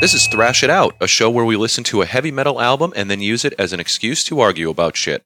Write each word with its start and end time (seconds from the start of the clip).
This 0.00 0.14
is 0.14 0.26
Thrash 0.28 0.62
It 0.62 0.70
Out, 0.70 0.96
a 0.98 1.06
show 1.06 1.28
where 1.28 1.44
we 1.44 1.56
listen 1.56 1.84
to 1.84 2.00
a 2.00 2.06
heavy 2.06 2.30
metal 2.30 2.58
album 2.58 2.94
and 2.96 3.10
then 3.10 3.20
use 3.20 3.44
it 3.44 3.52
as 3.58 3.74
an 3.74 3.80
excuse 3.80 4.24
to 4.24 4.40
argue 4.40 4.70
about 4.70 4.96
shit. 4.96 5.22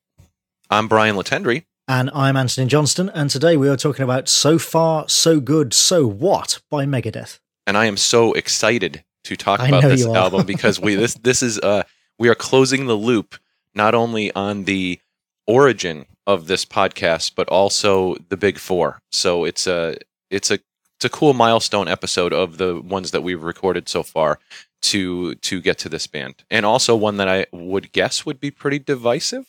I'm 0.68 0.88
Brian 0.88 1.14
Latendry. 1.14 1.62
And 1.86 2.10
I'm 2.12 2.36
Anthony 2.36 2.66
Johnston, 2.66 3.08
and 3.10 3.30
today 3.30 3.56
we 3.56 3.68
are 3.68 3.76
talking 3.76 4.02
about 4.02 4.28
So 4.28 4.58
Far, 4.58 5.08
So 5.08 5.38
Good, 5.38 5.72
So 5.74 6.08
What 6.08 6.60
by 6.72 6.86
Megadeth. 6.86 7.38
And 7.68 7.78
I 7.78 7.84
am 7.84 7.96
so 7.96 8.32
excited 8.32 9.04
to 9.22 9.36
talk 9.36 9.60
I 9.60 9.68
about 9.68 9.84
this 9.84 10.04
album 10.04 10.44
because 10.44 10.80
we 10.80 10.96
this 10.96 11.14
this 11.14 11.40
is 11.40 11.60
uh 11.60 11.84
we 12.18 12.28
are 12.28 12.34
closing 12.34 12.86
the 12.86 12.96
loop 12.96 13.36
not 13.76 13.94
only 13.94 14.34
on 14.34 14.64
the 14.64 14.98
origin 15.46 16.06
of 16.26 16.48
this 16.48 16.64
podcast 16.64 17.36
but 17.36 17.48
also 17.48 18.16
the 18.28 18.36
big 18.36 18.58
4. 18.58 18.98
So 19.12 19.44
it's 19.44 19.68
a 19.68 19.98
it's 20.30 20.50
a 20.50 20.58
it's 20.96 21.04
a 21.04 21.08
cool 21.08 21.34
milestone 21.34 21.88
episode 21.88 22.32
of 22.32 22.58
the 22.58 22.80
ones 22.80 23.10
that 23.10 23.22
we've 23.22 23.42
recorded 23.42 23.88
so 23.88 24.02
far 24.02 24.38
to 24.82 25.34
to 25.36 25.60
get 25.60 25.78
to 25.78 25.88
this 25.88 26.06
band. 26.06 26.44
And 26.50 26.64
also 26.64 26.94
one 26.94 27.16
that 27.16 27.28
I 27.28 27.46
would 27.52 27.92
guess 27.92 28.24
would 28.26 28.40
be 28.40 28.50
pretty 28.50 28.78
divisive. 28.78 29.46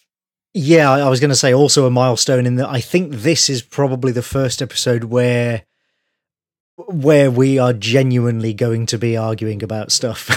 Yeah, 0.54 0.90
I 0.90 1.10
was 1.10 1.20
going 1.20 1.30
to 1.32 1.36
say 1.36 1.54
also 1.54 1.86
a 1.86 1.92
milestone 1.92 2.46
in 2.46 2.56
that 2.56 2.70
I 2.70 2.80
think 2.80 3.12
this 3.12 3.50
is 3.50 3.62
probably 3.62 4.14
the 4.14 4.22
first 4.22 4.62
episode 4.62 5.06
where 5.06 5.64
where 6.88 7.32
we 7.32 7.58
are 7.58 7.72
genuinely 7.72 8.54
going 8.54 8.86
to 8.86 8.98
be 8.98 9.16
arguing 9.16 9.64
about 9.64 9.92
stuff. 9.92 10.30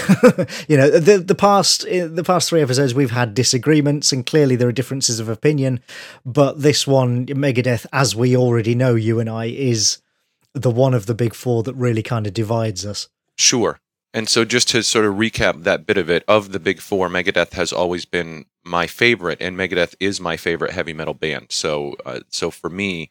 you 0.69 0.77
know, 0.77 0.91
the 0.91 1.19
the 1.19 1.35
past 1.35 1.85
eh, 1.89 2.07
the 2.07 2.25
past 2.25 2.49
three 2.49 2.63
episodes 2.63 2.95
we've 2.95 3.13
had 3.13 3.35
disagreements 3.35 4.13
and 4.13 4.27
clearly 4.27 4.57
there 4.57 4.69
are 4.69 4.73
differences 4.73 5.21
of 5.21 5.29
opinion, 5.29 5.81
but 6.27 6.63
this 6.63 6.87
one 6.87 7.27
Megadeth 7.27 7.87
as 7.93 8.15
we 8.15 8.37
already 8.37 8.75
know 8.75 8.95
you 8.95 9.21
and 9.21 9.31
I 9.31 9.47
is 9.47 9.99
the 10.55 10.71
one 10.71 10.95
of 10.95 11.07
the 11.07 11.15
big 11.15 11.35
four 11.35 11.63
that 11.63 11.75
really 11.75 12.03
kind 12.03 12.27
of 12.27 12.35
divides 12.35 12.85
us. 12.85 13.09
Sure. 13.37 13.81
And 14.15 14.29
so, 14.29 14.45
just 14.45 14.69
to 14.71 14.83
sort 14.83 15.05
of 15.05 15.15
recap 15.15 15.65
that 15.65 15.87
bit 15.87 15.99
of 15.99 16.09
it, 16.09 16.25
of 16.27 16.53
the 16.53 16.59
big 16.59 16.81
four, 16.81 17.09
Megadeth 17.09 17.53
has 17.53 17.73
always 17.73 18.07
been 18.07 18.47
my 18.65 18.87
favorite, 18.87 19.39
and 19.41 19.57
Megadeth 19.57 19.95
is 20.01 20.21
my 20.21 20.37
favorite 20.37 20.73
heavy 20.73 20.95
metal 20.95 21.15
band. 21.15 21.49
So, 21.51 21.95
uh, 22.07 22.21
so 22.29 22.51
for 22.51 22.71
me, 22.71 23.11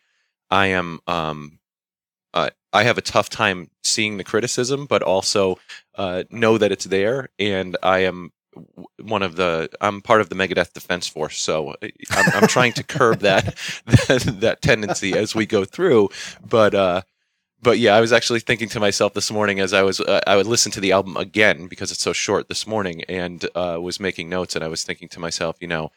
I 0.49 0.67
am, 0.67 0.99
um, 1.05 1.59
uh, 2.33 2.49
I 2.73 2.83
have 2.83 2.97
a 2.97 3.01
tough 3.01 3.29
time 3.29 3.69
seeing 3.83 4.17
the 4.17 4.23
criticism, 4.23 4.87
but 4.87 5.03
also 5.03 5.59
uh, 5.95 6.23
know 6.31 6.57
that 6.57 6.71
it's 6.71 6.85
there, 6.85 7.29
and 7.37 7.77
I 7.83 7.99
am 7.99 8.31
one 8.99 9.21
of 9.21 9.35
the, 9.35 9.69
I'm 9.79 10.01
part 10.01 10.21
of 10.21 10.29
the 10.29 10.35
Megadeth 10.35 10.73
defense 10.73 11.07
force. 11.07 11.37
So, 11.37 11.69
uh, 11.69 11.87
I'm, 12.09 12.31
I'm 12.33 12.47
trying 12.47 12.73
to 12.73 12.83
curb 12.83 13.19
that, 13.19 13.55
that 13.85 14.37
that 14.41 14.63
tendency 14.63 15.13
as 15.13 15.35
we 15.35 15.45
go 15.45 15.63
through, 15.63 16.09
but. 16.43 16.73
uh 16.73 17.01
but 17.61 17.79
yeah, 17.79 17.95
I 17.95 18.01
was 18.01 18.13
actually 18.13 18.39
thinking 18.39 18.69
to 18.69 18.79
myself 18.79 19.13
this 19.13 19.31
morning 19.31 19.59
as 19.59 19.73
I 19.73 19.81
was 19.81 19.99
uh, 19.99 20.21
I 20.27 20.35
would 20.35 20.45
listen 20.47 20.71
to 20.73 20.79
the 20.79 20.91
album 20.91 21.17
again 21.17 21.67
because 21.67 21.91
it's 21.91 22.01
so 22.01 22.13
short 22.13 22.47
this 22.49 22.67
morning, 22.67 23.03
and 23.09 23.43
uh, 23.55 23.79
was 23.81 23.99
making 23.99 24.29
notes, 24.29 24.55
and 24.55 24.63
I 24.63 24.67
was 24.67 24.83
thinking 24.83 25.07
to 25.09 25.19
myself, 25.19 25.57
you 25.59 25.67
know, 25.67 25.91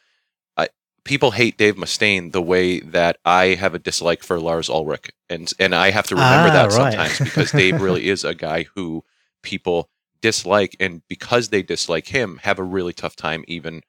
I, 0.57 0.69
people 1.03 1.31
hate 1.31 1.57
Dave 1.57 1.75
Mustaine 1.75 2.31
the 2.31 2.41
way 2.41 2.79
that 2.79 3.17
I 3.25 3.55
have 3.55 3.75
a 3.75 3.79
dislike 3.79 4.23
for 4.23 4.39
Lars 4.39 4.69
Ulrich, 4.69 5.11
and 5.29 5.51
and 5.59 5.75
I 5.75 5.91
have 5.91 6.07
to 6.07 6.15
remember 6.15 6.49
Ah, 6.49 6.53
that 6.53 6.77
right. 6.77 6.93
sometimes 6.93 7.19
because 7.19 7.51
Dave 7.51 7.81
really 7.81 8.09
is 8.15 8.23
a 8.23 8.33
guy 8.35 8.65
who 8.75 9.03
people 9.43 9.89
dislike, 10.21 10.75
and 10.79 11.01
because 11.07 11.49
they 11.49 11.61
dislike 11.63 12.07
him, 12.07 12.39
have 12.43 12.59
a 12.59 12.63
really 12.63 12.93
tough 12.93 13.15
time 13.15 13.43
even 13.47 13.81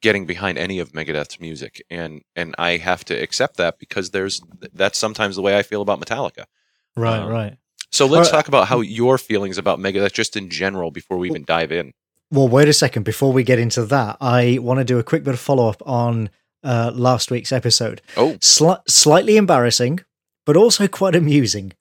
getting 0.00 0.24
behind 0.26 0.56
any 0.56 0.78
of 0.78 0.92
Megadeth's 0.92 1.40
music, 1.40 1.82
and 1.90 2.22
and 2.36 2.54
I 2.56 2.76
have 2.76 3.04
to 3.06 3.14
accept 3.14 3.56
that 3.56 3.78
because 3.78 4.10
there's 4.10 4.40
that's 4.72 4.96
sometimes 4.98 5.36
the 5.36 5.42
way 5.42 5.58
I 5.58 5.62
feel 5.62 5.82
about 5.82 6.00
Metallica. 6.00 6.44
Right, 7.00 7.18
Um, 7.20 7.28
right. 7.28 7.56
So 7.92 8.06
let's 8.06 8.28
Alright. 8.28 8.44
talk 8.44 8.48
about 8.48 8.68
how 8.68 8.80
your 8.80 9.18
feelings 9.18 9.58
about 9.58 9.78
Megadeth 9.80 10.12
just 10.12 10.36
in 10.36 10.48
general 10.48 10.90
before 10.90 11.18
we 11.18 11.28
even 11.28 11.44
dive 11.44 11.72
in. 11.72 11.92
Well, 12.30 12.46
wait 12.46 12.68
a 12.68 12.72
second. 12.72 13.02
Before 13.02 13.32
we 13.32 13.42
get 13.42 13.58
into 13.58 13.84
that, 13.86 14.16
I 14.20 14.58
want 14.60 14.78
to 14.78 14.84
do 14.84 14.98
a 15.00 15.02
quick 15.02 15.24
bit 15.24 15.34
of 15.34 15.40
follow 15.40 15.68
up 15.68 15.82
on 15.84 16.30
uh, 16.62 16.92
last 16.94 17.30
week's 17.32 17.50
episode. 17.50 18.00
Oh, 18.16 18.34
Sli- 18.34 18.80
slightly 18.88 19.36
embarrassing, 19.36 20.00
but 20.46 20.56
also 20.56 20.86
quite 20.86 21.16
amusing. 21.16 21.72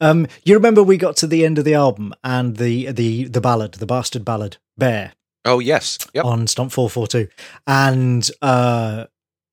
Um, 0.00 0.26
you 0.44 0.54
remember 0.54 0.82
we 0.82 0.96
got 0.96 1.16
to 1.18 1.26
the 1.26 1.44
end 1.44 1.58
of 1.58 1.66
the 1.66 1.74
album 1.74 2.14
and 2.24 2.56
the 2.56 2.90
the 2.90 3.24
the 3.24 3.40
ballad, 3.42 3.72
the 3.74 3.84
bastard 3.86 4.24
ballad, 4.24 4.56
Bare 4.78 5.12
oh 5.44 5.58
yes, 5.58 5.98
yep. 6.14 6.24
on 6.24 6.46
Stomp 6.46 6.72
Four 6.72 6.88
Four 6.88 7.06
Two, 7.06 7.28
and 7.66 8.28
uh, 8.40 9.04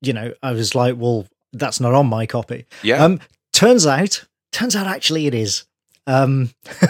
you 0.02 0.14
know, 0.14 0.34
I 0.41 0.53
was 0.53 0.74
like, 0.74 0.96
well, 0.97 1.28
that's 1.52 1.81
not 1.81 1.94
on 1.94 2.08
my 2.08 2.25
copy. 2.25 2.66
Yeah, 2.81 3.03
Um, 3.03 3.19
turns 3.52 3.85
out, 3.85 4.24
turns 4.56 4.76
out, 4.76 4.88
actually, 4.88 5.28
it 5.28 5.34
is. 5.36 5.66
Um, 6.08 6.50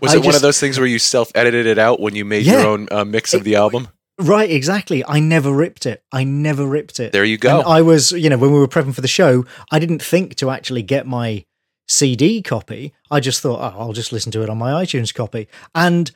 was 0.00 0.14
I 0.14 0.16
it 0.16 0.24
one 0.24 0.34
of 0.34 0.42
those 0.42 0.58
things 0.60 0.78
where 0.78 0.86
you 0.86 0.98
self-edited 0.98 1.66
it 1.66 1.78
out 1.78 2.00
when 2.00 2.14
you 2.14 2.24
made 2.24 2.44
Yeah. 2.46 2.60
your 2.60 2.66
own 2.68 2.88
uh, 2.90 3.04
mix 3.04 3.34
of 3.34 3.42
It- 3.42 3.44
the 3.44 3.56
album? 3.56 3.88
Right, 4.16 4.48
exactly. 4.48 5.04
I 5.04 5.18
never 5.18 5.50
ripped 5.52 5.86
it. 5.86 6.04
I 6.12 6.22
never 6.22 6.64
ripped 6.66 7.00
it. 7.00 7.10
There 7.10 7.24
you 7.24 7.36
go. 7.36 7.58
And 7.58 7.66
I 7.68 7.82
was, 7.82 8.12
you 8.12 8.30
know, 8.30 8.38
when 8.38 8.52
we 8.52 8.60
were 8.60 8.68
prepping 8.68 8.94
for 8.94 9.00
the 9.00 9.08
show, 9.08 9.44
I 9.72 9.80
didn't 9.80 10.02
think 10.02 10.36
to 10.36 10.50
actually 10.50 10.82
get 10.82 11.04
my 11.04 11.44
CD 11.88 12.40
copy. 12.40 12.92
I 13.10 13.18
just 13.18 13.40
thought, 13.40 13.58
oh, 13.60 13.76
I'll 13.80 13.92
just 13.92 14.12
listen 14.12 14.30
to 14.32 14.42
it 14.44 14.48
on 14.48 14.56
my 14.56 14.70
iTunes 14.84 15.12
copy. 15.12 15.48
And 15.74 16.12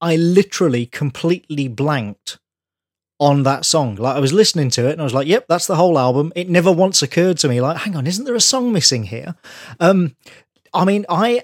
I 0.00 0.14
literally 0.14 0.86
completely 0.86 1.66
blanked 1.66 2.38
on 3.20 3.42
that 3.42 3.64
song. 3.66 3.96
Like 3.96 4.16
I 4.16 4.20
was 4.20 4.32
listening 4.32 4.70
to 4.70 4.88
it 4.88 4.92
and 4.92 5.00
I 5.00 5.04
was 5.04 5.14
like, 5.14 5.28
yep, 5.28 5.46
that's 5.46 5.66
the 5.66 5.76
whole 5.76 5.98
album. 5.98 6.32
It 6.34 6.48
never 6.48 6.72
once 6.72 7.02
occurred 7.02 7.36
to 7.38 7.48
me 7.48 7.60
like, 7.60 7.76
hang 7.76 7.94
on, 7.94 8.06
isn't 8.06 8.24
there 8.24 8.34
a 8.34 8.40
song 8.40 8.72
missing 8.72 9.04
here? 9.04 9.36
Um 9.78 10.16
I 10.72 10.84
mean, 10.84 11.04
I 11.08 11.42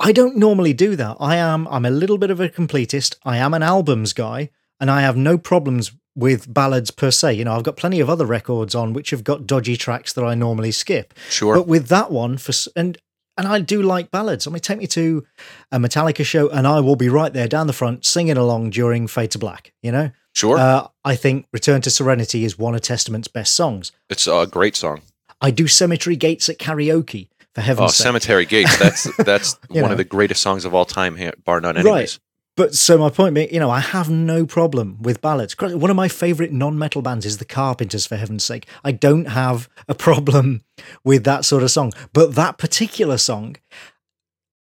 I 0.00 0.12
don't 0.12 0.36
normally 0.36 0.72
do 0.72 0.96
that. 0.96 1.18
I 1.20 1.36
am 1.36 1.68
I'm 1.68 1.84
a 1.84 1.90
little 1.90 2.16
bit 2.18 2.30
of 2.30 2.40
a 2.40 2.48
completist. 2.48 3.16
I 3.22 3.36
am 3.36 3.52
an 3.52 3.62
albums 3.62 4.14
guy 4.14 4.50
and 4.80 4.90
I 4.90 5.02
have 5.02 5.16
no 5.16 5.36
problems 5.36 5.92
with 6.16 6.52
ballads 6.52 6.90
per 6.90 7.10
se. 7.10 7.34
You 7.34 7.44
know, 7.44 7.54
I've 7.54 7.64
got 7.64 7.76
plenty 7.76 8.00
of 8.00 8.08
other 8.08 8.24
records 8.24 8.74
on 8.74 8.94
which 8.94 9.10
have 9.10 9.24
got 9.24 9.46
dodgy 9.46 9.76
tracks 9.76 10.12
that 10.14 10.24
I 10.24 10.34
normally 10.34 10.72
skip. 10.72 11.12
sure. 11.28 11.56
But 11.56 11.68
with 11.68 11.88
that 11.88 12.10
one, 12.10 12.38
for 12.38 12.52
and 12.74 12.96
and 13.36 13.46
I 13.48 13.60
do 13.60 13.82
like 13.82 14.10
ballads. 14.10 14.46
I 14.46 14.50
mean, 14.50 14.60
take 14.60 14.78
me 14.78 14.86
to 14.88 15.26
a 15.72 15.78
Metallica 15.78 16.24
show, 16.24 16.48
and 16.48 16.66
I 16.66 16.80
will 16.80 16.96
be 16.96 17.08
right 17.08 17.32
there 17.32 17.48
down 17.48 17.66
the 17.66 17.72
front 17.72 18.06
singing 18.06 18.36
along 18.36 18.70
during 18.70 19.08
Fade 19.08 19.32
to 19.32 19.38
Black. 19.38 19.72
You 19.82 19.90
know, 19.92 20.10
sure. 20.34 20.58
uh, 20.58 20.88
I 21.04 21.16
think 21.16 21.46
Return 21.52 21.80
to 21.82 21.90
Serenity 21.90 22.44
is 22.44 22.58
one 22.58 22.74
of 22.74 22.80
Testament's 22.82 23.28
best 23.28 23.54
songs. 23.54 23.92
it's 24.10 24.26
a 24.26 24.46
great 24.50 24.76
song. 24.76 25.00
I 25.40 25.50
do 25.50 25.66
Cemetery 25.66 26.16
Gates 26.16 26.48
at 26.48 26.58
karaoke 26.58 27.28
for 27.54 27.60
Oh, 27.60 27.64
heaven's 27.64 27.96
sake. 27.96 28.04
Cemetery 28.04 28.44
Gates. 28.46 28.76
That's 28.78 29.16
that's 29.24 29.58
one 29.68 29.82
know. 29.84 29.90
of 29.92 29.96
the 29.98 30.04
greatest 30.04 30.42
songs 30.42 30.64
of 30.64 30.74
all 30.74 30.84
time, 30.84 31.16
ha- 31.16 31.32
bar 31.44 31.60
none. 31.60 31.74
Right. 31.76 31.84
Anyways, 31.86 32.20
But 32.56 32.74
so 32.74 32.96
my 32.98 33.10
point 33.10 33.34
being, 33.34 33.52
you 33.52 33.58
know, 33.60 33.68
I 33.70 33.80
have 33.80 34.08
no 34.08 34.46
problem 34.46 34.96
with 35.02 35.20
ballads. 35.20 35.56
One 35.58 35.90
of 35.90 35.96
my 35.96 36.08
favorite 36.08 36.52
non-metal 36.52 37.02
bands 37.02 37.26
is 37.26 37.38
the 37.38 37.44
Carpenters, 37.44 38.06
for 38.06 38.16
heaven's 38.16 38.44
sake. 38.44 38.66
I 38.84 38.92
don't 38.92 39.26
have 39.26 39.68
a 39.88 39.94
problem 39.94 40.62
with 41.04 41.24
that 41.24 41.44
sort 41.44 41.62
of 41.64 41.70
song. 41.70 41.92
But 42.12 42.34
that 42.36 42.56
particular 42.58 43.18
song, 43.18 43.56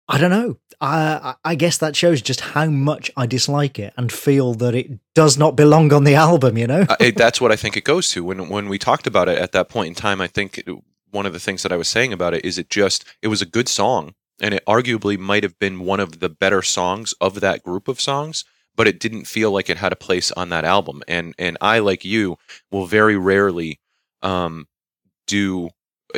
I 0.08 0.18
don't 0.18 0.32
know. 0.32 0.58
I, 0.82 1.36
I 1.46 1.52
I 1.52 1.56
guess 1.56 1.78
that 1.78 1.96
shows 1.96 2.22
just 2.22 2.42
how 2.42 2.66
much 2.66 3.12
I 3.16 3.28
dislike 3.28 3.78
it 3.78 3.94
and 3.96 4.12
feel 4.12 4.56
that 4.56 4.76
it 4.76 5.00
does 5.14 5.38
not 5.38 5.56
belong 5.56 5.94
on 5.94 6.04
the 6.04 6.16
album. 6.16 6.58
You 6.58 6.68
know? 6.68 6.86
Uh, 6.90 6.96
it, 7.00 7.16
that's 7.16 7.40
what 7.40 7.52
I 7.52 7.56
think 7.56 7.78
it 7.78 7.84
goes 7.84 8.10
to. 8.10 8.24
When 8.24 8.50
when 8.50 8.68
we 8.68 8.78
talked 8.78 9.08
about 9.08 9.30
it 9.30 9.38
at 9.38 9.52
that 9.52 9.70
point 9.70 9.90
in 9.90 9.96
time, 9.96 10.20
I 10.20 10.28
think 10.28 10.58
it, 10.58 10.76
one 11.12 11.26
of 11.26 11.34
the 11.34 11.40
things 11.40 11.64
that 11.64 11.72
I 11.72 11.78
was 11.78 11.88
saying 11.88 12.12
about 12.12 12.34
it 12.34 12.44
is 12.44 12.58
it 12.58 12.70
just 12.70 13.06
it 13.22 13.28
was 13.28 13.42
a 13.42 13.46
good 13.46 13.70
song, 13.70 14.16
and 14.42 14.54
it 14.54 14.66
arguably 14.66 15.18
might 15.18 15.44
have 15.44 15.60
been 15.60 15.86
one 15.86 16.00
of 16.00 16.20
the 16.20 16.30
better 16.30 16.62
songs 16.62 17.14
of 17.22 17.40
that 17.42 17.64
group 17.64 17.88
of 17.88 18.02
songs. 18.02 18.44
But 18.76 18.88
it 18.88 19.00
didn't 19.00 19.26
feel 19.26 19.52
like 19.52 19.70
it 19.70 19.78
had 19.78 19.92
a 19.92 19.98
place 19.98 20.32
on 20.32 20.50
that 20.50 20.66
album, 20.66 21.04
and 21.08 21.36
and 21.38 21.58
I 21.62 21.80
like 21.80 22.04
you 22.04 22.38
will 22.72 22.88
very 22.88 23.18
rarely 23.18 23.80
um, 24.24 24.68
do 25.28 25.70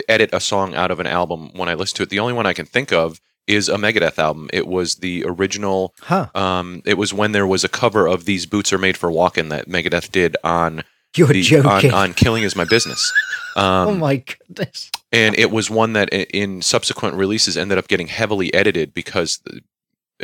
edit 0.08 0.30
a 0.34 0.40
song 0.40 0.74
out 0.76 0.92
of 0.92 1.00
an 1.00 1.08
album 1.08 1.50
when 1.54 1.70
I 1.70 1.74
listen 1.74 1.98
to 1.98 2.04
it. 2.04 2.10
The 2.10 2.20
only 2.20 2.34
one 2.34 2.46
I 2.46 2.54
can 2.54 2.66
think 2.66 2.92
of 2.94 3.20
is 3.48 3.68
a 3.70 3.76
Megadeth 3.76 4.18
album. 4.18 4.50
It 4.54 4.68
was 4.68 4.96
the 4.96 5.24
original 5.26 5.94
Huh? 6.02 6.28
um, 6.36 6.82
it 6.86 6.98
was 6.98 7.14
when 7.14 7.32
there 7.34 7.48
was 7.48 7.64
a 7.64 7.70
cover 7.70 8.08
of 8.08 8.26
"These 8.26 8.46
Boots 8.46 8.72
Are 8.74 8.78
Made 8.78 8.98
for 8.98 9.12
Walking" 9.12 9.50
that 9.50 9.68
Megadeth 9.68 10.12
did 10.12 10.38
on 10.44 10.84
You're 11.16 11.28
the, 11.28 11.42
joking. 11.42 11.92
on, 11.92 12.10
on 12.10 12.14
"Killing 12.14 12.44
Is 12.44 12.56
My 12.56 12.66
Business," 12.66 13.12
um, 13.56 13.88
oh 13.88 13.96
my 13.96 14.18
goodness! 14.18 14.90
and 15.12 15.36
it 15.38 15.52
was 15.52 15.70
one 15.70 15.94
that 15.94 16.10
in 16.10 16.62
subsequent 16.62 17.16
releases 17.16 17.58
ended 17.58 17.78
up 17.78 17.88
getting 17.88 18.08
heavily 18.08 18.54
edited 18.54 18.94
because, 18.94 19.40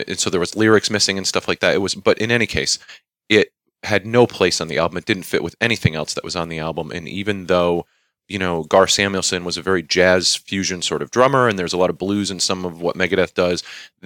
and 0.08 0.18
so 0.18 0.30
there 0.30 0.40
was 0.40 0.56
lyrics 0.56 0.90
missing 0.90 1.18
and 1.18 1.28
stuff 1.28 1.48
like 1.48 1.60
that. 1.60 1.74
It 1.74 1.80
was, 1.80 1.96
but 1.96 2.18
in 2.20 2.32
any 2.32 2.48
case, 2.48 2.80
it 3.28 3.54
had 3.84 4.06
no 4.06 4.26
place 4.28 4.60
on 4.62 4.68
the 4.68 4.78
album. 4.78 4.98
It 4.98 5.06
didn't 5.06 5.24
fit 5.24 5.44
with 5.44 5.56
anything 5.62 5.96
else 5.96 6.14
that 6.14 6.24
was 6.24 6.36
on 6.36 6.50
the 6.50 6.60
album, 6.60 6.92
and 6.92 7.08
even 7.08 7.46
though 7.48 7.86
you 8.30 8.40
know, 8.40 8.64
Gar 8.64 8.88
Samuelson 8.88 9.44
was 9.44 9.58
a 9.58 9.62
very 9.62 9.82
jazz 9.84 10.36
fusion 10.36 10.82
sort 10.82 11.02
of 11.02 11.12
drummer, 11.12 11.48
and 11.48 11.58
there's 11.60 11.74
a 11.74 11.78
lot 11.78 11.90
of 11.90 11.98
blues 11.98 12.32
in 12.32 12.40
some 12.40 12.64
of 12.66 12.82
what 12.82 12.96
Megadeth 12.96 13.34
does. 13.34 13.64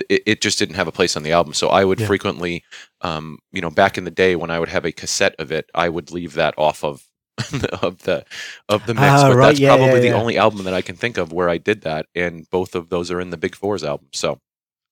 It, 0.09 0.23
it 0.25 0.41
just 0.41 0.57
didn't 0.57 0.75
have 0.75 0.87
a 0.87 0.91
place 0.91 1.15
on 1.15 1.23
the 1.23 1.31
album. 1.33 1.53
So 1.53 1.67
I 1.69 1.83
would 1.85 1.99
Yeah. 1.99 2.07
frequently, 2.07 2.63
um, 3.01 3.39
you 3.51 3.61
know, 3.61 3.69
back 3.69 3.97
in 3.97 4.05
the 4.05 4.11
day 4.11 4.35
when 4.35 4.49
I 4.49 4.59
would 4.59 4.69
have 4.69 4.85
a 4.85 4.91
cassette 4.91 5.35
of 5.39 5.51
it, 5.51 5.69
I 5.75 5.89
would 5.89 6.11
leave 6.11 6.33
that 6.33 6.53
off 6.57 6.83
of 6.83 7.03
of 7.81 7.99
the 8.03 8.25
of 8.69 8.85
the 8.85 8.93
mix. 8.93 9.23
Ah, 9.23 9.27
but 9.29 9.35
right, 9.35 9.47
that's 9.47 9.59
yeah, 9.59 9.75
probably 9.75 9.99
yeah, 9.99 10.11
the 10.11 10.17
only 10.17 10.37
album 10.37 10.63
that 10.65 10.73
I 10.73 10.81
can 10.81 10.95
think 10.95 11.17
of 11.17 11.31
where 11.33 11.49
I 11.49 11.57
did 11.57 11.81
that, 11.81 12.05
and 12.15 12.49
both 12.49 12.75
of 12.75 12.89
those 12.89 13.11
are 13.11 13.19
in 13.19 13.29
the 13.31 13.37
Big 13.37 13.55
Fours 13.55 13.83
album. 13.83 14.07
So, 14.13 14.39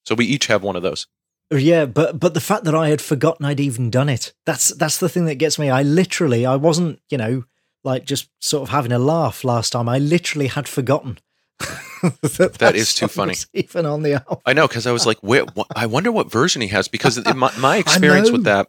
so 0.06 0.16
we 0.16 0.26
each 0.26 0.48
have 0.48 0.64
one 0.64 0.76
of 0.76 0.84
those. 0.84 1.08
Yeah, 1.54 1.86
but 1.86 2.20
but 2.20 2.34
the 2.34 2.40
fact 2.42 2.64
that 2.64 2.74
I 2.76 2.90
had 2.90 3.02
forgotten 3.02 3.46
I'd 3.46 3.60
even 3.60 3.90
done 3.90 4.08
it. 4.10 4.34
That's 4.46 4.70
that's 4.70 4.98
the 4.98 5.10
thing 5.10 5.26
that 5.26 5.36
gets 5.36 5.60
me. 5.60 5.70
I 5.70 5.84
literally 5.84 6.46
I 6.46 6.56
wasn't, 6.56 7.00
you 7.10 7.18
know, 7.18 7.44
like 7.84 8.06
just 8.06 8.30
sort 8.40 8.64
of 8.64 8.70
having 8.70 8.92
a 8.92 9.00
laugh 9.00 9.44
last 9.44 9.72
time. 9.72 9.90
I 9.90 9.98
literally 9.98 10.48
had 10.48 10.68
forgotten. 10.68 11.18
that, 12.02 12.56
that 12.60 12.76
is 12.76 12.94
too 12.94 13.08
funny. 13.08 13.36
Even 13.54 13.86
on 13.86 14.02
the 14.02 14.14
album. 14.14 14.40
I 14.46 14.54
know 14.54 14.68
because 14.68 14.88
I 14.88 14.92
was 14.92 15.06
like, 15.06 15.18
wait, 15.22 15.44
I 15.76 15.86
wonder 15.86 16.12
what 16.12 16.32
version 16.32 16.62
he 16.62 16.70
has 16.70 16.88
because 16.88 17.24
my, 17.36 17.52
my 17.60 17.78
experience 17.86 18.32
with 18.32 18.44
that 18.46 18.68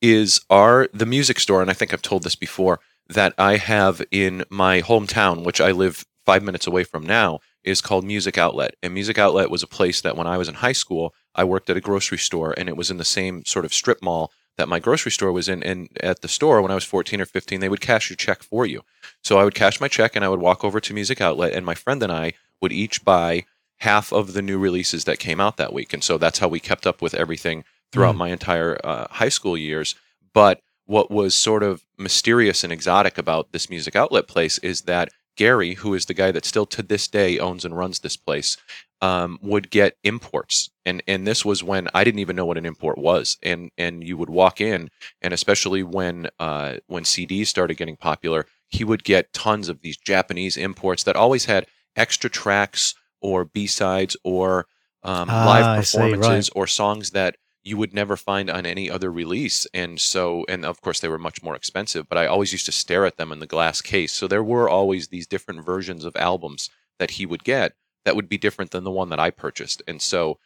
is 0.00 0.40
our 0.50 0.88
the 0.92 1.06
music 1.06 1.38
store, 1.38 1.62
and 1.62 1.70
I 1.70 1.74
think 1.74 1.92
I've 1.92 2.02
told 2.02 2.22
this 2.22 2.34
before 2.34 2.80
that 3.08 3.34
I 3.38 3.56
have 3.56 4.02
in 4.10 4.44
my 4.50 4.80
hometown, 4.80 5.44
which 5.44 5.60
I 5.60 5.70
live 5.72 6.04
five 6.24 6.42
minutes 6.42 6.66
away 6.66 6.84
from 6.84 7.04
now, 7.04 7.40
is 7.64 7.80
called 7.80 8.04
Music 8.04 8.38
Outlet. 8.38 8.74
And 8.82 8.94
Music 8.94 9.18
Outlet 9.18 9.50
was 9.50 9.62
a 9.62 9.68
place 9.68 10.00
that 10.00 10.16
when 10.16 10.26
I 10.26 10.38
was 10.38 10.48
in 10.48 10.54
high 10.54 10.72
school, 10.72 11.14
I 11.34 11.44
worked 11.44 11.70
at 11.70 11.76
a 11.76 11.80
grocery 11.80 12.18
store, 12.18 12.54
and 12.56 12.68
it 12.68 12.76
was 12.76 12.90
in 12.90 12.96
the 12.96 13.04
same 13.04 13.44
sort 13.44 13.64
of 13.64 13.74
strip 13.74 14.02
mall 14.02 14.32
that 14.56 14.68
my 14.68 14.78
grocery 14.78 15.12
store 15.12 15.32
was 15.32 15.48
in. 15.48 15.62
And 15.62 15.88
at 16.00 16.20
the 16.20 16.28
store, 16.28 16.60
when 16.60 16.70
I 16.70 16.74
was 16.74 16.84
14 16.84 17.20
or 17.20 17.26
15, 17.26 17.60
they 17.60 17.68
would 17.68 17.80
cash 17.80 18.10
your 18.10 18.16
check 18.16 18.42
for 18.42 18.66
you. 18.66 18.82
So 19.22 19.38
I 19.38 19.44
would 19.44 19.54
cash 19.54 19.80
my 19.80 19.88
check 19.88 20.14
and 20.14 20.24
I 20.24 20.28
would 20.28 20.40
walk 20.40 20.64
over 20.64 20.80
to 20.80 20.94
Music 20.94 21.20
Outlet, 21.20 21.52
and 21.52 21.64
my 21.64 21.74
friend 21.74 22.02
and 22.02 22.12
I 22.12 22.34
would 22.60 22.72
each 22.72 23.04
buy 23.04 23.44
half 23.78 24.12
of 24.12 24.32
the 24.32 24.42
new 24.42 24.58
releases 24.58 25.04
that 25.04 25.18
came 25.18 25.40
out 25.40 25.56
that 25.56 25.72
week. 25.72 25.92
And 25.92 26.04
so 26.04 26.16
that's 26.16 26.38
how 26.38 26.48
we 26.48 26.60
kept 26.60 26.86
up 26.86 27.02
with 27.02 27.14
everything 27.14 27.64
throughout 27.90 28.14
mm. 28.14 28.18
my 28.18 28.28
entire 28.28 28.78
uh, 28.84 29.08
high 29.10 29.28
school 29.28 29.56
years. 29.56 29.94
But 30.32 30.60
what 30.86 31.10
was 31.10 31.34
sort 31.34 31.62
of 31.62 31.82
mysterious 31.98 32.62
and 32.62 32.72
exotic 32.72 33.18
about 33.18 33.52
this 33.52 33.68
music 33.68 33.96
outlet 33.96 34.28
place 34.28 34.58
is 34.58 34.82
that 34.82 35.10
Gary, 35.36 35.74
who 35.74 35.94
is 35.94 36.06
the 36.06 36.14
guy 36.14 36.30
that 36.30 36.44
still 36.44 36.66
to 36.66 36.82
this 36.82 37.08
day 37.08 37.38
owns 37.38 37.64
and 37.64 37.76
runs 37.76 38.00
this 38.00 38.16
place, 38.16 38.56
um, 39.02 39.38
would 39.42 39.68
get 39.68 39.96
imports, 40.04 40.70
and 40.86 41.02
and 41.08 41.26
this 41.26 41.44
was 41.44 41.62
when 41.62 41.88
I 41.92 42.04
didn't 42.04 42.20
even 42.20 42.36
know 42.36 42.46
what 42.46 42.56
an 42.56 42.64
import 42.64 42.96
was, 42.96 43.36
and 43.42 43.70
and 43.76 44.06
you 44.06 44.16
would 44.16 44.30
walk 44.30 44.60
in, 44.60 44.88
and 45.20 45.34
especially 45.34 45.82
when 45.82 46.28
uh, 46.38 46.76
when 46.86 47.02
CDs 47.02 47.48
started 47.48 47.76
getting 47.76 47.96
popular, 47.96 48.46
he 48.68 48.84
would 48.84 49.02
get 49.02 49.32
tons 49.32 49.68
of 49.68 49.82
these 49.82 49.96
Japanese 49.96 50.56
imports 50.56 51.02
that 51.02 51.16
always 51.16 51.46
had 51.46 51.66
extra 51.96 52.30
tracks 52.30 52.94
or 53.20 53.44
B 53.44 53.66
sides 53.66 54.16
or 54.22 54.66
um, 55.02 55.28
ah, 55.28 55.46
live 55.46 55.80
performances 55.80 56.46
see, 56.46 56.52
right. 56.54 56.60
or 56.60 56.66
songs 56.68 57.10
that 57.10 57.36
you 57.64 57.76
would 57.76 57.92
never 57.92 58.16
find 58.16 58.50
on 58.50 58.66
any 58.66 58.90
other 58.90 59.10
release. 59.10 59.66
And 59.74 60.00
so, 60.00 60.44
and 60.48 60.64
of 60.64 60.80
course, 60.80 61.00
they 61.00 61.08
were 61.08 61.18
much 61.18 61.42
more 61.42 61.54
expensive, 61.54 62.08
but 62.08 62.18
I 62.18 62.26
always 62.26 62.52
used 62.52 62.66
to 62.66 62.72
stare 62.72 63.04
at 63.04 63.16
them 63.16 63.30
in 63.30 63.38
the 63.38 63.46
glass 63.46 63.80
case. 63.80 64.12
So 64.12 64.26
there 64.26 64.42
were 64.42 64.68
always 64.68 65.08
these 65.08 65.26
different 65.26 65.64
versions 65.64 66.04
of 66.04 66.16
albums 66.16 66.70
that 66.98 67.12
he 67.12 67.26
would 67.26 67.44
get 67.44 67.74
that 68.04 68.16
would 68.16 68.28
be 68.28 68.38
different 68.38 68.70
than 68.70 68.84
the 68.84 68.90
one 68.90 69.08
that 69.10 69.20
I 69.20 69.30
purchased. 69.30 69.82
And 69.86 70.00
so, 70.00 70.38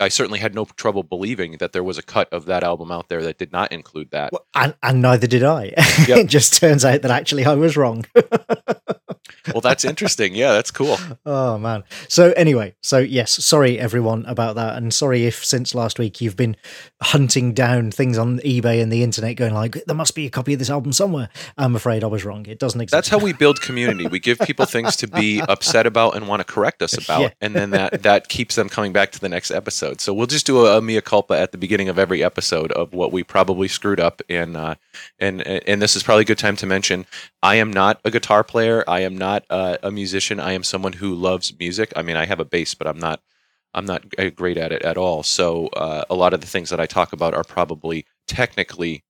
I 0.00 0.08
certainly 0.08 0.38
had 0.38 0.54
no 0.54 0.64
trouble 0.64 1.02
believing 1.02 1.58
that 1.58 1.72
there 1.72 1.84
was 1.84 1.98
a 1.98 2.02
cut 2.02 2.32
of 2.32 2.46
that 2.46 2.64
album 2.64 2.90
out 2.90 3.08
there 3.08 3.22
that 3.22 3.38
did 3.38 3.52
not 3.52 3.72
include 3.72 4.10
that. 4.10 4.32
Well, 4.32 4.46
and, 4.54 4.74
and 4.82 5.02
neither 5.02 5.26
did 5.26 5.42
I. 5.42 5.72
Yep. 6.06 6.18
it 6.18 6.26
just 6.26 6.54
turns 6.60 6.84
out 6.84 7.02
that 7.02 7.10
actually 7.10 7.44
I 7.44 7.54
was 7.54 7.76
wrong. 7.76 8.04
well, 9.52 9.60
that's 9.62 9.84
interesting. 9.84 10.34
Yeah, 10.34 10.52
that's 10.52 10.70
cool. 10.70 10.96
Oh 11.24 11.58
man. 11.58 11.84
So 12.08 12.32
anyway, 12.32 12.74
so 12.82 12.98
yes, 12.98 13.44
sorry 13.44 13.78
everyone 13.78 14.24
about 14.26 14.56
that, 14.56 14.76
and 14.76 14.92
sorry 14.92 15.26
if 15.26 15.44
since 15.44 15.74
last 15.74 15.98
week 15.98 16.20
you've 16.20 16.36
been 16.36 16.56
hunting 17.02 17.52
down 17.52 17.90
things 17.90 18.18
on 18.18 18.38
eBay 18.40 18.82
and 18.82 18.92
the 18.92 19.02
internet, 19.02 19.36
going 19.36 19.54
like, 19.54 19.82
"There 19.86 19.96
must 19.96 20.14
be 20.14 20.26
a 20.26 20.30
copy 20.30 20.54
of 20.54 20.58
this 20.58 20.70
album 20.70 20.92
somewhere." 20.92 21.28
I'm 21.56 21.76
afraid 21.76 22.04
I 22.04 22.08
was 22.08 22.24
wrong. 22.24 22.46
It 22.46 22.58
doesn't 22.58 22.80
exist. 22.80 22.92
That's 22.92 23.08
how 23.08 23.18
we 23.18 23.32
build 23.32 23.60
community. 23.60 24.06
We 24.06 24.18
give 24.18 24.38
people 24.40 24.66
things 24.66 24.96
to 24.96 25.06
be 25.06 25.40
upset 25.40 25.86
about 25.86 26.16
and 26.16 26.28
want 26.28 26.40
to 26.40 26.44
correct 26.44 26.82
us 26.82 26.96
about, 27.04 27.22
yeah. 27.22 27.30
and 27.40 27.54
then 27.54 27.70
that 27.70 28.02
that 28.02 28.28
keeps 28.28 28.54
them 28.54 28.68
coming 28.68 28.92
back 28.92 29.12
to 29.12 29.20
the 29.20 29.28
next 29.34 29.50
episode. 29.50 30.00
So 30.00 30.14
we'll 30.14 30.28
just 30.28 30.46
do 30.46 30.64
a, 30.64 30.78
a 30.78 30.80
mea 30.80 31.00
culpa 31.00 31.34
at 31.34 31.50
the 31.50 31.58
beginning 31.58 31.88
of 31.88 31.98
every 31.98 32.22
episode 32.22 32.70
of 32.72 32.94
what 32.94 33.10
we 33.10 33.24
probably 33.24 33.66
screwed 33.66 33.98
up, 33.98 34.22
and 34.28 34.56
uh, 34.56 34.76
and 35.18 35.42
and 35.42 35.82
this 35.82 35.96
is 35.96 36.02
probably 36.02 36.22
a 36.22 36.26
good 36.26 36.38
time 36.38 36.56
to 36.56 36.66
mention 36.66 37.06
I 37.42 37.56
am 37.56 37.72
not 37.72 38.00
a 38.04 38.10
guitar 38.10 38.44
player. 38.44 38.84
I 38.86 39.00
am 39.00 39.18
not 39.18 39.44
uh, 39.50 39.76
a 39.82 39.90
musician. 39.90 40.38
I 40.38 40.52
am 40.52 40.62
someone 40.62 40.94
who 40.94 41.14
loves 41.14 41.52
music. 41.58 41.92
I 41.96 42.02
mean, 42.02 42.16
I 42.16 42.26
have 42.26 42.40
a 42.40 42.44
bass, 42.44 42.74
but 42.74 42.86
I'm 42.86 42.98
not 42.98 43.20
I'm 43.74 43.86
not 43.86 44.04
great 44.36 44.56
at 44.56 44.72
it 44.72 44.82
at 44.82 44.96
all. 44.96 45.22
So 45.22 45.66
uh, 45.68 46.04
a 46.08 46.14
lot 46.14 46.32
of 46.32 46.40
the 46.40 46.46
things 46.46 46.70
that 46.70 46.80
I 46.80 46.86
talk 46.86 47.12
about 47.12 47.34
are 47.34 47.44
probably 47.44 48.06
technically 48.28 49.02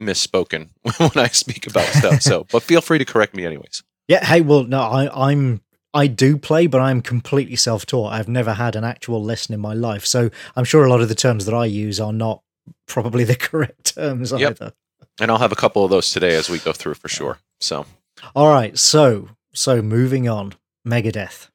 misspoken 0.00 0.70
when 0.98 1.24
I 1.24 1.28
speak 1.28 1.66
about 1.66 1.86
stuff. 1.88 2.22
So, 2.22 2.46
but 2.52 2.62
feel 2.62 2.80
free 2.80 2.98
to 2.98 3.04
correct 3.04 3.34
me, 3.34 3.44
anyways. 3.44 3.82
Yeah. 4.06 4.24
Hey, 4.24 4.40
well, 4.40 4.64
no, 4.64 4.80
I, 4.80 5.30
I'm 5.30 5.62
I 5.94 6.08
do 6.08 6.36
play, 6.36 6.66
but 6.66 6.80
I'm 6.80 7.00
completely 7.00 7.54
self-taught. 7.54 8.12
I've 8.12 8.28
never 8.28 8.54
had 8.54 8.74
an 8.74 8.82
actual 8.82 9.22
lesson 9.22 9.54
in 9.54 9.60
my 9.60 9.74
life, 9.74 10.04
so 10.04 10.28
I'm 10.56 10.64
sure 10.64 10.84
a 10.84 10.90
lot 10.90 11.00
of 11.00 11.08
the 11.08 11.14
terms 11.14 11.46
that 11.46 11.54
I 11.54 11.66
use 11.66 12.00
are 12.00 12.12
not 12.12 12.42
probably 12.86 13.22
the 13.24 13.36
correct 13.48 13.94
terms 13.94 14.32
yep. 14.32 14.50
either. 14.50 14.72
And 15.20 15.30
I'll 15.30 15.38
have 15.38 15.52
a 15.52 15.56
couple 15.56 15.84
of 15.84 15.90
those 15.90 16.10
today 16.10 16.34
as 16.34 16.50
we 16.50 16.58
go 16.58 16.72
through 16.72 16.94
for 16.94 17.08
sure. 17.08 17.38
So, 17.60 17.86
all 18.34 18.50
right. 18.50 18.76
So, 18.76 19.30
so 19.52 19.80
moving 19.80 20.28
on, 20.28 20.54
Megadeth. 20.86 21.48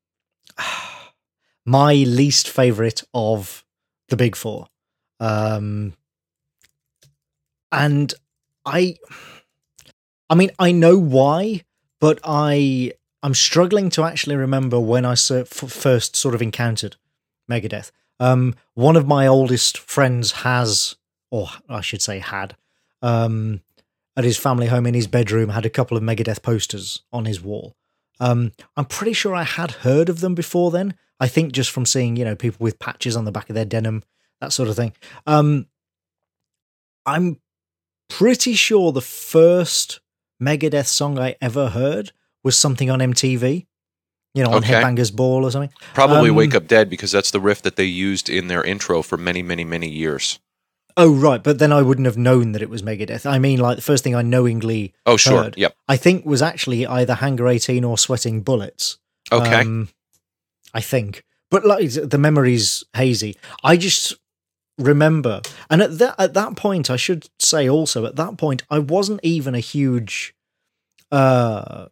My 1.65 1.93
least 1.93 2.49
favorite 2.49 3.03
of 3.13 3.65
the 4.07 4.15
big 4.15 4.35
four. 4.35 4.67
Um, 5.19 5.93
and 7.71 8.13
I, 8.65 8.95
I 10.29 10.35
mean, 10.35 10.51
I 10.57 10.71
know 10.71 10.97
why, 10.97 11.63
but 11.99 12.19
I, 12.23 12.93
I'm 13.21 13.33
struggling 13.33 13.89
to 13.91 14.03
actually 14.03 14.35
remember 14.35 14.79
when 14.79 15.05
I 15.05 15.15
first 15.15 16.15
sort 16.15 16.35
of 16.35 16.41
encountered 16.41 16.95
Megadeth. 17.49 17.91
Um, 18.19 18.55
one 18.73 18.95
of 18.95 19.07
my 19.07 19.27
oldest 19.27 19.77
friends 19.77 20.31
has, 20.31 20.95
or 21.31 21.49
I 21.67 21.81
should 21.81 22.01
say, 22.01 22.19
had 22.19 22.55
um, 23.01 23.61
at 24.15 24.23
his 24.23 24.37
family 24.37 24.67
home 24.67 24.85
in 24.85 24.93
his 24.93 25.07
bedroom 25.07 25.49
had 25.49 25.65
a 25.65 25.69
couple 25.69 25.97
of 25.97 26.03
Megadeth 26.03 26.41
posters 26.41 27.01
on 27.11 27.25
his 27.25 27.41
wall. 27.41 27.75
Um, 28.19 28.51
I'm 28.75 28.85
pretty 28.85 29.13
sure 29.13 29.33
I 29.33 29.43
had 29.43 29.71
heard 29.71 30.09
of 30.09 30.19
them 30.19 30.35
before 30.35 30.71
then. 30.71 30.95
I 31.19 31.27
think 31.27 31.53
just 31.53 31.71
from 31.71 31.85
seeing, 31.85 32.15
you 32.15 32.25
know, 32.25 32.35
people 32.35 32.63
with 32.63 32.79
patches 32.79 33.15
on 33.15 33.25
the 33.25 33.31
back 33.31 33.49
of 33.49 33.55
their 33.55 33.65
denim, 33.65 34.03
that 34.41 34.53
sort 34.53 34.69
of 34.69 34.75
thing. 34.75 34.93
Um, 35.25 35.67
I'm 37.05 37.39
pretty 38.09 38.53
sure 38.53 38.91
the 38.91 39.01
first 39.01 39.99
Megadeth 40.41 40.87
song 40.87 41.19
I 41.19 41.35
ever 41.41 41.69
heard 41.69 42.11
was 42.43 42.57
something 42.57 42.89
on 42.89 42.99
MTV. 42.99 43.65
You 44.35 44.43
know, 44.43 44.51
on 44.51 44.57
okay. 44.57 44.73
Headbangers 44.73 45.13
Ball 45.13 45.43
or 45.43 45.49
something. 45.49 45.71
Probably 45.95 46.29
um, 46.29 46.35
Wake 46.35 46.53
Up 46.53 46.67
Dead 46.67 46.87
because 46.87 47.11
that's 47.11 47.31
the 47.31 47.39
riff 47.39 47.63
that 47.63 47.77
they 47.77 47.85
used 47.85 48.29
in 48.29 48.47
their 48.47 48.63
intro 48.63 49.01
for 49.01 49.17
many, 49.17 49.41
many, 49.41 49.63
many 49.63 49.89
years. 49.89 50.39
Oh 50.97 51.13
right, 51.13 51.41
but 51.41 51.59
then 51.59 51.71
I 51.71 51.81
wouldn't 51.81 52.07
have 52.07 52.17
known 52.17 52.51
that 52.51 52.61
it 52.61 52.69
was 52.69 52.81
Megadeth. 52.81 53.25
I 53.25 53.39
mean, 53.39 53.59
like 53.59 53.77
the 53.77 53.81
first 53.81 54.03
thing 54.03 54.15
I 54.15 54.21
knowingly 54.21 54.93
oh 55.05 55.15
sure, 55.15 55.43
heard, 55.43 55.57
yep, 55.57 55.73
I 55.87 55.95
think 55.95 56.25
was 56.25 56.41
actually 56.41 56.85
either 56.85 57.15
Hangar 57.15 57.47
18 57.47 57.83
or 57.85 57.97
Sweating 57.97 58.41
Bullets. 58.41 58.97
Okay, 59.31 59.61
um, 59.61 59.87
I 60.73 60.81
think, 60.81 61.23
but 61.49 61.65
like 61.65 61.89
the 61.89 62.17
memory's 62.17 62.83
hazy. 62.93 63.37
I 63.63 63.77
just 63.77 64.15
remember, 64.77 65.41
and 65.69 65.81
at 65.81 65.99
that 65.99 66.15
at 66.17 66.33
that 66.33 66.57
point, 66.57 66.89
I 66.89 66.97
should 66.97 67.29
say 67.39 67.69
also 67.69 68.05
at 68.05 68.17
that 68.17 68.37
point, 68.37 68.63
I 68.69 68.79
wasn't 68.79 69.21
even 69.23 69.55
a 69.55 69.59
huge 69.59 70.33
uh 71.11 71.85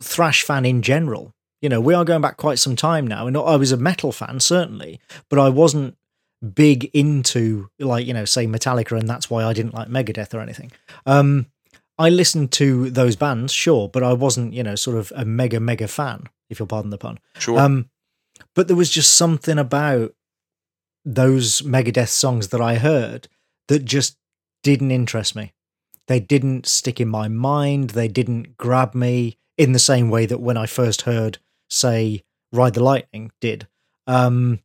thrash 0.00 0.42
fan 0.42 0.64
in 0.64 0.82
general. 0.82 1.34
You 1.60 1.68
know, 1.68 1.80
we 1.80 1.94
are 1.94 2.04
going 2.04 2.20
back 2.20 2.36
quite 2.36 2.58
some 2.58 2.76
time 2.76 3.06
now, 3.06 3.26
and 3.26 3.36
I 3.36 3.56
was 3.56 3.72
a 3.72 3.76
metal 3.76 4.12
fan 4.12 4.40
certainly, 4.40 5.00
but 5.28 5.38
I 5.38 5.48
wasn't 5.48 5.96
big 6.54 6.84
into 6.94 7.68
like 7.80 8.06
you 8.06 8.14
know 8.14 8.24
say 8.24 8.46
Metallica, 8.46 8.98
and 8.98 9.08
that's 9.08 9.28
why 9.28 9.44
I 9.44 9.52
didn't 9.52 9.74
like 9.74 9.88
Megadeth 9.88 10.34
or 10.34 10.40
anything. 10.40 10.70
Um, 11.06 11.46
I 11.98 12.10
listened 12.10 12.52
to 12.52 12.90
those 12.90 13.16
bands, 13.16 13.52
sure, 13.52 13.88
but 13.88 14.04
I 14.04 14.12
wasn't 14.12 14.54
you 14.54 14.62
know 14.62 14.76
sort 14.76 14.96
of 14.96 15.12
a 15.16 15.24
mega 15.24 15.58
mega 15.58 15.88
fan, 15.88 16.28
if 16.48 16.58
you'll 16.58 16.68
pardon 16.68 16.90
the 16.90 16.98
pun. 16.98 17.18
Sure. 17.38 17.58
Um, 17.58 17.90
but 18.54 18.68
there 18.68 18.76
was 18.76 18.90
just 18.90 19.14
something 19.14 19.58
about 19.58 20.14
those 21.04 21.62
Megadeth 21.62 22.08
songs 22.08 22.48
that 22.48 22.60
I 22.60 22.76
heard 22.76 23.28
that 23.66 23.84
just 23.84 24.16
didn't 24.62 24.90
interest 24.90 25.34
me. 25.34 25.52
They 26.06 26.20
didn't 26.20 26.66
stick 26.66 27.00
in 27.00 27.08
my 27.08 27.28
mind. 27.28 27.90
They 27.90 28.08
didn't 28.08 28.56
grab 28.56 28.94
me 28.94 29.38
in 29.58 29.72
the 29.72 29.78
same 29.78 30.08
way 30.08 30.24
that 30.24 30.40
when 30.40 30.56
I 30.56 30.64
first 30.64 31.02
heard, 31.02 31.38
say, 31.68 32.22
Ride 32.52 32.74
the 32.74 32.82
Lightning 32.82 33.30
did. 33.40 33.66
Um, 34.06 34.60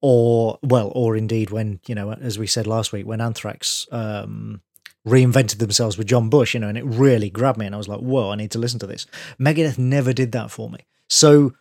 or 0.00 0.58
well, 0.62 0.92
or 0.94 1.16
indeed 1.16 1.50
when 1.50 1.80
you 1.86 1.94
know, 1.94 2.12
as 2.12 2.38
we 2.38 2.46
said 2.46 2.66
last 2.66 2.92
week, 2.92 3.04
when 3.04 3.20
Anthrax 3.20 3.86
um, 3.90 4.62
reinvented 5.06 5.58
themselves 5.58 5.98
with 5.98 6.06
John 6.06 6.30
Bush, 6.30 6.54
you 6.54 6.60
know, 6.60 6.68
and 6.68 6.78
it 6.78 6.84
really 6.84 7.28
grabbed 7.28 7.58
me, 7.58 7.66
and 7.66 7.74
I 7.74 7.78
was 7.78 7.88
like, 7.88 8.00
whoa, 8.00 8.30
I 8.30 8.36
need 8.36 8.52
to 8.52 8.58
listen 8.58 8.78
to 8.78 8.86
this. 8.86 9.06
Megadeth 9.40 9.76
never 9.76 10.12
did 10.12 10.32
that 10.32 10.50
for 10.50 10.70
me, 10.70 10.78
so 11.08 11.52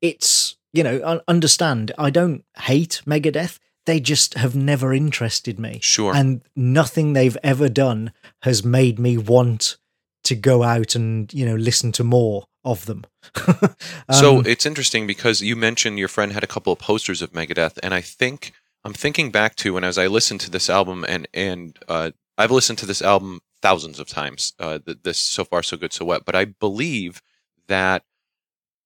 it's 0.00 0.56
you 0.72 0.82
know, 0.82 1.22
understand. 1.28 1.92
I 1.98 2.10
don't 2.10 2.44
hate 2.58 3.02
Megadeth. 3.06 3.58
They 3.86 4.00
just 4.00 4.34
have 4.34 4.56
never 4.56 4.92
interested 4.92 5.58
me. 5.58 5.78
Sure. 5.82 6.14
And 6.14 6.42
nothing 6.56 7.12
they've 7.12 7.36
ever 7.42 7.68
done 7.68 8.12
has 8.42 8.64
made 8.64 8.98
me 8.98 9.16
want 9.16 9.76
to 10.24 10.34
go 10.34 10.62
out 10.62 10.94
and, 10.94 11.32
you 11.32 11.46
know, 11.46 11.54
listen 11.54 11.92
to 11.92 12.04
more 12.04 12.46
of 12.64 12.86
them. 12.86 13.04
um, 13.46 13.74
so 14.12 14.40
it's 14.40 14.66
interesting 14.66 15.06
because 15.06 15.42
you 15.42 15.54
mentioned 15.54 15.98
your 15.98 16.08
friend 16.08 16.32
had 16.32 16.44
a 16.44 16.48
couple 16.48 16.72
of 16.72 16.78
posters 16.78 17.22
of 17.22 17.32
Megadeth, 17.32 17.78
and 17.82 17.94
I 17.94 18.00
think 18.00 18.52
I'm 18.84 18.94
thinking 18.94 19.30
back 19.30 19.54
to 19.56 19.74
when 19.74 19.84
as 19.84 19.98
I 19.98 20.06
listened 20.06 20.40
to 20.42 20.50
this 20.50 20.68
album, 20.68 21.04
and 21.08 21.28
and 21.34 21.78
uh, 21.88 22.10
I've 22.36 22.50
listened 22.50 22.78
to 22.78 22.86
this 22.86 23.02
album 23.02 23.40
thousands 23.62 23.98
of 23.98 24.08
times. 24.08 24.52
Uh, 24.58 24.78
this 25.02 25.18
so 25.18 25.44
far 25.44 25.62
so 25.62 25.76
good 25.76 25.92
so 25.92 26.04
what, 26.04 26.24
but 26.24 26.34
I 26.34 26.44
believe 26.44 27.22
that 27.68 28.04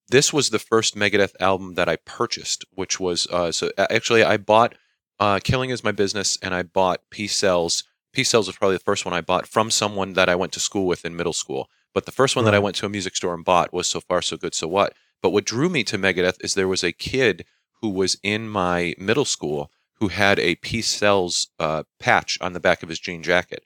this 0.08 0.32
was 0.32 0.50
the 0.50 0.58
first 0.58 0.96
Megadeth 0.96 1.34
album 1.40 1.74
that 1.74 1.88
I 1.88 1.96
purchased, 1.96 2.64
which 2.72 2.98
was 2.98 3.26
uh, 3.28 3.52
so 3.52 3.70
actually 3.78 4.24
I 4.24 4.36
bought 4.36 4.74
uh, 5.20 5.40
Killing 5.42 5.70
Is 5.70 5.84
My 5.84 5.92
Business, 5.92 6.38
and 6.42 6.54
I 6.54 6.62
bought 6.62 7.00
Peace 7.10 7.36
Sells. 7.36 7.84
Peace 8.12 8.30
Sells 8.30 8.46
was 8.46 8.56
probably 8.56 8.76
the 8.76 8.84
first 8.84 9.04
one 9.04 9.14
I 9.14 9.20
bought 9.20 9.46
from 9.46 9.70
someone 9.70 10.14
that 10.14 10.28
I 10.28 10.34
went 10.34 10.52
to 10.52 10.60
school 10.60 10.86
with 10.86 11.04
in 11.04 11.16
middle 11.16 11.32
school. 11.32 11.68
But 11.94 12.06
the 12.06 12.12
first 12.12 12.36
one 12.36 12.44
right. 12.44 12.52
that 12.52 12.56
I 12.56 12.60
went 12.60 12.76
to 12.76 12.86
a 12.86 12.90
music 12.90 13.16
store 13.16 13.34
and 13.34 13.44
bought 13.44 13.72
was 13.72 13.88
So 13.88 14.00
Far 14.00 14.22
So 14.22 14.36
Good 14.36 14.54
So 14.54 14.68
What. 14.68 14.94
But 15.22 15.30
what 15.30 15.44
drew 15.44 15.68
me 15.68 15.84
to 15.84 15.98
Megadeth 15.98 16.42
is 16.42 16.54
there 16.54 16.68
was 16.68 16.84
a 16.84 16.92
kid 16.92 17.44
who 17.80 17.90
was 17.90 18.18
in 18.22 18.48
my 18.48 18.94
middle 18.98 19.24
school 19.24 19.70
who 19.94 20.08
had 20.08 20.38
a 20.38 20.54
Peace 20.56 20.88
Sells 20.88 21.48
uh, 21.58 21.82
patch 21.98 22.38
on 22.40 22.52
the 22.52 22.60
back 22.60 22.82
of 22.82 22.88
his 22.88 23.00
jean 23.00 23.22
jacket. 23.22 23.64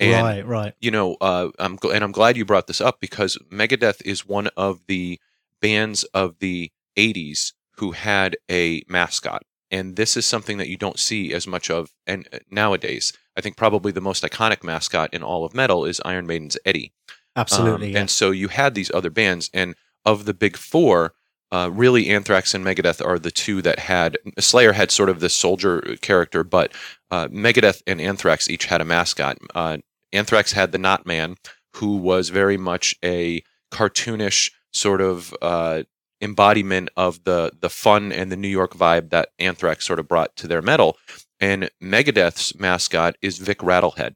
And, 0.00 0.24
right, 0.24 0.46
right. 0.46 0.74
You 0.80 0.90
know, 0.90 1.16
uh, 1.20 1.50
I'm 1.58 1.78
and 1.92 2.02
I'm 2.02 2.12
glad 2.12 2.36
you 2.36 2.44
brought 2.44 2.66
this 2.66 2.80
up 2.80 3.00
because 3.00 3.38
Megadeth 3.50 4.02
is 4.04 4.26
one 4.26 4.48
of 4.56 4.80
the 4.88 5.20
bands 5.60 6.02
of 6.04 6.38
the 6.40 6.72
'80s 6.96 7.52
who 7.76 7.92
had 7.92 8.36
a 8.50 8.82
mascot, 8.88 9.44
and 9.70 9.94
this 9.94 10.16
is 10.16 10.26
something 10.26 10.58
that 10.58 10.68
you 10.68 10.76
don't 10.76 10.98
see 10.98 11.32
as 11.32 11.46
much 11.46 11.70
of. 11.70 11.92
And 12.08 12.28
uh, 12.32 12.38
nowadays, 12.50 13.12
I 13.36 13.40
think 13.40 13.56
probably 13.56 13.92
the 13.92 14.00
most 14.00 14.22
iconic 14.22 14.62
mascot 14.62 15.12
in 15.12 15.22
all 15.22 15.44
of 15.44 15.54
metal 15.54 15.84
is 15.84 16.00
Iron 16.04 16.26
Maiden's 16.26 16.56
Eddie. 16.64 16.92
Absolutely. 17.36 17.88
Um, 17.88 17.92
yeah. 17.92 18.00
And 18.00 18.10
so 18.10 18.30
you 18.30 18.48
had 18.48 18.74
these 18.74 18.90
other 18.92 19.10
bands, 19.10 19.50
and 19.52 19.74
of 20.04 20.24
the 20.24 20.34
big 20.34 20.56
four, 20.56 21.14
uh, 21.50 21.70
really 21.72 22.10
Anthrax 22.10 22.54
and 22.54 22.64
Megadeth 22.64 23.04
are 23.04 23.18
the 23.18 23.30
two 23.30 23.62
that 23.62 23.78
had 23.78 24.18
Slayer 24.38 24.72
had 24.72 24.90
sort 24.90 25.08
of 25.08 25.20
this 25.20 25.34
soldier 25.34 25.96
character, 26.00 26.44
but 26.44 26.72
uh, 27.10 27.28
Megadeth 27.28 27.82
and 27.86 28.00
Anthrax 28.00 28.48
each 28.48 28.66
had 28.66 28.80
a 28.80 28.84
mascot. 28.84 29.38
Uh, 29.54 29.78
Anthrax 30.12 30.52
had 30.52 30.72
the 30.72 30.78
Not 30.78 31.06
Man, 31.06 31.36
who 31.76 31.96
was 31.96 32.28
very 32.28 32.56
much 32.56 32.94
a 33.04 33.42
cartoonish 33.72 34.50
sort 34.72 35.00
of 35.00 35.34
uh, 35.42 35.82
embodiment 36.20 36.88
of 36.96 37.22
the 37.24 37.52
the 37.60 37.70
fun 37.70 38.10
and 38.10 38.32
the 38.32 38.36
New 38.36 38.48
York 38.48 38.74
vibe 38.74 39.10
that 39.10 39.30
Anthrax 39.38 39.84
sort 39.84 39.98
of 39.98 40.08
brought 40.08 40.34
to 40.36 40.48
their 40.48 40.62
metal. 40.62 40.96
And 41.40 41.70
Megadeth's 41.82 42.58
mascot 42.58 43.16
is 43.20 43.38
Vic 43.38 43.58
Rattlehead, 43.58 44.14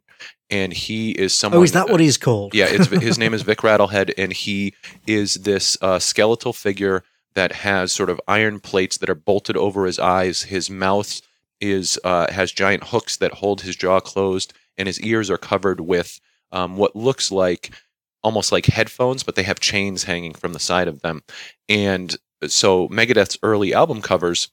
and 0.50 0.72
he 0.72 1.10
is 1.12 1.34
someone. 1.34 1.60
Oh, 1.60 1.64
is 1.64 1.72
that 1.72 1.90
what 1.90 2.00
he's 2.00 2.16
called? 2.16 2.54
yeah, 2.54 2.66
his 2.66 3.18
name 3.18 3.34
is 3.34 3.42
Vic 3.50 3.58
Rattlehead, 3.58 4.12
and 4.16 4.32
he 4.32 4.75
is 5.06 5.34
this 5.34 5.76
uh, 5.82 5.98
skeletal 5.98 6.52
figure 6.52 7.02
that 7.34 7.52
has 7.52 7.92
sort 7.92 8.10
of 8.10 8.20
iron 8.26 8.60
plates 8.60 8.96
that 8.98 9.10
are 9.10 9.14
bolted 9.14 9.56
over 9.56 9.84
his 9.84 9.98
eyes. 9.98 10.42
His 10.44 10.70
mouth 10.70 11.20
is 11.60 11.98
uh, 12.04 12.32
has 12.32 12.52
giant 12.52 12.84
hooks 12.84 13.16
that 13.16 13.34
hold 13.34 13.62
his 13.62 13.76
jaw 13.76 14.00
closed, 14.00 14.52
and 14.76 14.87
his 14.87 15.00
ears 15.00 15.30
are 15.30 15.38
covered 15.38 15.80
with 15.80 16.20
um, 16.52 16.76
what 16.76 16.96
looks 16.96 17.30
like 17.30 17.70
almost 18.22 18.52
like 18.52 18.66
headphones, 18.66 19.22
but 19.22 19.34
they 19.34 19.42
have 19.42 19.60
chains 19.60 20.04
hanging 20.04 20.34
from 20.34 20.52
the 20.52 20.58
side 20.58 20.88
of 20.88 21.02
them. 21.02 21.22
And 21.68 22.16
so 22.46 22.88
Megadeth's 22.88 23.38
early 23.42 23.72
album 23.72 24.02
covers, 24.02 24.48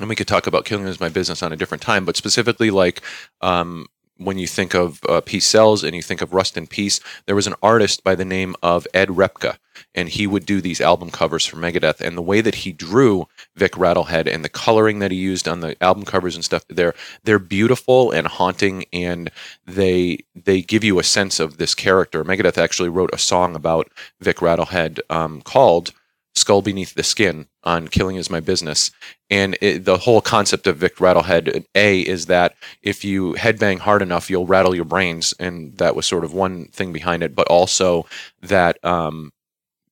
and 0.00 0.08
we 0.08 0.16
could 0.16 0.28
talk 0.28 0.46
about 0.46 0.64
Killing 0.64 0.86
Is 0.86 1.00
My 1.00 1.08
Business 1.08 1.42
on 1.42 1.52
a 1.52 1.56
different 1.56 1.82
time, 1.82 2.04
but 2.04 2.16
specifically 2.16 2.70
like 2.70 3.02
um, 3.40 3.86
when 4.24 4.38
you 4.38 4.46
think 4.46 4.74
of 4.74 5.00
uh, 5.08 5.20
Peace 5.20 5.46
Sells 5.46 5.82
and 5.82 5.94
you 5.94 6.02
think 6.02 6.20
of 6.22 6.32
Rust 6.32 6.56
in 6.56 6.66
Peace, 6.66 7.00
there 7.26 7.34
was 7.34 7.46
an 7.46 7.54
artist 7.62 8.04
by 8.04 8.14
the 8.14 8.24
name 8.24 8.54
of 8.62 8.86
Ed 8.94 9.08
Repka, 9.08 9.56
and 9.94 10.08
he 10.08 10.26
would 10.26 10.46
do 10.46 10.60
these 10.60 10.80
album 10.80 11.10
covers 11.10 11.44
for 11.44 11.56
Megadeth. 11.56 12.00
And 12.00 12.16
the 12.16 12.22
way 12.22 12.40
that 12.40 12.56
he 12.56 12.72
drew 12.72 13.26
Vic 13.56 13.72
Rattlehead 13.72 14.32
and 14.32 14.44
the 14.44 14.48
coloring 14.48 14.98
that 15.00 15.10
he 15.10 15.16
used 15.16 15.48
on 15.48 15.60
the 15.60 15.82
album 15.82 16.04
covers 16.04 16.34
and 16.34 16.44
stuff, 16.44 16.64
they're 16.68 16.94
they're 17.24 17.38
beautiful 17.38 18.10
and 18.10 18.26
haunting, 18.26 18.84
and 18.92 19.30
they 19.66 20.18
they 20.34 20.62
give 20.62 20.84
you 20.84 20.98
a 20.98 21.04
sense 21.04 21.40
of 21.40 21.58
this 21.58 21.74
character. 21.74 22.24
Megadeth 22.24 22.58
actually 22.58 22.88
wrote 22.88 23.10
a 23.12 23.18
song 23.18 23.54
about 23.54 23.90
Vic 24.20 24.36
Rattlehead 24.36 25.00
um, 25.10 25.42
called 25.42 25.92
Skull 26.34 26.62
Beneath 26.62 26.94
the 26.94 27.02
Skin 27.02 27.46
on 27.62 27.88
Killing 27.88 28.16
Is 28.16 28.30
My 28.30 28.40
Business. 28.40 28.90
And 29.30 29.56
it, 29.60 29.84
the 29.84 29.98
whole 29.98 30.20
concept 30.20 30.66
of 30.66 30.78
Vic 30.78 30.96
Rattlehead, 30.96 31.64
A, 31.74 32.00
is 32.00 32.26
that 32.26 32.54
if 32.82 33.04
you 33.04 33.34
headbang 33.34 33.78
hard 33.78 34.02
enough, 34.02 34.30
you'll 34.30 34.46
rattle 34.46 34.74
your 34.74 34.84
brains. 34.84 35.34
And 35.38 35.76
that 35.78 35.94
was 35.94 36.06
sort 36.06 36.24
of 36.24 36.32
one 36.32 36.66
thing 36.66 36.92
behind 36.92 37.22
it. 37.22 37.34
But 37.34 37.48
also 37.48 38.06
that, 38.40 38.82
um, 38.84 39.32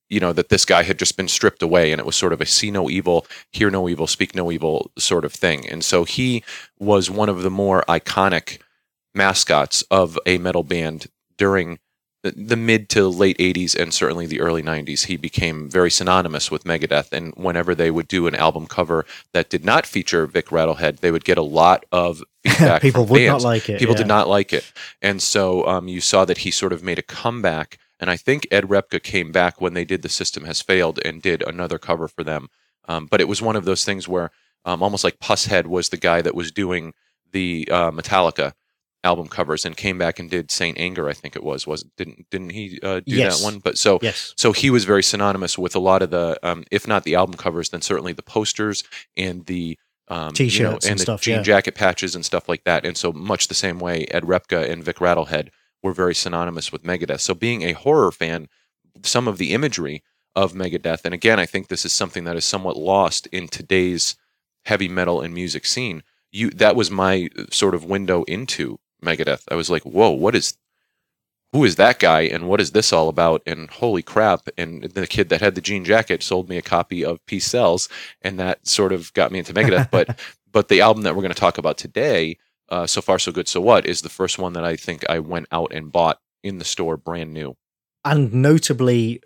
you 0.09 0.19
know, 0.19 0.33
that 0.33 0.49
this 0.49 0.65
guy 0.65 0.83
had 0.83 0.99
just 0.99 1.15
been 1.15 1.27
stripped 1.27 1.63
away 1.63 1.91
and 1.91 1.99
it 1.99 2.05
was 2.05 2.15
sort 2.15 2.33
of 2.33 2.41
a 2.41 2.45
see 2.45 2.71
no 2.71 2.89
evil, 2.89 3.25
hear 3.51 3.69
no 3.69 3.87
evil, 3.87 4.07
speak 4.07 4.35
no 4.35 4.51
evil 4.51 4.91
sort 4.97 5.25
of 5.25 5.31
thing. 5.31 5.69
And 5.69 5.85
so 5.85 6.03
he 6.03 6.43
was 6.79 7.09
one 7.09 7.29
of 7.29 7.43
the 7.43 7.51
more 7.51 7.83
iconic 7.87 8.59
mascots 9.13 9.83
of 9.91 10.17
a 10.25 10.37
metal 10.37 10.63
band 10.63 11.07
during 11.37 11.79
the, 12.23 12.55
mid 12.55 12.89
to 12.89 13.07
late 13.07 13.37
80s 13.37 13.75
and 13.75 13.93
certainly 13.93 14.25
the 14.25 14.41
early 14.41 14.61
90s, 14.61 15.05
he 15.05 15.17
became 15.17 15.69
very 15.69 15.89
synonymous 15.89 16.51
with 16.51 16.63
Megadeth. 16.63 17.11
And 17.11 17.33
whenever 17.35 17.73
they 17.73 17.89
would 17.89 18.07
do 18.07 18.27
an 18.27 18.35
album 18.35 18.67
cover 18.67 19.05
that 19.33 19.49
did 19.49 19.65
not 19.65 19.85
feature 19.85 20.27
Vic 20.27 20.47
Rattlehead, 20.47 20.99
they 20.99 21.11
would 21.11 21.25
get 21.25 21.37
a 21.37 21.43
lot 21.43 21.85
of 21.91 22.21
feedback. 22.43 22.81
People 22.81 23.05
would 23.05 23.19
fans. 23.19 23.43
not 23.43 23.49
like 23.49 23.69
it. 23.69 23.79
People 23.79 23.95
yeah. 23.95 23.99
did 23.99 24.07
not 24.07 24.27
like 24.27 24.53
it. 24.53 24.71
And 25.01 25.21
so 25.21 25.65
um, 25.65 25.87
you 25.87 26.01
saw 26.01 26.25
that 26.25 26.39
he 26.39 26.51
sort 26.51 26.73
of 26.73 26.83
made 26.83 26.99
a 26.99 27.03
comeback. 27.03 27.77
And 27.99 28.09
I 28.09 28.17
think 28.17 28.47
Ed 28.51 28.65
Repka 28.65 29.01
came 29.01 29.31
back 29.31 29.59
when 29.59 29.73
they 29.73 29.85
did 29.85 30.01
The 30.01 30.09
System 30.09 30.45
Has 30.45 30.61
Failed 30.61 30.99
and 31.03 31.21
did 31.21 31.43
another 31.47 31.79
cover 31.79 32.07
for 32.07 32.23
them. 32.23 32.49
Um, 32.87 33.07
but 33.09 33.21
it 33.21 33.27
was 33.27 33.41
one 33.41 33.55
of 33.55 33.65
those 33.65 33.85
things 33.85 34.07
where 34.07 34.31
um, 34.65 34.83
almost 34.83 35.03
like 35.03 35.19
Pushead 35.19 35.67
was 35.67 35.89
the 35.89 35.97
guy 35.97 36.21
that 36.21 36.35
was 36.35 36.51
doing 36.51 36.93
the 37.31 37.67
uh, 37.71 37.91
Metallica 37.91 38.53
album 39.03 39.27
covers 39.27 39.65
and 39.65 39.75
came 39.75 39.97
back 39.97 40.19
and 40.19 40.29
did 40.29 40.51
Saint 40.51 40.77
Anger, 40.77 41.09
I 41.09 41.13
think 41.13 41.35
it 41.35 41.43
was. 41.43 41.65
Was 41.65 41.83
didn't 41.97 42.29
didn't 42.29 42.51
he 42.51 42.79
uh, 42.83 42.99
do 42.99 43.15
yes. 43.15 43.39
that 43.39 43.43
one? 43.43 43.59
But 43.59 43.77
so 43.77 43.99
yes. 44.01 44.33
so 44.37 44.51
he 44.51 44.69
was 44.69 44.85
very 44.85 45.03
synonymous 45.03 45.57
with 45.57 45.75
a 45.75 45.79
lot 45.79 46.01
of 46.01 46.11
the, 46.11 46.39
um, 46.43 46.63
if 46.71 46.87
not 46.87 47.03
the 47.03 47.15
album 47.15 47.35
covers, 47.35 47.69
then 47.69 47.81
certainly 47.81 48.13
the 48.13 48.23
posters 48.23 48.83
and 49.17 49.45
the 49.45 49.77
um, 50.07 50.33
t-shirts 50.33 50.57
you 50.59 50.63
know, 50.63 50.71
and, 50.75 50.85
and, 50.85 50.99
the 50.99 51.03
stuff, 51.03 51.21
jean 51.21 51.37
yeah. 51.37 51.41
jacket 51.41 51.73
patches 51.73 52.15
and 52.15 52.25
stuff 52.25 52.49
like 52.49 52.63
that. 52.65 52.85
And 52.85 52.97
so 52.97 53.11
much 53.13 53.47
the 53.47 53.53
same 53.53 53.79
way, 53.79 54.05
Ed 54.11 54.23
Repka 54.23 54.69
and 54.69 54.83
Vic 54.83 54.97
Rattlehead 54.97 55.49
were 55.81 55.93
very 55.93 56.13
synonymous 56.13 56.71
with 56.71 56.83
Megadeth. 56.83 57.21
So 57.21 57.33
being 57.33 57.63
a 57.63 57.71
horror 57.71 58.11
fan, 58.11 58.47
some 59.03 59.27
of 59.27 59.37
the 59.37 59.53
imagery 59.53 60.03
of 60.35 60.53
Megadeth, 60.53 61.05
and 61.05 61.13
again, 61.13 61.39
I 61.39 61.45
think 61.45 61.67
this 61.67 61.85
is 61.85 61.93
something 61.93 62.25
that 62.25 62.35
is 62.35 62.45
somewhat 62.45 62.77
lost 62.77 63.25
in 63.27 63.47
today's 63.47 64.15
heavy 64.65 64.87
metal 64.87 65.21
and 65.21 65.33
music 65.33 65.65
scene. 65.65 66.03
You 66.31 66.49
that 66.51 66.75
was 66.75 66.91
my 66.91 67.29
uh, 67.37 67.45
sort 67.51 67.75
of 67.75 67.85
window 67.85 68.23
into 68.23 68.79
Megadeth. 69.03 69.43
I 69.49 69.55
was 69.55 69.69
like, 69.69 69.83
whoa, 69.83 70.09
what 70.09 70.35
is 70.35 70.57
who 71.53 71.65
is 71.65 71.75
that 71.75 71.99
guy 71.99 72.21
and 72.21 72.47
what 72.47 72.61
is 72.61 72.71
this 72.71 72.93
all 72.93 73.09
about? 73.09 73.41
And 73.45 73.69
holy 73.69 74.01
crap. 74.01 74.47
And 74.57 74.83
the 74.83 75.05
kid 75.07 75.29
that 75.29 75.41
had 75.41 75.55
the 75.55 75.61
jean 75.61 75.83
jacket 75.83 76.23
sold 76.23 76.47
me 76.47 76.57
a 76.57 76.61
copy 76.61 77.03
of 77.03 77.25
Peace 77.25 77.45
Sells, 77.45 77.89
and 78.21 78.39
that 78.39 78.65
sort 78.67 78.93
of 78.93 79.13
got 79.13 79.31
me 79.31 79.39
into 79.39 79.53
Megadeth. 79.53 79.91
but 79.91 80.19
but 80.51 80.67
the 80.67 80.81
album 80.81 81.03
that 81.03 81.15
we're 81.15 81.21
going 81.21 81.33
to 81.33 81.39
talk 81.39 81.57
about 81.57 81.77
today, 81.77 82.37
uh, 82.69 82.87
So 82.87 83.01
Far 83.01 83.19
So 83.19 83.31
Good 83.31 83.47
So 83.47 83.61
What, 83.61 83.85
is 83.85 84.01
the 84.01 84.09
first 84.09 84.39
one 84.39 84.53
that 84.53 84.63
I 84.63 84.75
think 84.75 85.03
I 85.09 85.19
went 85.19 85.47
out 85.51 85.73
and 85.73 85.91
bought 85.91 86.19
in 86.43 86.57
the 86.57 86.65
store 86.65 86.97
brand 86.97 87.33
new. 87.33 87.55
And 88.03 88.33
notably 88.33 89.21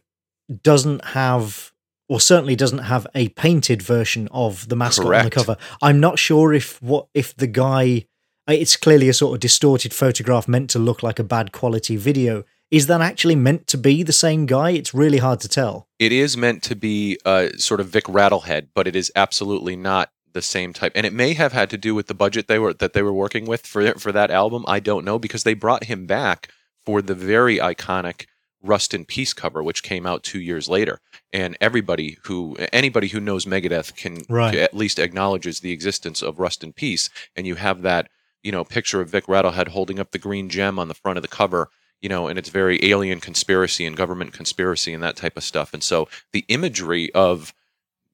doesn't 0.62 1.06
have 1.06 1.72
or 2.08 2.20
certainly 2.20 2.56
doesn't 2.56 2.80
have 2.80 3.08
a 3.16 3.30
painted 3.30 3.82
version 3.82 4.28
of 4.32 4.70
the 4.70 4.76
mascot 4.76 5.08
Correct. 5.08 5.24
on 5.24 5.30
the 5.30 5.36
cover. 5.36 5.58
I'm 5.82 6.00
not 6.00 6.20
sure 6.20 6.54
if 6.54 6.82
what 6.82 7.08
if 7.14 7.36
the 7.36 7.48
guy 7.48 8.06
it's 8.48 8.78
clearly 8.78 9.10
a 9.10 9.14
sort 9.14 9.34
of 9.34 9.40
distorted 9.40 9.94
photograph 9.94 10.48
meant 10.48 10.70
to 10.72 10.80
look 10.80 11.04
like 11.04 11.20
a 11.20 11.24
bad 11.24 11.52
quality 11.52 11.96
video. 11.96 12.44
Is 12.72 12.88
that 12.88 13.02
actually 13.02 13.36
meant 13.36 13.68
to 13.68 13.78
be 13.78 14.04
the 14.04 14.14
same 14.14 14.46
guy? 14.46 14.72
It's 14.72 14.94
really 14.94 15.20
hard 15.20 15.40
to 15.42 15.48
tell. 15.48 15.88
It 16.00 16.12
is 16.12 16.36
meant 16.36 16.64
to 16.64 16.76
be 16.76 17.18
uh, 17.26 17.50
sort 17.58 17.80
of 17.80 17.88
Vic 17.88 18.06
Rattlehead, 18.06 18.70
but 18.74 18.88
it 18.88 18.96
is 18.96 19.12
absolutely 19.16 19.76
not 19.76 20.10
the 20.34 20.42
same 20.42 20.74
type. 20.74 20.92
And 20.96 21.06
it 21.06 21.14
may 21.14 21.34
have 21.34 21.54
had 21.54 21.70
to 21.70 21.78
do 21.78 21.96
with 21.96 22.08
the 22.08 22.14
budget 22.14 22.48
they 22.48 22.60
were 22.60 22.74
that 22.74 22.94
they 22.94 23.02
were 23.02 23.14
working 23.14 23.46
with 23.46 23.66
for 23.66 23.94
for 23.94 24.12
that 24.12 24.32
album. 24.32 24.66
I 24.68 24.80
don't 24.80 25.06
know 25.06 25.18
because 25.18 25.44
they 25.44 25.54
brought 25.54 25.86
him 25.86 26.06
back 26.06 26.50
for 26.86 27.02
the 27.02 27.16
very 27.16 27.58
iconic 27.58 28.26
Rust 28.62 28.94
in 28.94 29.06
Peace 29.06 29.34
cover, 29.34 29.62
which 29.64 29.84
came 29.84 30.06
out 30.06 30.24
two 30.24 30.40
years 30.40 30.68
later. 30.68 31.00
And 31.32 31.58
everybody 31.62 32.18
who 32.24 32.56
anybody 32.74 33.08
who 33.08 33.20
knows 33.20 33.46
Megadeth 33.46 33.96
can, 33.96 34.24
right. 34.28 34.54
can 34.54 34.64
at 34.64 34.74
least 34.74 35.00
acknowledges 35.00 35.60
the 35.60 35.72
existence 35.72 36.22
of 36.22 36.40
Rust 36.40 36.64
in 36.64 36.74
Peace. 36.74 37.10
And 37.36 37.46
you 37.48 37.56
have 37.56 37.84
that 37.84 38.10
you 38.46 38.52
know 38.52 38.64
picture 38.64 39.02
of 39.02 39.10
Vic 39.10 39.26
Rattlehead 39.26 39.70
holding 39.70 40.00
up 40.00 40.12
the 40.12 40.20
green 40.20 40.50
gem 40.50 40.78
on 40.78 40.88
the 40.88 40.94
front 40.94 41.18
of 41.18 41.24
the 41.24 41.28
cover 41.28 41.70
you 42.02 42.10
know 42.10 42.28
and 42.28 42.38
it's 42.38 42.50
very 42.50 42.80
alien 42.86 43.20
conspiracy 43.20 43.86
and 43.86 43.98
government 43.98 44.32
conspiracy 44.32 44.94
and 44.94 45.02
that 45.04 45.16
type 45.16 45.36
of 45.36 45.44
stuff. 45.44 45.74
And 45.74 45.84
so 45.84 46.08
the 46.32 46.46
imagery 46.48 47.12
of 47.14 47.54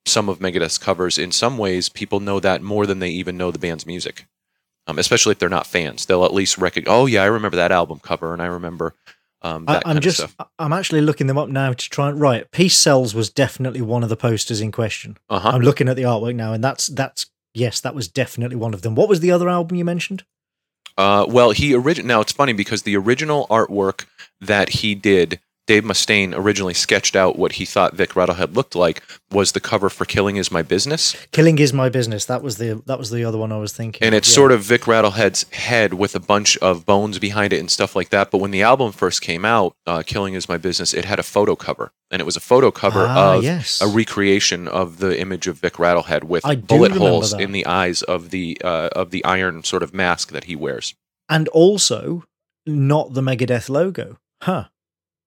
some 0.06 0.30
of 0.30 0.40
Megadeth's 0.40 0.78
covers 0.78 1.18
in 1.18 1.32
some 1.32 1.58
ways 1.58 1.90
people 1.90 2.20
know 2.20 2.40
that 2.40 2.64
more 2.64 2.86
than 2.86 3.00
they 3.00 3.10
even 3.10 3.38
know 3.38 3.52
the 3.52 3.60
band's 3.60 3.86
music. 3.86 4.26
Um, 4.88 4.98
especially 4.98 5.34
if 5.34 5.40
they're 5.40 5.48
not 5.48 5.68
fans. 5.68 6.08
They'll 6.08 6.26
at 6.26 6.34
least 6.34 6.58
recognize 6.58 6.92
oh 6.92 7.06
yeah 7.06 7.24
I 7.24 7.28
remember 7.28 7.58
that 7.58 7.72
album 7.72 8.00
cover 8.00 8.34
and 8.34 8.42
I 8.42 8.48
remember 8.48 8.96
um, 9.44 9.66
I, 9.68 9.82
am 9.86 10.00
just 10.00 10.26
I'm 10.60 10.72
actually 10.72 11.02
looking 11.02 11.26
them 11.26 11.38
up 11.38 11.50
now 11.50 11.74
to 11.74 11.90
try 11.90 12.10
and 12.10 12.22
right 12.22 12.50
Peace 12.52 12.78
Sells 12.78 13.14
was 13.14 13.30
definitely 13.30 13.82
one 13.82 14.04
of 14.04 14.10
the 14.10 14.16
posters 14.16 14.62
in 14.62 14.72
question. 14.72 15.18
Uh-huh. 15.30 15.50
I'm 15.50 15.62
looking 15.62 15.90
at 15.90 15.96
the 15.96 16.04
artwork 16.04 16.36
now 16.36 16.54
and 16.54 16.64
that's 16.64 16.88
that's 16.88 17.26
Yes, 17.54 17.82
that 17.82 17.96
was 17.96 18.08
definitely 18.08 18.56
one 18.56 18.74
of 18.74 18.82
them. 18.82 18.96
What 18.96 19.10
was 19.10 19.20
the 19.20 19.32
other 19.32 19.50
album 19.50 19.78
you 19.78 19.86
mentioned? 19.86 20.24
Uh, 20.98 21.26
well, 21.28 21.52
he 21.52 21.74
origin 21.74 22.08
now 22.08 22.22
it's 22.22 22.32
funny 22.32 22.54
because 22.54 22.84
the 22.84 22.96
original 22.98 23.48
artwork 23.48 24.06
that 24.40 24.70
he 24.70 24.96
did, 24.96 25.40
Dave 25.68 25.84
Mustaine 25.84 26.34
originally 26.36 26.74
sketched 26.74 27.16
out 27.16 27.38
what 27.38 27.54
he 27.54 27.66
thought 27.66 27.94
Vic 27.94 28.12
Rattlehead 28.12 28.56
looked 28.56 28.76
like 28.76 29.04
was 29.32 29.52
the 29.54 29.60
cover 29.60 29.90
for 29.90 30.06
"Killing 30.06 30.36
Is 30.36 30.52
My 30.52 30.62
Business," 30.64 31.16
Killing 31.32 31.60
is 31.60 31.72
my 31.72 31.88
business. 31.88 32.26
That 32.26 32.42
was 32.42 32.58
the 32.58 32.82
that 32.88 32.98
was 33.00 33.10
the 33.12 33.24
other 33.24 33.38
one 33.38 33.52
I 33.52 33.58
was 33.58 33.72
thinking. 33.72 34.04
and 34.06 34.16
it's 34.16 34.28
yeah. 34.30 34.36
sort 34.36 34.52
of 34.52 34.64
Vic 34.64 34.82
Rattlehead's 34.82 35.46
head 35.52 35.94
with 35.94 36.16
a 36.16 36.20
bunch 36.20 36.58
of 36.58 36.86
bones 36.86 37.20
behind 37.20 37.54
it 37.54 37.60
and 37.60 37.70
stuff 37.72 37.96
like 37.96 38.10
that. 38.10 38.32
But 38.32 38.40
when 38.40 38.52
the 38.52 38.64
album 38.64 38.92
first 38.92 39.22
came 39.22 39.46
out, 39.46 39.76
uh, 39.86 40.02
"Killing 40.06 40.34
Is 40.34 40.50
My 40.50 40.58
Business," 40.58 40.94
it 40.94 41.06
had 41.06 41.20
a 41.20 41.24
photo 41.24 41.56
cover, 41.56 41.92
and 42.10 42.20
it 42.22 42.26
was 42.26 42.36
a 42.36 42.42
photo 42.42 42.72
cover 42.72 43.06
Ah, 43.08 43.36
of 43.38 43.44
yes. 43.44 43.80
a 43.82 43.88
recreation 43.88 44.68
of 44.68 44.98
the 44.98 45.18
image 45.20 45.48
of 45.48 45.58
Vic 45.60 45.74
Rattlehead 45.74 46.24
with 46.26 46.44
bullet 46.68 46.92
holes 46.94 47.32
that. 47.32 47.40
in 47.40 47.52
the 47.52 47.66
eyes 47.68 48.02
of 48.02 48.32
the 48.32 48.58
uh, 48.64 48.90
of 48.94 49.12
the 49.12 49.24
iron 49.24 49.64
sort 49.64 49.84
of 49.84 49.94
mask 49.94 50.32
that 50.32 50.46
he 50.46 50.56
wears. 50.56 50.96
and 51.30 51.48
also 51.50 52.24
not 52.66 53.14
the 53.14 53.22
Megadeth 53.22 53.70
logo. 53.70 54.18
Huh. 54.42 54.66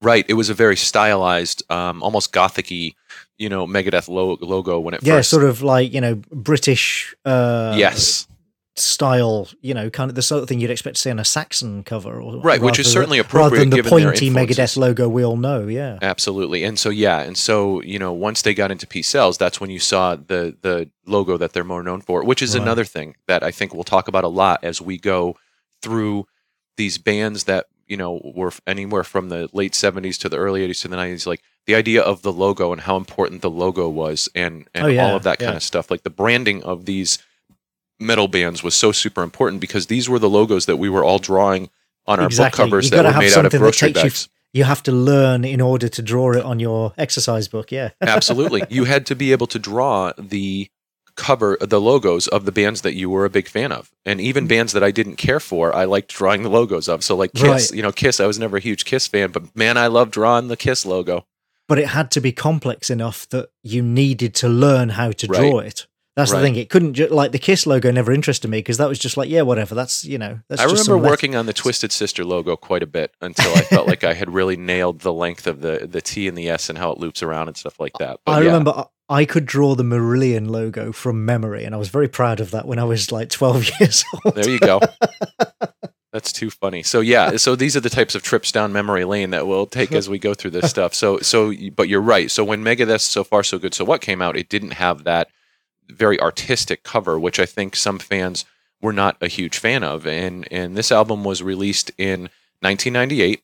Right. 0.02 0.24
It 0.28 0.34
was 0.34 0.50
a 0.50 0.54
very 0.54 0.76
stylized, 0.76 1.62
um, 1.70 2.02
almost 2.02 2.32
gothic-y, 2.32 2.92
you 3.38 3.48
know, 3.48 3.66
Megadeth 3.66 4.08
lo- 4.08 4.38
logo 4.40 4.78
when 4.78 4.94
it 4.94 5.02
Yeah, 5.02 5.14
first. 5.16 5.30
sort 5.30 5.44
of 5.44 5.62
like, 5.62 5.92
you 5.94 6.00
know, 6.00 6.16
British 6.30 7.14
uh 7.24 7.74
yes. 7.76 8.26
style, 8.76 9.48
you 9.60 9.72
know, 9.72 9.88
kind 9.88 10.10
of 10.10 10.14
the 10.16 10.22
sort 10.22 10.42
of 10.42 10.48
thing 10.48 10.58
you'd 10.60 10.70
expect 10.70 10.96
to 10.96 11.02
see 11.02 11.10
on 11.10 11.18
a 11.20 11.24
Saxon 11.24 11.84
cover 11.84 12.20
or 12.20 12.40
Right, 12.40 12.60
which 12.60 12.78
is 12.80 12.90
certainly 12.90 13.18
than- 13.18 13.26
appropriate 13.26 13.60
rather 13.60 13.70
than 13.70 13.82
the 13.84 13.88
pointy. 13.88 14.30
Megadeth 14.30 14.76
logo 14.76 15.08
we 15.08 15.24
all 15.24 15.36
know, 15.36 15.68
yeah. 15.68 15.98
Absolutely. 16.02 16.64
And 16.64 16.78
so 16.78 16.90
yeah, 16.90 17.20
and 17.20 17.36
so, 17.38 17.80
you 17.82 17.98
know, 17.98 18.12
once 18.12 18.42
they 18.42 18.52
got 18.52 18.70
into 18.72 18.86
Peace 18.86 19.08
Sells, 19.08 19.38
that's 19.38 19.60
when 19.60 19.70
you 19.70 19.78
saw 19.78 20.16
the 20.16 20.56
the 20.62 20.90
logo 21.06 21.36
that 21.36 21.52
they're 21.52 21.64
more 21.64 21.82
known 21.84 22.00
for, 22.00 22.24
which 22.24 22.42
is 22.42 22.54
Right. 22.54 22.62
another 22.62 22.84
thing 22.84 23.14
that 23.28 23.42
I 23.44 23.52
think 23.52 23.72
we'll 23.72 23.84
talk 23.84 24.08
about 24.08 24.24
a 24.24 24.28
lot 24.28 24.62
as 24.64 24.80
we 24.82 24.98
go 24.98 25.36
through 25.80 26.26
these 26.76 26.98
bands 26.98 27.44
that, 27.44 27.66
you 27.86 27.96
know, 27.96 28.20
were 28.24 28.52
anywhere 28.66 29.04
from 29.04 29.28
the 29.28 29.48
late 29.52 29.72
70s 29.72 30.18
to 30.20 30.28
the 30.28 30.36
early 30.36 30.66
80s 30.66 30.82
to 30.82 30.88
the 30.88 30.96
90s 30.96 31.26
like 31.26 31.42
the 31.66 31.74
idea 31.74 32.02
of 32.02 32.22
the 32.22 32.32
logo 32.32 32.72
and 32.72 32.82
how 32.82 32.96
important 32.96 33.40
the 33.42 33.50
logo 33.50 33.88
was 33.88 34.28
and 34.34 34.68
and 34.74 34.84
Oh, 34.84 34.88
yeah, 34.88 35.06
all 35.08 35.16
of 35.16 35.22
that 35.22 35.38
kind 35.38 35.56
of 35.56 35.62
stuff. 35.62 35.90
Like 35.90 36.02
the 36.02 36.10
branding 36.10 36.62
of 36.62 36.84
these 36.84 37.18
metal 38.00 38.28
bands 38.28 38.62
was 38.62 38.74
so 38.74 38.92
super 38.92 39.22
important 39.22 39.60
because 39.60 39.86
these 39.86 40.08
were 40.08 40.18
the 40.18 40.28
logos 40.28 40.66
that 40.66 40.76
we 40.76 40.88
were 40.88 41.04
all 41.04 41.18
drawing 41.18 41.70
on 42.06 42.20
our 42.20 42.26
Exactly. 42.26 42.64
book 42.64 42.70
covers 42.70 42.90
that 42.90 43.04
were 43.04 43.18
made 43.18 43.32
out 43.32 43.46
of 43.46 43.52
grocery 43.52 43.92
bags. 43.92 44.28
You 44.52 44.64
have 44.64 44.82
to 44.84 44.92
learn 44.92 45.44
in 45.44 45.60
order 45.60 45.88
to 45.88 46.02
draw 46.02 46.32
it 46.32 46.44
on 46.44 46.60
your 46.60 46.92
exercise 46.96 47.48
book, 47.48 47.72
yeah. 47.72 47.90
Absolutely. 48.00 48.62
You 48.68 48.84
had 48.84 49.06
to 49.06 49.16
be 49.16 49.32
able 49.32 49.46
to 49.48 49.58
draw 49.58 50.12
the 50.18 50.68
cover, 51.16 51.56
the 51.60 51.80
logos 51.80 52.28
of 52.28 52.44
the 52.44 52.52
bands 52.52 52.82
that 52.82 52.94
you 52.94 53.08
were 53.10 53.24
a 53.24 53.30
big 53.30 53.48
fan 53.48 53.72
of. 53.72 53.90
And 54.04 54.20
even 54.20 54.44
mm-hmm. 54.44 54.48
bands 54.48 54.72
that 54.72 54.82
I 54.84 54.90
didn't 54.90 55.16
care 55.16 55.40
for, 55.40 55.74
I 55.74 55.84
liked 55.84 56.12
drawing 56.12 56.42
the 56.42 56.48
logos 56.50 56.88
of. 56.88 57.02
So, 57.04 57.16
like 57.16 57.32
Kiss, 57.32 57.70
Right. 57.70 57.76
you 57.76 57.82
know, 57.82 57.92
Kiss, 57.92 58.20
I 58.20 58.26
was 58.26 58.38
never 58.38 58.56
a 58.56 58.60
huge 58.60 58.84
Kiss 58.84 59.06
fan, 59.06 59.30
but 59.30 59.54
man, 59.56 59.76
I 59.76 59.86
love 59.88 60.10
drawing 60.10 60.48
the 60.48 60.56
Kiss 60.56 60.84
logo. 60.86 61.26
but 61.66 61.78
it 61.78 61.88
had 61.88 62.10
to 62.10 62.20
be 62.20 62.30
complex 62.30 62.90
enough 62.90 63.26
that 63.30 63.48
you 63.62 63.80
needed 63.82 64.34
to 64.34 64.48
learn 64.48 64.90
how 64.90 65.10
to 65.12 65.26
draw 65.26 65.58
it. 65.60 65.86
That's 66.16 66.30
Right. 66.32 66.40
the 66.40 66.46
thing. 66.46 66.56
It 66.56 66.70
couldn't 66.70 66.94
just 66.94 67.10
like 67.10 67.32
the 67.32 67.40
Kiss 67.40 67.66
logo 67.66 67.90
never 67.90 68.12
interested 68.12 68.46
me 68.48 68.58
because 68.58 68.78
that 68.78 68.88
was 68.88 69.00
just 69.00 69.16
like, 69.16 69.28
yeah, 69.28 69.42
whatever. 69.42 69.74
That's 69.74 70.04
you 70.04 70.16
know, 70.16 70.38
that's 70.48 70.60
I 70.60 70.64
remember 70.66 70.96
working 70.96 71.34
on 71.34 71.46
the 71.46 71.52
Twisted 71.52 71.90
Sister 71.90 72.24
logo 72.24 72.56
quite 72.56 72.82
a 72.84 72.86
bit 72.86 73.12
until 73.20 73.52
I 73.52 73.62
felt 73.62 73.88
like 73.88 74.04
I 74.04 74.14
had 74.14 74.30
really 74.32 74.56
nailed 74.56 75.00
the 75.00 75.12
length 75.12 75.46
of 75.48 75.60
the, 75.60 75.88
the 75.90 76.00
T 76.00 76.28
and 76.28 76.38
the 76.38 76.48
S 76.48 76.68
and 76.68 76.78
how 76.78 76.92
it 76.92 76.98
loops 76.98 77.22
around 77.22 77.48
and 77.48 77.56
stuff 77.56 77.80
like 77.80 77.94
that. 77.98 78.20
But 78.24 78.32
I 78.32 78.40
yeah. 78.40 78.46
remember 78.46 78.84
I- 79.08 79.24
could 79.24 79.44
draw 79.46 79.74
the 79.74 79.82
Marillion 79.82 80.48
logo 80.48 80.92
from 80.92 81.24
memory, 81.24 81.64
and 81.64 81.74
I 81.74 81.78
was 81.78 81.88
very 81.88 82.08
proud 82.08 82.38
of 82.40 82.52
that 82.52 82.66
when 82.66 82.78
I 82.78 82.84
was 82.84 83.10
like 83.10 83.28
12 83.28 83.70
years 83.80 84.04
old. 84.24 84.34
There 84.36 84.48
you 84.48 84.60
go. 84.60 84.80
That's 86.12 86.32
too 86.32 86.48
funny. 86.48 86.84
So 86.84 87.00
yeah, 87.00 87.36
so 87.38 87.56
these 87.56 87.76
are 87.76 87.80
the 87.80 87.90
types 87.90 88.14
of 88.14 88.22
trips 88.22 88.52
down 88.52 88.72
memory 88.72 89.04
lane 89.04 89.30
that 89.30 89.48
we'll 89.48 89.66
take 89.66 89.90
as 90.00 90.08
we 90.08 90.20
go 90.20 90.32
through 90.32 90.52
this 90.52 90.70
stuff. 90.70 90.94
So 90.94 91.18
so 91.18 91.52
but 91.74 91.88
you're 91.88 92.00
right. 92.00 92.30
So 92.30 92.44
when 92.44 92.62
Megadeth 92.62 93.00
so 93.00 93.24
far 93.24 93.42
so 93.42 93.58
good 93.58 93.74
so 93.74 93.84
what 93.84 94.00
came 94.00 94.22
out, 94.22 94.36
it 94.36 94.48
didn't 94.48 94.74
have 94.74 95.02
that 95.04 95.26
very 95.88 96.20
artistic 96.20 96.82
cover, 96.82 97.18
which 97.18 97.38
I 97.38 97.46
think 97.46 97.76
some 97.76 97.98
fans 97.98 98.44
were 98.80 98.92
not 98.92 99.16
a 99.20 99.28
huge 99.28 99.58
fan 99.58 99.82
of. 99.84 100.06
And 100.06 100.46
and 100.50 100.76
this 100.76 100.92
album 100.92 101.24
was 101.24 101.42
released 101.42 101.90
in 101.98 102.30
1998. 102.60 103.42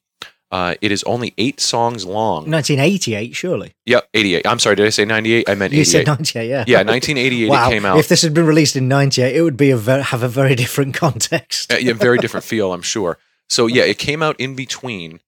Uh, 0.53 0.75
it 0.81 0.91
is 0.91 1.05
only 1.05 1.33
eight 1.39 1.61
songs 1.61 2.05
long. 2.05 2.51
1988, 2.51 3.37
surely. 3.37 3.73
Yep, 3.87 4.09
88. 4.13 4.47
I'm 4.49 4.59
sorry, 4.59 4.75
did 4.75 4.87
I 4.87 4.89
say 4.89 5.05
98? 5.05 5.49
I 5.49 5.55
meant 5.55 5.73
You 5.73 5.83
88. 5.83 5.85
said 5.93 6.07
98, 6.09 6.49
yeah. 6.49 6.65
yeah, 6.67 6.79
1988 6.79 7.49
wow. 7.49 7.69
it 7.69 7.71
came 7.71 7.85
out. 7.85 7.99
If 8.01 8.09
this 8.09 8.23
had 8.23 8.35
been 8.35 8.47
released 8.47 8.75
in 8.75 8.89
98, 8.89 9.37
it 9.37 9.43
would 9.43 9.57
be 9.57 9.71
a 9.71 9.77
ver- 9.77 10.03
have 10.03 10.25
a 10.25 10.29
very 10.29 10.57
different 10.57 10.95
context. 10.97 11.73
Uh, 11.73 11.77
yeah, 11.77 11.93
very 11.93 12.19
different 12.19 12.43
feel, 12.43 12.73
I'm 12.73 12.83
sure. 12.83 13.17
So 13.49 13.69
yeah, 13.69 13.85
it 13.85 13.99
came 13.99 14.25
out 14.25 14.41
in 14.41 14.57
between 14.57 15.21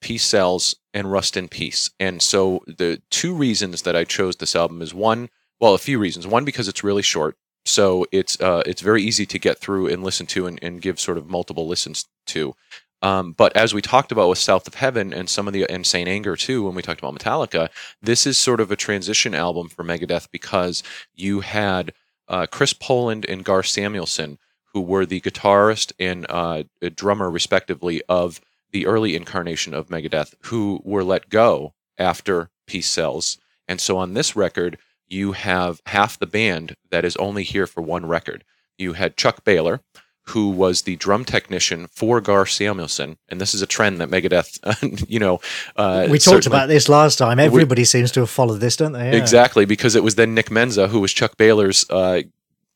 Peace 0.00 0.24
Sells 0.24 0.74
and 0.92 1.10
Rust 1.10 1.36
in 1.36 1.46
Peace. 1.46 1.90
And 2.00 2.20
so 2.20 2.64
the 2.66 3.00
two 3.10 3.32
reasons 3.32 3.82
that 3.82 3.94
I 3.94 4.02
chose 4.02 4.36
this 4.36 4.56
album 4.56 4.82
is 4.82 4.92
one, 4.92 5.28
well, 5.60 5.74
a 5.74 5.78
few 5.78 5.98
reasons. 5.98 6.26
One 6.26 6.44
because 6.44 6.68
it's 6.68 6.84
really 6.84 7.02
short, 7.02 7.36
so 7.64 8.06
it's 8.12 8.40
uh, 8.40 8.62
it's 8.66 8.82
very 8.82 9.02
easy 9.02 9.26
to 9.26 9.38
get 9.38 9.58
through 9.58 9.88
and 9.88 10.02
listen 10.02 10.26
to 10.26 10.46
and, 10.46 10.58
and 10.62 10.82
give 10.82 11.00
sort 11.00 11.18
of 11.18 11.28
multiple 11.28 11.66
listens 11.66 12.06
to. 12.26 12.54
Um, 13.02 13.32
but 13.32 13.54
as 13.54 13.74
we 13.74 13.82
talked 13.82 14.12
about 14.12 14.30
with 14.30 14.38
South 14.38 14.66
of 14.66 14.74
Heaven 14.74 15.12
and 15.12 15.28
some 15.28 15.46
of 15.46 15.52
the 15.52 15.68
and 15.68 15.86
Saint 15.86 16.08
Anger 16.08 16.36
too, 16.36 16.64
when 16.64 16.74
we 16.74 16.80
talked 16.80 17.00
about 17.00 17.14
Metallica, 17.14 17.68
this 18.00 18.26
is 18.26 18.38
sort 18.38 18.60
of 18.60 18.70
a 18.70 18.76
transition 18.76 19.34
album 19.34 19.68
for 19.68 19.84
Megadeth 19.84 20.28
because 20.32 20.82
you 21.14 21.40
had 21.40 21.92
uh, 22.28 22.46
Chris 22.50 22.72
Poland 22.72 23.26
and 23.28 23.44
Gar 23.44 23.62
Samuelson, 23.62 24.38
who 24.72 24.80
were 24.80 25.04
the 25.04 25.20
guitarist 25.20 25.92
and 25.98 26.26
uh, 26.30 26.64
drummer, 26.96 27.30
respectively, 27.30 28.02
of 28.08 28.40
the 28.72 28.86
early 28.86 29.14
incarnation 29.14 29.74
of 29.74 29.88
Megadeth, 29.88 30.34
who 30.44 30.80
were 30.82 31.04
let 31.04 31.28
go 31.28 31.74
after 31.98 32.50
Peace 32.66 32.90
Sells. 32.90 33.38
And 33.68 33.80
so 33.80 33.98
on 33.98 34.14
this 34.14 34.34
record, 34.34 34.78
you 35.14 35.32
have 35.32 35.80
half 35.86 36.18
the 36.18 36.26
band 36.26 36.76
that 36.90 37.04
is 37.04 37.16
only 37.16 37.44
here 37.44 37.66
for 37.66 37.80
one 37.80 38.04
record. 38.04 38.44
You 38.76 38.94
had 38.94 39.16
Chuck 39.16 39.44
Behler, 39.44 39.80
who 40.28 40.50
was 40.50 40.82
the 40.82 40.96
drum 40.96 41.24
technician 41.24 41.86
for 41.86 42.20
Gar 42.20 42.46
Samuelson, 42.46 43.18
and 43.28 43.40
this 43.40 43.54
is 43.54 43.62
a 43.62 43.66
trend 43.66 44.00
that 44.00 44.08
Megadeth, 44.10 45.06
you 45.08 45.20
know, 45.20 45.40
uh, 45.76 46.06
we 46.10 46.18
talked 46.18 46.46
about 46.46 46.68
this 46.68 46.88
last 46.88 47.16
time. 47.16 47.38
Everybody 47.38 47.84
seems 47.84 48.10
to 48.12 48.20
have 48.20 48.30
followed 48.30 48.60
this, 48.60 48.76
don't 48.76 48.92
they? 48.92 49.12
Yeah. 49.12 49.16
Exactly, 49.18 49.64
because 49.64 49.94
it 49.94 50.02
was 50.02 50.16
then 50.16 50.34
Nick 50.34 50.50
Menza, 50.50 50.88
who 50.88 51.00
was 51.00 51.12
Chuck 51.12 51.36
Behler's 51.36 51.88
uh, 51.90 52.22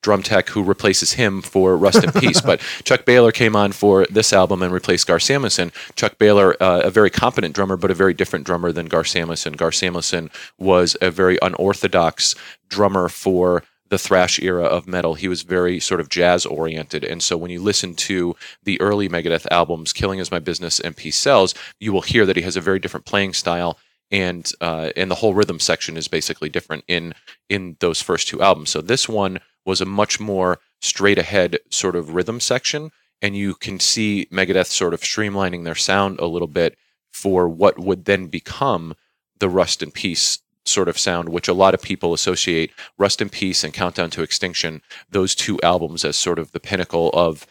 drum 0.03 0.23
tech, 0.23 0.49
who 0.51 0.63
replaces 0.63 1.13
him 1.13 1.43
for 1.43 1.77
Rust 1.77 2.05
in 2.05 2.13
Peace. 2.13 2.41
But 2.41 2.61
Chuck 2.85 3.05
Behler 3.05 3.33
came 3.33 3.57
on 3.57 3.73
for 3.73 4.07
this 4.11 4.33
album 4.33 4.63
and 4.63 4.73
replaced 4.73 5.07
Gar 5.07 5.21
Samuelson. 5.21 5.73
Chuck 5.97 6.19
Behler, 6.19 6.55
uh, 6.61 6.83
a 6.85 6.91
very 6.91 7.11
competent 7.11 7.55
drummer, 7.55 7.77
but 7.77 7.91
a 7.91 7.95
very 7.95 8.15
different 8.15 8.47
drummer 8.47 8.73
than 8.73 8.87
Gar 8.87 9.05
Samuelson. 9.05 9.55
Gar 9.55 9.73
Samuelson 9.73 10.31
was 10.59 10.97
a 11.01 11.11
very 11.11 11.39
unorthodox 11.43 12.35
drummer 12.69 13.09
for 13.09 13.63
the 13.89 13.99
thrash 13.99 14.39
era 14.41 14.65
of 14.65 14.87
metal. 14.87 15.15
He 15.15 15.29
was 15.29 15.43
very 15.43 15.81
sort 15.81 16.01
of 16.01 16.11
jazz 16.11 16.45
oriented. 16.45 17.05
And 17.05 17.23
so 17.23 17.37
when 17.37 17.51
you 17.51 17.61
listen 17.61 17.95
to 17.95 18.37
the 18.63 18.81
early 18.81 19.09
Megadeth 19.09 19.47
albums, 19.51 19.93
Killing 19.93 20.19
Is 20.19 20.31
My 20.31 20.39
Business 20.39 20.79
and 20.79 20.97
Peace 20.97 21.17
Sells, 21.17 21.55
you 21.81 21.93
will 21.93 22.03
hear 22.03 22.27
that 22.27 22.37
he 22.37 22.43
has 22.43 22.57
a 22.57 22.61
very 22.61 22.79
different 22.79 23.07
playing 23.07 23.33
style 23.33 23.79
and 24.11 24.51
uh, 24.61 24.91
and 24.97 25.11
the 25.11 25.17
whole 25.17 25.35
rhythm 25.35 25.61
section 25.61 25.97
is 25.97 26.09
basically 26.09 26.49
different 26.49 26.85
in 26.89 27.15
in 27.49 27.77
those 27.81 28.01
first 28.01 28.29
two 28.29 28.41
albums. 28.41 28.71
So 28.71 28.81
this 28.81 29.09
one 29.09 29.41
was 29.64 29.81
a 29.81 29.87
much 29.87 30.21
more 30.21 30.59
straight 30.81 31.18
ahead 31.18 31.59
sort 31.71 31.97
of 31.97 32.14
rhythm 32.14 32.40
section, 32.40 32.90
and 33.21 33.37
you 33.37 33.55
can 33.55 33.81
see 33.81 34.27
Megadeth 34.31 34.66
sort 34.66 34.94
of 34.94 35.01
streamlining 35.01 35.64
their 35.64 35.75
sound 35.75 36.21
a 36.21 36.27
little 36.27 36.49
bit 36.49 36.77
for 37.12 37.49
what 37.49 37.79
would 37.79 38.05
then 38.05 38.27
become 38.27 38.94
the 39.38 39.49
Rust 39.49 39.83
in 39.83 39.90
Peace 39.90 40.38
sort 40.64 40.88
of 40.88 40.99
sound, 40.99 41.31
which 41.31 41.49
a 41.49 41.55
lot 41.55 41.75
of 41.75 41.83
people 41.83 42.12
associate 42.12 42.73
Rust 42.99 43.21
in 43.23 43.29
Peace 43.29 43.64
and 43.64 43.73
Countdown 43.73 44.11
to 44.11 44.23
Extinction, 44.23 44.83
those 45.11 45.35
two 45.35 45.59
albums 45.62 46.05
as 46.05 46.16
sort 46.16 46.38
of 46.38 46.53
the 46.53 46.61
pinnacle 46.61 47.11
of 47.12 47.47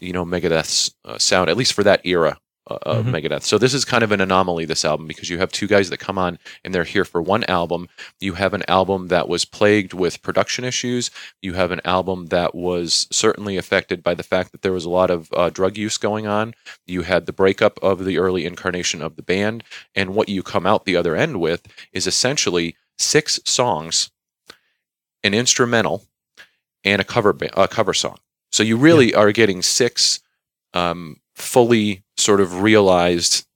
you 0.00 0.12
know 0.12 0.24
Megadeth's 0.24 0.94
uh, 1.04 1.18
sound, 1.18 1.50
at 1.50 1.56
least 1.56 1.72
for 1.72 1.82
that 1.82 2.00
era 2.04 2.38
of 2.82 3.06
Mhm. 3.06 3.10
Megadeth. 3.12 3.42
So 3.42 3.58
this 3.58 3.74
is 3.74 3.84
kind 3.84 4.02
of 4.02 4.12
an 4.12 4.20
anomaly, 4.20 4.64
this 4.64 4.84
album, 4.84 5.06
because 5.06 5.28
you 5.30 5.38
have 5.38 5.50
two 5.52 5.66
guys 5.66 5.90
that 5.90 5.98
come 5.98 6.18
on 6.18 6.38
and 6.64 6.74
they're 6.74 6.84
here 6.84 7.04
for 7.04 7.20
one 7.20 7.44
album. 7.44 7.88
You 8.20 8.34
have 8.34 8.54
an 8.54 8.62
album 8.68 9.08
that 9.08 9.28
was 9.28 9.44
plagued 9.44 9.92
with 9.92 10.22
production 10.22 10.64
issues. 10.64 11.10
You 11.42 11.54
have 11.54 11.70
an 11.70 11.80
album 11.84 12.26
that 12.26 12.54
was 12.54 13.06
certainly 13.10 13.56
affected 13.56 14.02
by 14.02 14.14
the 14.14 14.22
fact 14.22 14.52
that 14.52 14.62
there 14.62 14.72
was 14.72 14.84
a 14.84 14.90
lot 14.90 15.10
of 15.10 15.28
uh, 15.32 15.50
drug 15.50 15.76
use 15.76 15.98
going 15.98 16.26
on. 16.26 16.54
You 16.86 17.02
had 17.02 17.26
the 17.26 17.32
breakup 17.32 17.78
of 17.82 18.04
the 18.04 18.18
early 18.18 18.46
incarnation 18.46 19.02
of 19.02 19.16
the 19.16 19.22
band, 19.22 19.64
and 19.94 20.14
what 20.14 20.28
you 20.28 20.42
come 20.42 20.66
out 20.66 20.84
the 20.84 20.96
other 20.96 21.16
end 21.16 21.40
with 21.40 21.66
is 21.92 22.06
essentially 22.06 22.76
six 22.98 23.40
songs, 23.44 24.10
an 25.22 25.34
instrumental, 25.34 26.06
and 26.84 27.00
a 27.00 27.04
cover 27.04 27.32
ba- 27.32 27.60
a 27.60 27.68
cover 27.68 27.94
song. 27.94 28.18
So 28.52 28.62
you 28.62 28.76
really 28.76 29.14
are 29.14 29.32
getting 29.32 29.62
six 29.62 30.20
um, 30.74 31.19
fully 31.40 32.02
sort 32.16 32.40
of 32.40 32.62
realized 32.62 33.46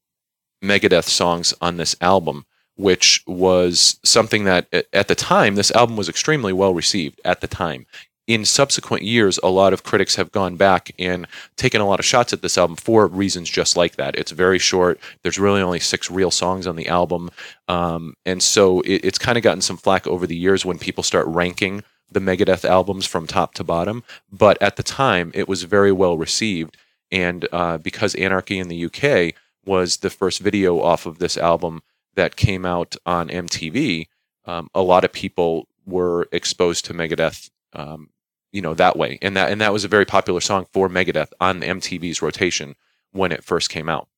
Megadeth 0.62 1.04
songs 1.04 1.52
on 1.60 1.76
this 1.76 1.94
album, 2.00 2.46
which 2.76 3.22
was 3.26 4.00
something 4.04 4.44
that 4.44 4.66
at 4.92 5.08
the 5.08 5.14
time 5.14 5.54
this 5.54 5.70
album 5.72 5.96
was 5.96 6.08
extremely 6.08 6.52
well 6.52 6.74
received 6.74 7.20
at 7.24 7.40
the 7.40 7.46
time. 7.46 7.86
in 8.26 8.44
subsequent 8.44 9.02
years, 9.02 9.38
a 9.42 9.48
lot 9.48 9.72
of 9.72 9.82
critics 9.82 10.16
have 10.16 10.32
gone 10.32 10.56
back 10.56 10.92
and 10.98 11.26
taken 11.56 11.80
a 11.80 11.86
lot 11.86 11.98
of 11.98 12.06
shots 12.06 12.32
at 12.32 12.40
this 12.40 12.56
album 12.56 12.76
for 12.76 13.06
reasons 13.06 13.50
just 13.50 13.76
like 13.76 13.96
that. 13.96 14.16
It's 14.16 14.30
very 14.30 14.58
short. 14.58 14.98
There's 15.22 15.38
really 15.38 15.60
only 15.60 15.80
six 15.80 16.10
real 16.10 16.30
songs 16.30 16.66
on 16.66 16.76
the 16.76 16.88
album. 16.88 17.30
Um, 17.68 18.14
and 18.24 18.42
so 18.42 18.80
it, 18.80 19.04
it's 19.04 19.18
kind 19.18 19.36
of 19.36 19.44
gotten 19.44 19.60
some 19.60 19.76
flack 19.76 20.06
over 20.06 20.26
the 20.26 20.36
years 20.36 20.64
when 20.64 20.78
people 20.78 21.02
start 21.02 21.26
ranking 21.26 21.82
the 22.10 22.20
Megadeth 22.20 22.64
albums 22.64 23.06
from 23.06 23.26
top 23.26 23.54
to 23.54 23.64
bottom. 23.64 24.02
But 24.32 24.60
at 24.62 24.76
the 24.76 24.82
time, 24.82 25.30
it 25.34 25.48
was 25.48 25.64
very 25.64 25.92
well 25.92 26.16
received. 26.16 26.76
And 27.14 27.48
uh, 27.53 27.79
because 27.79 28.14
Anarchy 28.16 28.59
in 28.59 28.68
the 28.68 28.87
UK 28.87 29.35
was 29.64 29.98
the 29.98 30.11
first 30.11 30.40
video 30.40 30.81
off 30.81 31.07
of 31.07 31.18
this 31.18 31.37
album 31.37 31.83
that 32.14 32.37
came 32.37 32.66
out 32.66 32.96
on 33.07 33.29
MTV, 33.29 34.09
um, 34.44 34.68
a 34.74 34.83
lot 34.83 35.05
of 35.05 35.12
people 35.12 35.68
were 35.87 36.29
exposed 36.33 36.85
to 36.87 36.94
Megadeth 36.94 37.50
um, 37.72 38.11
you 38.55 38.62
know 38.62 38.72
that 38.74 38.96
way. 38.96 39.18
And 39.20 39.37
that 39.37 39.50
and 39.50 39.61
that 39.61 39.72
was 39.72 39.85
a 39.85 39.88
very 39.88 40.05
popular 40.07 40.40
song 40.40 40.66
for 40.72 40.88
megadeth 40.88 41.33
on 41.40 41.61
mtv's 41.61 42.22
rotation 42.22 42.77
when 43.11 43.33
it 43.33 43.44
first 43.44 43.68
came 43.68 43.88
out. 43.88 44.09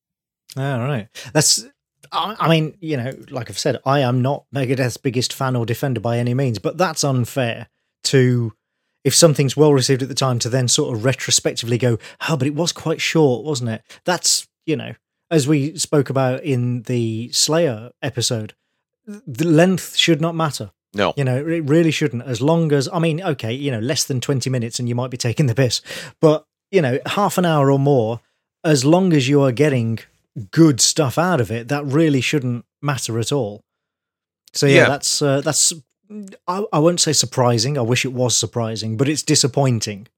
All 0.57 0.79
right. 0.79 1.09
That's 1.33 1.67
I 2.13 2.49
mean, 2.49 2.77
you 2.81 2.97
know, 2.97 3.13
like 3.31 3.51
I've 3.51 3.59
said, 3.59 3.81
I 3.85 4.01
am 4.01 4.23
not 4.23 4.45
Megadeth's 4.55 4.97
biggest 4.97 5.33
fan 5.33 5.57
or 5.57 5.67
defender 5.67 6.01
by 6.01 6.19
any 6.19 6.35
means, 6.35 6.59
but 6.59 6.79
that's 6.79 7.03
unfair 7.03 7.69
to 8.05 8.53
if 9.07 9.15
something's 9.15 9.57
well 9.57 9.73
received 9.73 10.03
at 10.03 10.09
the 10.09 10.17
time 10.17 10.41
to 10.41 10.49
then 10.49 10.67
sort 10.67 10.93
of 10.93 11.05
retrospectively 11.05 11.79
go, 11.79 11.97
oh, 12.29 12.37
but 12.37 12.49
it 12.49 12.57
was 12.57 12.73
quite 12.73 13.01
short, 13.01 13.45
wasn't 13.45 13.71
it? 13.71 13.83
That's, 14.05 14.49
you 14.67 14.75
know, 14.75 14.95
as 15.31 15.47
we 15.47 15.79
spoke 15.79 16.11
about 16.11 16.43
in 16.43 16.83
the 16.83 17.31
Slayer 17.31 17.93
episode, 18.03 18.55
the 19.07 19.47
length 19.47 19.95
should 19.95 20.21
not 20.21 20.35
matter. 20.35 20.73
No. 20.93 21.15
You 21.17 21.23
know, 21.23 21.37
it 21.37 21.63
really 21.63 21.93
shouldn't. 21.93 22.25
As 22.25 22.43
long 22.43 22.73
as, 22.73 22.89
I 22.93 22.99
mean, 22.99 23.23
okay, 23.23 23.53
you 23.53 23.71
know, 23.71 23.79
less 23.79 24.03
than 24.03 24.21
20 24.21 24.51
minutes 24.51 24.81
and 24.81 24.89
you 24.89 24.97
might 24.97 25.13
be 25.13 25.17
taking 25.17 25.47
the 25.47 25.55
piss, 25.55 25.83
but, 26.21 26.45
you 26.73 26.83
know, 26.83 26.99
half 27.07 27.39
an 27.39 27.45
hour 27.45 27.71
or 27.71 27.79
more, 27.79 28.23
as 28.65 28.85
long 28.85 29.13
as 29.13 29.29
you 29.29 29.41
are 29.41 29.53
getting 29.53 30.01
good 30.51 30.81
stuff 30.81 31.17
out 31.17 31.41
of 31.41 31.53
it, 31.53 31.69
that 31.69 31.85
really 31.85 32.21
shouldn't 32.21 32.65
matter 32.83 33.21
at 33.21 33.31
all. 33.31 33.63
So, 34.53 34.67
yeah, 34.67 34.75
yeah. 34.75 34.89
that's, 34.89 35.23
uh, 35.23 35.43
that's, 35.43 35.73
I, 36.47 36.65
I 36.73 36.79
won't 36.79 37.01
say 37.01 37.13
surprising. 37.13 37.77
I 37.77 37.83
wish 37.83 38.05
it 38.05 38.13
was 38.13 38.37
surprising, 38.37 38.97
but 38.97 39.09
it's 39.09 39.23
disappointing. 39.23 40.09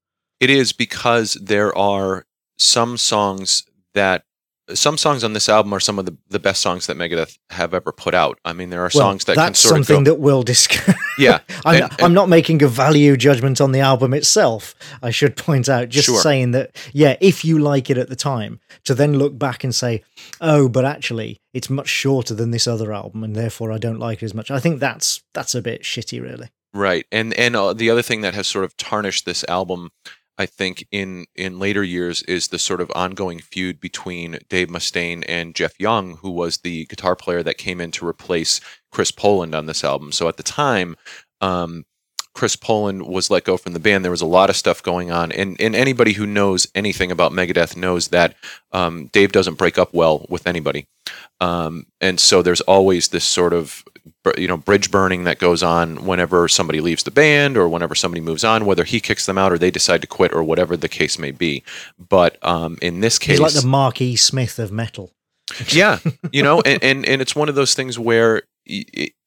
It 0.40 0.50
is 0.50 0.72
because 0.72 1.34
there 1.34 1.76
are 1.76 2.26
some 2.58 2.96
songs 2.96 3.64
that 3.94 4.24
some 4.74 4.98
songs 4.98 5.24
on 5.24 5.32
this 5.32 5.48
album 5.48 5.72
are 5.72 5.80
some 5.80 5.98
of 5.98 6.06
the, 6.06 6.16
the 6.28 6.38
best 6.38 6.60
songs 6.60 6.86
that 6.86 6.96
Megadeth 6.96 7.38
have 7.50 7.74
ever 7.74 7.92
put 7.92 8.14
out. 8.14 8.38
I 8.44 8.52
mean, 8.52 8.70
there 8.70 8.80
are 8.80 8.90
well, 8.94 9.10
songs 9.10 9.24
that 9.24 9.36
that's 9.36 9.62
can 9.62 9.68
sort 9.68 9.76
something 9.76 9.96
of 9.98 10.04
go, 10.04 10.10
that 10.10 10.20
we'll 10.20 10.42
discuss. 10.42 10.94
Yeah, 11.18 11.40
I'm, 11.64 11.82
and, 11.82 11.92
and, 11.92 12.00
I'm 12.00 12.14
not 12.14 12.28
making 12.28 12.62
a 12.62 12.68
value 12.68 13.16
judgment 13.16 13.60
on 13.60 13.72
the 13.72 13.80
album 13.80 14.14
itself. 14.14 14.76
I 15.02 15.10
should 15.10 15.36
point 15.36 15.68
out, 15.68 15.88
just 15.88 16.06
sure. 16.06 16.20
saying 16.20 16.52
that, 16.52 16.76
yeah, 16.92 17.16
if 17.20 17.44
you 17.44 17.58
like 17.58 17.90
it 17.90 17.98
at 17.98 18.08
the 18.08 18.14
time, 18.14 18.60
to 18.84 18.94
then 18.94 19.18
look 19.18 19.36
back 19.36 19.64
and 19.64 19.74
say, 19.74 20.04
oh, 20.40 20.68
but 20.68 20.84
actually, 20.84 21.40
it's 21.52 21.68
much 21.68 21.88
shorter 21.88 22.34
than 22.34 22.52
this 22.52 22.68
other 22.68 22.92
album, 22.92 23.24
and 23.24 23.34
therefore 23.34 23.72
I 23.72 23.78
don't 23.78 23.98
like 23.98 24.22
it 24.22 24.26
as 24.26 24.34
much. 24.34 24.48
I 24.48 24.60
think 24.60 24.78
that's 24.78 25.24
that's 25.34 25.56
a 25.56 25.62
bit 25.62 25.82
shitty, 25.82 26.22
really. 26.22 26.50
Right, 26.72 27.04
and 27.10 27.34
and 27.34 27.56
uh, 27.56 27.72
the 27.72 27.90
other 27.90 28.02
thing 28.02 28.20
that 28.20 28.34
has 28.34 28.46
sort 28.46 28.64
of 28.64 28.76
tarnished 28.76 29.24
this 29.24 29.44
album 29.48 29.90
I 30.38 30.46
think 30.46 30.86
in 30.92 31.26
in 31.34 31.58
later 31.58 31.82
years 31.82 32.22
is 32.22 32.48
the 32.48 32.58
sort 32.58 32.80
of 32.80 32.92
ongoing 32.94 33.40
feud 33.40 33.80
between 33.80 34.38
Dave 34.48 34.68
Mustaine 34.68 35.24
and 35.28 35.54
Jeff 35.54 35.78
Young, 35.78 36.16
who 36.18 36.30
was 36.30 36.58
the 36.58 36.86
guitar 36.86 37.16
player 37.16 37.42
that 37.42 37.58
came 37.58 37.80
in 37.80 37.90
to 37.92 38.06
replace 38.06 38.60
Chris 38.92 39.10
Poland 39.10 39.54
on 39.54 39.66
this 39.66 39.82
album. 39.82 40.12
So 40.12 40.28
at 40.28 40.36
the 40.36 40.42
time, 40.42 40.96
um, 41.40 41.84
Chris 42.34 42.54
Poland 42.54 43.02
was 43.02 43.30
let 43.30 43.42
go 43.42 43.56
from 43.56 43.72
the 43.72 43.80
band. 43.80 44.04
There 44.04 44.12
was 44.12 44.20
a 44.20 44.26
lot 44.26 44.48
of 44.48 44.56
stuff 44.56 44.80
going 44.80 45.10
on, 45.10 45.32
and 45.32 45.60
and 45.60 45.74
anybody 45.74 46.12
who 46.12 46.24
knows 46.24 46.68
anything 46.72 47.10
about 47.10 47.32
Megadeth 47.32 47.76
knows 47.76 48.08
that 48.08 48.36
um, 48.70 49.06
Dave 49.12 49.32
doesn't 49.32 49.58
break 49.58 49.76
up 49.76 49.92
well 49.92 50.24
with 50.28 50.46
anybody, 50.46 50.86
um, 51.40 51.86
and 52.00 52.20
so 52.20 52.40
there's 52.40 52.60
always 52.60 53.08
this 53.08 53.24
sort 53.24 53.52
of 53.52 53.82
you 54.36 54.48
know 54.48 54.56
bridge 54.56 54.90
burning 54.90 55.24
that 55.24 55.38
goes 55.38 55.62
on 55.62 56.04
whenever 56.04 56.48
somebody 56.48 56.80
leaves 56.80 57.02
the 57.02 57.10
band 57.10 57.56
or 57.56 57.68
whenever 57.68 57.94
somebody 57.94 58.20
moves 58.20 58.44
on 58.44 58.64
whether 58.64 58.84
he 58.84 59.00
kicks 59.00 59.26
them 59.26 59.38
out 59.38 59.52
or 59.52 59.58
they 59.58 59.70
decide 59.70 60.00
to 60.00 60.06
quit 60.06 60.32
or 60.32 60.42
whatever 60.42 60.76
the 60.76 60.88
case 60.88 61.18
may 61.18 61.30
be. 61.30 61.62
But 61.98 62.42
um, 62.44 62.78
in 62.82 63.00
this 63.00 63.18
case 63.18 63.38
he's 63.38 63.40
like 63.40 63.52
the 63.52 63.66
mark 63.66 64.00
e. 64.00 64.16
Smith 64.16 64.58
of 64.58 64.72
metal. 64.72 65.12
Yeah 65.68 65.98
you 66.32 66.42
know 66.42 66.60
and, 66.60 66.82
and 66.82 67.06
and 67.06 67.22
it's 67.22 67.34
one 67.34 67.48
of 67.48 67.54
those 67.54 67.74
things 67.74 67.98
where 67.98 68.42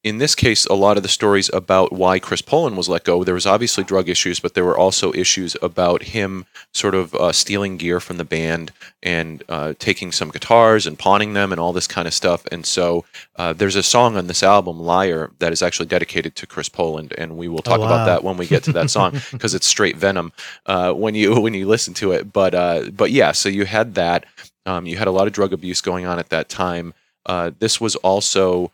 in 0.04 0.18
this 0.18 0.34
case, 0.34 0.66
a 0.66 0.74
lot 0.74 0.96
of 0.96 1.04
the 1.04 1.08
stories 1.08 1.48
about 1.52 1.92
why 1.92 2.18
Chris 2.18 2.42
Poland 2.42 2.76
was 2.76 2.88
let 2.88 3.04
go, 3.04 3.22
there 3.22 3.34
was 3.34 3.46
obviously 3.46 3.84
drug 3.84 4.08
issues, 4.08 4.40
but 4.40 4.54
there 4.54 4.64
were 4.64 4.76
also 4.76 5.12
issues 5.12 5.56
about 5.62 6.02
him 6.02 6.44
sort 6.72 6.94
of 6.94 7.14
uh, 7.14 7.30
stealing 7.30 7.76
gear 7.76 8.00
from 8.00 8.16
the 8.16 8.24
band 8.24 8.72
and 9.02 9.44
uh, 9.48 9.74
taking 9.78 10.10
some 10.10 10.30
guitars 10.30 10.86
and 10.86 10.98
pawning 10.98 11.34
them 11.34 11.52
and 11.52 11.60
all 11.60 11.72
this 11.72 11.86
kind 11.86 12.08
of 12.08 12.14
stuff. 12.14 12.44
And 12.50 12.66
so 12.66 13.04
uh, 13.36 13.52
there's 13.52 13.76
a 13.76 13.82
song 13.82 14.16
on 14.16 14.26
this 14.26 14.42
album, 14.42 14.80
Liar, 14.80 15.30
that 15.38 15.52
is 15.52 15.62
actually 15.62 15.86
dedicated 15.86 16.34
to 16.36 16.46
Chris 16.48 16.68
Poland, 16.68 17.14
and 17.16 17.36
we 17.36 17.46
will 17.46 17.62
talk 17.62 17.78
oh, 17.78 17.82
wow. 17.82 17.86
about 17.86 18.06
that 18.06 18.24
when 18.24 18.36
we 18.36 18.46
get 18.48 18.64
to 18.64 18.72
that 18.72 18.90
song 18.90 19.12
because 19.32 19.54
it's 19.54 19.66
straight 19.66 19.96
venom 19.96 20.32
uh, 20.66 20.92
when 20.92 21.14
you 21.14 21.40
when 21.40 21.54
you 21.54 21.66
listen 21.66 21.94
to 21.94 22.10
it. 22.10 22.32
But 22.32 22.54
uh, 22.54 22.90
but 22.90 23.12
yeah, 23.12 23.32
so 23.32 23.48
you 23.48 23.66
had 23.66 23.94
that. 23.94 24.26
Um, 24.66 24.86
you 24.86 24.96
had 24.96 25.08
a 25.08 25.12
lot 25.12 25.26
of 25.26 25.32
drug 25.32 25.52
abuse 25.52 25.80
going 25.80 26.06
on 26.06 26.18
at 26.18 26.30
that 26.30 26.48
time. 26.48 26.94
Uh, 27.26 27.50
this 27.58 27.80
was 27.80 27.94
also 27.96 28.72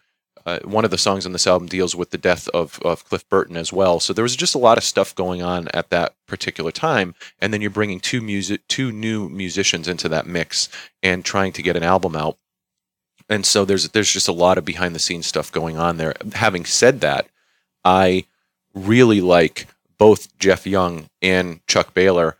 uh, 0.48 0.58
one 0.64 0.86
of 0.86 0.90
the 0.90 0.96
songs 0.96 1.26
on 1.26 1.32
this 1.32 1.46
album 1.46 1.68
deals 1.68 1.94
with 1.94 2.08
the 2.08 2.16
death 2.16 2.48
of, 2.48 2.80
of 2.82 3.04
Cliff 3.04 3.28
Burton 3.28 3.54
as 3.54 3.70
well. 3.70 4.00
So 4.00 4.14
there 4.14 4.22
was 4.22 4.34
just 4.34 4.54
a 4.54 4.58
lot 4.58 4.78
of 4.78 4.84
stuff 4.84 5.14
going 5.14 5.42
on 5.42 5.68
at 5.74 5.90
that 5.90 6.14
particular 6.26 6.70
time. 6.70 7.14
And 7.38 7.52
then 7.52 7.60
you're 7.60 7.70
bringing 7.70 8.00
two 8.00 8.22
music, 8.22 8.66
two 8.66 8.90
new 8.90 9.28
musicians 9.28 9.88
into 9.88 10.08
that 10.08 10.26
mix 10.26 10.70
and 11.02 11.22
trying 11.22 11.52
to 11.52 11.62
get 11.62 11.76
an 11.76 11.82
album 11.82 12.16
out. 12.16 12.38
And 13.28 13.44
so 13.44 13.66
there's 13.66 13.90
there's 13.90 14.10
just 14.10 14.26
a 14.26 14.32
lot 14.32 14.56
of 14.56 14.64
behind 14.64 14.94
the 14.94 14.98
scenes 15.00 15.26
stuff 15.26 15.52
going 15.52 15.76
on 15.76 15.98
there. 15.98 16.14
Having 16.32 16.64
said 16.64 17.02
that, 17.02 17.26
I 17.84 18.24
really 18.72 19.20
like 19.20 19.66
both 19.98 20.36
Jeff 20.38 20.66
Young 20.66 21.10
and 21.20 21.60
Chuck 21.66 21.92
Behler 21.92 22.36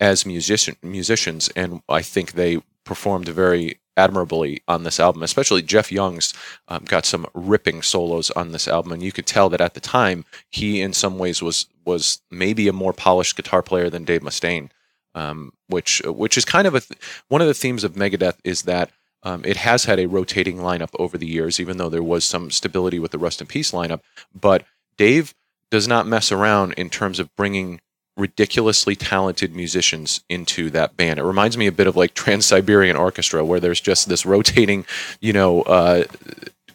as 0.00 0.26
musician 0.26 0.74
musicians, 0.82 1.48
and 1.54 1.80
I 1.88 2.02
think 2.02 2.32
they 2.32 2.60
performed 2.82 3.28
very 3.28 3.78
admirably 3.96 4.62
on 4.66 4.84
this 4.84 4.98
album, 4.98 5.22
especially 5.22 5.62
Jeff 5.62 5.92
Young's 5.92 6.34
um, 6.68 6.84
got 6.84 7.04
some 7.04 7.26
ripping 7.34 7.82
solos 7.82 8.30
on 8.32 8.52
this 8.52 8.68
album, 8.68 8.92
and 8.92 9.02
you 9.02 9.12
could 9.12 9.26
tell 9.26 9.48
that 9.50 9.60
at 9.60 9.74
the 9.74 9.80
time 9.80 10.24
he, 10.50 10.80
in 10.80 10.92
some 10.92 11.18
ways, 11.18 11.42
was 11.42 11.66
was 11.84 12.20
maybe 12.30 12.68
a 12.68 12.72
more 12.72 12.92
polished 12.92 13.36
guitar 13.36 13.62
player 13.62 13.90
than 13.90 14.04
Dave 14.04 14.22
Mustaine, 14.22 14.70
um, 15.14 15.52
which 15.68 16.02
which 16.04 16.36
is 16.36 16.44
kind 16.44 16.66
of 16.66 16.74
a 16.74 16.80
th- 16.80 17.00
one 17.28 17.40
of 17.40 17.48
the 17.48 17.54
themes 17.54 17.84
of 17.84 17.94
Megadeth 17.94 18.38
is 18.44 18.62
that. 18.62 18.90
Um, 19.24 19.44
it 19.44 19.58
has 19.58 19.84
had 19.84 20.00
a 20.00 20.08
rotating 20.08 20.56
lineup 20.56 20.90
over 20.98 21.16
the 21.16 21.28
years, 21.28 21.60
even 21.60 21.76
though 21.76 21.88
there 21.88 22.02
was 22.02 22.24
some 22.24 22.50
stability 22.50 22.98
with 22.98 23.12
the 23.12 23.18
Rust 23.18 23.40
in 23.40 23.46
Peace 23.46 23.70
lineup. 23.70 24.00
But 24.34 24.64
Dave 24.96 25.32
does 25.70 25.86
not 25.86 26.08
mess 26.08 26.32
around 26.32 26.72
in 26.72 26.90
terms 26.90 27.20
of 27.20 27.32
bringing 27.36 27.80
ridiculously 28.16 28.94
talented 28.94 29.54
musicians 29.54 30.22
into 30.28 30.70
that 30.70 30.96
band. 30.96 31.18
It 31.18 31.24
reminds 31.24 31.56
me 31.56 31.66
a 31.66 31.72
bit 31.72 31.86
of 31.86 31.96
like 31.96 32.14
Trans 32.14 32.46
Siberian 32.46 32.96
Orchestra, 32.96 33.44
where 33.44 33.60
there's 33.60 33.80
just 33.80 34.08
this 34.08 34.26
rotating, 34.26 34.84
you 35.20 35.32
know, 35.32 35.62
uh, 35.62 36.04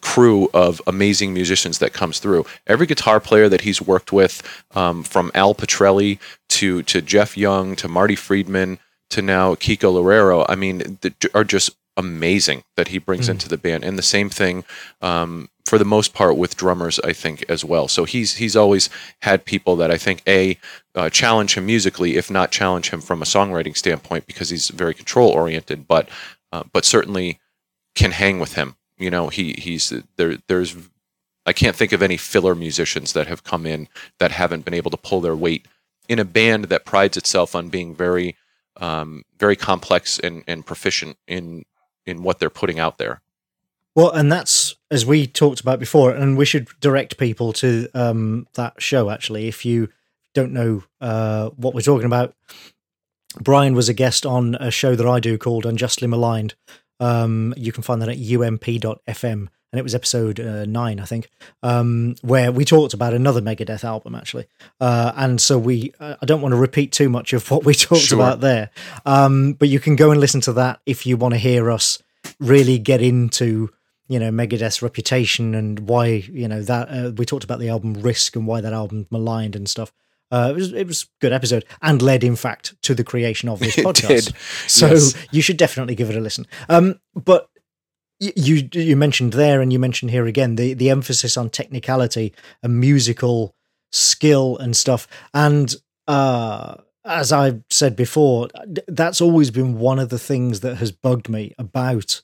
crew 0.00 0.48
of 0.54 0.80
amazing 0.86 1.34
musicians 1.34 1.78
that 1.78 1.92
comes 1.92 2.18
through. 2.18 2.46
Every 2.66 2.86
guitar 2.86 3.20
player 3.20 3.48
that 3.48 3.62
he's 3.62 3.82
worked 3.82 4.12
with, 4.12 4.42
um, 4.74 5.02
from 5.02 5.30
Al 5.34 5.54
Pitrelli 5.54 6.18
to 6.50 6.82
to 6.84 7.00
Jeff 7.00 7.36
Young 7.36 7.76
to 7.76 7.88
Marty 7.88 8.16
Friedman 8.16 8.78
to 9.10 9.22
now 9.22 9.54
Kiko 9.54 9.92
Loureiro, 9.92 10.44
I 10.48 10.54
mean, 10.54 10.98
are 11.34 11.44
just 11.44 11.70
amazing 11.96 12.62
that 12.76 12.88
he 12.88 12.98
brings 12.98 13.26
mm. 13.26 13.32
into 13.32 13.48
the 13.48 13.56
band. 13.56 13.84
And 13.84 13.98
the 13.98 14.02
same 14.02 14.30
thing 14.30 14.64
um, 15.02 15.48
for 15.68 15.78
the 15.78 15.84
most 15.84 16.14
part 16.14 16.38
with 16.38 16.56
drummers, 16.56 16.98
I 17.00 17.12
think 17.12 17.44
as 17.48 17.62
well. 17.62 17.88
So 17.88 18.04
he's 18.04 18.36
he's 18.36 18.56
always 18.56 18.88
had 19.20 19.44
people 19.44 19.76
that 19.76 19.90
I 19.90 19.98
think 19.98 20.22
a 20.26 20.58
uh, 20.94 21.10
challenge 21.10 21.56
him 21.56 21.66
musically, 21.66 22.16
if 22.16 22.30
not 22.30 22.50
challenge 22.50 22.90
him 22.90 23.02
from 23.02 23.20
a 23.20 23.26
songwriting 23.26 23.76
standpoint, 23.76 24.26
because 24.26 24.48
he's 24.48 24.68
very 24.68 24.94
control 24.94 25.30
oriented, 25.30 25.86
but 25.86 26.08
uh, 26.52 26.62
but 26.72 26.86
certainly 26.86 27.38
can 27.94 28.12
hang 28.12 28.40
with 28.40 28.54
him. 28.54 28.76
You 28.96 29.10
know, 29.10 29.28
he 29.28 29.52
he's 29.58 29.92
there. 30.16 30.38
There's 30.46 30.74
I 31.44 31.52
can't 31.52 31.76
think 31.76 31.92
of 31.92 32.02
any 32.02 32.16
filler 32.16 32.54
musicians 32.54 33.12
that 33.12 33.26
have 33.26 33.44
come 33.44 33.66
in 33.66 33.88
that 34.18 34.32
haven't 34.32 34.64
been 34.64 34.74
able 34.74 34.90
to 34.90 34.96
pull 34.96 35.20
their 35.20 35.36
weight 35.36 35.66
in 36.08 36.18
a 36.18 36.24
band 36.24 36.64
that 36.64 36.86
prides 36.86 37.18
itself 37.18 37.54
on 37.54 37.68
being 37.68 37.94
very 37.94 38.36
um, 38.78 39.24
very 39.38 39.56
complex 39.56 40.18
and, 40.18 40.44
and 40.46 40.64
proficient 40.64 41.18
in 41.26 41.66
in 42.06 42.22
what 42.22 42.38
they're 42.38 42.48
putting 42.48 42.78
out 42.78 42.96
there. 42.96 43.20
Well, 43.94 44.10
and 44.12 44.30
that's 44.30 44.57
as 44.90 45.04
we 45.04 45.26
talked 45.26 45.60
about 45.60 45.78
before, 45.78 46.12
and 46.12 46.36
we 46.36 46.44
should 46.44 46.68
direct 46.80 47.18
people 47.18 47.52
to 47.54 47.88
um, 47.94 48.46
that 48.54 48.80
show. 48.80 49.10
Actually, 49.10 49.48
if 49.48 49.64
you 49.64 49.88
don't 50.34 50.52
know 50.52 50.82
uh, 51.00 51.50
what 51.50 51.74
we're 51.74 51.80
talking 51.80 52.06
about, 52.06 52.34
Brian 53.40 53.74
was 53.74 53.88
a 53.88 53.94
guest 53.94 54.24
on 54.24 54.54
a 54.56 54.70
show 54.70 54.94
that 54.94 55.06
I 55.06 55.20
do 55.20 55.36
called 55.38 55.66
Unjustly 55.66 56.08
Maligned. 56.08 56.54
Um, 57.00 57.54
you 57.56 57.72
can 57.72 57.82
find 57.82 58.02
that 58.02 58.08
at 58.08 58.16
ump.fm 58.16 59.48
and 59.70 59.78
it 59.78 59.82
was 59.82 59.94
episode 59.94 60.40
uh, 60.40 60.64
nine, 60.64 60.98
I 60.98 61.04
think, 61.04 61.28
um, 61.62 62.16
where 62.22 62.50
we 62.50 62.64
talked 62.64 62.94
about 62.94 63.12
another 63.12 63.42
Megadeth 63.42 63.84
album 63.84 64.14
actually. 64.14 64.46
Uh, 64.80 65.12
and 65.14 65.40
so 65.40 65.58
we, 65.58 65.92
uh, 66.00 66.16
I 66.20 66.26
don't 66.26 66.40
want 66.40 66.52
to 66.52 66.56
repeat 66.56 66.90
too 66.90 67.08
much 67.08 67.32
of 67.32 67.50
what 67.50 67.64
we 67.64 67.74
talked 67.74 68.02
Sure. 68.02 68.18
about 68.18 68.40
there, 68.40 68.70
um, 69.04 69.52
but 69.52 69.68
you 69.68 69.78
can 69.78 69.94
go 69.94 70.10
and 70.10 70.20
listen 70.20 70.40
to 70.42 70.52
that 70.54 70.80
if 70.86 71.06
you 71.06 71.16
want 71.16 71.34
to 71.34 71.38
hear 71.38 71.70
us 71.70 72.02
really 72.40 72.78
get 72.78 73.02
into 73.02 73.70
you 74.08 74.18
know 74.18 74.30
Megadeth's 74.30 74.82
reputation 74.82 75.54
and 75.54 75.80
why 75.88 76.06
you 76.06 76.48
know 76.48 76.62
that 76.62 76.88
uh, 76.88 77.12
we 77.16 77.24
talked 77.24 77.44
about 77.44 77.58
the 77.60 77.68
album 77.68 77.94
Risk 77.94 78.34
and 78.36 78.46
why 78.46 78.60
that 78.60 78.72
album 78.72 79.06
maligned 79.10 79.54
and 79.56 79.68
stuff. 79.68 79.92
Uh, 80.30 80.48
it 80.50 80.54
was 80.54 80.72
it 80.72 80.86
was 80.86 81.02
a 81.04 81.06
good 81.20 81.32
episode 81.32 81.64
and 81.80 82.02
led 82.02 82.22
in 82.22 82.36
fact 82.36 82.74
to 82.82 82.94
the 82.94 83.04
creation 83.04 83.48
of 83.48 83.60
this 83.60 83.78
It 83.78 83.84
podcast. 83.86 84.26
did, 84.26 84.36
So 84.66 84.88
yes. 84.88 85.14
you 85.30 85.40
should 85.42 85.56
definitely 85.56 85.94
give 85.94 86.10
it 86.10 86.16
a 86.16 86.20
listen. 86.20 86.46
Um, 86.68 87.00
but 87.14 87.48
y- 88.20 88.32
you 88.36 88.68
you 88.72 88.94
mentioned 88.96 89.32
there 89.32 89.60
and 89.62 89.72
you 89.72 89.78
mentioned 89.78 90.10
here 90.10 90.26
again 90.26 90.56
the 90.56 90.74
the 90.74 90.90
emphasis 90.90 91.36
on 91.38 91.48
technicality 91.48 92.34
and 92.62 92.78
musical 92.78 93.54
skill 93.90 94.58
and 94.58 94.76
stuff 94.76 95.08
and 95.32 95.74
uh 96.06 96.74
as 97.04 97.32
I've 97.32 97.62
said 97.70 97.96
before, 97.96 98.48
that's 98.86 99.22
always 99.22 99.50
been 99.50 99.78
one 99.78 99.98
of 99.98 100.10
the 100.10 100.18
things 100.18 100.60
that 100.60 100.76
has 100.76 100.92
bugged 100.92 101.30
me 101.30 101.54
about 101.58 102.20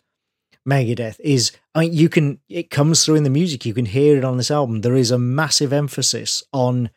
Megadeth 0.68 1.20
is 1.20 1.52
I 1.74 1.80
mean 1.80 1.92
you 1.92 2.08
can 2.08 2.40
it 2.48 2.70
comes 2.70 3.04
through 3.04 3.16
in 3.16 3.24
the 3.24 3.30
music 3.30 3.66
you 3.66 3.74
can 3.74 3.86
hear 3.86 4.16
it 4.16 4.24
on 4.24 4.36
this 4.36 4.50
album. 4.50 4.80
There 4.80 4.96
is 4.96 5.10
a 5.10 5.18
massive 5.18 5.72
emphasis 5.72 6.42
on 6.52 6.90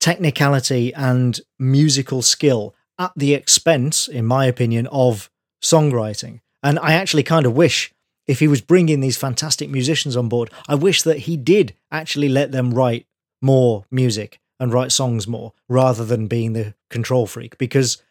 technicality 0.00 0.94
and 0.94 1.40
musical 1.58 2.22
skill 2.22 2.74
at 2.98 3.12
the 3.16 3.34
expense 3.34 4.08
in 4.08 4.24
my 4.24 4.46
opinion 4.46 4.86
of 4.88 5.30
songwriting. 5.62 6.40
And 6.62 6.78
I 6.78 6.94
actually 6.94 7.22
kind 7.22 7.46
of 7.46 7.54
wish 7.54 7.92
if 8.26 8.40
he 8.40 8.48
was 8.48 8.60
bringing 8.60 9.00
these 9.00 9.16
fantastic 9.16 9.68
musicians 9.70 10.16
on 10.16 10.28
board 10.28 10.50
I 10.68 10.74
wish 10.74 11.02
that 11.02 11.20
he 11.20 11.36
did 11.36 11.74
actually 11.90 12.28
let 12.28 12.52
them 12.52 12.72
write 12.72 13.06
more 13.42 13.84
music 13.90 14.40
and 14.58 14.72
write 14.72 14.92
songs 14.92 15.28
more 15.28 15.52
rather 15.68 16.04
than 16.04 16.26
being 16.26 16.52
the 16.52 16.74
control 16.90 17.26
freak. 17.26 17.58
Because 17.58 18.02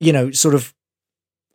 you 0.00 0.12
know 0.12 0.32
sort 0.32 0.54
of 0.54 0.74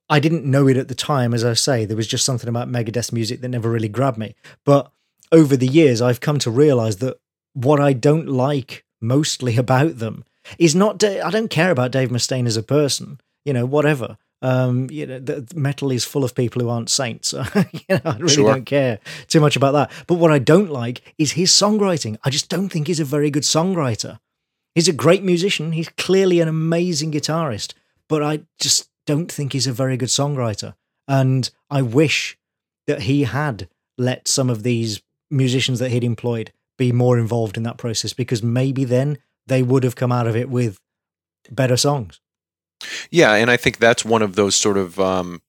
I 0.10 0.20
didn't 0.20 0.46
know 0.46 0.68
it 0.68 0.78
at 0.78 0.88
the 0.88 0.96
time, 0.96 1.34
as 1.34 1.44
I 1.44 1.54
say. 1.54 1.86
There 1.86 1.98
was 1.98 2.08
just 2.08 2.24
something 2.26 2.48
about 2.50 2.70
Megadeth 2.70 3.12
music 3.12 3.42
that 3.42 3.50
never 3.50 3.70
really 3.70 3.90
grabbed 3.90 4.18
me. 4.18 4.36
But 4.64 4.92
over 5.32 5.58
the 5.58 5.68
years, 5.68 6.02
I've 6.02 6.22
come 6.22 6.40
to 6.40 6.52
realize 6.52 6.98
that 6.98 7.20
what 7.54 7.80
I 7.80 7.94
don't 7.94 8.28
like 8.28 8.86
mostly 9.02 9.58
about 9.66 9.98
them 10.00 10.24
is 10.58 10.74
not. 10.76 10.98
Da- 10.98 11.22
I 11.22 11.30
don't 11.30 11.50
care 11.50 11.72
about 11.72 11.92
Dave 11.92 12.10
Mustaine 12.10 12.48
as 12.48 12.58
a 12.58 12.64
person. 12.64 13.20
You 13.46 13.54
know, 13.54 13.66
whatever. 13.66 14.18
Um, 14.42 14.88
you 14.92 15.08
know, 15.08 15.20
the, 15.20 15.42
the 15.42 15.56
metal 15.60 15.92
is 15.92 16.06
full 16.06 16.24
of 16.24 16.36
people 16.36 16.62
who 16.62 16.70
aren't 16.70 16.90
saints. 16.92 17.34
you 17.74 17.82
know, 17.90 18.00
I 18.06 18.18
really 18.18 18.30
Sure. 18.34 18.54
don't 18.54 18.66
care 18.66 19.00
too 19.28 19.40
much 19.42 19.56
about 19.56 19.72
that. 19.72 19.92
But 20.06 20.16
what 20.16 20.32
I 20.32 20.38
don't 20.38 20.70
like 20.70 21.02
is 21.18 21.32
his 21.32 21.52
songwriting. 21.52 22.18
I 22.24 22.30
just 22.30 22.48
don't 22.48 22.70
think 22.70 22.86
he's 22.88 23.00
a 23.00 23.06
very 23.06 23.32
good 23.32 23.44
songwriter. 23.44 24.20
He's 24.76 24.88
a 24.88 24.94
great 24.94 25.24
musician. 25.24 25.72
He's 25.72 25.90
clearly 25.90 26.40
an 26.40 26.48
amazing 26.48 27.12
guitarist, 27.12 27.74
but 28.08 28.22
I 28.22 28.42
just 28.60 28.90
don't 29.08 29.32
think 29.32 29.54
he's 29.54 29.66
a 29.66 29.74
very 29.74 29.98
good 29.98 30.10
songwriter. 30.10 30.76
And 31.08 31.50
I 31.72 31.82
wish 31.82 32.38
that 32.86 33.04
he 33.04 33.24
had 33.24 33.68
let 33.98 34.28
some 34.28 34.52
of 34.52 34.62
these 34.62 35.02
musicians 35.32 35.80
that 35.80 35.90
he'd 35.90 36.04
employed 36.04 36.52
be 36.78 36.92
more 36.92 37.18
involved 37.18 37.58
in 37.58 37.64
that 37.64 37.78
process 37.78 38.14
because 38.14 38.44
maybe 38.44 38.84
then 38.84 39.18
they 39.48 39.64
would 39.64 39.84
have 39.84 39.96
come 39.96 40.12
out 40.12 40.28
of 40.28 40.36
it 40.36 40.50
with 40.50 40.80
better 41.50 41.78
songs. 41.78 42.22
Yeah, 43.10 43.34
and 43.34 43.50
I 43.50 43.58
think 43.58 43.78
that's 43.78 44.06
one 44.06 44.22
of 44.22 44.36
those 44.36 44.56
sort 44.56 44.78
of 44.78 45.00
um, 45.00 45.42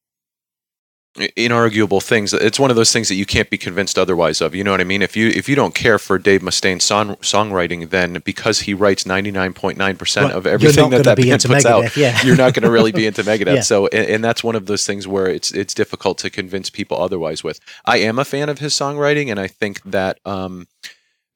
inarguable 1.19 2.03
things. 2.03 2.33
It's 2.33 2.59
one 2.59 2.71
of 2.71 2.77
those 2.77 2.93
things 2.93 3.09
that 3.09 3.17
you 3.17 3.27
can't 3.27 3.51
be 3.51 3.59
convinced 3.59 3.99
otherwise 3.99 4.41
of. 4.41 4.55
You 4.55 4.65
know 4.65 4.71
what 4.71 4.81
I 4.81 4.85
mean? 4.85 5.03
If 5.03 5.17
you 5.17 5.29
if 5.29 5.49
you 5.49 5.55
don't 5.55 5.75
care 5.75 5.99
for 5.99 6.19
Dave 6.19 6.43
Mustaine's 6.43 6.85
song, 6.85 7.17
songwriting, 7.17 7.91
then 7.91 8.23
because 8.25 8.61
he 8.61 8.75
writes 8.75 9.07
ninety 9.07 9.31
nine 9.31 9.53
point 9.53 9.79
nine 9.79 9.97
percent 9.97 10.33
of 10.33 10.47
everything 10.47 10.91
that 10.91 11.05
that 11.05 11.17
band 11.17 11.43
puts 11.43 11.65
out, 11.65 11.97
yeah. 11.97 12.21
you're 12.23 12.37
not 12.37 12.55
going 12.55 12.63
to 12.63 12.71
really 12.71 12.93
be 12.93 13.07
into 13.07 13.23
Megadeth. 13.25 13.55
Yeah. 13.57 13.61
So, 13.61 13.87
and, 13.89 14.09
and 14.09 14.25
that's 14.25 14.43
one 14.45 14.57
of 14.57 14.67
those 14.67 14.87
things 14.87 15.07
where 15.07 15.27
it's 15.27 15.53
it's 15.53 15.75
difficult 15.75 16.19
to 16.19 16.31
convince 16.31 16.71
people 16.71 17.01
otherwise. 17.01 17.43
With 17.45 17.61
I 17.85 17.99
am 17.99 18.19
a 18.19 18.25
fan 18.25 18.49
of 18.49 18.59
his 18.59 18.75
songwriting, 18.75 19.31
and 19.31 19.41
I 19.41 19.49
think 19.49 19.83
that 19.83 20.19
um, 20.25 20.67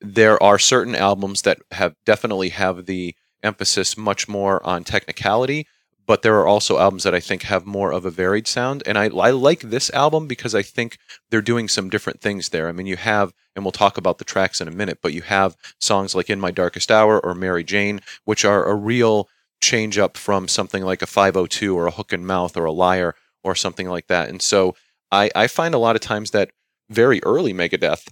there 0.01 0.42
are 0.42 0.59
certain 0.59 0.95
albums 0.95 1.42
that 1.42 1.59
have 1.73 1.95
definitely 2.05 2.51
have 2.51 2.87
the 2.87 3.14
emphasis 3.42 3.97
much 3.97 4.29
more 4.29 4.64
on 4.64 4.85
technicality 4.85 5.66
but 6.07 6.23
there 6.23 6.38
are 6.38 6.47
also 6.47 6.79
albums 6.79 7.05
that 7.05 7.15
I 7.15 7.21
think 7.21 7.43
have 7.43 7.67
more 7.67 7.93
of 7.93 8.05
a 8.05 8.11
varied 8.11 8.47
sound. 8.47 8.83
And 8.87 8.99
I, 8.99 9.05
I 9.05 9.31
like 9.31 9.61
this 9.61 9.91
album 9.91 10.27
because 10.27 10.55
I 10.55 10.62
think 10.62 10.99
they're 11.31 11.43
doing 11.43 11.69
some 11.69 11.91
different 11.91 12.21
things 12.21 12.49
there. 12.49 12.69
I 12.69 12.73
mean, 12.73 12.87
you 12.87 12.97
have, 12.97 13.33
and 13.55 13.65
we'll 13.65 13.73
talk 13.73 13.97
about 13.97 14.19
the 14.19 14.25
tracks 14.25 14.61
in 14.61 14.69
a 14.69 14.73
minute, 14.73 14.99
but 15.03 15.12
you 15.12 15.23
have 15.23 15.57
songs 15.81 16.15
like 16.15 16.29
In 16.29 16.41
My 16.41 16.51
Darkest 16.51 16.91
Hour 16.91 17.21
or 17.21 17.35
Mary 17.35 17.65
Jane, 17.65 18.01
which 18.25 18.45
are 18.45 18.65
a 18.65 18.75
real 18.75 19.29
change 19.61 19.97
up 19.97 20.17
from 20.17 20.49
something 20.49 20.83
like 20.83 21.03
a 21.03 21.07
502 21.07 21.77
or 21.77 21.87
a 21.87 21.93
Hook 21.93 22.12
in 22.12 22.27
Mouth 22.27 22.57
or 22.57 22.65
a 22.65 22.73
Liar 22.73 23.15
or 23.45 23.55
something 23.55 23.88
like 23.88 24.09
that. 24.09 24.29
And 24.29 24.43
so 24.43 24.75
I, 25.11 25.31
I 25.35 25.47
find 25.47 25.75
a 25.75 25.79
lot 25.79 25.97
of 25.97 26.03
times 26.03 26.33
that 26.33 26.51
very 26.91 27.23
early 27.23 27.55
Megadeth 27.55 28.09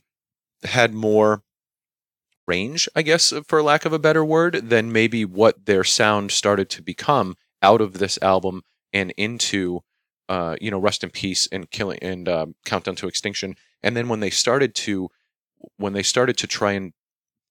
had 0.63 0.95
more 0.95 1.43
range, 2.47 2.89
I 2.95 3.03
guess, 3.03 3.33
for 3.47 3.63
lack 3.63 3.85
of 3.85 3.93
a 3.93 3.99
better 3.99 4.25
word, 4.25 4.71
than 4.71 4.93
maybe 4.93 5.25
what 5.25 5.67
their 5.67 5.85
sound 5.85 6.31
started 6.33 6.69
to 6.71 6.83
become 6.83 7.37
out 7.63 7.81
of 7.81 7.95
this 7.95 8.19
album 8.23 8.63
and 8.93 9.13
into, 9.17 9.81
uh, 10.29 10.57
you 10.61 10.71
know, 10.71 10.79
Rust 10.79 11.05
in 11.05 11.11
Peace 11.11 11.49
and 11.51 11.71
Killing 11.71 11.99
and 12.03 12.29
um, 12.29 12.55
Countdown 12.65 12.97
to 12.97 13.09
Extinction. 13.09 13.57
And 13.83 13.97
then 13.97 14.09
when 14.09 14.21
they 14.21 14.31
started 14.31 14.75
to, 14.77 15.09
when 15.77 15.93
they 15.93 16.03
started 16.03 16.37
to 16.39 16.47
try 16.47 16.73
and 16.73 16.93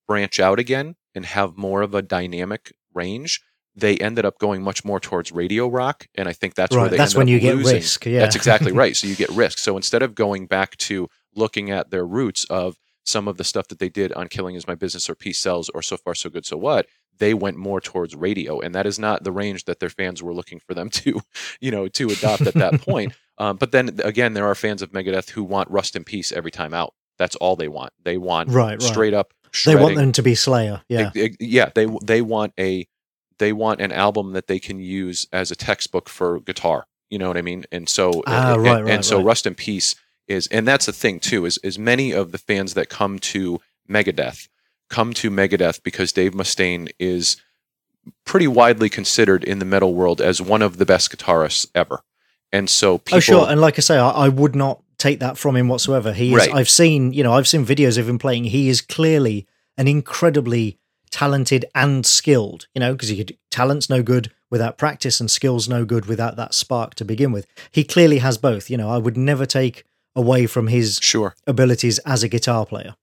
branch 0.08 0.40
out 0.40 0.60
again 0.60 0.96
and 1.14 1.26
have 1.26 1.58
more 1.58 1.82
of 1.82 1.94
a 1.94 2.02
dynamic 2.02 2.74
range, 2.94 3.42
they 3.76 3.98
ended 3.98 4.26
up 4.26 4.40
going 4.40 4.62
much 4.62 4.84
more 4.84 5.00
towards 5.00 5.32
radio 5.32 5.68
rock, 5.68 6.08
and 6.16 6.28
I 6.28 6.34
think 6.34 6.56
that's 6.56 6.76
where 6.76 6.90
they 6.90 6.98
that's 6.98 7.16
when 7.16 7.28
you 7.28 7.40
get 7.40 7.56
risk. 7.56 8.06
Yeah, 8.06 8.20
That's 8.20 8.36
exactly 8.36 8.72
right. 8.74 8.96
So 8.96 9.08
you 9.08 9.16
get 9.16 9.30
risk. 9.30 9.58
So 9.58 9.78
instead 9.78 10.02
of 10.02 10.16
going 10.16 10.48
back 10.48 10.76
to 10.78 11.08
looking 11.36 11.72
at 11.72 11.90
their 11.92 12.06
roots 12.06 12.44
of 12.46 12.78
some 13.06 13.28
of 13.28 13.38
the 13.38 13.44
stuff 13.44 13.68
that 13.70 13.80
they 13.80 13.90
did 13.90 14.12
on 14.14 14.28
Killing 14.28 14.56
Is 14.56 14.68
My 14.68 14.76
Business 14.76 15.10
or 15.10 15.16
Peace 15.16 15.40
Sells 15.40 15.70
or 15.70 15.82
So 15.82 15.98
Far 15.98 16.16
So 16.16 16.30
Good 16.30 16.46
So 16.46 16.58
What, 16.58 16.88
they 17.20 17.34
went 17.34 17.58
more 17.58 17.80
towards 17.82 18.16
radio, 18.16 18.60
and 18.60 18.74
that 18.76 18.86
is 18.86 18.98
not 18.98 19.24
the 19.24 19.32
range 19.32 19.66
that 19.66 19.80
their 19.80 19.90
fans 19.90 20.24
were 20.24 20.34
looking 20.34 20.60
for 20.60 20.74
them 20.74 20.90
to, 21.02 21.22
you 21.62 21.72
know, 21.72 21.88
to 21.90 22.10
adopt 22.10 22.42
at 22.42 22.54
that 22.56 22.82
point. 22.82 23.14
Um, 23.42 23.56
but 23.56 23.72
then 23.72 24.02
again, 24.04 24.34
there 24.34 24.46
are 24.48 24.54
fans 24.54 24.82
of 24.82 24.92
Megadeth 24.92 25.30
who 25.30 25.46
want 25.46 25.72
Rust 25.72 25.96
in 25.96 26.04
Peace 26.04 26.34
every 26.34 26.52
time 26.52 26.74
out. 26.74 26.94
That's 27.18 27.38
all 27.38 27.56
they 27.56 27.70
want. 27.70 27.94
They 28.04 28.18
want 28.18 28.50
Right, 28.50 28.72
right. 28.72 28.82
straight 28.82 29.14
up. 29.14 29.34
They 29.66 29.78
want 29.78 29.96
them 29.96 30.12
to 30.12 30.22
be 30.22 30.36
Slayer. 30.36 30.82
Yeah, 30.90 31.12
ex- 31.16 31.38
yeah. 31.40 31.70
They 31.74 31.88
they 32.04 32.22
want 32.22 32.52
a 32.60 32.86
they 33.38 33.54
want 33.54 33.80
an 33.80 33.94
album 33.94 34.34
that 34.34 34.48
they 34.48 34.60
can 34.60 34.80
use 34.82 35.26
as 35.32 35.52
a 35.52 35.56
textbook 35.56 36.10
for 36.10 36.42
guitar. 36.42 36.86
You 37.10 37.18
know 37.18 37.30
what 37.30 37.38
I 37.38 37.42
mean? 37.42 37.64
And 37.72 37.88
so 37.88 38.22
Ah, 38.28 38.56
and, 38.56 38.62
right, 38.62 38.80
and 38.80 38.88
right, 38.90 39.06
so 39.06 39.16
right. 39.16 39.26
Rust 39.28 39.48
in 39.48 39.56
Peace 39.56 39.96
is 40.28 40.48
and 40.48 40.68
that's 40.68 40.88
the 40.88 40.92
thing 40.92 41.22
too 41.22 41.46
is 41.46 41.58
is 41.60 41.80
many 41.80 42.12
of 42.12 42.34
the 42.34 42.38
fans 42.40 42.74
that 42.74 42.90
come 42.90 43.20
to 43.20 43.62
Megadeth 43.90 44.50
come 44.90 45.14
to 45.14 45.30
Megadeth 45.30 45.84
because 45.84 46.12
Dave 46.12 46.34
Mustaine 46.34 46.90
is 47.00 47.38
pretty 48.26 48.48
widely 48.48 48.90
considered 48.90 49.44
in 49.44 49.60
the 49.60 49.66
metal 49.66 49.94
world 49.94 50.22
as 50.22 50.42
one 50.42 50.62
of 50.62 50.78
the 50.78 50.86
best 50.86 51.16
guitarists 51.16 51.68
ever. 51.76 52.02
And 52.52 52.70
so 52.70 52.94
oh, 52.94 52.98
people 52.98 53.18
oh 53.18 53.22
sure. 53.22 53.50
And 53.50 53.62
like 53.62 53.78
I 53.78 53.82
say, 53.82 53.98
I, 53.98 54.10
I 54.10 54.30
would 54.30 54.56
not 54.56 54.82
take 54.98 55.20
that 55.20 55.38
from 55.38 55.56
him 55.56 55.68
whatsoever. 55.68 56.14
He 56.14 56.30
is. 56.32 56.38
Right. 56.38 56.54
I've 56.54 56.70
seen, 56.70 57.14
you 57.14 57.24
know, 57.24 57.34
I've 57.34 57.48
seen 57.48 57.66
videos 57.66 57.98
of 57.98 58.10
him 58.10 58.20
playing. 58.20 58.46
He 58.46 58.70
is 58.70 58.82
clearly 58.82 59.48
an 59.78 59.88
incredibly 59.88 60.78
talented 61.12 61.66
and 61.76 62.06
skilled. 62.06 62.68
You 62.74 62.80
know, 62.80 62.94
because 62.94 63.12
talent's 63.50 63.90
no 63.90 64.04
good 64.04 64.32
without 64.50 64.78
practice, 64.80 65.20
and 65.20 65.30
skills 65.30 65.70
no 65.70 65.86
good 65.86 66.08
without 66.08 66.36
that 66.36 66.56
spark 66.56 66.96
to 66.96 67.06
begin 67.06 67.32
with. 67.32 67.46
He 67.72 67.84
clearly 67.84 68.18
has 68.18 68.38
both. 68.38 68.70
You 68.70 68.78
know, 68.78 68.90
I 68.90 68.98
would 68.98 69.18
never 69.18 69.46
take 69.46 69.84
away 70.16 70.48
from 70.48 70.68
his 70.68 71.00
sure 71.02 71.36
abilities 71.46 72.00
as 72.00 72.24
a 72.24 72.28
guitar 72.28 72.66
player. 72.66 72.96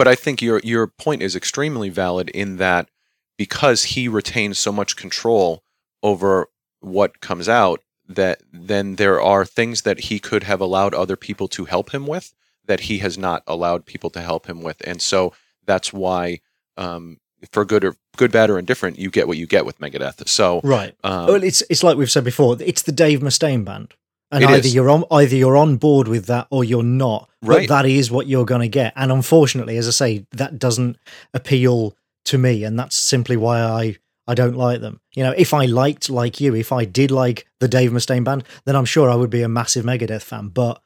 But 0.00 0.08
I 0.08 0.14
think 0.14 0.40
your 0.40 0.62
your 0.64 0.86
point 0.86 1.20
is 1.20 1.36
extremely 1.36 1.90
valid 1.90 2.30
in 2.30 2.56
that 2.56 2.88
because 3.36 3.82
he 3.82 4.08
retains 4.08 4.58
so 4.58 4.72
much 4.72 4.96
control 4.96 5.62
over 6.02 6.48
what 6.80 7.20
comes 7.20 7.50
out 7.50 7.82
that 8.08 8.40
then 8.50 8.96
there 8.96 9.20
are 9.20 9.44
things 9.44 9.82
that 9.82 10.00
he 10.00 10.18
could 10.18 10.44
have 10.44 10.58
allowed 10.58 10.94
other 10.94 11.16
people 11.16 11.48
to 11.48 11.66
help 11.66 11.92
him 11.92 12.06
with 12.06 12.32
that 12.64 12.80
he 12.80 13.00
has 13.00 13.18
not 13.18 13.42
allowed 13.46 13.84
people 13.84 14.08
to 14.08 14.22
help 14.22 14.48
him 14.48 14.62
with 14.62 14.80
and 14.86 15.02
so 15.02 15.34
that's 15.66 15.92
why 15.92 16.40
um, 16.78 17.18
for 17.52 17.66
good 17.66 17.84
or 17.84 17.94
good 18.16 18.32
bad 18.32 18.48
or 18.48 18.58
indifferent 18.58 18.98
you 18.98 19.10
get 19.10 19.28
what 19.28 19.36
you 19.36 19.46
get 19.46 19.66
with 19.66 19.80
Megadeth 19.80 20.26
so 20.26 20.62
Right. 20.64 20.94
um, 21.04 21.26
well, 21.26 21.44
it's 21.44 21.62
it's 21.68 21.82
like 21.82 21.98
we've 21.98 22.10
said 22.10 22.24
before. 22.24 22.56
It's 22.58 22.80
the 22.80 22.92
Dave 22.92 23.20
Mustaine 23.20 23.66
band, 23.66 23.92
and 24.30 24.44
It 24.44 24.50
either 24.50 24.66
is. 24.66 24.74
you're 24.74 24.90
on 24.90 25.04
either 25.10 25.34
you're 25.36 25.56
on 25.56 25.76
board 25.76 26.08
with 26.08 26.26
that 26.26 26.46
or 26.50 26.64
you're 26.64 26.82
not. 26.82 27.28
Right. 27.42 27.66
But 27.68 27.82
that 27.82 27.88
is 27.90 28.10
what 28.10 28.26
you're 28.26 28.44
going 28.44 28.60
to 28.60 28.68
get. 28.68 28.92
And 28.96 29.10
unfortunately, 29.10 29.76
as 29.78 29.88
I 29.88 29.92
say, 29.92 30.26
that 30.32 30.58
doesn't 30.58 30.96
appeal 31.34 31.96
to 32.26 32.38
me, 32.38 32.64
and 32.64 32.78
that's 32.78 32.96
simply 32.96 33.36
why 33.36 33.60
I 33.60 33.96
I 34.28 34.34
don't 34.34 34.56
like 34.56 34.80
them. 34.80 35.00
You 35.16 35.24
know, 35.24 35.34
if 35.36 35.52
I 35.54 35.64
liked 35.66 36.10
like 36.10 36.40
you, 36.40 36.54
if 36.54 36.70
I 36.72 36.84
did 36.84 37.10
like 37.10 37.46
the 37.58 37.66
Dave 37.68 37.90
Mustaine 37.90 38.24
band, 38.24 38.44
then 38.66 38.76
I'm 38.76 38.84
sure 38.84 39.10
I 39.10 39.14
would 39.16 39.30
be 39.30 39.42
a 39.42 39.48
massive 39.48 39.84
Megadeth 39.84 40.22
fan. 40.22 40.48
But 40.48 40.80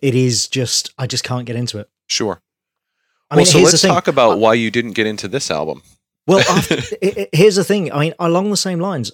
it 0.00 0.14
is 0.14 0.48
just 0.48 0.92
I 0.98 1.06
just 1.06 1.24
can't 1.24 1.44
get 1.46 1.56
into 1.56 1.78
it. 1.78 1.88
Sure. 2.06 2.40
I 3.30 3.34
well, 3.36 3.44
mean, 3.44 3.46
so 3.46 3.58
let's 3.60 3.82
talk 3.82 4.08
about 4.08 4.38
why 4.38 4.54
you 4.54 4.70
didn't 4.70 4.92
get 4.92 5.06
into 5.06 5.28
this 5.28 5.50
album. 5.50 5.82
Well, 6.26 6.40
after, 6.50 6.76
i- 7.02 7.14
i- 7.18 7.28
here's 7.36 7.56
the 7.56 7.64
thing. 7.64 7.92
I 7.92 8.00
mean, 8.00 8.14
along 8.18 8.50
the 8.50 8.56
same 8.56 8.80
lines, 8.80 9.12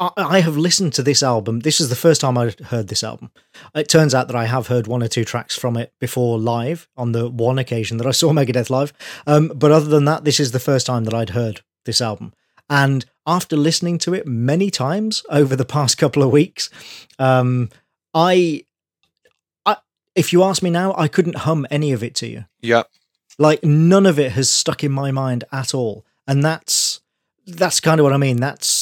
I, 0.00 0.40
have 0.40 0.56
listened 0.56 0.92
to 0.94 1.02
this 1.02 1.22
album. 1.22 1.60
This 1.60 1.80
is 1.80 1.88
the 1.88 1.96
first 1.96 2.20
time 2.20 2.36
I 2.36 2.52
heard 2.66 2.88
this 2.88 3.04
album. 3.04 3.30
It 3.74 3.88
turns 3.88 4.14
out 4.14 4.26
that 4.26 4.36
I 4.36 4.46
have 4.46 4.66
heard 4.66 4.86
one 4.86 5.02
or 5.02 5.08
two 5.08 5.24
tracks 5.24 5.56
from 5.56 5.76
it 5.76 5.92
before 6.00 6.38
live 6.38 6.88
on 6.96 7.12
the 7.12 7.28
one 7.28 7.58
occasion 7.58 7.96
that 7.98 8.06
I 8.06 8.10
saw 8.10 8.32
Megadeth 8.32 8.70
live. 8.70 8.92
Um, 9.26 9.52
but 9.54 9.70
other 9.70 9.86
than 9.86 10.04
that, 10.06 10.24
this 10.24 10.40
is 10.40 10.50
the 10.52 10.58
first 10.60 10.86
time 10.86 11.04
that 11.04 11.14
I'd 11.14 11.30
heard 11.30 11.62
this 11.84 12.00
album. 12.00 12.32
And 12.68 13.04
after 13.26 13.56
listening 13.56 13.98
to 13.98 14.14
it 14.14 14.26
many 14.26 14.70
times 14.70 15.22
over 15.30 15.54
the 15.54 15.64
past 15.64 15.96
couple 16.02 16.22
of 16.22 16.30
weeks, 16.32 16.70
um, 17.18 17.70
I, 18.12 18.64
I, 19.64 19.76
if 20.14 20.32
you 20.32 20.42
ask 20.42 20.62
me 20.62 20.70
now, 20.70 20.94
I 20.96 21.08
couldn't 21.08 21.36
hum 21.38 21.66
any 21.70 21.92
of 21.92 22.02
it 22.02 22.14
to 22.16 22.26
you 22.26 22.44
Yeah. 22.62 22.82
like 23.38 23.62
none 23.64 24.06
of 24.06 24.18
it 24.18 24.32
has 24.32 24.50
stuck 24.50 24.82
in 24.82 24.92
my 24.92 25.10
mind 25.10 25.44
at 25.52 25.72
all 25.74 26.04
and 26.26 26.42
that's 26.44 27.00
that's 27.46 27.78
kind 27.80 28.00
of 28.00 28.04
what 28.04 28.12
i 28.14 28.16
mean 28.16 28.38
that's 28.38 28.73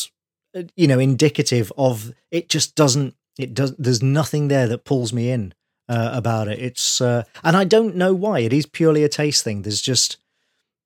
you 0.77 0.87
know 0.87 0.99
indicative 0.99 1.73
of 1.77 2.13
it 2.31 2.49
just 2.49 2.75
doesn't 2.75 3.15
it 3.39 3.55
does 3.55 3.75
there's 3.77 4.03
nothing 4.03 4.49
there 4.49 4.69
that 4.69 4.85
pulls 4.85 5.13
me 5.13 5.31
in 5.31 5.55
uh, 5.89 6.11
about 6.13 6.49
it. 6.49 6.59
It's 6.59 7.01
uh, 7.01 7.25
and 7.43 7.57
i 7.57 7.65
don't 7.65 7.97
know 7.97 8.15
why. 8.15 8.41
It 8.41 8.53
is 8.53 8.67
purely 8.67 9.05
a 9.05 9.09
taste 9.09 9.45
thing. 9.45 9.63
There's 9.63 9.81
just 9.81 10.19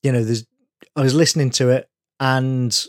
you 0.03 0.13
know 0.13 0.25
there's 0.25 0.47
i 0.95 1.03
was 1.03 1.15
listening 1.15 1.51
to 1.51 1.71
it 1.71 1.89
and 2.21 2.87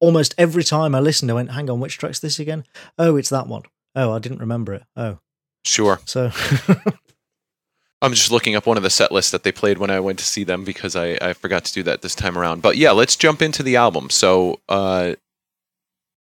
almost 0.00 0.34
every 0.38 0.64
time 0.64 0.94
i 0.94 1.00
listened 1.00 1.30
i 1.30 1.34
went 1.34 1.50
hang 1.52 1.68
on 1.68 1.80
which 1.80 1.98
track's 1.98 2.20
this 2.20 2.38
again? 2.38 2.64
Oh 2.98 3.16
it's 3.16 3.30
that 3.30 3.46
one. 3.46 3.62
Oh 3.94 4.12
i 4.12 4.18
didn't 4.18 4.38
remember 4.38 4.74
it. 4.74 4.84
Oh. 4.96 5.18
Sure. 5.64 6.00
so 6.06 6.32
I'm 8.02 8.14
just 8.14 8.30
looking 8.30 8.56
up 8.56 8.66
one 8.66 8.78
of 8.78 8.82
the 8.82 8.90
set 8.90 9.12
lists 9.12 9.30
that 9.30 9.42
they 9.42 9.52
played 9.52 9.76
when 9.76 9.90
I 9.90 10.00
went 10.00 10.18
to 10.20 10.24
see 10.24 10.42
them 10.42 10.64
because 10.64 10.96
I, 10.96 11.18
I 11.20 11.34
forgot 11.34 11.66
to 11.66 11.72
do 11.72 11.82
that 11.82 12.00
this 12.00 12.14
time 12.14 12.38
around. 12.38 12.62
But 12.62 12.78
yeah, 12.78 12.92
let's 12.92 13.14
jump 13.14 13.42
into 13.42 13.62
the 13.62 13.76
album. 13.76 14.08
So, 14.08 14.60
uh, 14.70 15.16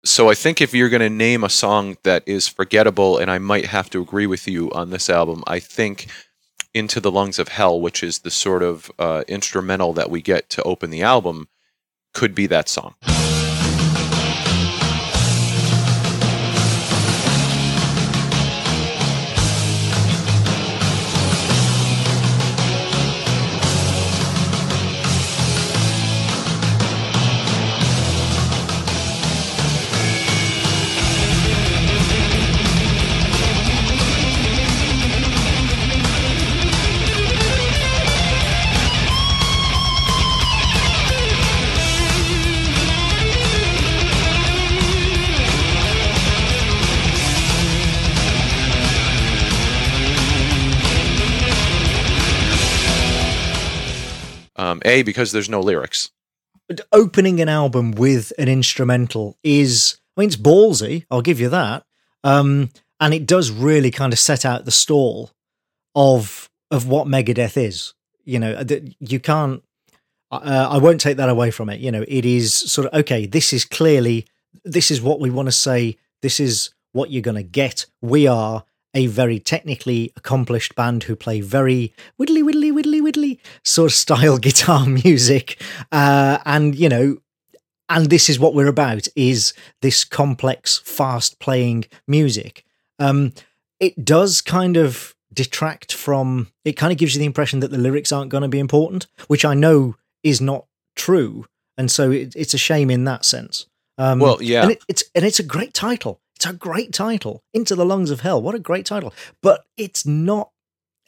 so 0.04 0.30
I 0.30 0.34
think 0.34 0.60
if 0.60 0.74
you're 0.74 0.88
going 0.88 1.00
to 1.00 1.10
name 1.10 1.44
a 1.44 1.48
song 1.48 1.96
that 2.02 2.22
is 2.26 2.48
forgettable, 2.48 3.18
and 3.18 3.30
I 3.30 3.38
might 3.38 3.66
have 3.66 3.88
to 3.90 4.02
agree 4.02 4.26
with 4.26 4.48
you 4.48 4.70
on 4.72 4.90
this 4.90 5.08
album, 5.08 5.44
I 5.46 5.60
think 5.60 6.06
"Into 6.74 7.00
the 7.00 7.10
Lungs 7.10 7.38
of 7.38 7.48
Hell," 7.48 7.80
which 7.80 8.02
is 8.02 8.20
the 8.20 8.30
sort 8.30 8.62
of 8.62 8.90
uh, 8.98 9.22
instrumental 9.28 9.92
that 9.94 10.10
we 10.10 10.20
get 10.20 10.50
to 10.50 10.62
open 10.64 10.90
the 10.90 11.02
album, 11.02 11.48
could 12.12 12.34
be 12.34 12.46
that 12.46 12.68
song. 12.68 12.94
A 54.84 55.02
because 55.02 55.32
there's 55.32 55.48
no 55.48 55.60
lyrics. 55.60 56.10
opening 56.92 57.40
an 57.40 57.48
album 57.48 57.92
with 57.92 58.32
an 58.38 58.48
instrumental 58.48 59.36
is 59.42 59.98
I 60.16 60.20
mean 60.20 60.28
it's 60.28 60.36
ballsy, 60.36 61.04
I'll 61.10 61.22
give 61.22 61.40
you 61.40 61.48
that. 61.50 61.84
Um 62.24 62.70
and 63.00 63.12
it 63.12 63.26
does 63.26 63.50
really 63.50 63.90
kind 63.90 64.12
of 64.12 64.18
set 64.18 64.44
out 64.44 64.64
the 64.64 64.70
stall 64.70 65.30
of 65.94 66.48
of 66.70 66.86
what 66.86 67.06
Megadeth 67.06 67.56
is. 67.56 67.94
You 68.24 68.38
know, 68.38 68.62
you 69.00 69.20
can't 69.20 69.62
uh, 70.30 70.68
I 70.70 70.78
won't 70.78 71.00
take 71.00 71.18
that 71.18 71.28
away 71.28 71.50
from 71.50 71.68
it. 71.68 71.80
You 71.80 71.90
know, 71.92 72.04
it 72.08 72.24
is 72.24 72.54
sort 72.54 72.86
of 72.86 73.00
okay, 73.00 73.26
this 73.26 73.52
is 73.52 73.64
clearly 73.64 74.26
this 74.64 74.90
is 74.90 75.02
what 75.02 75.20
we 75.20 75.30
want 75.30 75.46
to 75.46 75.52
say, 75.52 75.98
this 76.22 76.40
is 76.40 76.70
what 76.92 77.10
you're 77.10 77.22
going 77.22 77.36
to 77.36 77.42
get. 77.42 77.86
We 78.00 78.26
are 78.26 78.64
a 78.94 79.06
very 79.06 79.38
technically 79.38 80.12
accomplished 80.16 80.74
band 80.74 81.04
who 81.04 81.16
play 81.16 81.40
very 81.40 81.92
widdly 82.18 82.42
widdly 82.42 82.70
widdly 82.70 83.00
widdly 83.00 83.40
sort 83.64 83.90
of 83.90 83.94
style 83.94 84.38
guitar 84.48 84.86
music. 84.86 85.60
Uh, 85.90 86.38
and 86.44 86.74
you 86.74 86.88
know 86.88 87.18
and 87.88 88.06
this 88.06 88.30
is 88.30 88.38
what 88.38 88.54
we're 88.54 88.68
about 88.68 89.06
is 89.16 89.52
this 89.82 90.04
complex 90.04 90.78
fast 90.78 91.38
playing 91.38 91.84
music. 92.06 92.64
Um, 92.98 93.32
it 93.80 94.04
does 94.04 94.40
kind 94.40 94.76
of 94.76 95.14
detract 95.32 95.92
from 95.94 96.48
it 96.64 96.74
kind 96.74 96.92
of 96.92 96.98
gives 96.98 97.14
you 97.14 97.18
the 97.18 97.24
impression 97.26 97.60
that 97.60 97.70
the 97.70 97.78
lyrics 97.78 98.12
aren't 98.12 98.30
going 98.30 98.42
to 98.42 98.48
be 98.48 98.58
important 98.58 99.06
which 99.28 99.46
i 99.46 99.54
know 99.54 99.96
is 100.22 100.42
not 100.42 100.66
true. 100.94 101.46
And 101.76 101.90
so 101.90 102.10
it, 102.10 102.34
it's 102.36 102.54
a 102.54 102.58
shame 102.58 102.90
in 102.90 103.04
that 103.04 103.24
sense. 103.24 103.66
Um, 103.98 104.18
Well, 104.18 104.42
yeah. 104.42 104.62
and 104.62 104.72
it, 104.72 104.84
it's 104.88 105.04
and 105.14 105.24
it's 105.24 105.38
a 105.38 105.44
great 105.44 105.74
title 105.74 106.20
it's 106.42 106.54
a 106.54 106.56
great 106.56 106.92
title 106.92 107.42
into 107.54 107.74
the 107.74 107.86
lungs 107.86 108.10
of 108.10 108.20
hell 108.20 108.40
what 108.40 108.54
a 108.54 108.58
great 108.58 108.86
title 108.86 109.14
but 109.42 109.64
it's 109.76 110.04
not 110.04 110.50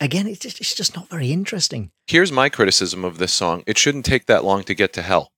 again 0.00 0.26
it's 0.26 0.38
just, 0.38 0.60
it's 0.60 0.74
just 0.74 0.94
not 0.94 1.08
very 1.08 1.32
interesting 1.32 1.90
Here's 2.06 2.30
my 2.30 2.48
criticism 2.48 3.04
of 3.04 3.18
this 3.18 3.32
song: 3.32 3.62
it 3.66 3.78
shouldn't 3.78 4.04
take 4.04 4.26
that 4.26 4.44
long 4.44 4.62
to 4.64 4.74
get 4.74 4.92
to 4.94 5.02
hell. 5.02 5.32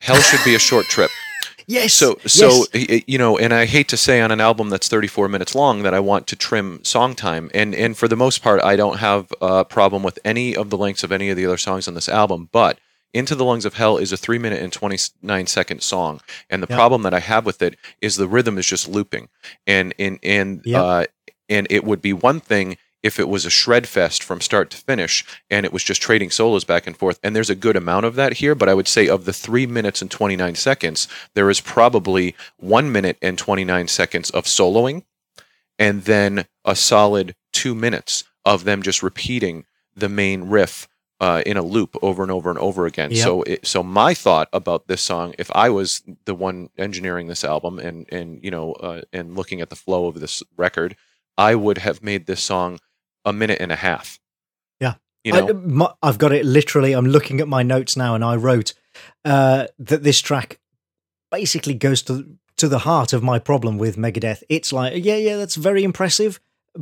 Hell 0.00 0.16
should 0.16 0.44
be 0.44 0.54
a 0.54 0.58
short 0.58 0.86
trip. 0.86 1.10
yes 1.68 1.92
So, 1.92 2.18
so 2.26 2.64
yes. 2.74 3.02
you 3.06 3.18
know, 3.18 3.38
and 3.38 3.54
I 3.54 3.66
hate 3.66 3.88
to 3.88 3.96
say 3.96 4.20
on 4.20 4.32
an 4.32 4.40
album 4.40 4.68
that's 4.68 4.88
34 4.88 5.28
minutes 5.28 5.54
long 5.54 5.84
that 5.84 5.94
I 5.94 6.00
want 6.00 6.26
to 6.28 6.36
trim 6.36 6.82
song 6.82 7.14
time, 7.14 7.50
and 7.54 7.72
and 7.74 7.96
for 7.96 8.08
the 8.08 8.16
most 8.16 8.42
part, 8.42 8.60
I 8.62 8.74
don't 8.74 8.98
have 8.98 9.32
a 9.40 9.64
problem 9.64 10.02
with 10.02 10.18
any 10.24 10.56
of 10.56 10.70
the 10.70 10.78
lengths 10.78 11.04
of 11.04 11.12
any 11.12 11.30
of 11.30 11.36
the 11.36 11.46
other 11.46 11.56
songs 11.56 11.86
on 11.86 11.94
this 11.94 12.08
album. 12.08 12.48
But 12.50 12.78
"Into 13.14 13.34
the 13.34 13.44
Lungs 13.44 13.64
of 13.64 13.74
Hell" 13.74 13.98
is 13.98 14.12
a 14.12 14.16
three 14.16 14.38
minute 14.38 14.62
and 14.62 14.72
29 14.72 15.46
second 15.46 15.82
song, 15.82 16.20
and 16.48 16.62
the 16.62 16.66
Yeah. 16.70 16.76
problem 16.76 17.02
that 17.02 17.14
I 17.14 17.20
have 17.20 17.44
with 17.46 17.62
it 17.62 17.76
is 18.00 18.16
the 18.16 18.28
rhythm 18.28 18.58
is 18.58 18.66
just 18.66 18.88
looping, 18.88 19.28
and 19.66 19.94
and 19.98 20.18
and 20.22 20.62
Yeah. 20.64 20.82
uh, 20.82 21.04
and 21.48 21.66
it 21.70 21.84
would 21.84 22.00
be 22.00 22.12
one 22.12 22.40
thing 22.40 22.76
if 23.02 23.18
it 23.18 23.28
was 23.28 23.44
a 23.44 23.50
shred 23.50 23.88
fest 23.88 24.22
from 24.22 24.40
start 24.40 24.70
to 24.70 24.76
finish 24.76 25.24
and 25.50 25.66
it 25.66 25.72
was 25.72 25.82
just 25.82 26.00
trading 26.00 26.30
solos 26.30 26.62
back 26.64 26.86
and 26.86 26.96
forth 26.96 27.18
and 27.22 27.34
there's 27.34 27.50
a 27.50 27.56
good 27.56 27.74
amount 27.74 28.06
of 28.06 28.14
that 28.14 28.34
here 28.34 28.54
but 28.54 28.68
i 28.68 28.74
would 28.74 28.86
say 28.86 29.08
of 29.08 29.24
the 29.24 29.32
3 29.32 29.66
minutes 29.66 30.00
and 30.00 30.08
29 30.10 30.54
seconds 30.54 31.08
there 31.34 31.50
is 31.50 31.60
probably 31.60 32.36
1 32.58 32.92
minute 32.92 33.18
and 33.20 33.36
29 33.38 33.88
seconds 33.88 34.30
of 34.30 34.44
soloing 34.44 35.02
and 35.80 36.04
then 36.04 36.46
a 36.64 36.76
solid 36.76 37.34
2 37.52 37.74
minutes 37.74 38.22
of 38.44 38.62
them 38.62 38.82
just 38.82 39.02
repeating 39.02 39.64
the 39.96 40.08
main 40.08 40.44
riff 40.44 40.86
uh, 41.22 41.40
in 41.46 41.56
a 41.56 41.62
loop 41.62 41.96
over 42.02 42.24
and 42.24 42.32
over 42.32 42.50
and 42.50 42.58
over 42.58 42.84
again. 42.84 43.12
Yep. 43.12 43.24
So, 43.24 43.42
it, 43.42 43.64
so 43.64 43.84
my 43.84 44.12
thought 44.12 44.48
about 44.52 44.88
this 44.88 45.00
song, 45.00 45.34
if 45.38 45.50
I 45.54 45.70
was 45.70 46.02
the 46.24 46.34
one 46.34 46.68
engineering 46.76 47.28
this 47.28 47.44
album 47.44 47.78
and 47.78 48.12
and 48.12 48.42
you 48.42 48.50
know 48.50 48.72
uh, 48.72 49.02
and 49.12 49.36
looking 49.36 49.60
at 49.60 49.70
the 49.70 49.76
flow 49.76 50.08
of 50.08 50.18
this 50.18 50.42
record, 50.56 50.96
I 51.38 51.54
would 51.54 51.78
have 51.78 52.02
made 52.02 52.26
this 52.26 52.42
song 52.42 52.80
a 53.24 53.32
minute 53.32 53.58
and 53.60 53.70
a 53.70 53.76
half. 53.76 54.18
Yeah. 54.80 54.94
you 55.22 55.32
know, 55.32 55.48
I, 55.48 55.52
my, 55.52 55.92
I've 56.02 56.18
got 56.18 56.32
it 56.32 56.44
literally. 56.44 56.92
I'm 56.92 57.06
looking 57.06 57.40
at 57.40 57.46
my 57.46 57.62
notes 57.62 57.96
now, 57.96 58.16
and 58.16 58.24
I 58.24 58.34
wrote 58.34 58.74
uh, 59.24 59.68
that 59.78 60.02
this 60.02 60.20
track 60.20 60.58
basically 61.30 61.74
goes 61.74 62.02
to 62.02 62.36
to 62.56 62.66
the 62.66 62.80
heart 62.80 63.12
of 63.12 63.22
my 63.22 63.38
problem 63.38 63.78
with 63.78 63.96
Megadeth. 63.96 64.42
It's 64.48 64.72
like, 64.72 65.04
yeah, 65.04 65.16
yeah, 65.16 65.36
that's 65.36 65.54
very 65.54 65.84
impressive, 65.84 66.40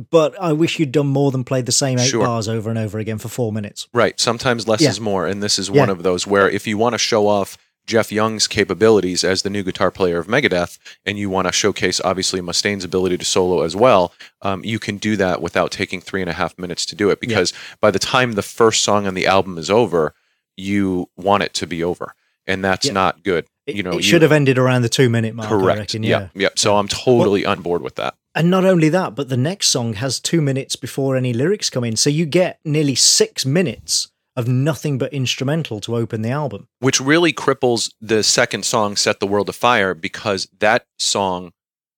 but 0.09 0.39
I 0.41 0.53
wish 0.53 0.79
you'd 0.79 0.91
done 0.91 1.07
more 1.07 1.31
than 1.31 1.43
played 1.43 1.65
the 1.65 1.71
same 1.71 1.99
eight 1.99 2.07
Sure. 2.09 2.25
bars 2.25 2.47
over 2.47 2.69
and 2.69 2.79
over 2.79 2.97
again 2.99 3.17
for 3.17 3.27
four 3.27 3.51
minutes. 3.51 3.87
Right. 3.93 4.19
Sometimes 4.19 4.67
less 4.67 4.81
Yeah. 4.81 4.89
is 4.89 4.99
more, 4.99 5.25
and 5.27 5.41
this 5.43 5.59
is 5.59 5.69
one 5.69 5.89
of 5.89 6.03
those 6.03 6.25
where 6.25 6.49
if 6.49 6.65
you 6.67 6.77
want 6.77 6.93
to 6.93 6.97
show 6.99 7.27
off 7.27 7.57
Jeff 7.87 8.11
Young's 8.11 8.47
capabilities 8.47 9.23
as 9.23 9.41
the 9.41 9.49
new 9.49 9.63
guitar 9.63 9.89
player 9.91 10.19
of 10.19 10.27
Megadeth, 10.27 10.77
and 11.05 11.17
you 11.17 11.29
want 11.29 11.47
to 11.47 11.51
showcase 11.51 11.99
obviously 12.05 12.39
Mustaine's 12.39 12.83
ability 12.85 13.17
to 13.17 13.25
solo 13.25 13.63
as 13.63 13.75
well, 13.75 14.13
um, 14.43 14.63
you 14.63 14.77
can 14.79 14.97
do 14.97 15.17
that 15.17 15.41
without 15.41 15.71
taking 15.71 15.99
three 15.99 16.21
and 16.21 16.29
a 16.29 16.33
half 16.33 16.57
minutes 16.59 16.85
to 16.85 16.95
do 16.95 17.09
it. 17.09 17.19
Because 17.19 17.53
by 17.81 17.89
the 17.91 17.99
time 17.99 18.33
the 18.33 18.43
first 18.43 18.83
song 18.83 19.07
on 19.07 19.15
the 19.15 19.25
album 19.25 19.57
is 19.57 19.69
over, 19.71 20.13
you 20.55 21.09
want 21.17 21.41
it 21.43 21.53
to 21.55 21.65
be 21.67 21.83
over, 21.83 22.13
and 22.45 22.63
that's 22.63 22.85
Yeah. 22.85 22.93
not 22.93 23.23
good. 23.23 23.45
It, 23.65 23.75
You 23.75 23.83
know, 23.83 23.91
it 23.91 23.95
you- 23.97 24.01
should 24.03 24.21
have 24.21 24.31
ended 24.31 24.57
around 24.59 24.83
the 24.83 24.89
two 24.89 25.09
minute 25.09 25.33
mark. 25.33 25.47
I 25.47 25.49
Correct. 25.49 25.79
reckon, 25.79 26.03
yeah. 26.03 26.29
yeah. 26.35 26.41
Yep. 26.43 26.59
So 26.59 26.77
I'm 26.77 26.87
totally 26.87 27.45
on 27.45 27.61
board 27.61 27.81
with 27.81 27.95
that. 27.95 28.13
And 28.33 28.49
not 28.49 28.63
only 28.63 28.89
that, 28.89 29.13
but 29.15 29.27
the 29.29 29.37
next 29.37 29.67
song 29.67 29.93
has 29.93 30.19
two 30.19 30.41
minutes 30.41 30.75
before 30.77 31.17
any 31.17 31.33
lyrics 31.33 31.69
come 31.69 31.83
in. 31.83 31.97
So 31.97 32.09
you 32.09 32.25
get 32.25 32.59
nearly 32.63 32.95
six 32.95 33.45
minutes 33.45 34.09
of 34.37 34.47
nothing 34.47 34.97
but 34.97 35.11
instrumental 35.13 35.81
to 35.81 35.95
open 35.97 36.21
the 36.21 36.29
album. 36.29 36.67
which 36.79 37.01
really 37.01 37.33
cripples 37.33 37.91
the 37.99 38.23
second 38.23 38.63
song 38.63 38.95
set 38.95 39.19
the 39.19 39.27
world 39.27 39.49
afire 39.49 39.93
because 39.93 40.47
that 40.59 40.85
song 40.97 41.51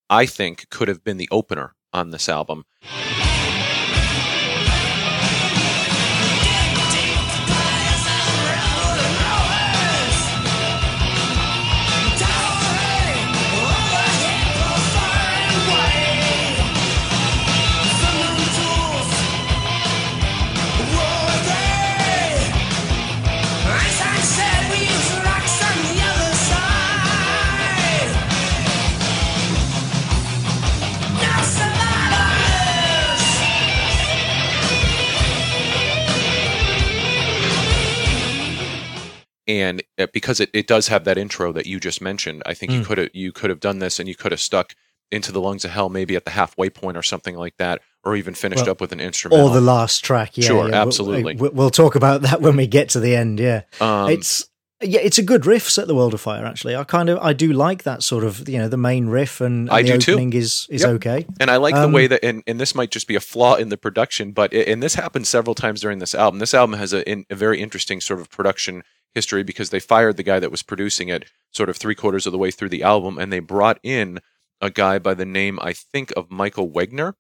i 0.10 0.26
think 0.26 0.68
could 0.72 0.88
have 0.88 1.04
been 1.04 1.18
the 1.18 1.30
opener 1.32 1.76
on 1.94 2.10
this 2.10 2.28
album 2.28 2.66
and 39.48 39.84
uh, 40.00 40.08
because 40.14 40.40
it, 40.40 40.50
it 40.54 40.68
does 40.68 40.88
have 40.88 41.04
that 41.06 41.18
intro 41.18 41.52
that 41.54 41.66
you 41.66 41.80
just 41.80 42.02
mentioned, 42.02 42.44
I 42.46 42.54
think 42.54 42.72
you 42.72 42.82
Mm. 42.82 42.86
could 42.86 42.98
have 42.98 43.10
you 43.14 43.32
could 43.32 43.50
have 43.50 43.60
done 43.60 43.80
this 43.80 44.00
and 44.00 44.08
you 44.08 44.16
could 44.16 44.32
have 44.32 44.42
stuck 44.42 44.74
into 45.12 45.32
the 45.32 45.40
lungs 45.42 45.64
of 45.64 45.72
hell 45.72 45.90
maybe 45.90 46.16
at 46.16 46.26
the 46.26 46.32
halfway 46.32 46.70
point 46.70 46.98
or 46.98 47.04
something 47.04 47.36
like 47.36 47.58
that, 47.58 47.82
or 48.04 48.16
even 48.16 48.34
finished 48.34 48.64
Well, 48.64 48.72
up 48.72 48.82
with 48.82 48.92
an 48.92 49.00
instrument 49.00 49.42
Or 49.44 49.50
the 49.52 49.62
last 49.62 50.04
track, 50.04 50.38
yeah. 50.38 50.48
Sure, 50.48 50.70
yeah, 50.70 50.82
absolutely. 50.82 51.36
We'll, 51.36 51.52
we'll 51.52 51.70
talk 51.70 51.96
about 51.96 52.22
that 52.24 52.42
when 52.42 52.56
we 52.56 52.66
get 52.68 52.90
to 52.90 53.00
the 53.00 53.16
end. 53.16 53.40
Yeah, 53.40 53.62
um, 53.80 54.10
it's 54.10 54.50
yeah, 54.82 55.00
it's 55.02 55.18
a 55.20 55.24
good 55.24 55.46
riff. 55.46 55.70
Set 55.70 55.88
the 55.88 55.96
world 55.96 56.14
afire 56.14 56.46
Actually, 56.46 56.76
I 56.76 56.84
kind 56.84 57.10
of 57.10 57.20
I 57.20 57.32
do 57.34 57.54
like 57.54 57.84
that 57.84 58.02
sort 58.04 58.24
of 58.24 58.50
you 58.50 58.58
know 58.58 58.68
the 58.68 58.76
main 58.78 59.08
riff 59.08 59.40
and, 59.40 59.70
and 59.70 59.72
I 59.72 59.82
the 59.84 59.92
do 59.94 59.98
too. 60.00 60.12
opening 60.14 60.34
is 60.34 60.68
is 60.70 60.82
Yep. 60.82 60.90
okay. 60.96 61.26
And 61.40 61.52
I 61.52 61.58
like 61.58 61.76
Um, 61.76 61.92
the 61.92 61.96
way 61.96 62.08
that, 62.08 62.26
and, 62.26 62.42
and 62.48 62.60
this 62.60 62.74
might 62.76 62.90
just 62.92 63.08
be 63.08 63.16
a 63.16 63.22
flaw 63.22 63.56
in 63.56 63.70
the 63.70 63.78
production, 63.78 64.32
but 64.32 64.52
and 64.54 64.82
this 64.82 64.96
happened 64.96 65.28
several 65.28 65.54
times 65.56 65.80
during 65.82 66.00
this 66.00 66.16
album. 66.16 66.40
This 66.40 66.54
album 66.56 66.78
has 66.80 66.92
a, 66.92 67.08
in, 67.10 67.26
a 67.30 67.36
very 67.36 67.62
interesting 67.62 68.02
sort 68.02 68.20
of 68.20 68.30
production 68.30 68.84
history 69.16 69.44
because 69.44 69.70
they 69.70 69.80
fired 69.80 70.18
the 70.18 70.24
guy 70.24 70.40
that 70.40 70.52
was 70.52 70.64
producing 70.64 71.10
it 71.10 71.30
sort 71.52 71.70
of 71.70 71.78
three 71.78 71.96
quarters 71.96 72.26
of 72.26 72.32
the 72.32 72.38
way 72.38 72.52
through 72.52 72.70
the 72.70 72.84
album, 72.84 73.18
and 73.18 73.32
they 73.32 73.40
brought 73.40 73.80
in 73.84 74.20
a 74.62 74.70
guy 74.70 74.98
by 75.00 75.14
the 75.14 75.26
name 75.26 75.60
I 75.62 75.74
think 75.74 76.12
of 76.16 76.32
Michael 76.32 76.70
Wagner, 76.70 77.16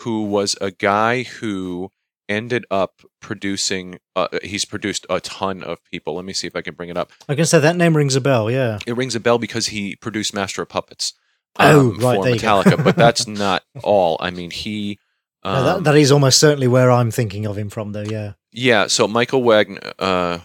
who 0.00 0.24
was 0.24 0.56
a 0.60 0.70
guy 0.70 1.22
who 1.22 1.90
ended 2.28 2.64
up 2.70 3.02
producing. 3.20 3.98
Uh, 4.14 4.28
he's 4.42 4.64
produced 4.64 5.06
a 5.10 5.20
ton 5.20 5.62
of 5.62 5.82
people. 5.84 6.14
Let 6.14 6.24
me 6.24 6.32
see 6.32 6.46
if 6.46 6.54
I 6.56 6.62
can 6.62 6.74
bring 6.74 6.88
it 6.88 6.96
up. 6.96 7.10
I 7.28 7.34
can 7.34 7.44
say 7.44 7.58
that 7.58 7.76
name 7.76 7.96
rings 7.96 8.16
a 8.16 8.20
bell. 8.20 8.50
Yeah. 8.50 8.78
It 8.86 8.96
rings 8.96 9.14
a 9.14 9.20
bell 9.20 9.38
because 9.38 9.68
he 9.68 9.96
produced 9.96 10.34
Master 10.34 10.62
of 10.62 10.68
Puppets. 10.68 11.14
Oh, 11.58 11.90
um, 11.90 11.98
right, 11.98 12.16
for. 12.16 12.24
Metallica, 12.26 12.82
but 12.84 12.96
that's 12.96 13.26
not 13.26 13.64
all. 13.82 14.16
I 14.20 14.30
mean, 14.30 14.50
he. 14.50 14.98
No, 15.44 15.50
Um, 15.50 15.64
that, 15.64 15.84
that 15.84 15.96
is 15.96 16.12
almost 16.12 16.38
certainly 16.38 16.68
where 16.68 16.90
I'm 16.90 17.10
thinking 17.10 17.46
of 17.46 17.56
him 17.58 17.70
from, 17.70 17.92
though. 17.92 18.02
Yeah. 18.02 18.34
yeah, 18.52 18.86
so 18.86 19.08
Michael 19.08 19.42
Wagner, 19.42 19.80
uh, 19.98 20.38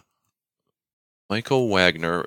Michael 1.30 1.70
Wagner. 1.70 2.26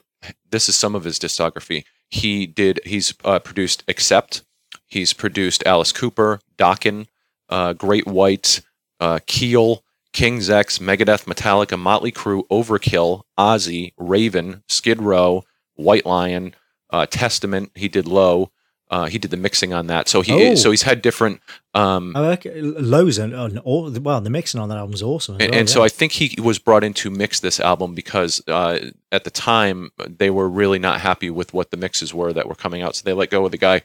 This 0.50 0.68
is 0.68 0.76
some 0.76 0.94
of 0.94 1.04
his 1.04 1.18
discography. 1.18 1.84
He 2.08 2.46
did. 2.46 2.80
He's 2.84 3.14
uh, 3.24 3.38
produced 3.38 3.84
Accept. 3.88 4.42
He's 4.86 5.12
produced 5.12 5.62
Alice 5.66 5.92
Cooper, 5.92 6.40
Dokken, 6.56 7.06
uh, 7.48 7.74
Great 7.74 8.06
White, 8.06 8.62
uh, 9.00 9.18
Keel, 9.26 9.84
King's 10.12 10.48
X, 10.48 10.78
Megadeth, 10.78 11.26
Metallica, 11.26 11.78
Motley 11.78 12.10
Crue, 12.10 12.42
Overkill, 12.50 13.22
Ozzy, 13.38 13.92
Raven, 13.98 14.62
Skid 14.68 15.02
Row, 15.02 15.44
White 15.74 16.06
Lion, 16.06 16.54
uh, 16.90 17.06
Testament. 17.06 17.70
He 17.74 17.88
did 17.88 18.06
Low. 18.06 18.50
Uh, 18.90 19.06
he 19.06 19.18
did 19.18 19.30
the 19.30 19.36
mixing 19.36 19.72
on 19.72 19.86
that. 19.88 20.08
So 20.08 20.22
he 20.22 20.50
Oh. 20.50 20.54
so 20.54 20.70
he's 20.70 20.82
had 20.82 21.02
different. 21.02 21.40
Um, 21.74 22.12
Oh, 22.16 22.24
okay. 22.32 22.60
Lowe's 22.60 23.18
and, 23.18 23.34
and 23.34 23.58
all, 23.60 23.90
well, 23.90 24.20
the 24.20 24.30
mixing 24.30 24.60
on 24.60 24.68
that 24.70 24.78
album 24.78 24.94
is 24.94 25.02
awesome. 25.02 25.36
and, 25.40 25.50
well, 25.50 25.60
and 25.60 25.68
so. 25.70 25.82
I 25.82 25.88
think 25.88 26.12
he 26.12 26.40
was 26.40 26.58
brought 26.58 26.84
in 26.84 26.94
to 26.94 27.10
mix 27.10 27.40
this 27.40 27.60
album 27.60 27.94
because 27.94 28.42
uh, 28.48 28.78
at 29.12 29.24
the 29.24 29.30
time 29.30 29.90
they 29.98 30.30
were 30.30 30.48
really 30.48 30.78
not 30.78 31.00
happy 31.00 31.30
with 31.30 31.52
what 31.52 31.70
the 31.70 31.76
mixes 31.76 32.14
were 32.14 32.32
that 32.32 32.48
were 32.48 32.54
coming 32.54 32.82
out. 32.82 32.96
So 32.96 33.02
they 33.04 33.12
let 33.12 33.30
go 33.30 33.44
of 33.44 33.50
the 33.50 33.58
guy 33.58 33.82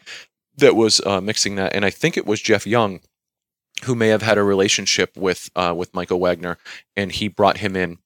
that 0.57 0.75
was 0.75 1.01
uh, 1.01 1.19
mixing 1.21 1.55
that, 1.55 1.73
and 1.73 1.83
I 1.83 1.89
think 1.89 2.15
it 2.17 2.25
was 2.25 2.41
Jeff 2.41 2.65
Young 2.65 3.01
who 3.83 3.95
may 3.95 4.07
have 4.09 4.21
had 4.21 4.37
a 4.37 4.43
relationship 4.43 5.15
with 5.17 5.49
uh, 5.55 5.73
with 5.75 5.93
Michael 5.93 6.19
Wagner, 6.19 6.57
and 6.95 7.11
he 7.11 7.27
brought 7.27 7.57
him 7.57 7.75
in. 7.75 7.97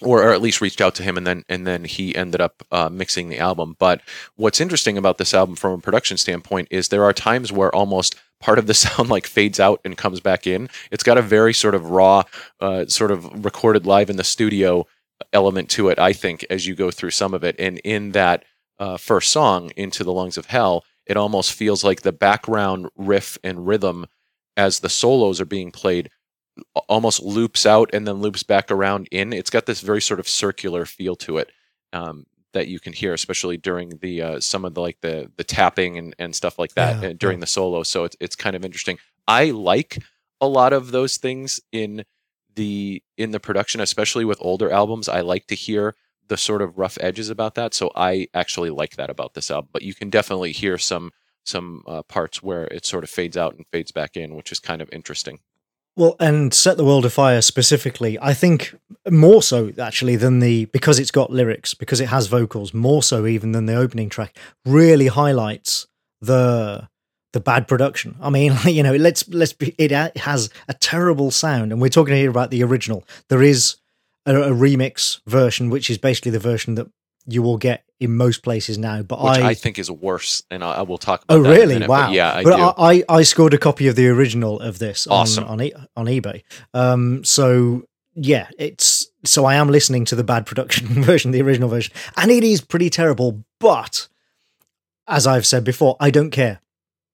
Or, 0.00 0.22
or 0.22 0.32
at 0.32 0.40
least 0.40 0.60
reached 0.60 0.80
out 0.80 0.94
to 0.96 1.02
him, 1.02 1.16
and 1.16 1.26
then 1.26 1.44
and 1.48 1.66
then 1.66 1.84
he 1.84 2.14
ended 2.14 2.40
up 2.40 2.62
uh, 2.70 2.88
mixing 2.88 3.28
the 3.28 3.38
album. 3.38 3.74
But 3.80 4.00
what's 4.36 4.60
interesting 4.60 4.96
about 4.96 5.18
this 5.18 5.34
album, 5.34 5.56
from 5.56 5.72
a 5.72 5.78
production 5.78 6.16
standpoint, 6.16 6.68
is 6.70 6.88
there 6.88 7.02
are 7.02 7.12
times 7.12 7.50
where 7.50 7.74
almost 7.74 8.14
part 8.40 8.60
of 8.60 8.68
the 8.68 8.74
sound 8.84 9.08
like 9.08 9.26
fades 9.26 9.58
out 9.58 9.80
and 9.84 9.96
comes 9.96 10.20
back 10.20 10.46
in. 10.46 10.68
It's 10.92 11.02
got 11.02 11.18
a 11.18 11.22
very 11.22 11.52
sort 11.52 11.74
of 11.74 11.90
raw, 11.90 12.22
uh, 12.60 12.86
sort 12.86 13.10
of 13.10 13.44
recorded 13.44 13.86
live 13.86 14.08
in 14.08 14.16
the 14.16 14.24
studio 14.24 14.86
element 15.32 15.68
to 15.70 15.88
it. 15.88 15.98
I 15.98 16.12
think 16.12 16.46
as 16.48 16.66
you 16.66 16.76
go 16.76 16.92
through 16.92 17.10
some 17.10 17.34
of 17.34 17.42
it, 17.42 17.56
and 17.58 17.78
in 17.78 18.12
that 18.12 18.44
uh, 18.78 18.98
first 18.98 19.32
song, 19.32 19.72
"Into 19.76 20.04
the 20.04 20.12
Lungs 20.12 20.38
of 20.38 20.46
Hell," 20.46 20.84
it 21.06 21.16
almost 21.16 21.52
feels 21.52 21.82
like 21.82 22.02
the 22.02 22.12
background 22.12 22.88
riff 22.96 23.38
and 23.42 23.66
rhythm 23.66 24.06
as 24.56 24.80
the 24.80 24.88
solos 24.88 25.40
are 25.40 25.46
being 25.46 25.70
played 25.70 26.10
almost 26.88 27.22
loops 27.22 27.66
out 27.66 27.90
and 27.92 28.06
then 28.06 28.16
loops 28.16 28.42
back 28.42 28.70
around 28.70 29.08
in. 29.10 29.32
It's 29.32 29.50
got 29.50 29.66
this 29.66 29.80
very 29.80 30.00
sort 30.02 30.20
of 30.20 30.28
circular 30.28 30.84
feel 30.86 31.16
to 31.16 31.38
it. 31.38 31.50
Um, 31.92 32.26
that 32.52 32.68
you 32.68 32.80
can 32.80 32.92
hear, 32.92 33.12
especially 33.12 33.56
during 33.56 33.98
the 34.00 34.22
uh, 34.22 34.40
some 34.40 34.64
of 34.64 34.74
the 34.74 34.80
like 34.80 35.00
the 35.00 35.30
the 35.36 35.44
tapping 35.44 35.98
and, 35.98 36.14
and 36.18 36.34
stuff 36.34 36.58
like 36.58 36.74
that 36.74 37.02
Yeah, 37.02 37.10
uh, 37.10 37.12
during 37.12 37.40
the 37.40 37.46
solo. 37.46 37.82
So 37.82 38.04
it's 38.04 38.16
it's 38.20 38.36
kind 38.36 38.56
of 38.56 38.64
interesting. 38.64 38.98
I 39.26 39.50
like 39.50 40.02
a 40.40 40.48
lot 40.48 40.72
of 40.72 40.90
those 40.90 41.16
things 41.18 41.60
in 41.72 42.04
the 42.54 43.02
in 43.16 43.30
the 43.32 43.40
production, 43.40 43.80
especially 43.80 44.24
with 44.24 44.38
older 44.40 44.70
albums. 44.70 45.08
I 45.08 45.20
like 45.20 45.46
to 45.48 45.54
hear 45.54 45.94
the 46.28 46.36
sort 46.36 46.62
of 46.62 46.78
rough 46.78 46.98
edges 47.00 47.30
about 47.30 47.54
that. 47.54 47.74
So 47.74 47.90
I 47.94 48.28
actually 48.34 48.70
like 48.70 48.96
that 48.96 49.10
about 49.10 49.34
this 49.34 49.50
album. 49.50 49.70
But 49.72 49.82
you 49.82 49.94
can 49.94 50.10
definitely 50.10 50.52
hear 50.52 50.78
some 50.78 51.12
some 51.44 51.82
uh, 51.86 52.02
parts 52.02 52.42
where 52.42 52.64
it 52.64 52.84
sort 52.84 53.04
of 53.04 53.10
fades 53.10 53.36
out 53.36 53.54
and 53.56 53.66
fades 53.72 53.92
back 53.92 54.16
in, 54.16 54.34
which 54.34 54.52
is 54.52 54.58
kind 54.58 54.82
of 54.82 54.88
interesting. 54.92 55.38
Well, 55.98 56.14
and 56.20 56.54
Set 56.54 56.76
the 56.76 56.84
World 56.84 57.04
Afire 57.04 57.42
specifically, 57.42 58.16
I 58.22 58.32
think 58.32 58.72
more 59.10 59.42
so 59.42 59.72
actually 59.80 60.14
than 60.14 60.38
the 60.38 60.66
because 60.66 61.00
it's 61.00 61.10
got 61.10 61.32
lyrics, 61.32 61.74
because 61.74 62.00
it 62.00 62.06
has 62.06 62.28
vocals, 62.28 62.72
more 62.72 63.02
so 63.02 63.26
even 63.26 63.50
than 63.50 63.66
the 63.66 63.74
opening 63.74 64.08
track, 64.08 64.38
really 64.64 65.08
highlights 65.08 65.88
the 66.20 66.88
the 67.32 67.40
bad 67.40 67.66
production. 67.66 68.14
I 68.20 68.30
mean, 68.30 68.56
you 68.64 68.84
know, 68.84 68.94
let's 68.94 69.28
let's 69.28 69.52
be 69.52 69.74
it 69.76 69.90
has 70.18 70.50
a 70.68 70.74
terrible 70.74 71.32
sound, 71.32 71.72
and 71.72 71.80
we're 71.80 71.88
talking 71.88 72.14
here 72.14 72.30
about 72.30 72.52
the 72.52 72.62
original. 72.62 73.02
There 73.28 73.42
is 73.42 73.74
a, 74.24 74.40
a 74.40 74.52
remix 74.52 75.20
version, 75.26 75.68
which 75.68 75.90
is 75.90 75.98
basically 75.98 76.30
the 76.30 76.38
version 76.38 76.76
that 76.76 76.86
you 77.28 77.42
will 77.42 77.58
get 77.58 77.84
in 78.00 78.16
most 78.16 78.42
places 78.42 78.78
now. 78.78 79.02
But 79.02 79.22
Which 79.22 79.38
I, 79.38 79.50
I, 79.50 79.54
think 79.54 79.78
is 79.78 79.90
worse, 79.90 80.42
and 80.50 80.64
I, 80.64 80.76
I 80.76 80.82
will 80.82 80.98
talk 80.98 81.24
about. 81.24 81.38
Oh, 81.38 81.42
that 81.42 81.50
in 81.50 81.54
a 81.54 81.58
really? 81.60 81.74
minute, 81.74 81.88
wow. 81.88 82.06
But 82.06 82.14
yeah, 82.14 82.34
I 82.34 82.42
but 82.42 82.56
do. 82.56 82.82
I, 82.82 83.04
I, 83.08 83.22
scored 83.22 83.54
a 83.54 83.58
copy 83.58 83.88
of 83.88 83.96
the 83.96 84.08
original 84.08 84.60
of 84.60 84.78
this 84.78 85.06
Awesome. 85.06 85.44
on 85.44 85.50
on, 85.50 85.62
e- 85.62 85.74
on 85.96 86.06
eBay. 86.06 86.42
Um, 86.74 87.24
so 87.24 87.84
yeah, 88.14 88.48
it's 88.58 89.06
so 89.24 89.44
I 89.44 89.54
am 89.54 89.68
listening 89.68 90.04
to 90.06 90.16
the 90.16 90.24
bad 90.24 90.46
production 90.46 90.86
version, 91.02 91.30
the 91.30 91.42
original 91.42 91.68
version, 91.68 91.94
and 92.16 92.30
it 92.30 92.44
is 92.44 92.60
pretty 92.60 92.90
terrible. 92.90 93.44
But 93.60 94.08
as 95.06 95.26
I've 95.26 95.46
said 95.46 95.64
before, 95.64 95.96
I 96.00 96.10
don't 96.10 96.30
care 96.30 96.60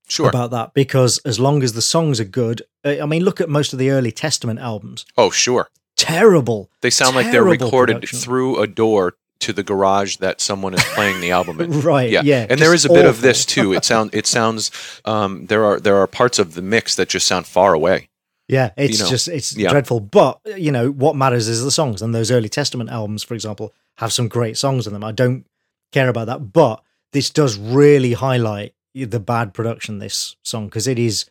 sure. 0.09 0.29
about 0.29 0.51
that 0.51 0.75
because 0.75 1.19
as 1.19 1.39
long 1.41 1.62
as 1.62 1.73
the 1.73 1.83
songs 1.83 2.21
are 2.21 2.25
good, 2.25 2.62
uh, 2.85 2.97
I 3.03 3.07
mean, 3.07 3.25
look 3.25 3.41
at 3.41 3.49
most 3.49 3.73
of 3.73 3.79
the 3.79 3.91
early 3.91 4.12
Testament 4.12 4.61
albums. 4.61 5.05
oh, 5.17 5.31
sure. 5.31 5.69
Terrible. 5.97 6.71
They 6.81 6.91
sound 6.91 7.15
like 7.15 7.31
they're 7.31 7.45
recorded 7.45 7.95
production. 7.95 8.19
through 8.19 8.61
a 8.61 8.67
door 8.67 9.15
to 9.45 9.53
the 9.53 9.62
garage 9.62 10.16
that 10.16 10.40
someone 10.40 10.72
is 10.72 10.82
playing 10.95 11.20
the 11.20 11.30
album 11.30 11.61
in. 11.61 11.80
Right. 11.84 12.11
Yeah. 12.11 12.22
Yeah, 12.24 12.47
and 12.49 12.59
there 12.59 12.72
is 12.72 12.86
a 12.86 12.88
bit 12.88 13.05
of 13.05 13.20
this 13.20 13.45
too. 13.45 13.74
It 13.74 13.84
sound 13.84 14.14
it 14.14 14.26
sounds 14.26 14.70
um, 15.05 15.47
there 15.47 15.64
are 15.64 15.78
there 15.78 15.97
are 15.97 16.07
parts 16.07 16.38
of 16.38 16.55
the 16.55 16.62
mix 16.62 16.97
that 16.97 17.11
just 17.11 17.26
sound 17.26 17.47
far 17.47 17.74
away. 17.74 18.09
Yeah, 18.49 18.70
it's 18.76 19.01
know, 19.01 19.09
just 19.09 19.28
it's 19.28 19.57
yeah. 19.57 19.70
dreadful. 19.70 20.01
But 20.01 20.40
you 20.57 20.72
know 20.72 20.90
what 20.90 21.16
matters 21.16 21.49
is 21.49 21.62
the 21.62 21.70
songs, 21.70 22.01
and 22.01 22.14
those 22.14 22.30
early 22.30 22.49
Testament 22.49 22.90
albums, 22.90 23.22
for 23.22 23.34
example, 23.34 23.74
have 23.99 24.12
some 24.12 24.28
great 24.28 24.57
songs 24.57 24.86
in 24.86 24.92
them. 24.92 25.05
I 25.05 25.12
don't 25.12 25.47
care 25.92 26.09
about 26.09 26.26
that, 26.26 26.53
but 26.53 26.82
this 27.12 27.28
does 27.28 27.59
really 27.59 28.14
highlight 28.14 28.74
the 28.95 29.20
bad 29.20 29.53
production. 29.53 29.99
This 29.99 30.36
song 30.42 30.66
because 30.66 30.86
it 30.86 30.99
is, 30.99 31.30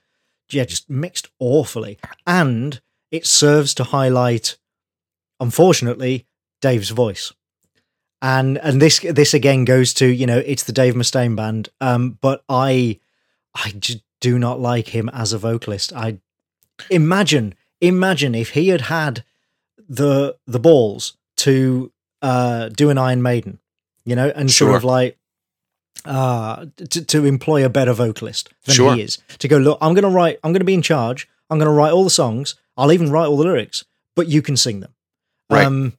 yeah, 0.52 0.66
just 0.66 0.90
mixed 0.90 1.30
awfully, 1.40 1.98
and 2.28 2.80
it 3.12 3.26
serves 3.26 3.74
to 3.76 3.86
highlight, 3.86 4.58
unfortunately, 5.40 6.28
Dave's 6.62 6.92
voice. 6.92 7.34
And 8.24 8.58
and 8.60 8.82
this 8.82 9.00
this 9.00 9.34
again 9.34 9.66
goes 9.66 9.94
to 9.96 10.06
you 10.08 10.26
know 10.26 10.38
it's 10.40 10.64
the 10.64 10.72
Dave 10.72 10.94
Mustaine 10.96 11.36
band, 11.36 11.68
um, 11.82 12.18
but 12.22 12.44
I 12.48 13.00
I 13.54 13.72
just 13.78 14.00
do 14.22 14.40
not 14.40 14.62
like 14.62 14.88
him 14.88 15.10
as 15.10 15.34
a 15.34 15.38
vocalist. 15.38 15.92
I 15.94 16.20
imagine 16.90 17.54
imagine 17.82 18.34
if 18.34 18.52
he 18.52 18.70
had 18.70 18.82
had 18.82 19.26
the 19.90 20.38
the 20.48 20.60
balls 20.60 21.18
to 21.36 21.92
uh 22.22 22.70
do 22.70 22.90
an 22.90 22.98
iron 22.98 23.22
maiden 23.22 23.60
you 24.06 24.16
know 24.16 24.32
and 24.34 24.50
sort 24.50 24.76
of 24.76 24.84
like 24.86 25.18
uh 26.06 26.66
to, 26.90 27.04
to 27.06 27.26
employ 27.26 27.66
a 27.66 27.70
better 27.70 27.92
vocalist 27.94 28.50
than 28.66 28.76
Sure. 28.76 28.96
he 28.96 29.02
is 29.02 29.18
to 29.40 29.48
go 29.50 29.58
look 29.58 29.78
i'm 29.82 29.94
gonna 29.94 30.10
write 30.10 30.40
i'm 30.44 30.54
gonna 30.54 30.64
be 30.64 30.74
in 30.74 30.82
charge 30.82 31.28
i'm 31.50 31.60
gonna 31.60 31.72
write 31.72 31.92
all 31.92 32.04
the 32.06 32.10
songs 32.10 32.56
i'll 32.78 32.92
even 32.94 33.12
write 33.12 33.28
all 33.28 33.36
the 33.38 33.44
lyrics 33.44 33.84
but 34.16 34.28
you 34.30 34.42
can 34.42 34.56
sing 34.56 34.80
them 34.80 34.94
Right. 35.50 35.66
um 35.66 35.94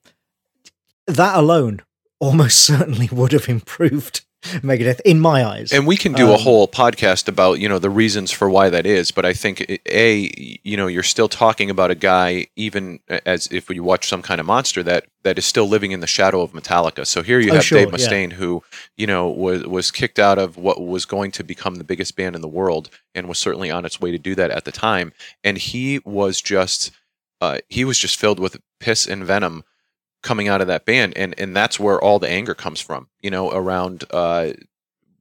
that 1.06 1.36
alone 1.36 1.82
almost 2.24 2.58
certainly 2.72 3.08
would 3.12 3.32
have 3.32 3.48
improved 3.48 4.24
megadeth 4.62 5.00
in 5.06 5.18
my 5.20 5.42
eyes 5.42 5.72
And 5.72 5.86
we 5.86 5.96
can 5.96 6.12
do 6.12 6.28
a 6.30 6.34
Um, 6.34 6.40
whole 6.40 6.68
podcast 6.68 7.28
about 7.28 7.60
you 7.60 7.68
know 7.70 7.78
the 7.78 7.88
reasons 7.88 8.30
for 8.30 8.46
why 8.50 8.68
that 8.68 8.84
is. 8.84 9.10
But 9.10 9.24
I 9.24 9.32
think 9.32 9.56
a 9.88 10.30
you 10.62 10.76
know 10.76 10.86
you're 10.86 11.02
still 11.14 11.30
talking 11.30 11.70
about 11.70 11.90
a 11.90 11.94
guy 11.94 12.48
even 12.54 13.00
as 13.24 13.46
if 13.50 13.70
you 13.70 13.82
watch 13.82 14.04
some 14.06 14.20
kind 14.20 14.40
of 14.42 14.46
monster 14.46 14.82
that 14.82 15.06
that 15.22 15.38
is 15.38 15.46
still 15.46 15.66
living 15.66 15.92
in 15.92 16.00
the 16.00 16.06
shadow 16.06 16.42
of 16.42 16.52
Metallica. 16.52 17.06
So 17.06 17.22
here 17.22 17.40
you 17.40 17.52
Oh, 17.52 17.54
have 17.54 17.64
sure, 17.64 17.78
Dave 17.78 17.88
yeah. 17.90 17.96
Mustaine 17.96 18.32
who 18.34 18.62
you 18.98 19.06
know 19.06 19.28
was 19.30 19.62
was 19.76 19.90
kicked 19.90 20.18
out 20.18 20.38
of 20.38 20.58
what 20.58 20.76
was 20.94 21.06
going 21.06 21.30
to 21.38 21.42
become 21.42 21.76
the 21.76 21.84
biggest 21.92 22.14
band 22.14 22.34
in 22.36 22.42
the 22.42 22.54
world 22.60 22.90
and 23.14 23.28
was 23.28 23.38
certainly 23.38 23.70
on 23.70 23.86
its 23.86 23.98
way 23.98 24.10
to 24.10 24.18
do 24.18 24.34
that 24.34 24.50
at 24.50 24.64
the 24.66 24.72
time. 24.72 25.12
And 25.42 25.56
he 25.56 26.00
was 26.04 26.42
just 26.42 26.90
uh, 27.40 27.60
he 27.70 27.82
was 27.86 27.98
just 27.98 28.20
filled 28.20 28.40
with 28.40 28.60
piss 28.78 29.06
and 29.06 29.24
venom 29.24 29.64
coming 30.24 30.48
out 30.48 30.60
of 30.60 30.66
that 30.66 30.84
band, 30.84 31.16
and 31.16 31.38
and 31.38 31.54
that's 31.54 31.78
where 31.78 32.00
all 32.00 32.18
the 32.18 32.28
anger 32.28 32.54
comes 32.54 32.80
from. 32.80 33.06
You 33.22 33.30
know, 33.30 33.52
around 33.52 34.04
uh, 34.10 34.54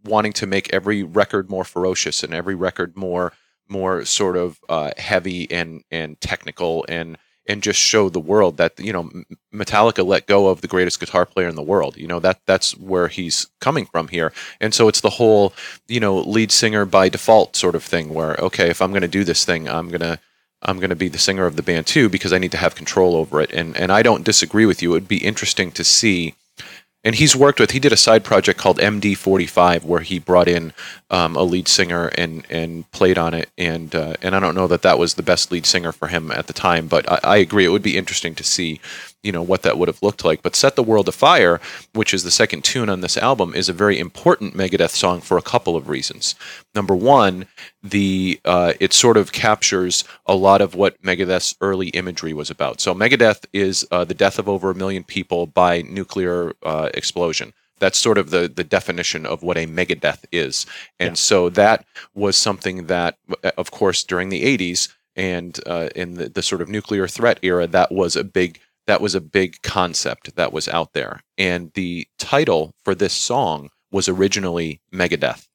wanting 0.03 0.33
to 0.33 0.47
make 0.47 0.73
every 0.73 1.03
record 1.03 1.51
more 1.51 1.63
ferocious 1.63 2.23
and 2.23 2.33
every 2.33 2.55
record 2.55 2.97
more 2.97 3.33
more 3.69 4.03
sort 4.05 4.35
of 4.35 4.59
uh, 4.69 4.91
heavy 4.97 5.49
and 5.51 5.83
and 5.91 6.19
technical 6.19 6.85
and 6.89 7.17
and 7.45 7.61
just 7.61 7.79
show 7.79 8.07
the 8.07 8.19
world 8.19 8.57
that 8.57 8.79
you 8.79 8.93
know 8.93 9.09
Metallica 9.53 10.05
let 10.05 10.27
go 10.27 10.47
of 10.47 10.61
the 10.61 10.67
greatest 10.67 10.99
guitar 10.99 11.25
player 11.25 11.47
in 11.47 11.55
the 11.55 11.61
world. 11.61 11.97
You 11.97 12.07
know 12.07 12.19
that 12.19 12.39
that's 12.45 12.75
where 12.77 13.09
he's 13.09 13.47
coming 13.59 13.85
from 13.85 14.07
here, 14.07 14.31
and 14.59 14.73
so 14.73 14.87
it's 14.87 15.01
the 15.01 15.11
whole 15.11 15.53
you 15.87 15.99
know 15.99 16.17
lead 16.17 16.51
singer 16.51 16.85
by 16.85 17.09
default 17.09 17.55
sort 17.55 17.75
of 17.75 17.83
thing. 17.83 18.13
Where 18.13 18.35
okay, 18.35 18.69
if 18.69 18.81
I'm 18.81 18.91
going 18.91 19.01
to 19.01 19.07
do 19.07 19.23
this 19.23 19.45
thing, 19.45 19.67
I'm 19.67 19.89
gonna 19.89 20.19
I'm 20.63 20.77
going 20.77 20.89
to 20.89 20.95
be 20.95 21.09
the 21.09 21.17
singer 21.17 21.45
of 21.45 21.55
the 21.55 21.63
band 21.63 21.87
too 21.87 22.09
because 22.09 22.33
I 22.33 22.37
need 22.37 22.51
to 22.51 22.57
have 22.57 22.75
control 22.75 23.15
over 23.15 23.41
it. 23.41 23.51
And 23.51 23.75
and 23.77 23.91
I 23.91 24.01
don't 24.01 24.23
disagree 24.23 24.65
with 24.65 24.81
you. 24.81 24.91
It 24.91 24.93
would 24.93 25.07
be 25.07 25.23
interesting 25.23 25.71
to 25.73 25.83
see 25.83 26.35
and 27.03 27.15
he's 27.15 27.35
worked 27.35 27.59
with 27.59 27.71
he 27.71 27.79
did 27.79 27.91
a 27.91 27.97
side 27.97 28.23
project 28.23 28.59
called 28.59 28.77
md45 28.79 29.83
where 29.83 30.01
he 30.01 30.19
brought 30.19 30.47
in 30.47 30.73
um, 31.09 31.35
a 31.35 31.43
lead 31.43 31.67
singer 31.67 32.07
and 32.17 32.45
and 32.49 32.89
played 32.91 33.17
on 33.17 33.33
it 33.33 33.49
and 33.57 33.93
uh, 33.95 34.15
and 34.21 34.35
i 34.35 34.39
don't 34.39 34.55
know 34.55 34.67
that 34.67 34.81
that 34.81 34.97
was 34.97 35.15
the 35.15 35.23
best 35.23 35.51
lead 35.51 35.65
singer 35.65 35.91
for 35.91 36.07
him 36.07 36.31
at 36.31 36.47
the 36.47 36.53
time 36.53 36.87
but 36.87 37.09
I, 37.11 37.19
I, 37.23 37.37
agree 37.37 37.65
it 37.65 37.69
would 37.69 37.83
be 37.83 37.97
interesting 37.97 38.35
to 38.35 38.43
see 38.43 38.79
you 39.23 39.31
know 39.31 39.41
what 39.41 39.63
that 39.63 39.77
would 39.77 39.87
have 39.87 40.03
looked 40.03 40.23
like. 40.23 40.41
But 40.41 40.55
set 40.55 40.75
the 40.75 40.83
world 40.83 41.07
afire 41.07 41.59
which 41.93 42.13
is 42.13 42.23
the 42.23 42.31
second 42.31 42.63
tune 42.63 42.89
on 42.89 43.01
this 43.01 43.17
album 43.17 43.53
is 43.55 43.69
a 43.69 43.73
very 43.73 43.97
important 43.97 44.55
megadeth 44.55 44.91
song 44.91 45.21
for 45.21 45.37
a 45.37 45.41
couple 45.41 45.75
of 45.75 45.89
reasons. 45.89 46.35
Number 46.75 46.95
one 46.95 47.47
the 47.81 48.39
uh, 48.45 48.73
it 48.79 48.93
sort 48.93 49.17
of 49.17 49.31
captures 49.31 50.03
a 50.25 50.35
lot 50.35 50.61
of 50.61 50.75
what 50.75 51.01
megadeth's 51.01 51.55
early 51.61 51.89
imagery 51.89 52.33
was 52.33 52.49
about. 52.49 52.79
So 52.81 52.93
megadeth 52.93 53.45
is 53.53 53.87
uh, 53.91 54.03
the 54.03 54.13
death 54.13 54.39
of 54.39 54.47
over 54.47 54.69
a 54.69 54.75
million 54.75 55.03
people 55.03 55.47
by 55.47 55.81
nuclear 55.83 56.53
uh, 56.63 56.89
explosion. 56.93 57.53
That's 57.79 57.97
sort 57.97 58.17
of 58.17 58.29
the 58.29 58.47
the 58.47 58.63
definition 58.63 59.25
of 59.25 59.43
what 59.43 59.57
a 59.57 59.67
Megadeth 59.67 60.23
is. 60.31 60.65
And 60.99 61.11
yeah. 61.11 61.15
so 61.15 61.49
that 61.49 61.85
was 62.13 62.37
something 62.37 62.87
that 62.87 63.17
of 63.57 63.71
course 63.71 64.03
during 64.03 64.29
the 64.29 64.57
80s 64.57 64.89
and 65.15 65.59
uh, 65.65 65.89
in 65.95 66.15
the, 66.15 66.29
the 66.29 66.41
sort 66.41 66.61
of 66.61 66.69
nuclear 66.69 67.07
threat 67.07 67.39
era 67.41 67.67
that 67.67 67.91
was 67.91 68.15
a 68.15 68.23
big 68.23 68.59
that 68.87 69.01
was 69.01 69.15
a 69.15 69.21
big 69.21 69.61
concept 69.61 70.35
that 70.35 70.53
was 70.53 70.67
out 70.67 70.93
there. 70.93 71.21
And 71.37 71.71
the 71.73 72.07
title 72.19 72.73
for 72.83 72.95
this 72.95 73.13
song 73.13 73.69
was 73.91 74.09
originally 74.09 74.81
Megadeth. 74.93 75.47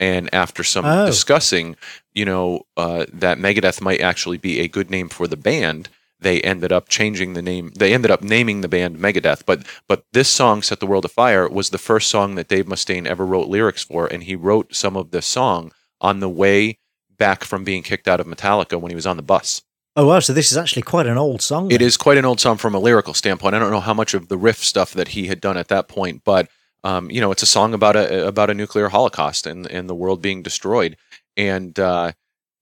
And 0.00 0.32
after 0.34 0.64
some 0.64 0.84
oh. 0.84 1.06
discussing, 1.06 1.76
you 2.12 2.24
know, 2.24 2.62
uh, 2.76 3.06
that 3.12 3.38
Megadeth 3.38 3.80
might 3.80 4.00
actually 4.00 4.38
be 4.38 4.60
a 4.60 4.68
good 4.68 4.90
name 4.90 5.08
for 5.08 5.28
the 5.28 5.36
band, 5.36 5.88
they 6.20 6.40
ended 6.40 6.72
up 6.72 6.88
changing 6.88 7.34
the 7.34 7.42
name. 7.42 7.70
They 7.76 7.92
ended 7.92 8.10
up 8.10 8.22
naming 8.22 8.60
the 8.60 8.68
band 8.68 8.96
Megadeth. 8.96 9.44
But 9.46 9.66
but 9.86 10.04
this 10.12 10.28
song, 10.28 10.62
"Set 10.62 10.80
the 10.80 10.86
World 10.86 11.04
Afire," 11.04 11.48
was 11.48 11.70
the 11.70 11.78
first 11.78 12.08
song 12.08 12.34
that 12.34 12.48
Dave 12.48 12.64
Mustaine 12.64 13.06
ever 13.06 13.26
wrote 13.26 13.48
lyrics 13.48 13.84
for, 13.84 14.06
and 14.06 14.22
he 14.22 14.34
wrote 14.34 14.74
some 14.74 14.96
of 14.96 15.10
the 15.10 15.22
song 15.22 15.70
on 16.00 16.20
the 16.20 16.28
way 16.28 16.78
back 17.16 17.44
from 17.44 17.62
being 17.62 17.82
kicked 17.82 18.08
out 18.08 18.20
of 18.20 18.26
Metallica 18.26 18.80
when 18.80 18.90
he 18.90 18.96
was 18.96 19.06
on 19.06 19.16
the 19.16 19.22
bus. 19.22 19.62
Oh 19.96 20.06
wow! 20.06 20.18
So 20.18 20.32
this 20.32 20.50
is 20.50 20.58
actually 20.58 20.82
quite 20.82 21.06
an 21.06 21.16
old 21.16 21.40
song. 21.40 21.68
Then. 21.68 21.76
It 21.76 21.82
is 21.82 21.96
quite 21.96 22.18
an 22.18 22.24
old 22.24 22.40
song 22.40 22.56
from 22.56 22.74
a 22.74 22.80
lyrical 22.80 23.14
standpoint. 23.14 23.54
I 23.54 23.58
don't 23.58 23.70
know 23.70 23.80
how 23.80 23.94
much 23.94 24.14
of 24.14 24.28
the 24.28 24.36
riff 24.36 24.58
stuff 24.58 24.92
that 24.94 25.08
he 25.08 25.28
had 25.28 25.40
done 25.40 25.56
at 25.56 25.68
that 25.68 25.88
point, 25.88 26.22
but 26.24 26.48
um, 26.82 27.10
you 27.10 27.20
know, 27.20 27.30
it's 27.30 27.42
a 27.42 27.46
song 27.46 27.74
about 27.74 27.96
a 27.96 28.26
about 28.26 28.50
a 28.50 28.54
nuclear 28.54 28.88
holocaust 28.88 29.46
and 29.46 29.66
and 29.66 29.88
the 29.88 29.94
world 29.94 30.20
being 30.20 30.42
destroyed, 30.42 30.96
and 31.36 31.78
uh, 31.78 32.12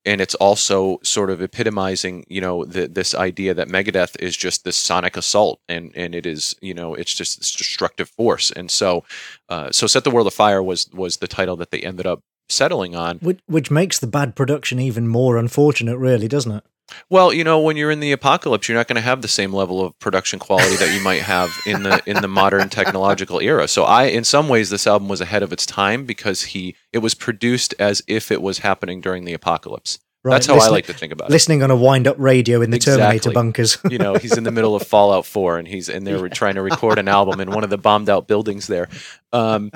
and 0.05 0.21
it's 0.21 0.35
also 0.35 0.99
sort 1.03 1.29
of 1.29 1.41
epitomizing, 1.41 2.25
you 2.27 2.41
know, 2.41 2.65
the, 2.65 2.87
this 2.87 3.15
idea 3.15 3.53
that 3.53 3.69
Megadeth 3.69 4.15
is 4.19 4.35
just 4.35 4.63
this 4.63 4.77
sonic 4.77 5.17
assault, 5.17 5.59
and 5.67 5.91
and 5.95 6.13
it 6.13 6.25
is, 6.25 6.55
you 6.61 6.73
know, 6.73 6.93
it's 6.93 7.13
just 7.13 7.39
this 7.39 7.53
destructive 7.53 8.09
force, 8.09 8.51
and 8.51 8.69
so, 8.69 9.03
uh, 9.49 9.71
so 9.71 9.87
set 9.87 10.03
the 10.03 10.11
world 10.11 10.27
afire 10.27 10.61
was 10.61 10.89
was 10.93 11.17
the 11.17 11.27
title 11.27 11.55
that 11.55 11.71
they 11.71 11.79
ended 11.79 12.05
up 12.05 12.21
settling 12.49 12.95
on, 12.95 13.17
which, 13.19 13.39
which 13.47 13.71
makes 13.71 13.99
the 13.99 14.07
bad 14.07 14.35
production 14.35 14.79
even 14.79 15.07
more 15.07 15.37
unfortunate, 15.37 15.97
really, 15.97 16.27
doesn't 16.27 16.51
it? 16.51 16.63
Well, 17.09 17.33
you 17.33 17.43
know, 17.43 17.59
when 17.59 17.77
you're 17.77 17.91
in 17.91 17.99
the 17.99 18.11
apocalypse, 18.11 18.67
you're 18.67 18.77
not 18.77 18.87
going 18.87 18.95
to 18.95 19.01
have 19.01 19.21
the 19.21 19.27
same 19.27 19.53
level 19.53 19.83
of 19.83 19.97
production 19.99 20.39
quality 20.39 20.75
that 20.77 20.93
you 20.93 21.03
might 21.03 21.21
have 21.21 21.51
in 21.65 21.83
the 21.83 22.01
in 22.05 22.21
the 22.21 22.27
modern 22.27 22.69
technological 22.69 23.39
era. 23.39 23.67
So, 23.67 23.83
I, 23.83 24.05
in 24.05 24.23
some 24.23 24.49
ways, 24.49 24.69
this 24.69 24.87
album 24.87 25.09
was 25.09 25.21
ahead 25.21 25.43
of 25.43 25.53
its 25.53 25.65
time 25.65 26.05
because 26.05 26.43
he 26.43 26.75
it 26.91 26.99
was 26.99 27.13
produced 27.13 27.73
as 27.79 28.01
if 28.07 28.31
it 28.31 28.41
was 28.41 28.59
happening 28.59 29.01
during 29.01 29.25
the 29.25 29.33
apocalypse. 29.33 29.99
Right. 30.23 30.35
That's 30.35 30.47
how 30.47 30.57
I 30.57 30.69
like 30.69 30.85
to 30.85 30.93
think 30.93 31.11
about 31.11 31.29
listening 31.29 31.59
it. 31.59 31.63
Listening 31.63 31.63
on 31.63 31.71
a 31.71 31.75
wind-up 31.75 32.15
radio 32.17 32.61
in 32.61 32.69
the 32.69 32.77
exactly. 32.77 33.01
Terminator 33.01 33.31
bunkers. 33.31 33.77
you 33.89 33.97
know, 33.97 34.15
he's 34.15 34.37
in 34.37 34.45
the 34.45 34.51
middle 34.51 34.73
of 34.73 34.83
Fallout 34.83 35.25
4, 35.25 35.57
and 35.57 35.67
he's 35.67 35.89
and 35.89 36.07
they're 36.07 36.17
yeah. 36.27 36.33
trying 36.33 36.55
to 36.55 36.61
record 36.61 36.97
an 36.97 37.09
album 37.09 37.41
in 37.41 37.51
one 37.51 37.65
of 37.65 37.69
the 37.69 37.77
bombed-out 37.77 38.25
buildings 38.25 38.67
there. 38.67 38.87
Um, 39.33 39.71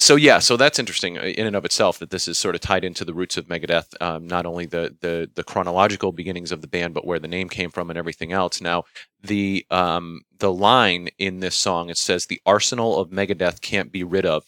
so 0.00 0.16
yeah, 0.16 0.38
so 0.38 0.56
that's 0.56 0.78
interesting 0.78 1.18
uh, 1.18 1.22
in 1.22 1.46
and 1.46 1.56
of 1.56 1.64
itself 1.64 1.98
that 1.98 2.10
this 2.10 2.28
is 2.28 2.38
sort 2.38 2.54
of 2.54 2.60
tied 2.60 2.84
into 2.84 3.04
the 3.04 3.14
roots 3.14 3.36
of 3.36 3.46
Megadeth, 3.46 4.00
um, 4.02 4.26
not 4.26 4.44
only 4.46 4.66
the, 4.66 4.96
the 5.00 5.30
the 5.34 5.44
chronological 5.44 6.12
beginnings 6.12 6.52
of 6.52 6.60
the 6.60 6.68
band, 6.68 6.94
but 6.94 7.06
where 7.06 7.18
the 7.18 7.28
name 7.28 7.48
came 7.48 7.70
from 7.70 7.90
and 7.90 7.98
everything 7.98 8.32
else. 8.32 8.60
Now, 8.60 8.84
the 9.22 9.64
um, 9.70 10.22
the 10.38 10.52
line 10.52 11.08
in 11.18 11.40
this 11.40 11.54
song 11.54 11.90
it 11.90 11.98
says, 11.98 12.26
"The 12.26 12.40
arsenal 12.44 12.98
of 12.98 13.10
Megadeth 13.10 13.60
can't 13.60 13.92
be 13.92 14.04
rid 14.04 14.26
of." 14.26 14.44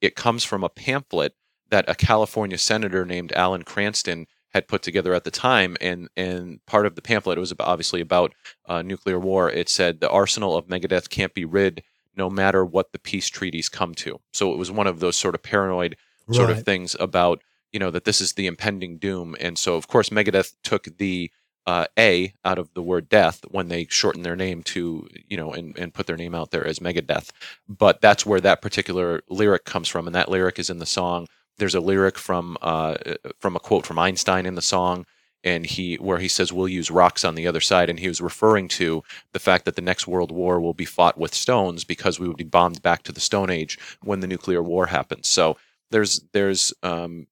It 0.00 0.16
comes 0.16 0.44
from 0.44 0.64
a 0.64 0.68
pamphlet 0.68 1.34
that 1.70 1.88
a 1.88 1.94
California 1.94 2.58
senator 2.58 3.04
named 3.04 3.32
Alan 3.32 3.62
Cranston 3.62 4.26
had 4.50 4.68
put 4.68 4.82
together 4.82 5.14
at 5.14 5.24
the 5.24 5.30
time, 5.30 5.76
and 5.80 6.08
and 6.16 6.64
part 6.66 6.86
of 6.86 6.96
the 6.96 7.02
pamphlet 7.02 7.38
it 7.38 7.40
was 7.40 7.54
obviously 7.60 8.00
about 8.00 8.34
uh, 8.66 8.82
nuclear 8.82 9.18
war. 9.18 9.50
It 9.50 9.68
said, 9.68 10.00
"The 10.00 10.10
arsenal 10.10 10.56
of 10.56 10.66
Megadeth 10.66 11.08
can't 11.08 11.34
be 11.34 11.44
rid." 11.44 11.82
No 12.18 12.28
matter 12.28 12.64
what 12.64 12.92
the 12.92 12.98
peace 12.98 13.28
treaties 13.28 13.68
come 13.68 13.94
to. 13.94 14.20
So 14.32 14.52
it 14.52 14.58
was 14.58 14.70
one 14.70 14.86
of 14.86 15.00
those 15.00 15.16
sort 15.16 15.34
of 15.34 15.42
paranoid 15.42 15.96
sort 16.32 16.48
right. 16.48 16.58
of 16.58 16.64
things 16.64 16.94
about 17.00 17.42
you 17.72 17.78
know 17.78 17.90
that 17.90 18.04
this 18.04 18.20
is 18.20 18.32
the 18.32 18.46
impending 18.46 18.98
doom, 18.98 19.36
and 19.40 19.58
so 19.58 19.76
of 19.76 19.88
course 19.88 20.10
Megadeth 20.10 20.54
took 20.62 20.84
the 20.98 21.30
uh, 21.66 21.86
A 21.98 22.32
out 22.44 22.58
of 22.58 22.72
the 22.74 22.82
word 22.82 23.08
death 23.08 23.44
when 23.50 23.68
they 23.68 23.86
shortened 23.90 24.24
their 24.24 24.36
name 24.36 24.62
to 24.64 25.06
you 25.28 25.36
know 25.36 25.52
and, 25.52 25.78
and 25.78 25.94
put 25.94 26.06
their 26.06 26.16
name 26.16 26.34
out 26.34 26.50
there 26.50 26.66
as 26.66 26.80
Megadeth. 26.80 27.30
But 27.68 28.00
that's 28.00 28.26
where 28.26 28.40
that 28.40 28.62
particular 28.62 29.22
lyric 29.28 29.64
comes 29.64 29.88
from, 29.88 30.06
and 30.06 30.14
that 30.14 30.30
lyric 30.30 30.58
is 30.58 30.70
in 30.70 30.78
the 30.78 30.86
song. 30.86 31.28
There's 31.58 31.74
a 31.74 31.80
lyric 31.80 32.18
from 32.18 32.56
uh, 32.62 32.96
from 33.38 33.54
a 33.54 33.60
quote 33.60 33.86
from 33.86 33.98
Einstein 33.98 34.46
in 34.46 34.54
the 34.54 34.62
song 34.62 35.06
and 35.44 35.66
he 35.66 35.96
where 35.96 36.18
he 36.18 36.28
says 36.28 36.52
we'll 36.52 36.68
use 36.68 36.90
rocks 36.90 37.24
on 37.24 37.34
the 37.34 37.46
other 37.46 37.60
side 37.60 37.88
and 37.88 38.00
he 38.00 38.08
was 38.08 38.20
referring 38.20 38.68
to 38.68 39.02
the 39.32 39.38
fact 39.38 39.64
that 39.64 39.76
the 39.76 39.82
next 39.82 40.06
world 40.06 40.32
war 40.32 40.60
will 40.60 40.74
be 40.74 40.84
fought 40.84 41.18
with 41.18 41.34
stones 41.34 41.84
because 41.84 42.18
we 42.18 42.26
would 42.26 42.36
be 42.36 42.44
bombed 42.44 42.82
back 42.82 43.02
to 43.04 43.12
the 43.12 43.20
stone 43.20 43.50
age 43.50 43.78
when 44.02 44.20
the 44.20 44.26
nuclear 44.26 44.62
war 44.62 44.86
happens. 44.86 45.28
So 45.28 45.56
there's 45.90 46.20
there's 46.32 46.72
um, 46.82 47.26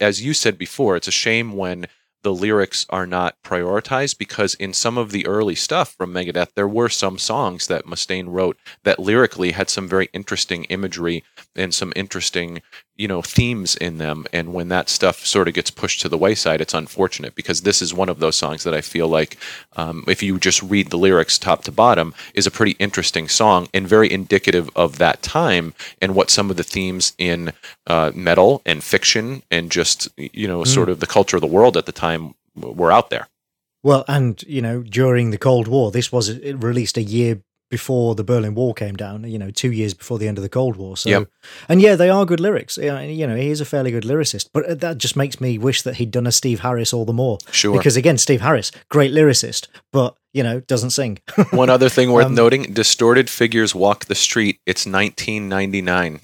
as 0.00 0.24
you 0.24 0.34
said 0.34 0.58
before 0.58 0.96
it's 0.96 1.08
a 1.08 1.12
shame 1.12 1.56
when 1.56 1.86
the 2.22 2.34
lyrics 2.34 2.86
are 2.90 3.06
not 3.06 3.36
prioritized 3.42 4.18
because 4.18 4.54
in 4.54 4.72
some 4.72 4.98
of 4.98 5.10
the 5.10 5.26
early 5.26 5.54
stuff 5.54 5.94
from 5.96 6.12
Megadeth, 6.12 6.54
there 6.54 6.68
were 6.68 6.88
some 6.88 7.18
songs 7.18 7.66
that 7.68 7.86
Mustaine 7.86 8.28
wrote 8.28 8.58
that 8.84 8.98
lyrically 8.98 9.52
had 9.52 9.70
some 9.70 9.88
very 9.88 10.08
interesting 10.12 10.64
imagery 10.64 11.24
and 11.56 11.72
some 11.72 11.92
interesting, 11.96 12.60
you 12.96 13.08
know, 13.08 13.22
themes 13.22 13.76
in 13.76 13.98
them. 13.98 14.26
And 14.32 14.52
when 14.52 14.68
that 14.68 14.88
stuff 14.88 15.24
sort 15.24 15.48
of 15.48 15.54
gets 15.54 15.70
pushed 15.70 16.00
to 16.02 16.08
the 16.08 16.18
wayside, 16.18 16.60
it's 16.60 16.74
unfortunate 16.74 17.34
because 17.34 17.62
this 17.62 17.80
is 17.80 17.94
one 17.94 18.08
of 18.08 18.20
those 18.20 18.36
songs 18.36 18.64
that 18.64 18.74
I 18.74 18.82
feel 18.82 19.08
like, 19.08 19.38
um, 19.76 20.04
if 20.06 20.22
you 20.22 20.38
just 20.38 20.62
read 20.62 20.90
the 20.90 20.98
lyrics 20.98 21.38
top 21.38 21.64
to 21.64 21.72
bottom, 21.72 22.14
is 22.34 22.46
a 22.46 22.50
pretty 22.50 22.72
interesting 22.72 23.28
song 23.28 23.68
and 23.72 23.88
very 23.88 24.10
indicative 24.10 24.68
of 24.76 24.98
that 24.98 25.22
time 25.22 25.72
and 26.02 26.14
what 26.14 26.30
some 26.30 26.50
of 26.50 26.56
the 26.56 26.64
themes 26.64 27.14
in 27.16 27.52
uh, 27.86 28.12
metal 28.14 28.60
and 28.66 28.84
fiction 28.84 29.42
and 29.50 29.70
just, 29.70 30.08
you 30.16 30.46
know, 30.46 30.60
mm. 30.60 30.66
sort 30.66 30.90
of 30.90 31.00
the 31.00 31.06
culture 31.06 31.36
of 31.36 31.40
the 31.40 31.46
world 31.46 31.76
at 31.76 31.86
the 31.86 31.92
time 31.92 32.09
were 32.56 32.92
out 32.92 33.10
there. 33.10 33.28
Well, 33.82 34.04
and 34.08 34.42
you 34.42 34.60
know, 34.60 34.82
during 34.82 35.30
the 35.30 35.38
Cold 35.38 35.68
War, 35.68 35.90
this 35.90 36.12
was 36.12 36.38
released 36.38 36.96
a 36.96 37.02
year 37.02 37.42
before 37.70 38.16
the 38.16 38.24
Berlin 38.24 38.54
Wall 38.54 38.74
came 38.74 38.96
down, 38.96 39.24
you 39.24 39.38
know, 39.38 39.50
two 39.50 39.70
years 39.70 39.94
before 39.94 40.18
the 40.18 40.26
end 40.26 40.36
of 40.36 40.42
the 40.42 40.48
Cold 40.48 40.76
War. 40.76 40.96
So, 40.96 41.08
yep. 41.08 41.28
and 41.68 41.80
yeah, 41.80 41.94
they 41.94 42.10
are 42.10 42.26
good 42.26 42.40
lyrics. 42.40 42.76
You 42.76 43.26
know, 43.26 43.36
he 43.36 43.48
is 43.48 43.60
a 43.60 43.64
fairly 43.64 43.92
good 43.92 44.02
lyricist, 44.02 44.48
but 44.52 44.66
uh, 44.66 44.74
that 44.74 44.98
just 44.98 45.16
makes 45.16 45.40
me 45.40 45.56
wish 45.56 45.82
that 45.82 45.96
he'd 45.96 46.10
done 46.10 46.26
a 46.26 46.32
Steve 46.32 46.60
Harris 46.60 46.92
all 46.92 47.04
the 47.04 47.12
more. 47.12 47.38
Sure. 47.52 47.76
Because 47.76 47.96
again, 47.96 48.18
Steve 48.18 48.40
Harris, 48.40 48.72
great 48.88 49.12
lyricist, 49.12 49.68
but, 49.92 50.16
you 50.34 50.42
know, 50.42 50.60
doesn't 50.60 50.90
sing. 50.90 51.20
One 51.52 51.70
other 51.70 51.88
thing 51.88 52.10
worth 52.10 52.26
um, 52.26 52.34
noting 52.34 52.74
Distorted 52.74 53.30
Figures 53.30 53.72
Walk 53.72 54.06
the 54.06 54.16
Street. 54.16 54.58
It's 54.66 54.84
1999. 54.84 56.20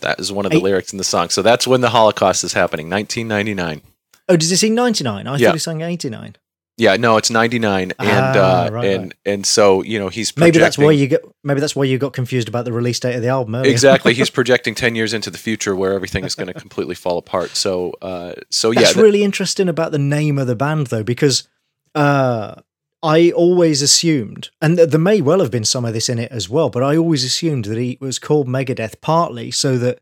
That 0.00 0.20
is 0.20 0.32
one 0.32 0.46
of 0.46 0.52
the 0.52 0.58
eight, 0.58 0.62
lyrics 0.62 0.92
in 0.92 0.98
the 0.98 1.04
song. 1.04 1.28
So 1.28 1.42
that's 1.42 1.66
when 1.66 1.82
the 1.82 1.90
Holocaust 1.90 2.42
is 2.42 2.54
happening, 2.54 2.88
1999. 2.88 3.82
Oh, 4.30 4.36
does 4.36 4.50
he 4.50 4.56
sing 4.56 4.74
99? 4.74 5.26
I 5.26 5.36
yeah. 5.36 5.48
thought 5.48 5.54
he 5.54 5.58
sang 5.58 5.80
89. 5.82 6.36
Yeah, 6.76 6.96
no, 6.96 7.18
it's 7.18 7.30
99 7.30 7.82
and 7.82 7.94
ah, 7.98 8.64
uh, 8.64 8.70
right, 8.70 8.86
and 8.86 9.02
right. 9.02 9.14
and 9.26 9.44
so, 9.44 9.82
you 9.82 9.98
know, 9.98 10.08
he's 10.08 10.34
Maybe 10.38 10.58
that's 10.58 10.78
why 10.78 10.92
you 10.92 11.08
get 11.08 11.22
maybe 11.44 11.60
that's 11.60 11.76
why 11.76 11.84
you 11.84 11.98
got 11.98 12.14
confused 12.14 12.48
about 12.48 12.64
the 12.64 12.72
release 12.72 12.98
date 12.98 13.16
of 13.16 13.20
the 13.20 13.28
album 13.28 13.54
earlier. 13.54 13.70
Exactly. 13.70 14.14
he's 14.14 14.30
projecting 14.40 14.74
10 14.74 14.94
years 14.94 15.12
into 15.12 15.28
the 15.28 15.36
future 15.36 15.76
where 15.76 15.92
everything 15.92 16.24
is 16.24 16.34
going 16.34 16.46
to 16.46 16.54
completely 16.54 16.94
fall 16.94 17.18
apart. 17.18 17.50
So 17.50 17.92
uh 18.00 18.32
so 18.48 18.70
yeah. 18.70 18.80
That's 18.80 18.96
really 18.96 19.22
interesting 19.22 19.68
about 19.68 19.92
the 19.92 19.98
name 19.98 20.38
of 20.38 20.46
the 20.46 20.56
band 20.56 20.86
though 20.86 21.02
because 21.02 21.46
uh 21.94 22.54
I 23.02 23.30
always 23.30 23.80
assumed, 23.82 24.50
and 24.60 24.76
th- 24.76 24.90
there 24.90 25.00
may 25.00 25.20
well 25.20 25.40
have 25.40 25.50
been 25.50 25.64
some 25.64 25.86
of 25.86 25.94
this 25.94 26.10
in 26.10 26.18
it 26.18 26.30
as 26.30 26.50
well, 26.50 26.68
but 26.68 26.82
I 26.82 26.98
always 26.98 27.24
assumed 27.24 27.64
that 27.66 27.78
it 27.78 28.00
was 28.00 28.18
called 28.18 28.46
Megadeth 28.46 29.00
partly 29.00 29.50
so 29.50 29.78
that 29.78 30.00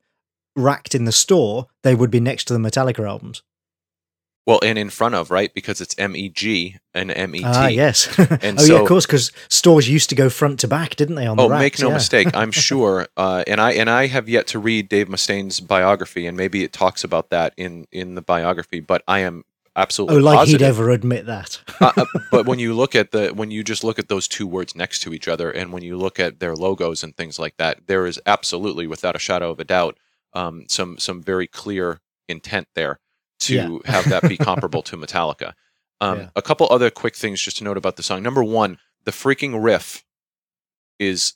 racked 0.56 0.94
in 0.94 1.04
the 1.04 1.12
store 1.12 1.68
they 1.82 1.94
would 1.94 2.10
be 2.10 2.20
next 2.20 2.44
to 2.44 2.52
the 2.52 2.58
Metallica 2.58 3.08
albums. 3.08 3.42
Well, 4.48 4.60
and 4.62 4.78
in 4.78 4.88
front 4.88 5.14
of 5.14 5.30
right 5.30 5.52
because 5.52 5.82
it's 5.82 5.94
M 5.98 6.16
E 6.16 6.30
G 6.30 6.78
and 6.94 7.10
M 7.10 7.36
E 7.36 7.40
T. 7.40 7.44
Ah, 7.46 7.66
yes. 7.66 8.08
And 8.42 8.58
oh, 8.58 8.64
yeah, 8.64 8.80
of 8.80 8.88
course, 8.88 9.04
because 9.04 9.30
stores 9.50 9.90
used 9.90 10.08
to 10.08 10.14
go 10.14 10.30
front 10.30 10.60
to 10.60 10.68
back, 10.68 10.96
didn't 10.96 11.16
they? 11.16 11.26
On 11.26 11.36
the 11.36 11.42
Oh, 11.42 11.50
racks? 11.50 11.60
make 11.60 11.78
no 11.80 11.88
Yeah. 11.88 11.94
mistake. 11.94 12.28
I'm 12.32 12.50
sure, 12.68 13.08
uh, 13.18 13.44
and 13.46 13.60
I 13.60 13.72
and 13.72 13.90
I 13.90 14.06
have 14.06 14.26
yet 14.26 14.46
to 14.46 14.58
read 14.58 14.88
Dave 14.88 15.10
Mustaine's 15.10 15.60
biography, 15.60 16.26
and 16.26 16.34
maybe 16.34 16.64
it 16.64 16.72
talks 16.72 17.04
about 17.04 17.28
that 17.28 17.52
in 17.58 17.86
in 17.92 18.14
the 18.14 18.22
biography. 18.22 18.80
But 18.80 19.02
I 19.06 19.18
am 19.18 19.44
absolutely 19.76 20.16
oh, 20.16 20.20
like 20.24 20.38
positive. 20.38 20.60
he'd 20.62 20.66
ever 20.66 20.90
admit 20.92 21.26
that. 21.26 21.60
Uh, 21.78 21.92
uh, 21.94 22.04
but 22.30 22.46
when 22.46 22.58
you 22.58 22.72
look 22.72 22.94
at 22.94 23.10
the 23.10 23.28
when 23.34 23.50
you 23.50 23.62
just 23.62 23.84
look 23.84 23.98
at 23.98 24.08
those 24.08 24.26
two 24.26 24.46
words 24.46 24.74
next 24.74 25.00
to 25.00 25.12
each 25.12 25.28
other, 25.28 25.50
and 25.50 25.74
when 25.74 25.82
you 25.82 25.98
look 25.98 26.18
at 26.18 26.40
their 26.40 26.56
logos 26.56 27.04
and 27.04 27.14
things 27.14 27.38
like 27.38 27.58
that, 27.58 27.86
there 27.86 28.06
is 28.06 28.18
absolutely, 28.24 28.86
without 28.86 29.14
a 29.14 29.18
shadow 29.18 29.50
of 29.50 29.60
a 29.60 29.64
doubt, 29.64 29.98
um, 30.32 30.64
some 30.68 30.96
some 30.96 31.22
very 31.22 31.46
clear 31.46 32.00
intent 32.30 32.66
there 32.74 32.98
to 33.40 33.54
Yeah. 33.54 33.78
have 33.92 34.08
that 34.08 34.28
be 34.28 34.36
comparable 34.38 34.82
to 34.82 34.96
Metallica. 34.96 35.54
Um, 36.00 36.18
Yeah. 36.18 36.28
A 36.36 36.42
couple 36.42 36.68
other 36.70 36.90
quick 36.90 37.16
things 37.16 37.40
just 37.40 37.58
to 37.58 37.64
note 37.64 37.76
about 37.76 37.96
the 37.96 38.02
song. 38.02 38.22
Number 38.22 38.44
one, 38.44 38.78
the 39.04 39.10
freaking 39.10 39.62
riff 39.62 40.04
is 40.98 41.34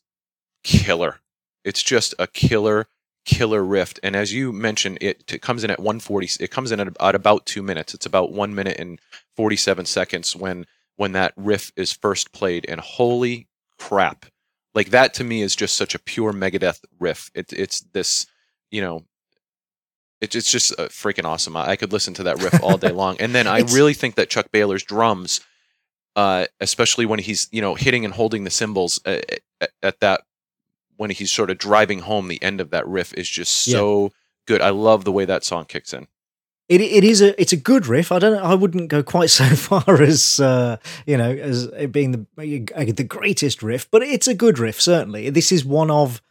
killer. 0.64 1.20
It's 1.64 1.82
just 1.82 2.14
a 2.18 2.26
killer, 2.26 2.88
killer 3.24 3.62
riff. 3.64 3.94
And 4.02 4.16
as 4.16 4.32
you 4.32 4.52
mentioned, 4.52 4.98
it, 5.00 5.32
it 5.32 5.42
comes 5.42 5.64
in 5.64 5.70
at 5.70 5.78
140. 5.78 6.42
It 6.42 6.50
comes 6.50 6.72
in 6.72 6.80
at, 6.80 6.88
at 7.00 7.14
about 7.14 7.46
two 7.46 7.62
minutes. 7.62 7.94
It's 7.94 8.06
about 8.06 8.32
one 8.32 8.54
minute 8.54 8.78
and 8.78 9.00
47 9.36 9.86
seconds 9.86 10.34
when 10.36 10.66
when 10.96 11.12
that 11.12 11.32
riff 11.36 11.72
is 11.76 11.92
first 11.92 12.32
played. 12.32 12.66
And 12.68 12.80
holy 12.80 13.48
crap, 13.78 14.26
like 14.74 14.90
that 14.90 15.14
to 15.14 15.24
me 15.24 15.40
is 15.42 15.56
just 15.56 15.74
such 15.74 15.94
a 15.94 15.98
pure 15.98 16.32
Megadeth 16.32 16.80
riff. 17.00 17.30
It, 17.34 17.52
it's 17.52 17.80
this, 17.92 18.26
you 18.70 18.80
know. 18.82 19.04
It's 20.22 20.34
it's 20.34 20.50
just 20.50 20.72
uh, 20.78 20.84
freaking 20.88 21.24
awesome. 21.24 21.56
I, 21.56 21.70
I 21.70 21.76
could 21.76 21.92
listen 21.92 22.14
to 22.14 22.22
that 22.22 22.40
riff 22.42 22.62
all 22.62 22.78
day 22.78 22.92
long, 22.92 23.16
and 23.20 23.34
then 23.34 23.46
I 23.58 23.58
really 23.60 23.92
think 23.92 24.14
that 24.14 24.30
Chuck 24.30 24.46
Behler's 24.52 24.82
drums, 24.84 25.40
uh, 26.16 26.46
especially 26.60 27.04
when 27.06 27.18
he's 27.18 27.48
you 27.52 27.60
know 27.60 27.74
hitting 27.74 28.04
and 28.04 28.14
holding 28.14 28.44
the 28.44 28.50
cymbals 28.50 29.00
uh, 29.04 29.20
at, 29.60 29.70
at 29.82 30.00
that 30.00 30.22
when 30.96 31.10
he's 31.10 31.32
sort 31.32 31.50
of 31.50 31.58
driving 31.58 31.98
home 32.00 32.28
the 32.28 32.40
end 32.42 32.60
of 32.60 32.70
that 32.70 32.86
riff 32.86 33.12
is 33.14 33.28
just 33.28 33.66
Yeah. 33.66 33.72
so 33.72 34.12
good. 34.46 34.60
I 34.62 34.70
love 34.70 35.04
the 35.04 35.12
way 35.12 35.24
that 35.24 35.44
song 35.44 35.64
kicks 35.64 35.92
in. 35.92 36.06
It 36.68 36.80
it 36.80 37.02
is 37.02 37.20
a 37.20 37.38
it's 37.40 37.52
a 37.52 37.56
good 37.56 37.86
riff. 37.88 38.12
I 38.12 38.20
don't 38.20 38.38
I 38.40 38.54
wouldn't 38.54 38.88
go 38.90 39.02
quite 39.02 39.30
so 39.40 39.44
far 39.56 40.00
as 40.00 40.38
uh, 40.38 40.76
you 41.04 41.16
know 41.16 41.30
as 41.32 41.64
it 41.64 41.90
being 41.90 42.12
the 42.12 42.68
uh, 42.76 42.84
the 42.92 43.04
greatest 43.04 43.62
riff, 43.62 43.90
but 43.90 44.02
it's 44.02 44.28
a 44.28 44.34
good 44.34 44.60
riff 44.60 44.80
certainly. 44.80 45.28
This 45.30 45.50
is 45.50 45.64
one 45.64 45.90
of 45.90 46.22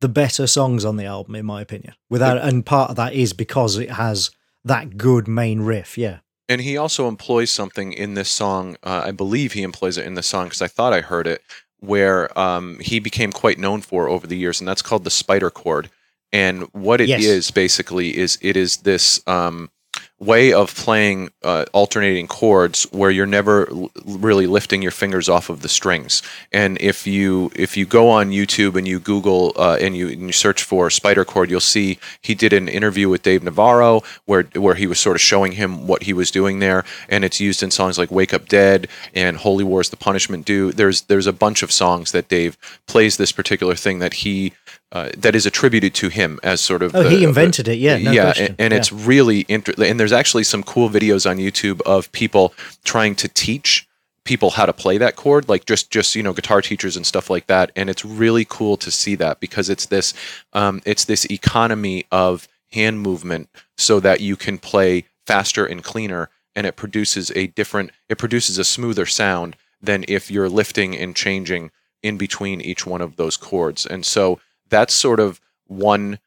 the 0.00 0.08
better 0.08 0.46
songs 0.46 0.84
on 0.84 0.96
the 0.96 1.04
album 1.04 1.34
in 1.34 1.46
my 1.46 1.60
opinion. 1.60 1.94
Without 2.10 2.38
and 2.38 2.64
part 2.64 2.90
of 2.90 2.96
that 2.96 3.14
is 3.14 3.32
because 3.32 3.78
it 3.78 3.90
has 3.90 4.30
that 4.64 4.96
good 4.96 5.28
main 5.28 5.60
riff. 5.60 5.96
Yeah. 5.96 6.18
And 6.48 6.60
he 6.60 6.76
also 6.76 7.08
employs 7.08 7.50
something 7.50 7.92
in 7.92 8.14
this 8.14 8.28
song. 8.28 8.76
Uh, 8.82 9.02
I 9.06 9.10
believe 9.10 9.52
he 9.52 9.62
employs 9.62 9.98
it 9.98 10.06
in 10.06 10.14
this 10.14 10.26
song 10.26 10.46
because 10.46 10.62
I 10.62 10.68
thought 10.68 10.92
I 10.92 11.00
heard 11.00 11.26
it, 11.26 11.42
where 11.80 12.36
um, 12.38 12.78
he 12.80 13.00
became 13.00 13.32
quite 13.32 13.58
known 13.58 13.80
for 13.80 14.08
over 14.08 14.26
the 14.26 14.36
years, 14.36 14.60
and 14.60 14.68
that's 14.68 14.82
called 14.82 15.04
the 15.04 15.10
spider 15.10 15.50
chord. 15.50 15.90
And 16.32 16.64
what 16.72 17.00
it 17.00 17.08
is 17.08 17.24
Yes. 17.24 17.50
basically 17.50 18.16
is 18.16 18.38
it 18.42 18.56
is 18.56 18.78
this 18.78 19.20
um, 19.26 19.70
way 20.18 20.52
of 20.52 20.74
playing 20.74 21.28
uh, 21.42 21.66
alternating 21.72 22.26
chords 22.26 22.84
where 22.84 23.10
you're 23.10 23.26
never 23.26 23.68
l- 23.70 23.90
really 24.06 24.46
lifting 24.46 24.80
your 24.80 24.90
fingers 24.90 25.28
off 25.28 25.50
of 25.50 25.60
the 25.60 25.68
strings. 25.68 26.22
And 26.52 26.78
if 26.80 27.06
you 27.06 27.50
if 27.54 27.76
you 27.76 27.84
go 27.84 28.08
on 28.08 28.30
YouTube 28.30 28.76
and 28.76 28.88
you 28.88 28.98
Google 28.98 29.52
uh, 29.56 29.76
and 29.80 29.96
you 29.96 30.08
and 30.08 30.22
you 30.22 30.32
search 30.32 30.62
for 30.62 30.88
spider 30.90 31.24
chord, 31.24 31.50
you'll 31.50 31.60
see 31.60 31.98
he 32.22 32.34
did 32.34 32.52
an 32.52 32.68
interview 32.68 33.08
with 33.08 33.22
Dave 33.22 33.42
Navarro 33.42 34.02
where 34.24 34.44
where 34.54 34.74
he 34.74 34.86
was 34.86 34.98
sort 34.98 35.16
of 35.16 35.20
showing 35.20 35.52
him 35.52 35.86
what 35.86 36.04
he 36.04 36.12
was 36.12 36.30
doing 36.30 36.60
there, 36.60 36.84
and 37.08 37.24
it's 37.24 37.40
used 37.40 37.62
in 37.62 37.70
songs 37.70 37.98
like 37.98 38.10
"Wake 38.10 38.32
Up 38.32 38.48
Dead" 38.48 38.88
and 39.14 39.36
"Holy 39.36 39.64
War's 39.64 39.90
the 39.90 39.96
Punishment 39.96 40.46
Due." 40.46 40.72
There's 40.72 41.02
there's 41.02 41.26
a 41.26 41.32
bunch 41.32 41.62
of 41.62 41.70
songs 41.70 42.12
that 42.12 42.28
Dave 42.28 42.56
plays 42.86 43.18
this 43.18 43.32
particular 43.32 43.74
thing 43.74 43.98
that 43.98 44.14
he 44.14 44.54
uh, 44.92 45.10
that 45.16 45.34
is 45.34 45.46
attributed 45.46 45.94
to 45.94 46.08
him 46.08 46.38
as 46.42 46.60
sort 46.60 46.82
of 46.82 46.94
Oh, 46.94 47.02
the- 47.02 47.10
he 47.10 47.16
the- 47.18 47.24
invented 47.24 47.68
it. 47.68 47.78
Yeah. 47.78 47.98
No 47.98 48.10
yeah, 48.12 48.22
question. 48.24 48.46
and, 48.46 48.56
and 48.60 48.72
Yeah. 48.72 48.78
it's 48.78 48.92
really 48.92 49.40
interesting. 49.48 49.90
And 49.90 49.98
there's 50.00 50.12
actually 50.12 50.44
some 50.44 50.62
cool 50.62 50.88
videos 50.88 51.28
on 51.28 51.38
YouTube 51.38 51.80
of 51.82 52.10
people 52.12 52.54
trying 52.84 53.14
to 53.16 53.28
teach 53.28 53.86
people 54.24 54.50
how 54.50 54.66
to 54.66 54.72
play 54.72 54.98
that 54.98 55.14
chord, 55.16 55.48
like 55.48 55.64
just 55.66 55.90
just 55.90 56.14
you 56.14 56.22
know 56.22 56.32
guitar 56.32 56.60
teachers 56.62 56.96
and 56.96 57.06
stuff 57.06 57.28
like 57.30 57.46
that. 57.48 57.70
And 57.76 57.88
it's 57.90 58.04
really 58.04 58.44
cool 58.48 58.76
to 58.78 58.90
see 58.90 59.14
that 59.16 59.40
because 59.40 59.68
it's 59.68 59.86
this 59.86 60.14
um, 60.52 60.80
it's 60.84 61.04
this 61.04 61.24
economy 61.30 62.06
of 62.10 62.48
hand 62.72 63.00
movement 63.00 63.48
so 63.76 64.00
that 64.00 64.20
you 64.20 64.36
can 64.36 64.58
play 64.58 65.04
faster 65.26 65.64
and 65.66 65.82
cleaner, 65.82 66.28
and 66.54 66.66
it 66.66 66.76
produces 66.76 67.30
a 67.36 67.48
different 67.48 67.90
it 68.08 68.18
produces 68.18 68.58
a 68.58 68.64
smoother 68.64 69.06
sound 69.06 69.56
than 69.82 70.04
if 70.08 70.30
you're 70.30 70.48
lifting 70.48 70.96
and 70.96 71.14
changing 71.16 71.70
in 72.02 72.16
between 72.16 72.60
each 72.60 72.86
one 72.86 73.00
of 73.00 73.16
those 73.16 73.36
chords. 73.36 73.84
And 73.86 74.04
so 74.06 74.38
that's 74.68 74.94
sort 74.94 75.20
of 75.20 75.40
one 75.66 76.18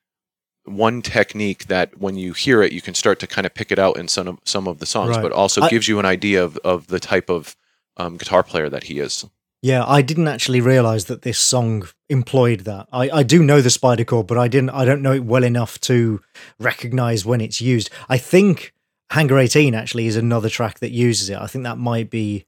one 0.66 1.02
technique 1.02 1.66
that 1.68 1.98
when 2.00 2.16
you 2.16 2.34
hear 2.34 2.62
it 2.62 2.72
you 2.72 2.82
can 2.82 2.94
start 2.94 3.20
to 3.20 3.28
kind 3.28 3.46
of 3.48 3.54
pick 3.54 3.72
it 3.72 3.80
out 3.80 3.98
in 3.98 4.08
some 4.08 4.28
of 4.28 4.38
some 4.44 4.68
of 4.68 4.80
the 4.80 4.86
songs 4.86 5.16
Right. 5.16 5.22
but 5.22 5.32
also 5.32 5.62
I- 5.62 5.70
gives 5.70 5.88
you 5.88 6.00
an 6.00 6.06
idea 6.06 6.44
of, 6.44 6.58
of 6.64 6.88
the 6.88 7.00
type 7.00 7.30
of 7.30 7.56
um, 7.98 8.18
guitar 8.18 8.44
player 8.44 8.70
that 8.70 8.84
he 8.84 9.00
is 9.00 9.26
Yeah, 9.62 9.84
I 9.86 10.02
didn't 10.02 10.28
actually 10.30 10.62
realize 10.62 11.06
that 11.06 11.24
this 11.24 11.38
song 11.38 11.86
employed 12.08 12.62
that. 12.62 12.88
I, 12.94 13.10
I 13.10 13.24
do 13.24 13.44
know 13.44 13.60
the 13.62 13.70
spider 13.70 14.06
chord, 14.06 14.26
but 14.28 14.38
I 14.38 14.48
didn't. 14.48 14.70
I 14.70 14.86
don't 14.86 15.02
know 15.02 15.12
it 15.14 15.26
well 15.26 15.44
enough 15.44 15.80
to 15.82 16.22
recognize 16.60 17.26
when 17.26 17.42
it's 17.42 17.60
used. 17.60 17.90
I 18.08 18.18
think 18.18 18.74
Hangar 19.10 19.38
18 19.38 19.76
actually 19.76 20.08
is 20.08 20.16
another 20.16 20.48
track 20.50 20.80
that 20.80 20.92
uses 20.92 21.30
it. 21.30 21.38
I 21.38 21.48
think 21.48 21.64
that 21.66 21.78
might 21.78 22.10
be 22.10 22.46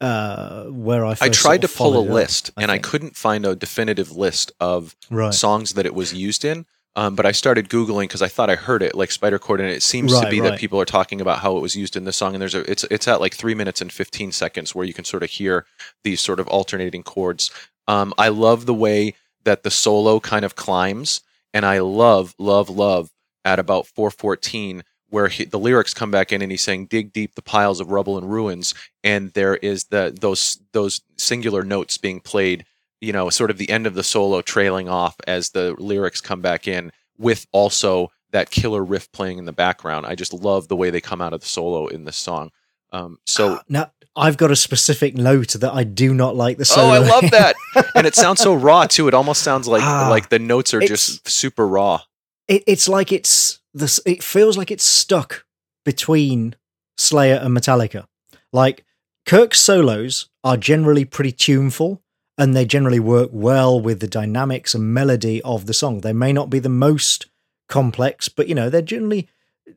uh, 0.00 0.64
where 0.64 1.04
I. 1.04 1.10
First 1.10 1.22
i 1.22 1.28
tried 1.28 1.62
to 1.62 1.68
sort 1.68 1.72
of 1.72 1.76
pull 1.78 1.86
a 1.88 1.94
followed 1.94 2.04
it 2.04 2.08
up, 2.10 2.14
list 2.14 2.50
I 2.56 2.62
and 2.62 2.70
i 2.70 2.78
couldn't 2.78 3.16
find 3.16 3.44
a 3.44 3.56
definitive 3.56 4.12
list 4.12 4.52
of 4.60 4.94
Right. 5.10 5.34
songs 5.34 5.72
that 5.74 5.86
it 5.86 5.94
was 5.94 6.14
used 6.14 6.44
in 6.44 6.66
um, 6.96 7.14
but 7.16 7.26
i 7.26 7.32
started 7.32 7.68
googling 7.68 8.04
because 8.04 8.22
i 8.22 8.28
thought 8.28 8.48
i 8.50 8.54
heard 8.54 8.82
it 8.82 8.94
like 8.94 9.10
spider 9.10 9.38
chord 9.38 9.60
and 9.60 9.70
it 9.70 9.82
seems 9.82 10.12
to 10.20 10.28
be 10.30 10.40
right. 10.40 10.50
that 10.50 10.58
people 10.60 10.80
are 10.80 10.84
talking 10.84 11.20
about 11.20 11.40
how 11.40 11.56
it 11.56 11.60
was 11.60 11.74
used 11.74 11.96
in 11.96 12.04
this 12.04 12.16
song 12.16 12.34
and 12.34 12.40
there's 12.40 12.54
a 12.54 12.70
it's 12.70 12.84
it's 12.84 13.08
at 13.08 13.20
like 13.20 13.34
three 13.34 13.54
minutes 13.54 13.80
and 13.80 13.92
15 13.92 14.32
seconds 14.32 14.74
where 14.74 14.84
you 14.84 14.94
can 14.94 15.04
sort 15.04 15.22
of 15.22 15.30
hear 15.30 15.66
these 16.04 16.20
sort 16.20 16.38
of 16.40 16.46
alternating 16.48 17.02
chords 17.02 17.50
um, 17.88 18.14
i 18.18 18.28
love 18.28 18.66
the 18.66 18.74
way 18.74 19.14
that 19.44 19.62
the 19.64 19.70
solo 19.70 20.20
kind 20.20 20.44
of 20.44 20.54
climbs 20.54 21.22
and 21.52 21.66
i 21.66 21.78
love 21.80 22.34
love 22.38 22.68
love 22.70 23.10
at 23.44 23.58
about 23.58 23.86
414 23.86 24.82
where 25.10 25.28
he, 25.28 25.44
the 25.44 25.58
lyrics 25.58 25.94
come 25.94 26.10
back 26.10 26.32
in 26.32 26.42
and 26.42 26.50
he's 26.50 26.62
saying 26.62 26.86
dig 26.86 27.12
deep 27.12 27.34
the 27.34 27.42
piles 27.42 27.80
of 27.80 27.90
rubble 27.90 28.18
and 28.18 28.30
ruins 28.30 28.74
and 29.02 29.32
there 29.32 29.56
is 29.56 29.84
the 29.84 30.14
those 30.20 30.58
those 30.72 31.00
singular 31.16 31.62
notes 31.62 31.96
being 31.98 32.20
played 32.20 32.64
you 33.00 33.12
know 33.12 33.30
sort 33.30 33.50
of 33.50 33.58
the 33.58 33.70
end 33.70 33.86
of 33.86 33.94
the 33.94 34.02
solo 34.02 34.42
trailing 34.42 34.88
off 34.88 35.16
as 35.26 35.50
the 35.50 35.74
lyrics 35.78 36.20
come 36.20 36.40
back 36.40 36.68
in 36.68 36.92
with 37.16 37.46
also 37.52 38.10
that 38.30 38.50
killer 38.50 38.84
riff 38.84 39.10
playing 39.12 39.38
in 39.38 39.46
the 39.46 39.52
background. 39.52 40.06
I 40.06 40.14
just 40.14 40.32
love 40.34 40.68
the 40.68 40.76
way 40.76 40.90
they 40.90 41.00
come 41.00 41.20
out 41.20 41.32
of 41.32 41.40
the 41.40 41.46
solo 41.46 41.86
in 41.86 42.04
this 42.04 42.16
song. 42.16 42.50
Um, 42.92 43.18
so 43.24 43.60
now 43.68 43.90
I've 44.16 44.36
got 44.36 44.50
a 44.50 44.56
specific 44.56 45.14
note 45.16 45.52
that 45.54 45.72
I 45.72 45.84
do 45.84 46.12
not 46.14 46.36
like 46.36 46.58
the 46.58 46.64
solo. 46.64 46.88
oh 46.88 46.92
i 46.92 46.98
love 46.98 47.30
that! 47.30 47.56
And 47.94 48.06
it 48.06 48.14
sounds 48.14 48.40
so 48.40 48.54
raw 48.54 48.86
too. 48.86 49.08
It 49.08 49.14
almost 49.14 49.42
sounds 49.42 49.66
like 49.66 49.82
Ah, 49.82 50.08
like 50.10 50.28
the 50.28 50.38
notes 50.38 50.74
are 50.74 50.80
just 50.80 51.28
super 51.28 51.66
raw. 51.66 52.00
It, 52.46 52.64
it's 52.66 52.88
like 52.88 53.12
it's 53.12 53.58
this. 53.78 54.00
It 54.06 54.22
feels 54.22 54.56
like 54.56 54.70
it's 54.70 54.84
stuck 54.84 55.44
between 55.84 56.54
Slayer 56.96 57.36
and 57.36 57.56
Metallica. 57.56 58.06
Like 58.52 58.84
Kirk's 59.26 59.60
solos 59.60 60.28
are 60.44 60.56
generally 60.56 61.04
pretty 61.04 61.32
tuneful, 61.32 62.02
and 62.36 62.54
they 62.54 62.64
generally 62.64 63.00
work 63.00 63.30
well 63.32 63.80
with 63.80 64.00
the 64.00 64.06
dynamics 64.06 64.74
and 64.74 64.94
melody 64.94 65.42
of 65.42 65.66
the 65.66 65.74
song. 65.74 66.00
They 66.00 66.12
may 66.12 66.32
not 66.32 66.50
be 66.50 66.58
the 66.58 66.68
most 66.68 67.26
complex, 67.68 68.28
but 68.28 68.48
you 68.48 68.54
know 68.54 68.70
they're 68.70 68.82
generally 68.82 69.28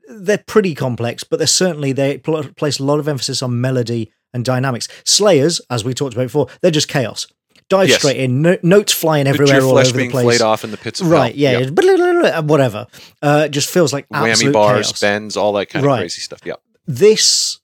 they're 0.08 0.38
pretty 0.38 0.76
complex. 0.76 1.24
But 1.24 1.38
they're 1.38 1.48
certainly 1.48 1.92
they 1.92 2.18
pl- 2.18 2.44
place 2.56 2.80
a 2.80 2.84
lot 2.84 3.00
of 3.00 3.08
emphasis 3.08 3.42
on 3.42 3.62
melody 3.62 4.12
and 4.34 4.46
dynamics. 4.46 4.88
Slayers, 5.04 5.62
as 5.70 5.84
we 5.84 5.94
talked 5.94 6.14
about 6.14 6.26
before, 6.26 6.48
they're 6.62 6.72
just 6.72 6.88
chaos. 6.88 7.28
Dive 7.72 7.88
Yes. 7.88 8.00
straight 8.00 8.18
in, 8.18 8.42
no, 8.42 8.58
notes 8.64 8.92
flying 8.92 9.28
everywhere, 9.28 9.62
all 9.62 9.78
over 9.78 9.92
the 9.98 10.10
place. 10.10 10.24
flayed 10.26 10.42
off 10.42 10.66
in 10.66 10.72
the 10.72 10.78
pits 10.78 11.00
of 11.00 11.08
Right, 11.10 11.34
yeah, 11.34 11.60
Yep. 11.60 12.44
whatever. 12.44 12.86
Uh, 13.22 13.44
it 13.46 13.52
just 13.52 13.70
feels 13.70 13.94
like 13.94 14.10
whammy 14.10 14.52
bars 14.52 14.88
chaos. 14.88 15.00
bends 15.00 15.38
all 15.38 15.54
that 15.54 15.68
kind 15.70 15.86
of 15.86 15.98
crazy 15.98 16.20
stuff 16.20 16.42
yeah 16.44 16.56
This, 16.86 17.60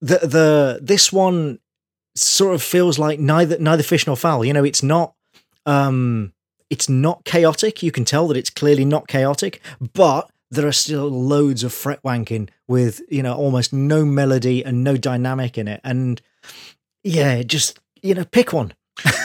the 0.00 0.18
the 0.18 0.80
this 0.82 1.12
one 1.12 1.60
sort 2.16 2.56
of 2.56 2.62
feels 2.62 2.98
like 2.98 3.20
neither 3.20 3.56
neither 3.58 3.84
fish 3.84 4.04
nor 4.04 4.16
fowl. 4.16 4.44
You 4.44 4.52
know, 4.52 4.64
it's 4.64 4.82
not, 4.82 5.14
um, 5.64 6.32
it's 6.68 6.88
not 6.88 7.24
chaotic. 7.24 7.84
You 7.84 7.92
can 7.92 8.04
tell 8.04 8.26
that 8.26 8.36
it's 8.36 8.50
clearly 8.50 8.84
not 8.84 9.06
chaotic, 9.06 9.60
but 9.94 10.28
there 10.50 10.66
are 10.66 10.72
still 10.72 11.08
loads 11.08 11.62
of 11.62 11.72
fret 11.72 12.02
wanking 12.02 12.48
with 12.66 13.00
you 13.08 13.22
know 13.22 13.34
almost 13.36 13.72
no 13.72 14.04
melody 14.04 14.64
and 14.64 14.82
no 14.82 14.96
dynamic 14.96 15.56
in 15.56 15.68
it, 15.68 15.80
and 15.84 16.20
yeah, 17.04 17.42
just 17.44 17.78
you 18.02 18.14
know, 18.14 18.24
pick 18.24 18.52
one. 18.52 18.72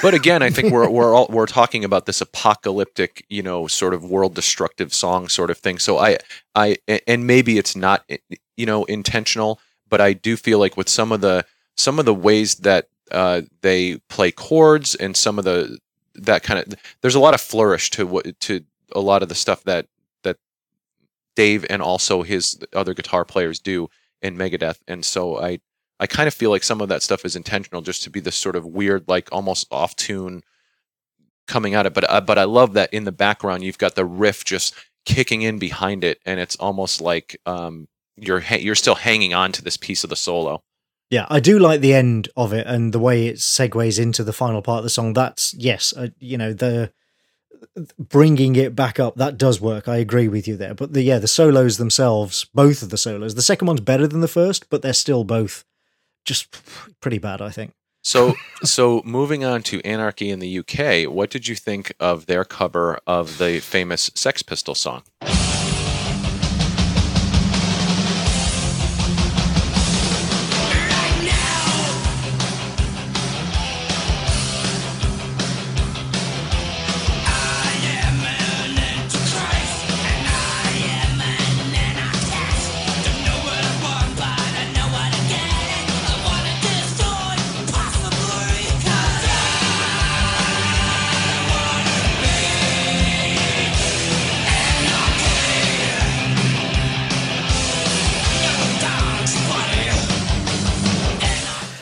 But 0.02 0.14
again, 0.14 0.42
I 0.42 0.50
think 0.50 0.72
we're 0.72 0.90
we're 0.90 1.14
all 1.14 1.28
we're 1.30 1.46
talking 1.46 1.84
about 1.84 2.06
this 2.06 2.22
apocalyptic, 2.22 3.26
you 3.30 3.42
know, 3.42 3.68
sort 3.68 3.94
of 3.94 4.04
world 4.04 4.34
destructive 4.34 4.94
song 4.94 5.28
sort 5.30 5.50
of 5.50 5.58
thing. 5.58 5.80
So 5.80 5.98
I 5.98 6.18
I 6.56 6.78
and 7.08 7.26
maybe 7.26 7.58
it's 7.58 7.76
not 7.76 8.10
you 8.58 8.66
know 8.66 8.84
intentional, 8.86 9.60
but 9.90 10.02
I 10.02 10.14
do 10.14 10.36
feel 10.36 10.60
like 10.60 10.78
with 10.78 10.90
some 10.90 11.12
of 11.12 11.22
the 11.22 11.46
some 11.78 12.00
of 12.00 12.06
the 12.06 12.14
ways 12.14 12.56
that 12.56 12.88
uh, 13.12 13.42
they 13.62 13.98
play 14.10 14.32
chords 14.32 14.96
and 14.96 15.16
some 15.16 15.38
of 15.40 15.46
the 15.46 15.78
that 16.16 16.44
kind 16.44 16.60
of 16.60 16.74
there's 17.02 17.16
a 17.16 17.20
lot 17.20 17.34
of 17.34 17.42
flourish 17.42 17.90
to 17.92 18.06
what 18.06 18.40
to 18.42 18.64
a 18.94 19.00
lot 19.00 19.24
of 19.24 19.30
the 19.30 19.36
stuff 19.36 19.64
that 19.64 19.88
that 20.24 20.38
Dave 21.36 21.66
and 21.70 21.82
also 21.82 22.24
his 22.24 22.60
other 22.74 22.94
guitar 22.94 23.26
players 23.26 23.60
do 23.60 23.90
in 24.22 24.38
Megadeth, 24.38 24.80
and 24.88 25.04
so 25.06 25.40
I 25.40 25.60
I 26.02 26.08
kind 26.08 26.28
of 26.28 26.34
feel 26.34 26.50
like 26.50 26.64
some 26.64 26.82
of 26.82 26.90
that 26.90 27.04
stuff 27.04 27.24
is 27.26 27.36
intentional, 27.36 27.84
just 27.84 28.02
to 28.04 28.10
be 28.10 28.20
this 28.20 28.36
sort 28.36 28.56
of 28.56 28.66
weird, 28.66 29.08
like 29.08 29.30
almost 29.32 29.68
off 29.72 29.96
tune 29.96 30.42
coming 31.48 31.76
at 31.76 31.86
it. 31.86 31.94
But 31.94 32.10
uh, 32.10 32.22
but 32.22 32.40
I 32.40 32.44
love 32.44 32.74
that 32.74 32.92
in 32.92 33.04
the 33.04 33.12
background 33.12 33.64
you've 33.64 33.78
got 33.78 33.94
the 33.94 34.04
riff 34.04 34.44
just 34.44 34.74
kicking 35.06 35.44
in 35.44 35.60
behind 35.60 36.04
it, 36.04 36.20
and 36.26 36.40
it's 36.40 36.56
almost 36.56 37.02
like 37.02 37.40
um, 37.46 37.88
you're 38.18 38.40
ha- 38.40 38.56
you're 38.60 38.74
still 38.74 38.96
hanging 38.96 39.36
on 39.36 39.52
to 39.52 39.62
this 39.62 39.78
piece 39.78 40.04
of 40.04 40.10
the 40.10 40.16
solo. 40.16 40.64
Yeah, 41.12 41.28
I 41.30 41.40
do 41.40 41.60
like 41.60 41.82
the 41.82 41.94
end 41.94 42.30
of 42.36 42.52
it 42.52 42.66
and 42.66 42.94
the 42.94 43.00
way 43.00 43.28
it 43.28 43.36
segues 43.36 44.00
into 44.00 44.24
the 44.24 44.34
final 44.34 44.64
part 44.64 44.80
of 44.80 44.84
the 44.84 44.90
song. 44.90 45.14
That's 45.14 45.54
yes, 45.54 45.94
uh, 45.96 46.08
you 46.18 46.38
know 46.38 46.52
the 46.52 46.92
bringing 48.00 48.56
it 48.56 48.76
back 48.76 49.00
up 49.00 49.16
that 49.18 49.38
does 49.38 49.62
work. 49.62 49.88
I 49.88 49.98
agree 49.98 50.28
with 50.28 50.48
you 50.48 50.58
there. 50.58 50.74
But 50.74 50.94
the 50.94 51.04
yeah, 51.04 51.20
the 51.20 51.28
solos 51.28 51.78
themselves, 51.78 52.48
both 52.56 52.82
of 52.82 52.90
the 52.90 52.98
solos. 52.98 53.36
The 53.36 53.44
second 53.44 53.68
one's 53.68 53.82
better 53.82 54.08
than 54.08 54.22
the 54.22 54.28
first, 54.28 54.68
but 54.72 54.82
they're 54.82 54.94
still 54.94 55.24
both 55.24 55.64
just 56.26 56.56
pretty 57.02 57.18
bad, 57.18 57.42
I 57.42 57.50
think. 57.50 57.72
So, 58.04 58.34
so 58.64 59.02
moving 59.06 59.44
on 59.44 59.64
to 59.64 59.82
Anarchy 59.82 60.30
in 60.30 60.40
the 60.40 60.60
UK, 60.60 61.12
what 61.12 61.30
did 61.30 61.48
you 61.48 61.56
think 61.56 61.94
of 62.00 62.26
their 62.26 62.44
cover 62.44 63.00
of 63.06 63.38
the 63.38 63.60
famous 63.60 64.10
Sex 64.16 64.42
Pistol 64.44 64.76
song? 64.76 65.04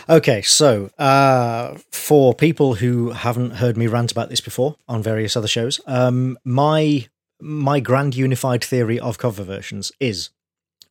Okay, 0.10 0.42
so 0.42 0.90
uh, 0.98 1.78
for 1.92 2.34
people 2.34 2.74
who 2.74 3.12
haven't 3.12 3.52
heard 3.52 3.78
me 3.78 3.86
rant 3.86 4.12
about 4.12 4.30
this 4.30 4.42
before 4.42 4.76
on 4.88 5.04
various 5.04 5.38
other 5.38 5.48
shows, 5.48 5.80
um, 5.86 6.38
my 6.44 7.08
my 7.40 7.80
grand 7.80 8.16
unified 8.16 8.64
theory 8.64 9.00
of 9.00 9.20
cover 9.20 9.44
versions 9.44 9.92
is 10.00 10.32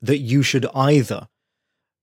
that 0.00 0.18
you 0.18 0.42
should 0.44 0.66
either 0.72 1.28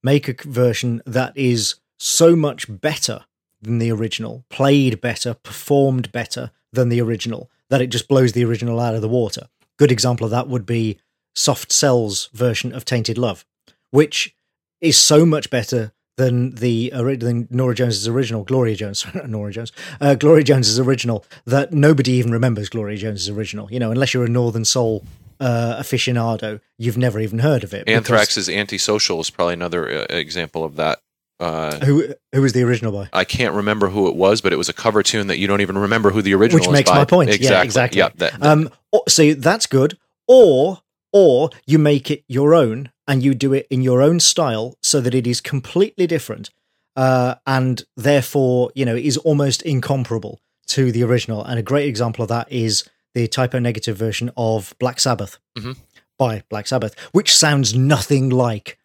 make 0.04 0.28
a 0.28 0.36
version 0.48 1.02
that 1.06 1.32
is 1.38 1.76
so 1.98 2.36
much 2.36 2.68
better 2.70 3.26
than 3.62 3.80
the 3.80 3.92
original, 3.92 4.44
played 4.50 5.00
better, 5.00 5.34
performed 5.34 6.12
better 6.12 6.52
than 6.74 6.90
the 6.90 7.02
original, 7.02 7.50
that 7.70 7.82
it 7.82 7.88
just 7.88 8.10
blows 8.10 8.34
the 8.34 8.44
original 8.44 8.80
out 8.80 8.94
of 8.94 9.02
the 9.02 9.08
water. 9.08 9.48
Good 9.78 9.92
example 9.92 10.26
of 10.26 10.32
that 10.32 10.50
would 10.50 10.66
be 10.66 11.00
Soft 11.34 11.72
Cell's 11.72 12.28
version 12.34 12.74
of 12.74 12.84
Tainted 12.84 13.18
Love, 13.18 13.46
which 13.90 14.36
is 14.82 14.98
so 14.98 15.26
much 15.26 15.50
better 15.50 15.94
than 16.18 16.52
the 16.56 16.90
than 16.92 17.48
Norah 17.50 17.76
Jones's 17.76 18.08
original, 18.08 18.44
Gloria 18.44 18.76
Jones, 18.76 19.06
Nora 19.28 19.52
Jones, 19.52 19.72
uh, 20.00 20.16
Gloria 20.16 20.44
Jones's 20.44 20.80
original. 20.80 21.26
That 21.46 21.74
nobody 21.74 22.14
even 22.14 22.32
remembers 22.32 22.70
Gloria 22.70 22.98
Jones's 22.98 23.30
original. 23.30 23.72
You 23.72 23.80
know, 23.80 23.92
unless 23.92 24.14
you're 24.14 24.26
a 24.26 24.30
Northern 24.30 24.66
Soul 24.66 25.04
uh, 25.40 25.78
aficionado, 25.80 26.62
you've 26.78 26.98
never 26.98 27.20
even 27.20 27.40
heard 27.40 27.64
of 27.64 27.74
it. 27.74 27.88
Anthrax's 27.90 28.50
"Antisocial" 28.50 29.20
is 29.20 29.30
probably 29.30 29.54
another 29.54 29.90
uh, 29.90 30.06
example 30.10 30.64
of 30.64 30.76
that. 30.78 31.00
Uh, 31.38 31.84
who 31.84 32.14
who 32.32 32.42
was 32.42 32.54
the 32.54 32.64
original 32.64 32.94
by? 32.94 33.10
I 33.12 33.26
can't 33.26 33.54
remember 33.54 33.90
who 33.90 34.08
it 34.08 34.16
was, 34.16 34.40
but 34.40 34.54
it 34.54 34.56
was 34.56 34.70
a 34.70 34.74
cover 34.74 35.04
tune 35.04 35.28
that 35.28 35.38
you 35.38 35.48
don't 35.48 35.62
even 35.62 35.78
remember 35.78 36.12
who 36.12 36.22
the 36.22 36.34
original. 36.34 36.62
Which 36.62 36.70
makes 36.70 36.90
by. 36.90 36.98
my 36.98 37.06
point. 37.06 37.30
Exactly. 37.30 37.56
Yeah, 37.56 37.64
exactly. 37.64 37.98
Yeah, 38.00 38.10
that, 38.16 38.40
that. 38.40 38.44
Um, 38.44 38.70
so 39.10 39.34
that's 39.34 39.68
good. 39.68 39.98
Or 40.28 40.82
or 41.12 41.50
you 41.66 41.78
make 41.78 42.10
it 42.10 42.24
your 42.28 42.54
own 42.54 42.92
and 43.08 43.24
you 43.24 43.34
do 43.34 43.54
it 43.54 43.68
in 43.70 43.82
your 43.82 44.02
own 44.02 44.20
style 44.20 44.76
so 44.82 45.00
that 45.02 45.14
it 45.14 45.28
is 45.28 45.42
completely 45.42 46.08
different 46.08 46.50
uh, 46.96 47.36
and 47.46 47.84
therefore 47.98 48.72
you 48.76 48.86
know 48.86 48.96
is 48.96 49.18
almost 49.18 49.62
incomparable 49.62 50.40
to 50.68 50.92
the 50.92 51.04
original. 51.04 51.44
And 51.44 51.60
a 51.60 51.64
great 51.64 51.88
example 51.88 52.24
of 52.24 52.30
that 52.30 52.52
is 52.52 52.88
the 53.14 53.28
Type 53.28 53.56
O 53.56 53.60
Negative 53.60 53.96
version 53.96 54.32
of 54.36 54.76
Black 54.80 55.00
Sabbath 55.00 55.38
mm-hmm. 55.58 55.74
by 56.18 56.44
Black 56.50 56.68
Sabbath, 56.68 57.00
which 57.12 57.36
sounds 57.36 57.76
nothing 57.76 58.30
like 58.30 58.78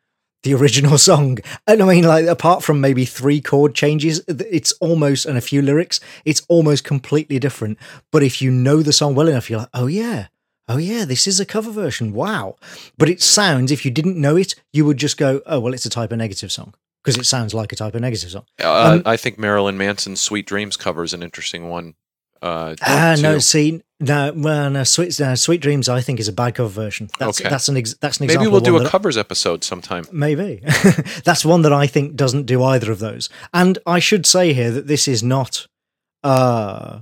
the 0.43 0.55
original 0.55 0.99
song. 1.11 1.39
And 1.67 1.83
I 1.83 1.87
mean, 1.87 2.05
like 2.05 2.27
apart 2.27 2.63
from 2.63 2.81
maybe 2.81 3.05
three 3.05 3.41
chord 3.41 3.75
changes, 3.75 4.23
it's 4.29 4.73
almost 4.75 5.27
and 5.27 5.37
a 5.37 5.43
few 5.43 5.63
lyrics, 5.63 6.01
it's 6.25 6.43
almost 6.49 6.85
completely 6.85 7.39
different. 7.39 7.79
But 8.13 8.23
if 8.23 8.41
you 8.41 8.51
know 8.51 8.83
the 8.83 8.93
song 8.93 9.15
well 9.15 9.29
enough, 9.29 9.51
you're 9.51 9.61
like, 9.61 9.69
oh 9.75 9.87
yeah. 9.87 10.29
Oh 10.71 10.77
yeah, 10.77 11.05
this 11.05 11.27
is 11.27 11.41
a 11.41 11.45
cover 11.45 11.73
version. 11.73 12.13
Wow. 12.13 12.55
But 12.97 13.09
it 13.09 13.21
sounds, 13.21 13.73
if 13.73 13.85
you 13.85 13.91
didn't 13.91 14.17
know 14.17 14.37
it, 14.37 14.55
you 14.73 14.85
would 14.85 14.99
just 14.99 15.17
go, 15.17 15.43
oh, 15.45 15.59
well, 15.59 15.75
it's 15.75 15.85
a 15.85 15.91
Type 15.91 16.13
O 16.13 16.17
Negative 16.17 16.53
song 16.53 16.75
because 17.03 17.19
it 17.19 17.27
sounds 17.27 17.53
like 17.53 17.73
a 17.73 17.77
Type 17.77 17.97
O 17.97 17.99
Negative 17.99 18.31
song. 18.31 18.45
Uh, 18.63 18.95
um, 18.95 19.03
I 19.05 19.17
think 19.17 19.37
Marilyn 19.37 19.77
Manson's 19.77 20.23
"Sweet 20.23 20.47
Dreams" 20.47 20.77
cover 20.77 21.03
is 21.03 21.13
an 21.13 21.25
interesting 21.25 21.69
one. 21.69 21.95
Uh, 22.41 22.77
ah, 22.83 23.17
no, 23.21 23.39
see, 23.39 23.83
no, 23.99 24.33
well, 24.35 24.71
no, 24.71 24.85
Sweet, 24.85 25.19
no, 25.19 25.35
Sweet 25.35 25.61
Dreams, 25.61 25.89
I 25.89 26.01
think 26.01 26.21
is 26.21 26.29
a 26.29 26.33
bad 26.33 26.55
cover 26.55 26.69
version. 26.71 27.11
That's, 27.19 27.41
okay. 27.41 27.51
that's 27.51 27.69
an 27.69 27.77
ex- 27.77 27.97
that's 28.01 28.19
an 28.19 28.25
example. 28.25 28.45
Maybe 28.45 28.53
we'll 28.53 28.61
do 28.61 28.77
a 28.79 28.89
covers 28.89 29.19
episode 29.19 29.65
sometime. 29.65 30.07
Maybe 30.13 30.63
that's 31.25 31.45
one 31.45 31.63
that 31.63 31.73
I 31.73 31.89
think 31.89 32.15
doesn't 32.15 32.47
do 32.47 32.63
either 32.63 32.93
of 32.93 33.01
those. 33.01 33.29
And 33.53 33.79
I 33.87 33.99
should 33.99 34.25
say 34.25 34.53
here 34.53 34.71
that 34.71 34.87
this 34.87 35.09
is 35.09 35.23
not, 35.23 35.67
uh, 36.23 37.01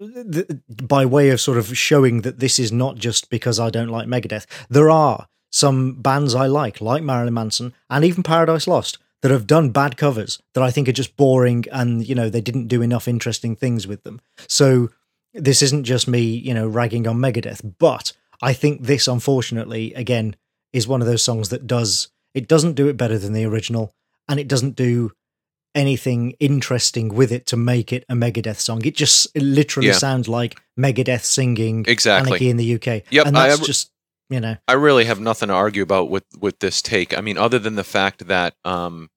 th- 0.00 0.48
by 0.68 1.06
way 1.06 1.30
of 1.30 1.40
sort 1.40 1.58
of 1.58 1.76
showing 1.76 2.22
that 2.22 2.38
this 2.38 2.58
is 2.58 2.72
not 2.72 2.96
just 2.96 3.30
because 3.30 3.60
I 3.60 3.70
don't 3.70 3.88
like 3.88 4.08
Megadeth. 4.08 4.46
There 4.68 4.90
are 4.90 5.26
some 5.50 5.94
bands 5.94 6.34
I 6.34 6.46
like, 6.46 6.80
like 6.80 7.02
Marilyn 7.02 7.34
Manson 7.34 7.74
and 7.88 8.04
even 8.04 8.22
Paradise 8.22 8.66
Lost, 8.66 8.98
that 9.24 9.30
have 9.30 9.46
done 9.46 9.70
bad 9.70 9.96
covers 9.96 10.38
that 10.52 10.62
I 10.62 10.70
think 10.70 10.86
are 10.86 10.92
just 10.92 11.16
boring 11.16 11.64
and, 11.72 12.06
you 12.06 12.14
know, 12.14 12.28
they 12.28 12.42
didn't 12.42 12.68
do 12.68 12.82
enough 12.82 13.08
interesting 13.08 13.56
things 13.56 13.86
with 13.86 14.02
them. 14.02 14.20
So 14.48 14.90
this 15.32 15.62
isn't 15.62 15.84
just 15.84 16.06
me, 16.06 16.20
you 16.20 16.52
know, 16.52 16.68
ragging 16.68 17.06
on 17.06 17.16
Megadeth, 17.16 17.76
but 17.78 18.12
I 18.42 18.52
think 18.52 18.82
this, 18.82 19.08
unfortunately, 19.08 19.94
again, 19.94 20.36
is 20.74 20.86
one 20.86 21.00
of 21.00 21.06
those 21.06 21.22
songs 21.22 21.48
that 21.48 21.66
does, 21.66 22.08
it 22.34 22.46
doesn't 22.46 22.74
do 22.74 22.86
it 22.86 22.98
better 22.98 23.16
than 23.16 23.32
the 23.32 23.46
original 23.46 23.94
and 24.28 24.38
it 24.38 24.46
doesn't 24.46 24.76
do 24.76 25.12
anything 25.74 26.34
interesting 26.40 27.08
with 27.08 27.32
it 27.32 27.46
to 27.46 27.56
make 27.56 27.92
it 27.92 28.04
a 28.08 28.14
Megadeth 28.14 28.56
song. 28.56 28.84
It 28.84 28.94
just 28.94 29.26
it 29.34 29.42
literally 29.42 29.88
yeah. 29.88 29.94
sounds 29.94 30.28
like 30.28 30.60
Megadeth 30.78 31.24
singing 31.24 31.84
exactly 31.86 32.30
Anarchy 32.30 32.50
in 32.50 32.56
the 32.56 32.74
UK. 32.74 33.02
Yep, 33.10 33.26
and 33.26 33.36
that's 33.36 33.60
I, 33.60 33.64
just 33.64 33.90
you 34.30 34.40
know. 34.40 34.56
I 34.68 34.74
really 34.74 35.04
have 35.04 35.20
nothing 35.20 35.48
to 35.48 35.54
argue 35.54 35.82
about 35.82 36.10
with 36.10 36.24
with 36.38 36.58
this 36.60 36.80
take. 36.80 37.16
I 37.16 37.20
mean, 37.20 37.38
other 37.38 37.58
than 37.58 37.74
the 37.74 37.84
fact 37.84 38.26
that 38.28 38.54
um, 38.64 39.10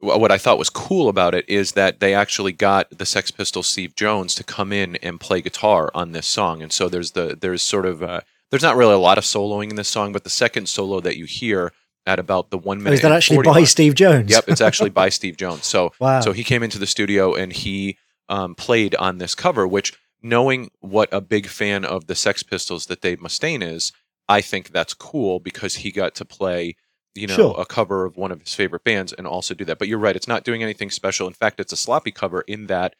what 0.00 0.30
I 0.30 0.38
thought 0.38 0.58
was 0.58 0.70
cool 0.70 1.08
about 1.08 1.34
it 1.34 1.48
is 1.48 1.72
that 1.72 2.00
they 2.00 2.14
actually 2.14 2.52
got 2.52 2.90
the 2.96 3.06
Sex 3.06 3.30
Pistols 3.30 3.66
Steve 3.66 3.94
Jones 3.94 4.34
to 4.36 4.44
come 4.44 4.72
in 4.72 4.96
and 4.96 5.20
play 5.20 5.40
guitar 5.40 5.90
on 5.94 6.12
this 6.12 6.26
song, 6.26 6.62
and 6.62 6.72
so 6.72 6.88
there's 6.88 7.12
the 7.12 7.36
there's 7.40 7.62
sort 7.62 7.86
of 7.86 8.02
uh, 8.02 8.20
there's 8.50 8.62
not 8.62 8.76
really 8.76 8.94
a 8.94 8.98
lot 8.98 9.18
of 9.18 9.24
soloing 9.24 9.70
in 9.70 9.76
this 9.76 9.88
song, 9.88 10.12
but 10.12 10.24
the 10.24 10.30
second 10.30 10.68
solo 10.68 11.00
that 11.00 11.16
you 11.16 11.24
hear 11.24 11.72
at 12.06 12.18
about 12.18 12.50
the 12.50 12.58
one 12.58 12.78
minute. 12.78 12.90
Oh, 12.90 12.94
is 12.94 13.02
that 13.02 13.12
actually 13.12 13.42
by 13.42 13.52
mark, 13.52 13.66
Steve 13.66 13.94
Jones? 13.94 14.30
Yep, 14.30 14.44
it's 14.48 14.60
actually 14.60 14.90
by 14.90 15.08
Steve 15.10 15.36
Jones. 15.36 15.66
So 15.66 15.92
wow. 16.00 16.20
so 16.20 16.32
he 16.32 16.44
came 16.44 16.62
into 16.62 16.78
the 16.78 16.86
studio 16.86 17.34
and 17.34 17.52
he 17.52 17.98
um, 18.28 18.54
played 18.54 18.94
on 18.96 19.18
this 19.18 19.34
cover, 19.34 19.66
which 19.66 19.98
knowing 20.22 20.70
what 20.80 21.08
a 21.12 21.20
big 21.20 21.46
fan 21.46 21.84
of 21.84 22.06
the 22.06 22.14
Sex 22.14 22.42
Pistols 22.42 22.86
that 22.86 23.00
Dave 23.00 23.18
Mustaine 23.18 23.62
is, 23.62 23.92
I 24.28 24.40
think 24.40 24.70
that's 24.70 24.94
cool 24.94 25.40
because 25.40 25.76
he 25.76 25.90
got 25.90 26.14
to 26.16 26.24
play 26.24 26.76
you 27.16 27.26
know, 27.26 27.34
sure. 27.34 27.54
a 27.58 27.64
cover 27.64 28.04
of 28.04 28.16
one 28.16 28.30
of 28.30 28.40
his 28.40 28.54
favorite 28.54 28.84
bands 28.84 29.12
and 29.12 29.26
also 29.26 29.54
do 29.54 29.64
that. 29.64 29.78
But 29.78 29.88
you're 29.88 29.98
right, 29.98 30.14
it's 30.14 30.28
not 30.28 30.44
doing 30.44 30.62
anything 30.62 30.90
special. 30.90 31.26
In 31.26 31.32
fact, 31.32 31.58
it's 31.58 31.72
a 31.72 31.76
sloppy 31.76 32.10
cover 32.10 32.42
in 32.42 32.66
that, 32.66 32.94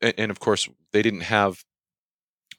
and, 0.00 0.14
and 0.18 0.30
of 0.30 0.40
course, 0.40 0.68
they 0.92 1.02
didn't 1.02 1.20
have 1.20 1.64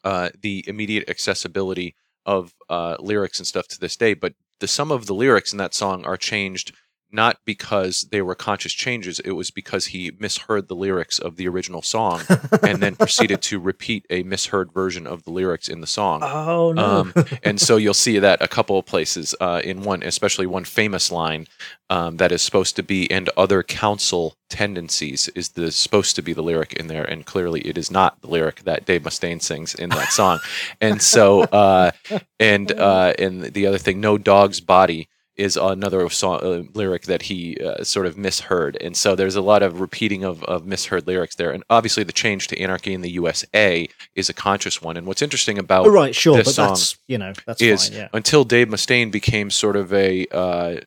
uh, 0.04 0.30
the 0.42 0.64
immediate 0.68 1.10
accessibility 1.10 1.96
of 2.26 2.54
uh, 2.70 2.96
lyrics 3.00 3.40
and 3.40 3.46
stuff 3.46 3.68
to 3.68 3.80
this 3.80 3.96
day. 3.96 4.14
But 4.14 4.34
the 4.60 4.68
sum 4.68 4.92
of 4.92 5.06
the 5.06 5.14
lyrics 5.14 5.52
in 5.52 5.58
that 5.58 5.74
song 5.74 6.06
are 6.06 6.18
changed 6.18 6.74
not 7.16 7.40
because 7.46 8.02
they 8.12 8.22
were 8.22 8.36
conscious 8.36 8.74
changes. 8.74 9.20
It 9.20 9.32
was 9.32 9.50
because 9.50 9.88
he 9.88 10.12
misheard 10.20 10.68
the 10.68 10.76
lyrics 10.76 11.18
of 11.18 11.38
the 11.38 11.48
original 11.48 11.82
song 11.82 12.22
and 12.64 12.80
then 12.80 12.96
proceeded 12.96 13.42
to 13.44 13.60
repeat 13.60 14.06
a 14.10 14.24
misheard 14.24 14.72
version 14.72 15.08
of 15.08 15.24
the 15.24 15.32
lyrics 15.32 15.70
in 15.70 15.82
the 15.82 15.88
song. 15.88 16.22
Oh 16.24 16.74
no! 16.74 16.84
Um, 16.84 17.14
and 17.44 17.60
so 17.60 17.78
you'll 17.78 17.94
see 17.94 18.20
that 18.20 18.42
a 18.42 18.48
couple 18.48 18.78
of 18.78 18.86
places 18.86 19.34
uh, 19.40 19.62
in 19.64 19.82
one, 19.82 20.04
especially 20.04 20.46
one 20.46 20.66
famous 20.66 21.12
line 21.12 21.48
um, 21.90 22.18
that 22.18 22.32
is 22.32 22.42
supposed 22.42 22.76
to 22.76 22.84
be 22.84 23.10
"and 23.10 23.30
other 23.38 23.64
council 23.64 24.36
tendencies" 24.50 25.30
is 25.30 25.50
the 25.50 25.72
supposed 25.72 26.16
to 26.16 26.22
be 26.22 26.34
the 26.34 26.44
lyric 26.44 26.74
in 26.74 26.88
there, 26.88 27.06
and 27.06 27.26
clearly 27.26 27.62
it 27.62 27.78
is 27.78 27.90
not 27.90 28.22
the 28.22 28.28
lyric 28.28 28.64
that 28.64 28.86
Dave 28.86 29.04
Mustaine 29.04 29.42
sings 29.42 29.74
in 29.74 29.90
that 29.90 30.12
song. 30.12 30.40
and 30.82 31.02
so, 31.02 31.44
uh, 31.44 31.92
and 32.40 32.72
uh, 32.72 33.14
and 33.18 33.44
the 33.44 33.66
other 33.68 33.78
thing, 33.78 34.02
"No 34.02 34.18
dog's 34.18 34.60
body." 34.60 35.08
Is 35.38 35.58
another 35.58 36.10
song, 36.10 36.40
uh, 36.42 36.64
lyric 36.74 37.04
that 37.04 37.24
he 37.24 37.58
uh, 37.58 37.84
sort 37.84 38.06
of 38.06 38.18
misheard, 38.18 38.78
and 38.80 38.96
so 38.96 39.16
there's 39.16 39.36
a 39.36 39.42
lot 39.42 39.64
of 39.64 39.82
repeating 39.82 40.24
of, 40.24 40.42
of 40.46 40.66
misheard 40.66 41.08
lyrics 41.08 41.36
there. 41.36 41.52
And 41.52 41.62
obviously, 41.70 42.04
the 42.04 42.14
change 42.14 42.48
to 42.48 42.58
"Anarchy 42.62 42.94
in 42.94 43.02
the 43.02 43.10
USA" 43.12 43.90
is 44.16 44.30
a 44.30 44.34
conscious 44.34 44.82
one. 44.82 44.96
And 44.96 45.06
what's 45.06 45.22
interesting 45.22 45.58
about 45.58 45.88
Oh, 45.88 45.92
right, 45.92 46.16
sure, 46.16 46.38
this 46.38 46.48
but 46.48 46.54
song 46.54 46.68
that's 46.70 46.98
you 47.08 47.18
know 47.18 47.34
that's 47.46 47.62
is 47.62 47.90
fine. 47.90 47.98
Yeah. 47.98 48.08
until 48.14 48.46
Dave 48.46 48.70
Mustaine 48.70 49.12
became 49.12 49.50
sort 49.52 49.76
of 49.76 49.92
a 49.94 50.26
uh, 50.32 50.78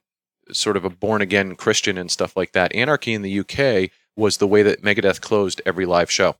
sort 0.51 0.78
of 0.78 0.84
a 0.86 0.88
born 0.90 1.20
again 1.20 1.55
Christian 1.55 1.99
and 1.99 2.11
stuff 2.11 2.34
like 2.34 2.53
that. 2.53 2.74
Anarchy 2.74 3.12
in 3.12 3.20
the 3.20 3.40
UK 3.40 3.90
was 4.16 4.38
the 4.38 4.46
way 4.46 4.62
that 4.62 4.80
Megadeth 4.82 5.20
closed 5.20 5.61
every 5.66 5.84
live 5.84 6.11
show, 6.11 6.36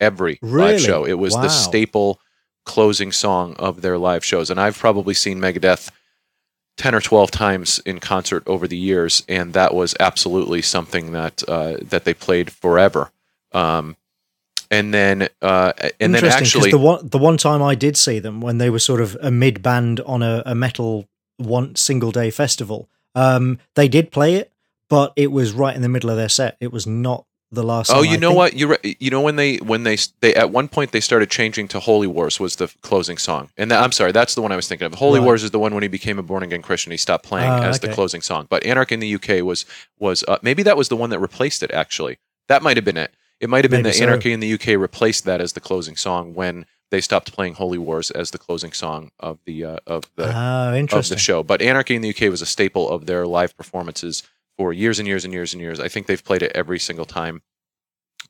every 0.00 0.38
Really? 0.42 0.72
live 0.72 0.80
show. 0.82 1.04
It 1.06 1.14
was 1.18 1.32
Wow. 1.34 1.42
the 1.44 1.48
staple 1.48 2.20
closing 2.66 3.10
song 3.10 3.54
of 3.58 3.80
their 3.80 3.96
live 3.96 4.22
shows, 4.22 4.50
and 4.50 4.60
I've 4.60 4.76
probably 4.78 5.14
seen 5.14 5.38
Megadeth. 5.40 5.90
10 6.78 6.94
or 6.94 7.00
12 7.00 7.30
times 7.30 7.80
in 7.84 8.00
concert 8.00 8.42
over 8.46 8.66
the 8.66 8.76
years 8.76 9.22
and 9.28 9.52
that 9.52 9.74
was 9.74 9.94
absolutely 10.00 10.62
something 10.62 11.12
that 11.12 11.42
uh, 11.48 11.76
that 11.82 12.04
they 12.04 12.14
played 12.14 12.50
forever 12.50 13.10
um, 13.52 13.96
and 14.70 14.92
then 14.92 15.28
uh, 15.42 15.72
and 16.00 16.14
then 16.14 16.24
actually 16.24 16.70
the 16.70 16.78
one 16.78 17.06
the 17.08 17.18
one 17.18 17.36
time 17.36 17.62
I 17.62 17.74
did 17.74 17.96
see 17.96 18.18
them 18.18 18.40
when 18.40 18.58
they 18.58 18.70
were 18.70 18.78
sort 18.78 19.00
of 19.00 19.16
a 19.22 19.30
mid 19.30 19.62
band 19.62 20.00
on 20.00 20.22
a, 20.22 20.42
a 20.44 20.54
metal 20.54 21.06
one 21.38 21.76
single 21.76 22.10
day 22.10 22.30
festival, 22.30 22.88
um, 23.14 23.58
they 23.74 23.88
did 23.88 24.10
play 24.10 24.34
it, 24.34 24.52
but 24.88 25.12
it 25.16 25.32
was 25.32 25.52
right 25.52 25.74
in 25.74 25.82
the 25.82 25.88
middle 25.88 26.10
of 26.10 26.16
their 26.16 26.28
set. 26.28 26.56
It 26.60 26.72
was 26.72 26.86
not 26.86 27.24
the 27.50 27.62
last. 27.62 27.90
Oh, 27.90 27.94
song, 28.02 28.04
you 28.06 28.12
I 28.12 28.16
know 28.16 28.28
think. 28.30 28.36
what? 28.38 28.54
You 28.54 28.66
re- 28.68 28.96
you 29.00 29.10
know 29.10 29.20
when 29.20 29.36
they 29.36 29.56
when 29.56 29.82
they 29.84 29.96
they 30.20 30.34
at 30.34 30.50
one 30.50 30.68
point 30.68 30.92
they 30.92 31.00
started 31.00 31.30
changing 31.30 31.68
to 31.68 31.80
Holy 31.80 32.06
Wars 32.06 32.38
was 32.38 32.56
the 32.56 32.68
closing 32.82 33.16
song, 33.18 33.50
and 33.56 33.70
that, 33.70 33.82
I'm 33.82 33.92
sorry, 33.92 34.12
that's 34.12 34.34
the 34.34 34.42
one 34.42 34.52
I 34.52 34.56
was 34.56 34.68
thinking 34.68 34.86
of. 34.86 34.94
Holy 34.94 35.18
Right. 35.20 35.24
Wars 35.26 35.42
is 35.44 35.50
the 35.50 35.58
one 35.58 35.72
when 35.74 35.82
he 35.82 35.88
became 35.88 36.18
a 36.18 36.22
born 36.22 36.42
again 36.42 36.62
Christian. 36.62 36.90
He 36.92 36.98
stopped 36.98 37.24
playing 37.24 37.50
Ah, 37.50 37.62
as 37.64 37.80
the 37.80 37.88
closing 37.92 38.20
song. 38.20 38.46
But 38.50 38.64
Anarch 38.64 38.92
in 38.92 39.00
the 39.00 39.14
UK 39.14 39.42
was 39.44 39.64
was 39.98 40.24
uh, 40.28 40.38
maybe 40.42 40.62
that 40.64 40.76
was 40.76 40.88
the 40.88 40.96
one 40.96 41.10
that 41.10 41.18
replaced 41.20 41.62
it. 41.62 41.70
Actually, 41.70 42.18
that 42.48 42.62
might 42.62 42.76
have 42.76 42.84
been 42.84 42.96
it. 42.96 43.12
It 43.40 43.48
might 43.48 43.64
have 43.64 43.70
been 43.70 43.82
that 43.84 43.94
so. 43.94 44.02
Anarchy 44.04 44.32
in 44.32 44.40
the 44.40 44.52
UK 44.52 44.68
replaced 44.80 45.24
that 45.24 45.40
as 45.40 45.52
the 45.52 45.60
closing 45.60 45.94
song 45.96 46.34
when 46.34 46.66
they 46.90 47.00
stopped 47.00 47.32
playing 47.32 47.54
Holy 47.54 47.78
Wars 47.78 48.10
as 48.10 48.30
the 48.30 48.38
closing 48.38 48.72
song 48.72 49.10
of 49.20 49.38
the 49.44 49.64
uh, 49.64 49.76
of 49.86 50.10
the 50.16 50.30
Ah, 50.34 50.72
of 50.72 51.08
the 51.08 51.16
show. 51.18 51.42
But 51.42 51.62
Anarchy 51.62 51.94
in 51.94 52.02
the 52.02 52.10
UK 52.10 52.30
was 52.30 52.42
a 52.42 52.46
staple 52.46 52.88
of 52.90 53.06
their 53.06 53.26
live 53.26 53.56
performances 53.56 54.22
for 54.58 54.72
years 54.72 54.98
and 54.98 55.08
years 55.08 55.24
and 55.24 55.32
years 55.32 55.54
and 55.54 55.62
years. 55.62 55.80
I 55.80 55.88
think 55.88 56.06
they've 56.06 56.22
played 56.22 56.42
it 56.42 56.52
every 56.54 56.78
single 56.80 57.06
time 57.06 57.40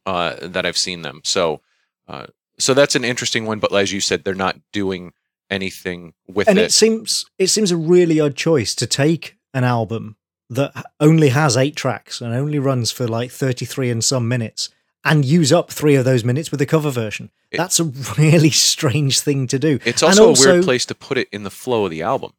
uh, 0.07 0.37
that 0.43 0.65
I've 0.65 0.77
seen 0.77 1.03
them. 1.03 1.23
So, 1.25 1.63
uh, 2.07 2.27
so 2.59 2.75
that's 2.75 2.95
an 2.95 3.05
interesting 3.05 3.47
one. 3.47 3.59
But 3.59 3.73
as 3.73 3.93
you 3.93 4.01
said, 4.01 4.23
they're 4.23 4.35
not 4.35 4.61
doing 4.73 5.13
anything 5.51 6.13
with 6.29 6.47
and 6.47 6.59
it. 6.59 6.61
And 6.63 6.67
it 6.69 6.73
seems 6.73 7.25
it 7.39 7.49
seems 7.49 7.73
a 7.73 7.77
really 7.77 8.21
odd 8.21 8.37
choice 8.37 8.75
to 8.77 8.87
take 8.87 9.37
an 9.55 9.65
album 9.65 10.17
that 10.51 10.73
only 11.01 11.31
has 11.31 11.57
eight 11.57 11.77
tracks 11.77 12.21
and 12.21 12.35
only 12.35 12.59
runs 12.59 12.91
for 12.91 13.09
like 13.09 13.31
33 13.31 13.91
and 13.91 14.05
some 14.05 14.29
minutes 14.29 14.69
and 15.05 15.25
use 15.25 15.53
up 15.53 15.71
three 15.71 15.95
of 15.95 16.05
those 16.05 16.25
minutes 16.25 16.51
with 16.51 16.61
a 16.61 16.67
cover 16.67 16.91
version 16.91 17.31
It- 17.51 17.57
that's 17.59 17.81
a 17.81 17.85
really 18.19 18.51
strange 18.69 19.21
thing 19.21 19.47
to 19.49 19.59
do 19.59 19.79
it's 19.85 20.03
and 20.03 20.19
also, 20.19 20.51
a 20.51 20.53
weird 20.53 20.65
place 20.65 20.87
to 20.87 20.95
put 20.95 21.19
it 21.19 21.29
in 21.33 21.45
the 21.45 21.51
flow 21.51 21.85
of 21.85 21.91
the 21.91 22.03
album. 22.03 22.33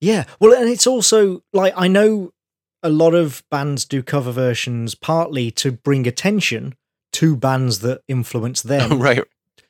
yeah 0.00 0.24
well 0.38 0.54
and 0.54 0.68
it's 0.70 0.86
also 0.86 1.42
like 1.52 1.74
i 1.76 1.86
know 1.86 2.32
a 2.82 2.88
lot 2.88 3.14
of 3.14 3.42
bands 3.50 3.84
do 3.84 4.02
cover 4.02 4.32
versions 4.32 4.94
partly 4.94 5.50
to 5.52 5.72
bring 5.72 6.06
attention 6.06 6.74
to 7.12 7.36
bands 7.36 7.80
that 7.80 8.02
influence 8.08 8.62
them 8.62 8.98
right. 9.00 9.22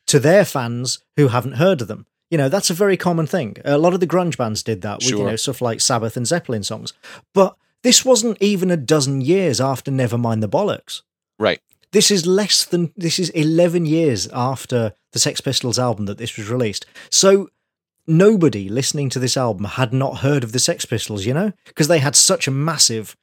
to 0.07 0.19
their 0.19 0.45
fans 0.45 1.01
who 1.17 1.29
haven't 1.29 1.55
heard 1.55 1.81
of 1.81 1.89
them. 1.89 2.07
You 2.31 2.39
know, 2.39 2.49
that's 2.49 2.71
a 2.71 2.75
very 2.75 2.97
common 2.97 3.27
thing. 3.27 3.57
A 3.65 3.79
lot 3.79 3.93
of 3.93 4.01
the 4.01 4.07
grunge 4.07 4.37
bands 4.37 4.63
did 4.63 4.83
that 4.83 4.99
with, 4.99 5.11
you 5.11 5.25
know, 5.25 5.37
stuff 5.37 5.61
like 5.61 5.81
Sabbath 5.81 6.17
and 6.17 6.27
Zeppelin 6.27 6.63
songs. 6.63 6.93
But 7.35 7.57
this 7.83 8.05
wasn't 8.05 8.39
even 8.41 8.71
a 8.71 8.77
dozen 8.77 9.21
years 9.21 9.61
after 9.61 9.91
Nevermind 9.91 10.41
the 10.41 10.49
Bollocks. 10.49 11.03
Right. 11.39 11.61
This 11.93 12.13
is 12.13 12.27
less 12.27 12.65
than, 12.65 12.93
this 12.97 13.19
is 13.19 13.31
11 13.31 13.87
years 13.87 14.29
after 14.29 14.93
the 15.13 15.19
Sex 15.19 15.41
Pistols 15.41 15.79
album 15.79 16.07
that 16.07 16.19
this 16.19 16.37
was 16.37 16.49
released. 16.49 16.87
So 17.11 17.49
nobody 18.07 18.69
listening 18.69 19.09
to 19.11 19.19
this 19.19 19.37
album 19.37 19.65
had 19.65 19.93
not 19.93 20.19
heard 20.19 20.45
of 20.45 20.53
the 20.53 20.59
Sex 20.59 20.85
Pistols, 20.85 21.25
you 21.25 21.35
know, 21.35 21.53
because 21.67 21.89
they 21.89 21.99
had 21.99 22.17
such 22.17 22.49
a 22.49 22.51
massive 22.51 23.17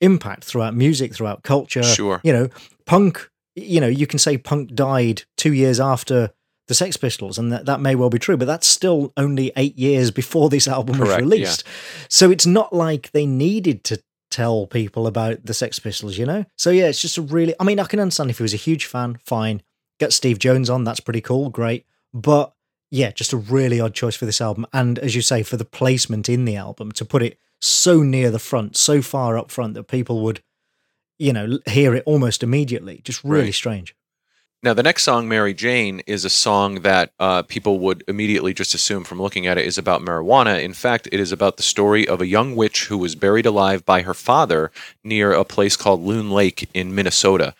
impact 0.00 0.44
throughout 0.44 0.74
music, 0.74 1.14
throughout 1.14 1.42
culture. 1.42 1.82
Sure. 1.82 2.20
You 2.24 2.32
know, 2.32 2.48
punk, 2.86 3.30
you 3.54 3.80
know, 3.80 3.86
you 3.86 4.06
can 4.06 4.18
say 4.18 4.36
punk 4.36 4.74
died 4.74 5.22
two 5.36 5.52
years 5.52 5.80
after 5.80 6.30
the 6.66 6.74
Sex 6.74 6.96
Pistols, 6.96 7.38
and 7.38 7.52
that, 7.52 7.66
that 7.66 7.80
may 7.80 7.94
well 7.94 8.10
be 8.10 8.18
true, 8.18 8.36
but 8.36 8.46
that's 8.46 8.66
still 8.66 9.12
only 9.16 9.52
eight 9.56 9.76
years 9.78 10.10
before 10.10 10.48
this 10.48 10.66
album 10.66 10.98
was 10.98 11.08
Correct, 11.08 11.20
yeah. 11.20 11.24
released. 11.24 11.64
So 12.08 12.30
it's 12.30 12.46
not 12.46 12.72
like 12.72 13.10
they 13.12 13.26
needed 13.26 13.84
to 13.84 14.02
tell 14.30 14.66
people 14.66 15.06
about 15.06 15.44
the 15.44 15.54
Sex 15.54 15.78
Pistols, 15.78 16.16
you 16.16 16.24
know? 16.24 16.46
So 16.56 16.70
yeah, 16.70 16.86
it's 16.86 17.02
just 17.02 17.18
a 17.18 17.22
really, 17.22 17.54
I 17.60 17.64
mean, 17.64 17.78
I 17.78 17.84
can 17.84 18.00
understand 18.00 18.30
if 18.30 18.38
he 18.38 18.42
was 18.42 18.54
a 18.54 18.58
huge 18.58 18.86
fan, 18.86 19.18
fine. 19.24 19.62
Get 20.00 20.12
Steve 20.12 20.38
Jones 20.38 20.70
on, 20.70 20.84
that's 20.84 21.00
pretty 21.00 21.20
cool, 21.20 21.50
great. 21.50 21.84
But 22.14 22.53
yeah, 22.94 23.10
just 23.10 23.32
a 23.32 23.36
really 23.36 23.80
odd 23.80 23.92
choice 23.92 24.14
for 24.14 24.24
this 24.24 24.40
album. 24.40 24.66
And 24.72 25.00
as 25.00 25.16
you 25.16 25.20
say, 25.20 25.42
for 25.42 25.56
the 25.56 25.64
placement 25.64 26.28
in 26.28 26.44
the 26.44 26.54
album, 26.54 26.92
to 26.92 27.04
put 27.04 27.24
it 27.24 27.40
so 27.60 28.04
near 28.04 28.30
the 28.30 28.38
front, 28.38 28.76
so 28.76 29.02
far 29.02 29.36
up 29.36 29.50
front 29.50 29.74
that 29.74 29.88
people 29.88 30.22
would, 30.22 30.42
you 31.18 31.32
know, 31.32 31.58
hear 31.66 31.92
it 31.96 32.04
almost 32.06 32.44
immediately. 32.44 33.00
Just 33.02 33.24
really 33.24 33.46
Right. 33.46 33.54
strange. 33.54 33.96
Now, 34.62 34.74
the 34.74 34.82
next 34.84 35.02
song, 35.02 35.28
Mary 35.28 35.54
Jane, 35.54 36.02
is 36.06 36.24
a 36.24 36.30
song 36.30 36.82
that 36.82 37.10
uh, 37.18 37.42
people 37.42 37.80
would 37.80 38.04
immediately 38.06 38.54
just 38.54 38.74
assume 38.74 39.02
from 39.02 39.20
looking 39.20 39.44
at 39.44 39.58
it 39.58 39.66
is 39.66 39.76
about 39.76 40.00
marijuana. 40.00 40.62
In 40.62 40.72
fact, 40.72 41.08
it 41.10 41.18
is 41.18 41.32
about 41.32 41.56
the 41.56 41.64
story 41.64 42.06
of 42.06 42.20
a 42.20 42.26
young 42.26 42.54
witch 42.54 42.86
who 42.86 42.96
was 42.96 43.16
buried 43.16 43.44
alive 43.44 43.84
by 43.84 44.02
her 44.02 44.14
father 44.14 44.70
near 45.02 45.32
a 45.32 45.44
place 45.44 45.76
called 45.76 46.00
Loon 46.00 46.30
Lake 46.30 46.70
in 46.72 46.94
Minnesota. 46.94 47.54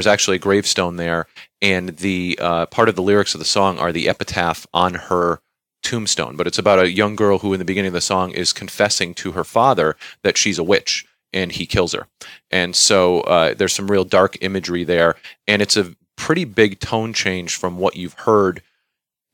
There's 0.00 0.06
actually 0.06 0.36
a 0.36 0.40
gravestone 0.40 0.96
there 0.96 1.26
and 1.60 1.90
the 1.98 2.38
uh, 2.40 2.64
part 2.64 2.88
of 2.88 2.96
the 2.96 3.02
lyrics 3.02 3.34
of 3.34 3.38
the 3.38 3.44
song 3.44 3.78
are 3.78 3.92
the 3.92 4.08
epitaph 4.08 4.66
on 4.72 4.94
her 4.94 5.42
tombstone. 5.82 6.36
But 6.36 6.46
it's 6.46 6.56
about 6.56 6.78
a 6.78 6.90
young 6.90 7.16
girl 7.16 7.40
who 7.40 7.52
in 7.52 7.58
the 7.58 7.66
beginning 7.66 7.88
of 7.88 7.92
the 7.92 8.00
song 8.00 8.30
is 8.30 8.54
confessing 8.54 9.12
to 9.16 9.32
her 9.32 9.44
father 9.44 9.96
that 10.22 10.38
she's 10.38 10.58
a 10.58 10.64
witch 10.64 11.04
and 11.34 11.52
he 11.52 11.66
kills 11.66 11.92
her. 11.92 12.06
And 12.50 12.74
so 12.74 13.20
uh, 13.22 13.52
there's 13.52 13.74
some 13.74 13.90
real 13.90 14.04
dark 14.04 14.38
imagery 14.40 14.84
there 14.84 15.16
and 15.46 15.60
it's 15.60 15.76
a 15.76 15.94
pretty 16.16 16.46
big 16.46 16.80
tone 16.80 17.12
change 17.12 17.56
from 17.56 17.76
what 17.76 17.94
you've 17.94 18.20
heard 18.20 18.62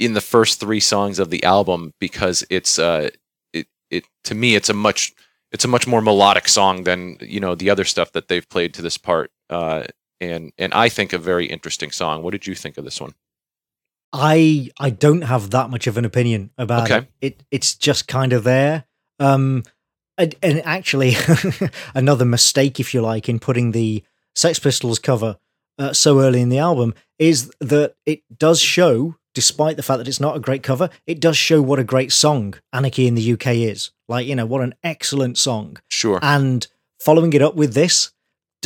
in 0.00 0.14
the 0.14 0.20
first 0.20 0.58
three 0.58 0.80
songs 0.80 1.20
of 1.20 1.30
the 1.30 1.44
album 1.44 1.94
because 2.00 2.44
it's 2.50 2.76
uh 2.76 3.08
it, 3.52 3.68
it 3.88 4.04
to 4.24 4.34
me 4.34 4.56
it's 4.56 4.68
a 4.68 4.74
much 4.74 5.12
it's 5.52 5.64
a 5.64 5.68
much 5.68 5.86
more 5.86 6.02
melodic 6.02 6.48
song 6.48 6.84
than 6.84 7.16
you 7.20 7.40
know 7.40 7.54
the 7.54 7.70
other 7.70 7.84
stuff 7.84 8.12
that 8.12 8.28
they've 8.28 8.48
played 8.48 8.74
to 8.74 8.82
this 8.82 8.98
part 8.98 9.30
uh 9.48 9.84
and 10.20 10.52
and 10.58 10.72
I 10.74 10.88
think 10.88 11.12
a 11.12 11.18
very 11.18 11.46
interesting 11.46 11.90
song. 11.90 12.22
What 12.22 12.32
did 12.32 12.46
you 12.46 12.54
think 12.54 12.78
of 12.78 12.84
this 12.84 13.00
one? 13.00 13.12
I 14.12 14.70
I 14.78 14.90
don't 14.90 15.22
have 15.22 15.50
that 15.50 15.70
much 15.70 15.86
of 15.86 15.98
an 15.98 16.04
opinion 16.04 16.50
about 16.58 16.90
Okay. 16.90 17.08
it. 17.20 17.34
it. 17.40 17.44
It's 17.50 17.74
just 17.74 18.08
kind 18.08 18.32
of 18.32 18.44
there. 18.44 18.84
Um, 19.18 19.62
and, 20.18 20.34
and 20.42 20.64
actually, 20.64 21.14
another 21.94 22.24
mistake, 22.24 22.80
if 22.80 22.94
you 22.94 23.02
like, 23.02 23.28
in 23.28 23.38
putting 23.38 23.72
the 23.72 24.02
Sex 24.34 24.58
Pistols 24.58 24.98
cover 24.98 25.36
uh, 25.78 25.92
so 25.92 26.20
early 26.20 26.40
in 26.40 26.48
the 26.48 26.58
album 26.58 26.94
is 27.18 27.50
that 27.60 27.94
it 28.06 28.22
does 28.38 28.60
show, 28.60 29.16
despite 29.34 29.76
the 29.76 29.82
fact 29.82 29.98
that 29.98 30.08
it's 30.08 30.20
not 30.20 30.36
a 30.36 30.40
great 30.40 30.62
cover, 30.62 30.88
it 31.06 31.20
does 31.20 31.36
show 31.36 31.60
what 31.60 31.78
a 31.78 31.84
great 31.84 32.12
song 32.12 32.54
Anarchy 32.72 33.06
in 33.06 33.14
the 33.14 33.32
UK 33.34 33.48
is. 33.48 33.90
Like, 34.08 34.26
you 34.26 34.34
know, 34.34 34.46
what 34.46 34.62
an 34.62 34.74
excellent 34.82 35.36
song. 35.36 35.76
Sure. 35.88 36.18
And 36.22 36.66
following 36.98 37.32
it 37.34 37.42
up 37.42 37.54
with 37.54 37.74
this 37.74 38.12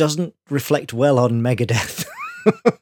doesn't 0.01 0.33
reflect 0.49 0.93
well 0.93 1.19
on 1.19 1.43
Megadeth. 1.43 2.07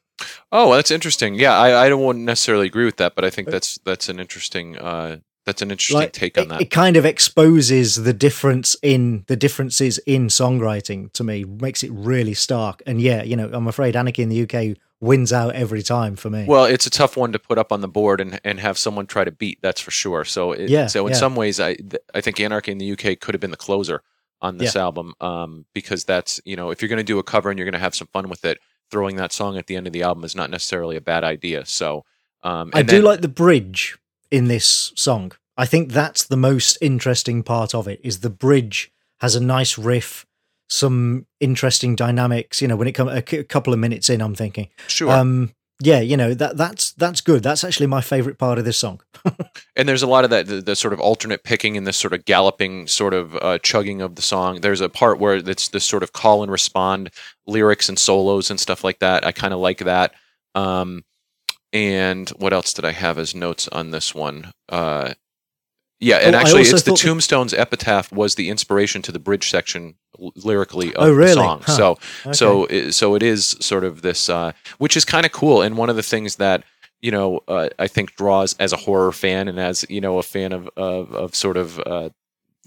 oh, 0.52 0.74
that's 0.74 0.90
interesting. 0.90 1.34
Yeah, 1.34 1.54
I, 1.54 1.84
I 1.84 1.88
don't 1.90 2.24
necessarily 2.24 2.66
agree 2.66 2.86
with 2.86 2.96
that, 2.96 3.14
but 3.14 3.26
I 3.26 3.30
think 3.30 3.50
that's 3.50 3.78
that's 3.84 4.08
an 4.08 4.18
interesting 4.18 4.78
uh, 4.78 5.18
that's 5.44 5.60
an 5.60 5.70
interesting 5.70 5.98
like, 5.98 6.14
take 6.14 6.38
on 6.38 6.44
it, 6.44 6.48
that. 6.48 6.62
It 6.62 6.70
kind 6.70 6.96
of 6.96 7.04
exposes 7.04 8.04
the 8.04 8.14
difference 8.14 8.74
in 8.82 9.24
the 9.26 9.36
differences 9.36 9.98
in 10.06 10.28
songwriting 10.28 11.12
to 11.12 11.22
me, 11.22 11.44
makes 11.44 11.82
it 11.82 11.90
really 11.92 12.32
stark. 12.32 12.82
And 12.86 13.02
yeah, 13.02 13.22
you 13.22 13.36
know, 13.36 13.50
I'm 13.52 13.68
afraid 13.68 13.96
Anarchy 13.96 14.22
in 14.22 14.30
the 14.30 14.42
UK 14.44 14.78
wins 14.98 15.30
out 15.30 15.54
every 15.54 15.82
time 15.82 16.16
for 16.16 16.30
me. 16.30 16.46
Well, 16.48 16.64
it's 16.64 16.86
a 16.86 16.90
tough 16.90 17.18
one 17.18 17.32
to 17.32 17.38
put 17.38 17.58
up 17.58 17.70
on 17.70 17.82
the 17.82 17.88
board 17.88 18.22
and, 18.22 18.40
and 18.44 18.60
have 18.60 18.78
someone 18.78 19.06
try 19.06 19.24
to 19.24 19.30
beat. 19.30 19.58
That's 19.60 19.82
for 19.82 19.90
sure. 19.90 20.24
So 20.24 20.52
it, 20.52 20.70
yeah, 20.70 20.86
so 20.86 21.06
in 21.06 21.12
yeah. 21.12 21.18
some 21.18 21.36
ways, 21.36 21.60
I 21.60 21.76
I 22.14 22.22
think 22.22 22.40
Anarchy 22.40 22.72
in 22.72 22.78
the 22.78 22.92
UK 22.92 23.20
could 23.20 23.34
have 23.34 23.42
been 23.42 23.50
the 23.50 23.58
closer 23.58 24.02
on 24.42 24.58
this 24.58 24.74
yeah. 24.74 24.82
album 24.82 25.14
um, 25.20 25.66
because 25.74 26.04
that's 26.04 26.40
you 26.44 26.56
know 26.56 26.70
if 26.70 26.80
you're 26.80 26.88
going 26.88 26.98
to 26.98 27.04
do 27.04 27.18
a 27.18 27.22
cover 27.22 27.50
and 27.50 27.58
you're 27.58 27.66
going 27.66 27.72
to 27.72 27.78
have 27.78 27.94
some 27.94 28.08
fun 28.08 28.28
with 28.28 28.44
it, 28.44 28.58
throwing 28.90 29.16
that 29.16 29.32
song 29.32 29.56
at 29.56 29.66
the 29.66 29.76
end 29.76 29.86
of 29.86 29.92
the 29.92 30.02
album 30.02 30.24
is 30.24 30.34
not 30.34 30.50
necessarily 30.50 30.96
a 30.96 31.00
bad 31.00 31.24
idea. 31.24 31.64
So 31.66 32.04
um, 32.42 32.70
I 32.74 32.82
do 32.82 33.02
like 33.02 33.20
the 33.20 33.28
bridge 33.28 33.98
in 34.30 34.48
this 34.48 34.92
song. 34.96 35.32
I 35.56 35.66
think 35.66 35.92
that's 35.92 36.24
the 36.24 36.36
most 36.36 36.78
interesting 36.80 37.42
part 37.42 37.74
of 37.74 37.86
it. 37.86 38.00
Is 38.02 38.20
the 38.20 38.30
bridge 38.30 38.92
has 39.20 39.34
a 39.34 39.40
nice 39.40 39.76
riff, 39.76 40.26
some 40.68 41.26
interesting 41.38 41.94
dynamics. 41.94 42.62
You 42.62 42.68
know, 42.68 42.76
when 42.76 42.88
it 42.88 42.92
comes 42.92 43.12
a 43.12 43.44
couple 43.44 43.72
of 43.72 43.78
minutes 43.78 44.08
in, 44.08 44.20
I'm 44.20 44.34
thinking, 44.34 44.68
sure. 44.86 45.10
Um, 45.10 45.52
yeah, 45.82 46.00
you 46.00 46.16
know 46.16 46.34
that 46.34 46.56
that's 46.56 46.92
that's 46.92 47.20
good. 47.20 47.42
That's 47.42 47.64
actually 47.64 47.86
my 47.86 48.02
favorite 48.02 48.38
part 48.38 48.58
of 48.58 48.64
this 48.64 48.76
song. 48.76 49.00
and 49.76 49.88
there's 49.88 50.02
a 50.02 50.06
lot 50.06 50.24
of 50.24 50.30
that 50.30 50.46
the, 50.46 50.60
the, 50.60 50.76
sort 50.76 50.92
of 50.92 51.00
alternate 51.00 51.42
picking 51.42 51.76
and 51.76 51.86
this 51.86 51.96
sort 51.96 52.12
of 52.12 52.24
galloping 52.26 52.86
sort 52.86 53.14
of 53.14 53.34
uh, 53.36 53.58
chugging 53.58 54.02
of 54.02 54.14
the 54.14 54.22
song. 54.22 54.60
There's 54.60 54.82
a 54.82 54.90
part 54.90 55.18
where 55.18 55.36
it's 55.36 55.68
this 55.68 55.84
sort 55.84 56.02
of 56.02 56.12
call 56.12 56.42
and 56.42 56.52
respond 56.52 57.10
lyrics 57.46 57.88
and 57.88 57.98
solos 57.98 58.50
and 58.50 58.60
stuff 58.60 58.84
like 58.84 58.98
that. 58.98 59.26
I 59.26 59.32
kind 59.32 59.54
of 59.54 59.60
like 59.60 59.78
that. 59.78 60.12
Um, 60.54 61.04
and 61.72 62.28
what 62.30 62.52
else 62.52 62.72
did 62.72 62.84
I 62.84 62.92
have 62.92 63.16
as 63.16 63.34
notes 63.34 63.68
on 63.68 63.90
this 63.90 64.14
one? 64.14 64.52
Uh, 64.68 65.14
yeah, 66.00 66.16
and 66.16 66.34
Oh, 66.34 66.38
actually, 66.38 66.62
it's 66.62 66.70
the 66.72 66.78
thought 66.78 66.98
that- 66.98 67.06
Tombstone's 67.06 67.54
epitaph 67.54 68.10
was 68.12 68.34
the 68.34 68.48
inspiration 68.48 69.02
to 69.02 69.12
the 69.12 69.18
bridge 69.18 69.50
section 69.50 69.94
l- 70.20 70.32
lyrically 70.36 70.88
of 70.94 71.02
Oh, 71.04 71.12
really? 71.12 71.34
the 71.34 71.34
song. 71.34 71.62
Huh. 71.64 71.72
So 71.76 71.90
Okay. 72.26 72.32
so 72.32 72.64
it, 72.66 72.92
so 72.92 73.14
it 73.14 73.22
is 73.22 73.56
sort 73.60 73.84
of 73.84 74.02
this, 74.02 74.28
uh, 74.28 74.52
which 74.78 74.96
is 74.96 75.04
kind 75.04 75.24
of 75.26 75.32
cool. 75.32 75.62
And 75.62 75.76
one 75.76 75.90
of 75.90 75.96
the 75.96 76.02
things 76.02 76.36
that 76.36 76.64
you 77.00 77.10
know 77.10 77.40
uh, 77.48 77.68
I 77.78 77.86
think 77.86 78.14
draws 78.16 78.54
as 78.58 78.72
a 78.72 78.76
horror 78.76 79.12
fan 79.12 79.48
and 79.48 79.58
as 79.60 79.84
you 79.88 80.00
know 80.00 80.18
a 80.18 80.22
fan 80.22 80.52
of 80.52 80.68
of, 80.76 81.12
of 81.14 81.34
sort 81.34 81.56
of 81.56 81.78
uh, 81.80 82.10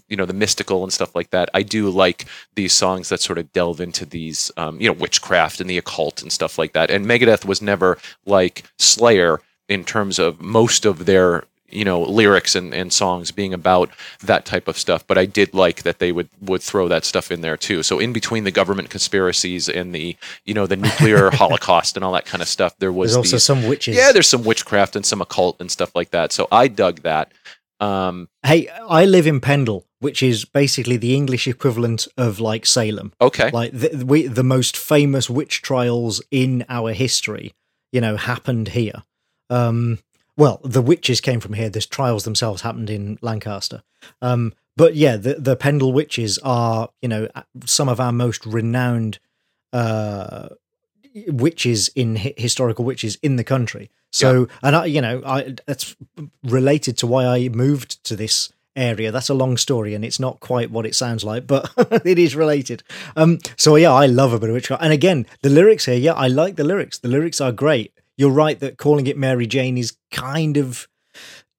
you 0.08 0.16
know 0.16 0.26
the 0.26 0.32
mystical 0.34 0.82
and 0.82 0.92
stuff 0.92 1.14
like 1.14 1.30
that. 1.30 1.48
I 1.54 1.62
do 1.62 1.88
like 1.90 2.26
these 2.56 2.72
songs 2.72 3.08
that 3.08 3.20
sort 3.20 3.38
of 3.38 3.52
delve 3.52 3.80
into 3.80 4.04
these 4.04 4.50
um, 4.56 4.80
you 4.80 4.86
know 4.88 4.92
witchcraft 4.92 5.60
and 5.60 5.68
the 5.70 5.78
occult 5.78 6.22
and 6.22 6.32
stuff 6.32 6.58
like 6.58 6.72
that. 6.74 6.90
And 6.90 7.06
Megadeth 7.06 7.44
was 7.44 7.60
never 7.62 7.98
like 8.26 8.64
Slayer 8.78 9.40
in 9.68 9.82
terms 9.84 10.18
of 10.18 10.40
most 10.42 10.84
of 10.84 11.06
their 11.06 11.44
you 11.70 11.84
know 11.84 12.02
lyrics 12.02 12.54
and, 12.54 12.74
and 12.74 12.92
songs 12.92 13.30
being 13.30 13.54
about 13.54 13.90
that 14.22 14.44
type 14.44 14.68
of 14.68 14.76
stuff 14.78 15.04
but 15.06 15.16
i 15.18 15.24
did 15.26 15.52
like 15.54 15.82
that 15.82 15.98
they 15.98 16.12
would 16.12 16.28
would 16.40 16.62
throw 16.62 16.88
that 16.88 17.04
stuff 17.04 17.30
in 17.32 17.40
there 17.40 17.56
too 17.56 17.82
so 17.82 17.98
in 17.98 18.12
between 18.12 18.44
the 18.44 18.50
government 18.50 18.90
conspiracies 18.90 19.68
and 19.68 19.94
the 19.94 20.16
you 20.44 20.52
know 20.54 20.66
the 20.66 20.76
nuclear 20.76 21.30
holocaust 21.32 21.96
and 21.96 22.04
all 22.04 22.12
that 22.12 22.26
kind 22.26 22.42
of 22.42 22.48
stuff 22.48 22.76
there 22.78 22.92
was 22.92 23.10
There's 23.12 23.16
also 23.16 23.36
these- 23.36 23.44
some 23.44 23.66
witches. 23.66 23.96
yeah 23.96 24.12
there's 24.12 24.28
some 24.28 24.44
witchcraft 24.44 24.94
and 24.94 25.04
some 25.06 25.20
occult 25.22 25.60
and 25.60 25.70
stuff 25.70 25.94
like 25.96 26.10
that 26.10 26.32
so 26.32 26.46
i 26.52 26.68
dug 26.68 27.00
that 27.02 27.32
um 27.80 28.28
Hey, 28.44 28.68
I 28.88 29.06
live 29.06 29.26
in 29.26 29.40
Pendle, 29.40 29.84
which 30.00 30.22
is 30.22 30.44
basically 30.44 30.98
the 30.98 31.14
English 31.14 31.48
equivalent 31.48 32.06
of 32.18 32.38
like 32.38 32.66
Salem. 32.66 33.12
okay 33.20 33.50
Like 33.50 33.72
the, 33.72 34.04
we, 34.06 34.26
the 34.26 34.44
most 34.44 34.76
famous 34.76 35.28
witch 35.30 35.62
trials 35.62 36.22
in 36.30 36.64
our 36.68 36.92
history, 36.92 37.54
you 37.90 38.00
know, 38.02 38.16
happened 38.16 38.68
here. 38.68 39.02
Um, 39.50 39.98
well, 40.36 40.60
the 40.64 40.82
witches 40.82 41.20
came 41.20 41.40
from 41.40 41.52
here. 41.52 41.68
The 41.68 41.80
trials 41.80 42.24
themselves 42.24 42.62
happened 42.62 42.90
in 42.90 43.18
Lancaster. 43.20 43.82
Um, 44.20 44.52
but 44.76 44.96
yeah, 44.96 45.16
the 45.16 45.34
the 45.34 45.56
Pendle 45.56 45.92
witches 45.92 46.38
are, 46.38 46.88
you 47.00 47.08
know, 47.08 47.28
some 47.64 47.88
of 47.88 48.00
our 48.00 48.12
most 48.12 48.44
renowned 48.44 49.18
uh, 49.72 50.48
witches 51.28 51.88
in 51.94 52.16
hi- 52.16 52.34
historical 52.36 52.84
witches 52.84 53.16
in 53.22 53.36
the 53.36 53.44
country. 53.44 53.90
So, 54.10 54.48
and 54.62 54.76
I, 54.76 54.86
you 54.86 55.00
know, 55.00 55.22
I 55.24 55.54
that's 55.66 55.96
related 56.42 56.96
to 56.98 57.06
why 57.06 57.26
I 57.26 57.48
moved 57.48 58.02
to 58.04 58.16
this 58.16 58.52
area. 58.76 59.12
That's 59.12 59.28
a 59.28 59.34
long 59.34 59.56
story, 59.56 59.94
and 59.94 60.04
it's 60.04 60.18
not 60.20 60.40
quite 60.40 60.70
what 60.70 60.86
it 60.86 60.94
sounds 60.94 61.22
like, 61.22 61.46
but 61.46 61.70
it 62.04 62.18
is 62.18 62.34
related. 62.34 62.82
Um, 63.16 63.38
so 63.56 63.76
yeah, 63.76 63.92
I 63.92 64.06
love 64.06 64.32
a 64.32 64.38
bit 64.38 64.48
of 64.48 64.54
witchcraft. 64.54 64.82
And 64.82 64.92
again, 64.92 65.26
the 65.42 65.50
lyrics 65.50 65.86
here, 65.86 65.96
yeah, 65.96 66.14
I 66.14 66.26
like 66.26 66.56
the 66.56 66.64
lyrics. 66.64 66.98
The 66.98 67.08
lyrics 67.08 67.40
are 67.40 67.52
great. 67.52 67.92
You're 68.16 68.30
right 68.30 68.58
that 68.60 68.78
calling 68.78 69.06
it 69.06 69.16
Mary 69.18 69.46
Jane 69.46 69.76
is 69.78 69.96
kind 70.10 70.56
of. 70.56 70.86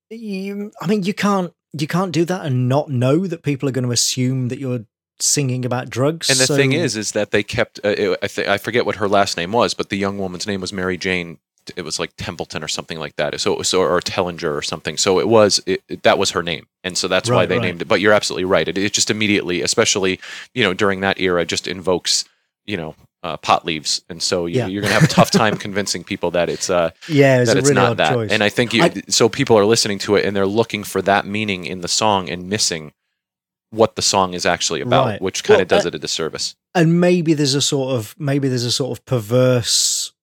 You, 0.10 0.72
I 0.82 0.88
mean, 0.88 1.03
you 1.03 1.14
can't 1.14 1.51
you 1.78 1.88
can't 1.88 2.12
do 2.12 2.24
that 2.26 2.45
and 2.45 2.70
not 2.70 2.89
know 2.89 3.28
that 3.28 3.43
people 3.43 3.68
are 3.68 3.72
going 3.72 3.86
to 3.86 3.91
assume 3.91 4.47
that 4.49 4.60
you're 4.60 4.86
singing 5.20 5.66
about 5.66 5.89
drugs. 5.89 6.30
and 6.30 6.38
the 6.39 6.45
so- 6.45 6.56
thing 6.56 6.74
is 6.74 6.95
is 6.95 7.12
that 7.14 7.32
they 7.32 7.41
kept 7.43 7.80
uh, 7.84 7.89
it- 7.89 8.20
I, 8.22 8.28
th- 8.28 8.47
I 8.47 8.58
forget 8.58 8.86
what 8.86 8.97
her 8.97 9.08
last 9.08 9.38
name 9.38 9.53
was 9.53 9.74
but 9.74 9.89
the 9.89 9.97
young 9.97 10.18
woman's 10.18 10.45
name 10.45 10.60
was 10.60 10.74
mary 10.74 10.97
jane 10.97 11.38
it 11.78 11.84
was 11.84 11.99
like 11.99 12.12
templeton 12.18 12.62
or 12.62 12.68
something 12.68 12.99
like 12.99 13.16
that 13.16 13.39
so, 13.39 13.62
so 13.62 13.80
or 13.82 14.01
tellinger 14.01 14.53
or 14.53 14.62
something 14.62 14.97
so 14.97 15.20
it 15.22 15.30
was 15.30 15.62
it, 15.66 15.82
it- 15.88 16.03
that 16.03 16.18
was 16.18 16.32
her 16.32 16.43
name 16.43 16.68
and 16.84 16.97
so 16.97 17.08
that's 17.08 17.30
why 17.30 17.45
they 17.45 17.56
right. 17.56 17.64
named 17.64 17.82
it 17.82 17.88
but 17.88 18.01
you're 18.01 18.12
absolutely 18.12 18.43
right 18.43 18.68
it, 18.68 18.78
it 18.78 18.91
just 18.91 19.10
immediately 19.10 19.62
especially 19.62 20.20
you 20.53 20.64
know 20.64 20.74
during 20.74 20.99
that 20.99 21.18
era 21.18 21.45
just 21.45 21.66
invokes 21.66 22.26
you 22.66 22.76
know 22.76 22.93
uh, 23.26 23.38
pot 23.38 23.65
leaves 23.65 23.91
and 24.09 24.21
so 24.30 24.45
you, 24.45 24.57
Yeah. 24.59 24.67
you're 24.67 24.84
gonna 24.84 24.93
have 24.99 25.09
a 25.11 25.15
tough 25.19 25.32
time 25.32 25.55
convincing 25.67 26.03
people 26.03 26.30
that 26.38 26.47
it's 26.55 26.69
uh 26.69 26.89
yeah, 27.09 27.39
it's 27.41 27.49
that 27.49 27.55
a 27.57 27.59
it's 27.59 27.69
really 27.69 27.82
not 27.88 27.97
that 27.97 28.13
choice. 28.13 28.32
and 28.34 28.41
i 28.43 28.49
think 28.49 28.67
you 28.76 28.84
I- 28.84 29.01
so 29.09 29.23
people 29.39 29.55
are 29.57 29.65
listening 29.65 29.99
to 30.05 30.15
it 30.17 30.26
and 30.26 30.32
they're 30.36 30.53
looking 30.61 30.84
for 30.91 31.01
that 31.11 31.23
meaning 31.26 31.65
in 31.65 31.82
the 31.82 31.88
song 32.01 32.30
and 32.30 32.47
missing 32.55 32.84
what 33.71 33.95
the 33.95 34.01
song 34.13 34.34
is 34.34 34.45
actually 34.45 34.82
about 34.82 35.05
Right. 35.07 35.21
which 35.21 35.43
kind 35.43 35.55
Well, 35.57 35.61
of 35.63 35.67
does 35.73 35.86
uh, 35.86 35.89
it 35.89 35.95
a 35.95 35.99
disservice 35.99 36.55
and 36.76 36.99
maybe 37.01 37.34
there's 37.34 37.55
a 37.55 37.61
sort 37.61 37.89
of 37.97 38.15
maybe 38.19 38.47
there's 38.47 38.63
a 38.63 38.71
sort 38.82 38.91
of 38.97 39.03
perverse 39.05 40.13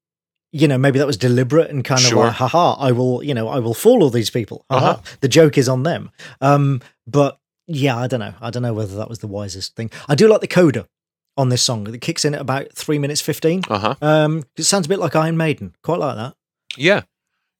you 0.52 0.68
know 0.68 0.78
maybe 0.78 0.98
that 0.98 1.06
was 1.06 1.16
deliberate 1.16 1.70
and 1.70 1.84
kind 1.84 2.00
Sure. 2.00 2.20
of 2.20 2.28
like 2.28 2.36
haha 2.36 2.76
i 2.78 2.92
will 2.92 3.22
you 3.22 3.34
know 3.34 3.48
i 3.48 3.58
will 3.58 3.74
fool 3.74 4.02
all 4.02 4.10
these 4.10 4.30
people 4.30 4.64
haha. 4.70 4.90
Uh-huh. 4.90 5.02
the 5.20 5.28
joke 5.28 5.58
is 5.58 5.68
on 5.68 5.82
them 5.82 6.10
um 6.40 6.80
but 7.06 7.38
yeah 7.66 7.96
i 7.96 8.06
don't 8.06 8.20
know 8.20 8.34
i 8.40 8.50
don't 8.50 8.62
know 8.62 8.74
whether 8.74 8.96
that 8.96 9.08
was 9.08 9.18
the 9.20 9.26
wisest 9.26 9.74
thing 9.76 9.90
i 10.08 10.14
do 10.14 10.28
like 10.28 10.40
the 10.40 10.46
coda 10.60 10.86
on 11.36 11.48
this 11.48 11.62
song 11.62 11.86
it 11.92 12.00
kicks 12.00 12.24
in 12.24 12.34
at 12.34 12.40
about 12.40 12.72
3 12.72 12.98
minutes 12.98 13.20
15 13.20 13.62
uh-huh 13.68 13.94
um 14.02 14.44
it 14.56 14.64
sounds 14.64 14.86
a 14.86 14.88
bit 14.88 14.98
like 14.98 15.16
iron 15.16 15.36
maiden 15.36 15.74
quite 15.82 15.98
like 15.98 16.16
that 16.16 16.34
Yeah, 16.76 17.02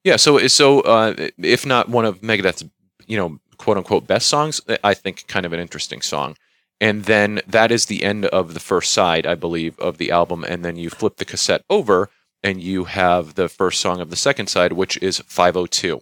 yeah. 0.05 0.17
So 0.17 0.39
so 0.49 0.81
uh, 0.81 1.29
if 1.39 1.67
not 1.67 1.89
one 1.89 2.05
of 2.05 2.21
Megadeth's 2.21 2.65
you 3.07 3.17
know 3.17 3.39
quote 3.59 3.77
unquote 3.77 4.07
best 4.07 4.27
songs, 4.27 4.61
I 4.83 4.95
think 4.95 5.27
kind 5.29 5.47
of 5.47 5.53
an 5.53 5.61
interesting 5.61 6.01
song. 6.01 6.37
And 6.81 7.05
then 7.05 7.41
that 7.47 7.71
is 7.71 7.87
the 7.87 8.03
end 8.03 8.25
of 8.27 8.55
the 8.55 8.61
first 8.61 8.93
side, 8.93 9.25
I 9.25 9.37
believe, 9.37 9.79
of 9.79 9.99
the 9.99 10.11
album. 10.11 10.45
And 10.45 10.65
then 10.65 10.77
you 10.77 10.91
flip 10.91 11.17
the 11.17 11.25
cassette 11.25 11.63
over, 11.71 12.11
and 12.43 12.61
you 12.61 12.85
have 12.85 13.35
the 13.35 13.49
first 13.49 13.81
song 13.81 14.01
of 14.01 14.11
the 14.11 14.17
second 14.17 14.49
side, 14.49 14.73
which 14.73 14.97
is 15.01 15.21
502. 15.21 16.01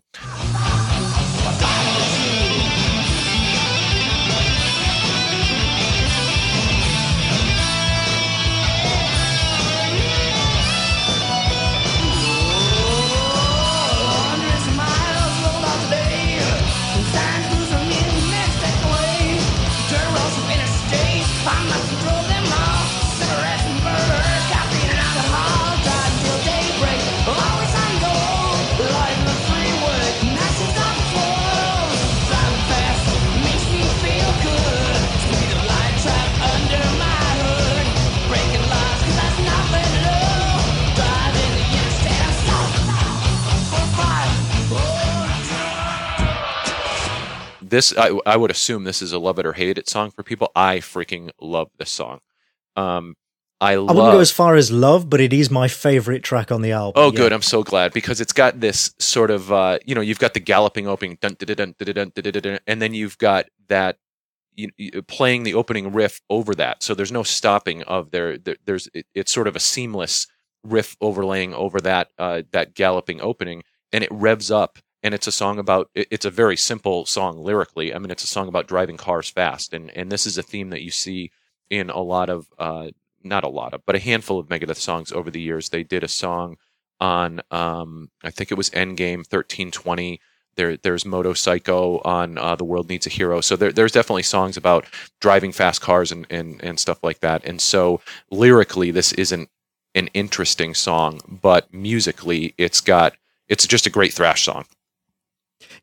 this 47.71 47.97
I, 47.97 48.19
I 48.27 48.37
would 48.37 48.51
assume 48.51 48.85
this 48.85 49.03
is 49.03 49.13
a 49.13 49.19
love 49.19 49.39
it 49.39 49.47
or 49.47 49.53
hate 49.53 49.79
it 49.79 49.89
song 49.89 50.11
for 50.11 50.23
people. 50.23 50.51
I 50.55 50.79
freaking 50.79 51.31
love 51.41 51.71
this 51.79 51.91
song. 51.91 52.21
Um, 52.77 53.17
I, 53.63 53.75
love, 53.75 53.91
I 53.91 53.93
wouldn't 53.93 54.15
go 54.15 54.21
as 54.21 54.31
far 54.31 54.57
as 54.57 54.73
love, 54.73 55.11
but 55.11 55.21
it 55.21 55.35
is 55.35 55.51
my 55.51 55.69
favorite 55.69 56.23
track 56.23 56.51
on 56.51 56.63
the 56.63 56.73
album. 56.73 57.03
Oh, 57.03 57.13
yeah. 57.13 57.19
good! 57.19 57.33
I'm 57.33 57.43
so 57.43 57.63
glad 57.63 57.93
because 57.93 58.21
it's 58.21 58.33
got 58.33 58.61
this 58.61 58.95
sort 58.99 59.31
of 59.31 59.53
uh, 59.53 59.79
you 59.85 59.95
know 59.95 60.01
you've 60.01 60.19
got 60.19 60.35
the 60.35 60.41
galloping 60.41 60.87
opening 60.87 61.19
dun 61.21 61.37
dun 61.39 61.55
dun 61.55 61.75
dun 61.79 61.95
dun 61.95 62.11
dun 62.15 62.33
dun, 62.33 62.43
dun 62.43 62.59
and 62.67 62.81
then 62.81 62.95
you've 62.95 63.19
got 63.19 63.47
that 63.69 63.97
you, 64.55 64.71
you, 64.79 65.03
playing 65.03 65.43
the 65.43 65.55
opening 65.55 65.93
riff 65.93 66.21
over 66.31 66.55
that. 66.55 66.83
So 66.83 66.95
there's 66.95 67.13
no 67.13 67.23
stopping 67.23 67.83
of 67.83 68.11
there. 68.11 68.39
there's 68.65 68.89
it, 68.95 69.07
it's 69.15 69.33
sort 69.33 69.47
of 69.47 69.57
a 69.57 69.61
seamless 69.61 70.27
riff 70.65 70.97
overlaying 71.01 71.53
over 71.53 71.81
that 71.81 72.09
uh, 72.19 72.43
that 72.53 72.75
galloping 72.75 73.21
opening, 73.21 73.63
and 73.93 74.03
it 74.03 74.11
revs 74.11 74.51
up 74.51 74.79
and 75.03 75.15
it's 75.15 75.27
a 75.27 75.33
song 75.33 75.59
about. 75.59 75.91
It's 75.95 76.27
a 76.27 76.31
very 76.31 76.57
simple 76.57 77.07
song 77.07 77.39
lyrically. 77.39 77.95
I 77.95 77.99
mean, 77.99 78.11
it's 78.11 78.25
a 78.25 78.27
song 78.27 78.49
about 78.49 78.69
driving 78.69 78.99
cars 78.99 79.31
fast, 79.31 79.73
and 79.73 79.91
and 79.97 80.13
this 80.13 80.27
is 80.27 80.37
a 80.37 80.43
theme 80.43 80.71
that 80.71 80.83
you 80.83 80.91
see 80.91 81.31
in 81.71 81.89
a 81.91 82.01
lot 82.01 82.29
of. 82.29 82.49
Uh, 82.59 82.89
not 83.23 83.45
a 83.45 83.49
lot 83.49 83.75
of, 83.75 83.85
but 83.85 83.95
a 83.95 83.99
handful 83.99 84.39
of 84.39 84.49
Megadeth 84.49 84.77
songs 84.77 85.13
over 85.13 85.31
the 85.31 85.41
years. 85.41 85.69
They 85.69 85.83
did 85.83 86.03
a 86.03 86.09
song 86.09 86.57
on, 87.01 87.41
um, 87.51 88.11
I 88.23 88.31
think 88.31 88.51
it 88.51 88.59
was 88.59 88.71
Endgame 88.71 89.19
1320. 89.19 90.21
There, 90.57 90.77
there's 90.77 91.07
Moto 91.07 91.33
Psycho 91.33 91.99
on 91.99 92.37
uh, 92.37 92.57
The 92.57 92.65
World 92.65 92.89
Needs 92.89 93.07
a 93.07 93.11
Hero. 93.11 93.41
So 93.41 93.57
there, 93.57 93.73
there's 93.73 93.93
definitely 93.93 94.25
songs 94.25 94.57
about 94.57 94.87
driving 95.21 95.53
fast 95.53 95.81
cars 95.81 96.13
and, 96.13 96.27
and, 96.29 96.63
and 96.63 96.79
stuff 96.79 97.03
like 97.03 97.21
that. 97.21 97.45
And 97.45 97.61
so 97.61 98.01
lyrically, 98.31 98.91
this 98.91 99.13
isn't 99.13 99.49
an 99.95 100.09
interesting 100.09 100.75
song, 100.75 101.21
but 101.27 101.73
musically, 101.73 102.55
it's 102.59 102.81
got, 102.81 103.15
it's 103.49 103.67
just 103.67 103.87
a 103.87 103.91
great 103.91 104.13
thrash 104.13 104.45
song. 104.45 104.67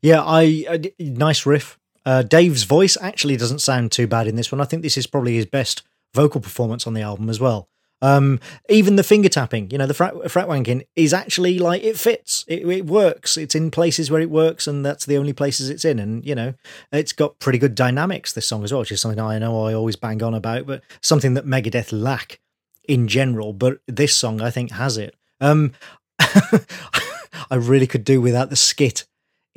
Yeah, 0.02 0.24
I 0.24 0.76
d- 0.78 0.94
nice 0.98 1.46
riff. 1.46 1.78
Uh, 2.04 2.22
Dave's 2.22 2.62
voice 2.62 2.96
actually 3.00 3.36
doesn't 3.36 3.60
sound 3.60 3.92
too 3.92 4.06
bad 4.06 4.26
in 4.26 4.36
this 4.36 4.50
one. 4.50 4.60
I 4.60 4.64
think 4.64 4.82
this 4.82 4.96
is 4.96 5.06
probably 5.06 5.34
his 5.34 5.46
best 5.46 5.82
vocal 6.14 6.40
performance 6.40 6.86
on 6.86 6.94
the 6.94 7.02
album 7.02 7.28
as 7.28 7.40
well. 7.40 7.68
Um, 8.00 8.38
even 8.68 8.94
the 8.94 9.02
finger 9.02 9.28
tapping, 9.28 9.70
you 9.70 9.78
know, 9.78 9.86
the 9.86 9.94
frat, 9.94 10.30
frat 10.30 10.46
wanking 10.46 10.86
is 10.94 11.12
actually 11.12 11.58
like 11.58 11.82
it 11.82 11.98
fits. 11.98 12.44
It, 12.46 12.66
it 12.66 12.86
works. 12.86 13.36
It's 13.36 13.56
in 13.56 13.72
places 13.72 14.10
where 14.10 14.20
it 14.20 14.30
works, 14.30 14.68
and 14.68 14.86
that's 14.86 15.04
the 15.04 15.16
only 15.16 15.32
places 15.32 15.68
it's 15.68 15.84
in. 15.84 15.98
And 15.98 16.24
you 16.24 16.34
know, 16.34 16.54
it's 16.92 17.12
got 17.12 17.40
pretty 17.40 17.58
good 17.58 17.74
dynamics. 17.74 18.32
This 18.32 18.46
song 18.46 18.62
as 18.62 18.72
well, 18.72 18.80
which 18.80 18.92
is 18.92 19.00
something 19.00 19.20
I 19.20 19.38
know 19.40 19.64
I 19.64 19.74
always 19.74 19.96
bang 19.96 20.22
on 20.22 20.34
about, 20.34 20.66
but 20.66 20.82
something 21.00 21.34
that 21.34 21.44
Megadeth 21.44 21.90
lack 21.90 22.38
in 22.86 23.08
general. 23.08 23.52
But 23.52 23.78
this 23.88 24.16
song, 24.16 24.40
I 24.40 24.50
think, 24.50 24.70
has 24.70 24.96
it. 24.96 25.16
Um, 25.40 25.72
I 26.20 27.54
really 27.56 27.86
could 27.88 28.04
do 28.04 28.20
without 28.20 28.50
the 28.50 28.56
skit 28.56 29.06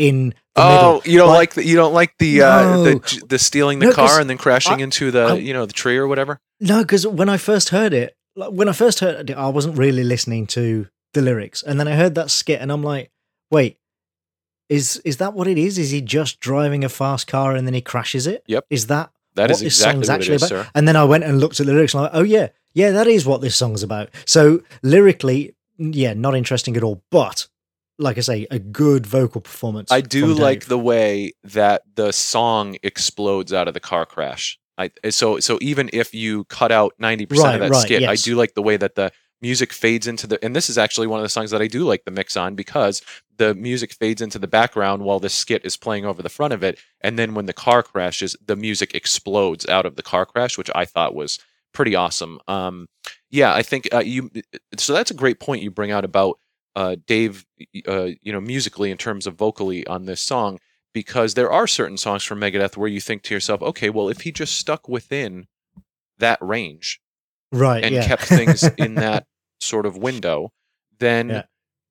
in 0.10 0.34
Oh, 0.56 0.68
middle. 0.99 1.12
you 1.12 1.18
don't 1.18 1.30
like 1.30 1.54
the, 1.54 1.66
you 1.66 1.76
don't 1.76 1.93
like 1.93 2.14
the 2.20 2.41
uh, 2.41 2.78
the 2.84 3.24
the 3.30 3.39
stealing 3.39 3.80
the 3.80 3.86
No, 3.88 3.93
car 3.93 4.20
and 4.20 4.30
then 4.30 4.38
crashing 4.38 4.80
I- 4.80 4.84
into 4.84 5.12
the 5.12 5.22
I- 5.22 5.36
you 5.36 5.54
know 5.54 5.66
the 5.66 5.74
tree 5.74 5.97
or 5.97 6.08
whatever. 6.08 6.39
No, 6.60 6.82
because 6.82 7.08
when 7.08 7.30
I 7.30 7.38
first 7.38 7.70
heard 7.70 7.93
it, 7.93 8.16
like, 8.36 8.52
when 8.52 8.68
I 8.68 8.74
first 8.74 8.99
heard 8.99 9.30
it, 9.30 9.38
I 9.38 9.47
wasn't 9.49 9.78
really 9.78 10.04
listening 10.04 10.47
to 10.47 10.88
the 11.14 11.22
lyrics, 11.22 11.64
and 11.64 11.80
then 11.80 11.88
I 11.88 11.95
heard 11.95 12.16
that 12.16 12.32
skit, 12.32 12.60
and 12.62 12.72
I'm 12.72 12.84
like, 12.84 13.12
wait, 13.49 13.78
is 14.70 14.97
is 15.06 15.18
that 15.18 15.34
what 15.34 15.47
it 15.47 15.58
is? 15.58 15.78
Is 15.78 15.91
he 15.91 16.02
just 16.02 16.39
driving 16.39 16.84
a 16.84 16.89
fast 16.89 17.28
car 17.28 17.56
and 17.56 17.66
then 17.68 17.74
he 17.74 17.82
crashes 17.82 18.28
it? 18.28 18.43
Yep. 18.47 18.66
Is 18.70 18.88
that 18.88 19.12
That 19.36 19.43
what 19.43 19.52
is 19.52 19.60
this 19.60 19.74
exactly 19.80 19.93
song's 20.06 20.08
what 20.10 20.16
actually 20.16 20.34
it 20.36 20.43
is, 20.43 20.52
about? 20.52 20.66
sir. 20.66 20.72
And 20.76 20.88
then 20.88 20.95
I 20.95 21.04
went 21.06 21.24
and 21.24 21.39
looked 21.39 21.60
at 21.60 21.66
the 21.66 21.74
lyrics, 21.74 21.93
and 21.93 21.99
I'm 22.06 22.12
like, 22.12 22.20
oh 22.20 22.24
yeah, 22.24 22.47
yeah, 22.74 22.91
that 22.91 23.08
is 23.08 23.26
what 23.26 23.41
this 23.41 23.56
song's 23.56 23.84
about. 23.84 24.10
So 24.26 24.62
lyrically, 24.84 25.56
yeah, 25.78 26.14
not 26.14 26.36
interesting 26.36 26.76
at 26.78 26.84
all, 26.84 27.02
but 27.10 27.47
like 28.02 28.18
I 28.18 28.22
say, 28.22 28.47
a 28.52 28.60
good 28.60 29.06
vocal 29.06 29.41
performance. 29.41 29.91
I 29.91 30.02
do 30.02 30.28
like 30.28 30.66
the 30.66 30.78
way 30.80 31.34
that 31.43 31.84
the 31.95 32.12
song 32.12 32.78
explodes 32.84 33.54
out 33.54 33.68
of 33.68 33.74
the 33.74 33.80
car 33.80 34.06
crash. 34.06 34.60
I 34.78 34.89
so 35.10 35.39
so 35.39 35.60
even 35.62 35.89
if 35.93 36.14
you 36.14 36.45
cut 36.45 36.72
out 36.72 36.93
ninety 36.97 37.26
percent 37.26 37.47
Right, 37.47 37.56
of 37.56 37.62
that 37.62 37.72
right, 37.72 37.82
skit, 37.82 38.04
I 38.04 38.16
do 38.16 38.36
like 38.36 38.54
the 38.54 38.62
way 38.62 38.78
that 38.78 38.95
the 38.95 39.12
music 39.41 39.74
fades 39.74 40.08
into 40.08 40.28
the. 40.28 40.43
And 40.43 40.56
this 40.56 40.70
is 40.70 40.78
actually 40.78 41.08
one 41.08 41.20
of 41.20 41.24
the 41.24 41.30
songs 41.30 41.52
that 41.52 41.62
I 41.62 41.68
do 41.68 41.84
like 41.84 42.04
the 42.06 42.12
mix 42.12 42.38
on 42.38 42.56
because 42.56 43.02
the 43.38 43.54
music 43.56 43.93
fades 43.93 44.22
into 44.22 44.39
the 44.39 44.47
background 44.47 45.04
while 45.04 45.20
the 45.20 45.30
skit 45.30 45.66
is 45.66 45.78
playing 45.78 46.06
over 46.06 46.22
the 46.22 46.30
front 46.30 46.54
of 46.54 46.64
it, 46.64 46.80
and 47.02 47.18
then 47.20 47.34
when 47.34 47.45
the 47.45 47.54
car 47.54 47.84
crashes, 47.84 48.36
the 48.45 48.56
music 48.56 48.95
explodes 48.95 49.68
out 49.68 49.86
of 49.86 49.95
the 49.95 50.04
car 50.04 50.26
crash, 50.26 50.58
which 50.58 50.70
I 50.74 50.86
thought 50.86 51.16
was 51.16 51.39
pretty 51.74 51.95
awesome. 51.95 52.39
Um, 52.47 52.88
yeah, 53.30 53.54
I 53.54 53.64
think 53.64 53.88
uh, 53.93 53.99
you. 53.99 54.30
So 54.78 54.93
that's 54.93 55.12
a 55.12 55.16
great 55.16 55.39
point 55.39 55.64
you 55.64 55.72
bring 55.72 55.91
out 55.91 56.06
about 56.06 56.39
uh, 56.76 56.95
Dave, 57.05 57.45
uh, 57.88 58.09
you 58.22 58.32
know, 58.32 58.41
musically 58.41 58.91
in 58.91 58.97
terms 58.97 59.28
of 59.28 59.36
vocally 59.36 59.86
on 59.88 60.05
this 60.05 60.22
song, 60.22 60.59
because 60.93 61.34
there 61.34 61.51
are 61.51 61.67
certain 61.67 61.97
songs 61.97 62.24
from 62.24 62.39
Megadeth 62.39 62.78
where 62.78 62.89
you 62.89 63.01
think 63.01 63.24
to 63.24 63.34
yourself, 63.34 63.61
okay, 63.61 63.89
well, 63.89 64.09
if 64.09 64.22
he 64.22 64.32
just 64.32 64.55
stuck 64.57 64.88
within 64.89 65.47
that 66.19 66.38
range 66.41 66.99
right, 67.51 67.84
and 67.84 67.95
yeah. 67.95 68.05
kept 68.05 68.24
things 68.24 68.63
in 68.78 68.95
that 68.95 69.26
sort 69.59 69.86
of 69.86 69.97
window, 69.97 70.51
then 70.99 71.30
Yeah. 71.30 71.43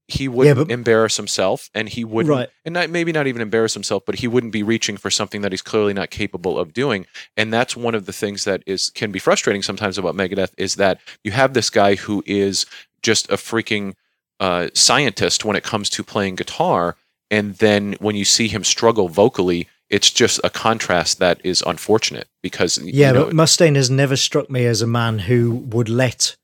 he 0.09 0.29
wouldn't 0.29 0.69
but- 0.69 0.71
embarrass 0.71 1.17
himself, 1.17 1.69
and 1.75 1.89
he 1.89 2.05
wouldn't, 2.05 2.31
Right. 2.31 2.49
and 2.65 2.75
not, 2.75 2.91
maybe 2.91 3.13
not 3.13 3.27
even 3.27 3.43
embarrass 3.43 3.75
himself, 3.75 4.03
but 4.07 4.17
he 4.17 4.29
wouldn't 4.29 4.53
be 4.53 4.63
reaching 4.63 4.97
for 4.97 5.11
something 5.11 5.41
that 5.43 5.53
he's 5.53 5.63
clearly 5.63 5.95
not 5.95 6.11
capable 6.11 6.59
of 6.59 6.73
doing. 6.73 7.07
And 7.37 7.53
that's 7.53 7.77
one 7.77 7.95
of 7.95 8.07
the 8.07 8.13
things 8.13 8.45
that 8.45 8.63
is 8.67 8.91
can 8.91 9.13
be 9.13 9.19
frustrating 9.19 9.63
sometimes 9.63 9.99
about 9.99 10.15
Megadeth 10.15 10.53
is 10.59 10.75
that 10.77 11.01
you 11.25 11.31
have 11.33 11.55
this 11.55 11.71
guy 11.71 11.95
who 11.97 12.23
is 12.27 12.67
just 13.03 13.31
a 13.31 13.37
freaking 13.37 13.95
uh, 14.41 14.69
scientist 14.75 15.45
when 15.45 15.57
it 15.57 15.63
comes 15.63 15.89
to 15.91 16.03
playing 16.03 16.35
guitar, 16.37 16.97
and 17.31 17.55
then 17.57 17.95
when 18.01 18.17
you 18.17 18.25
see 18.25 18.49
him 18.49 18.65
struggle 18.65 19.09
vocally. 19.09 19.69
It's 19.89 20.13
just 20.13 20.39
a 20.45 20.51
contrast 20.51 21.19
that 21.19 21.41
is 21.43 21.65
unfortunate 21.67 22.29
because 22.43 22.79
Yeah, 22.79 23.09
you 23.09 23.13
know, 23.13 23.25
but 23.25 23.35
Mustaine 23.35 23.75
has 23.75 23.91
never 23.91 24.15
struck 24.15 24.49
me 24.49 24.65
as 24.65 24.83
a 24.83 24.87
man 24.87 25.19
who 25.19 25.51
would 25.51 25.89
let, 25.89 26.37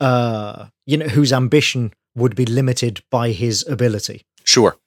uh, 0.00 0.68
you 0.86 0.96
know, 0.96 1.08
whose 1.08 1.30
ambition 1.30 1.92
would 2.14 2.34
be 2.34 2.46
limited 2.46 3.02
by 3.10 3.32
his 3.32 3.66
ability. 3.68 4.24
sure, 4.44 4.78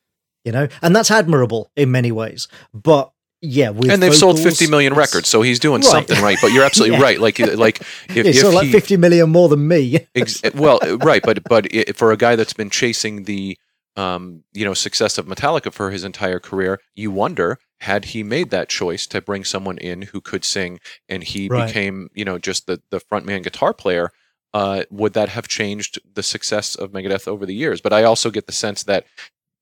You 0.44 0.52
know, 0.52 0.68
and 0.82 0.96
that's 0.96 1.12
admirable 1.12 1.70
in 1.76 1.92
many 1.92 2.12
ways. 2.12 2.48
But 2.74 3.12
yeah, 3.42 3.70
and 3.72 4.02
they've 4.04 4.16
sold 4.16 4.38
50 4.40 4.68
million 4.68 4.94
records, 4.94 5.30
so 5.30 5.42
he's 5.42 5.60
doing 5.60 5.82
Right. 5.82 5.92
something 5.92 6.22
right. 6.22 6.38
But 6.42 6.52
you're 6.52 6.64
absolutely 6.66 6.98
Yeah. 7.00 7.04
right. 7.04 7.20
Like, 7.20 7.40
like 7.40 7.82
if, 8.10 8.26
Yeah, 8.26 8.48
if 8.48 8.54
like 8.54 8.66
he, 8.68 8.72
fifty 8.72 8.98
million 8.98 9.30
more 9.30 9.48
than 9.50 9.68
me. 9.68 10.06
ex- 10.16 10.42
well, 10.54 10.80
right, 11.02 11.22
but 11.24 11.44
but 11.46 11.68
i 11.74 11.86
for 11.94 12.12
a 12.12 12.18
guy 12.18 12.36
that's 12.36 12.54
been 12.54 12.70
chasing 12.70 13.24
the 13.24 13.58
um, 13.96 14.44
you 14.54 14.66
know 14.66 14.74
success 14.74 15.18
of 15.18 15.26
Metallica 15.26 15.72
for 15.74 15.92
his 15.92 16.04
entire 16.04 16.40
career, 16.40 16.80
you 16.96 17.12
wonder 17.12 17.60
had 17.82 18.06
he 18.06 18.24
made 18.24 18.50
that 18.50 18.68
choice 18.68 19.08
to 19.08 19.22
bring 19.22 19.44
someone 19.46 19.78
in 19.78 20.02
who 20.04 20.20
could 20.22 20.44
sing, 20.44 20.80
and 21.08 21.24
he 21.24 21.48
Right. 21.48 21.68
became 21.68 22.10
you 22.14 22.26
know 22.26 22.38
just 22.38 22.68
the 22.68 22.82
the 22.92 23.00
frontman 23.00 23.44
guitar 23.44 23.74
player. 23.74 24.12
Uh, 24.54 24.84
would 24.90 25.14
that 25.14 25.30
have 25.30 25.48
changed 25.48 26.00
the 26.16 26.24
success 26.24 26.74
of 26.76 26.92
Megadeth 26.92 27.28
over 27.28 27.46
the 27.46 27.54
years? 27.54 27.82
But 27.82 27.94
I 27.94 28.04
also 28.04 28.32
get 28.32 28.48
the 28.48 28.52
sense 28.54 28.84
that 28.84 29.06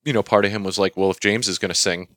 you 0.06 0.14
know 0.14 0.24
part 0.24 0.46
of 0.46 0.52
him 0.52 0.64
was 0.64 0.80
like, 0.80 0.96
well, 0.98 1.12
if 1.12 1.20
James 1.20 1.48
is 1.50 1.58
going 1.60 1.70
to 1.70 1.76
sing, 1.76 2.08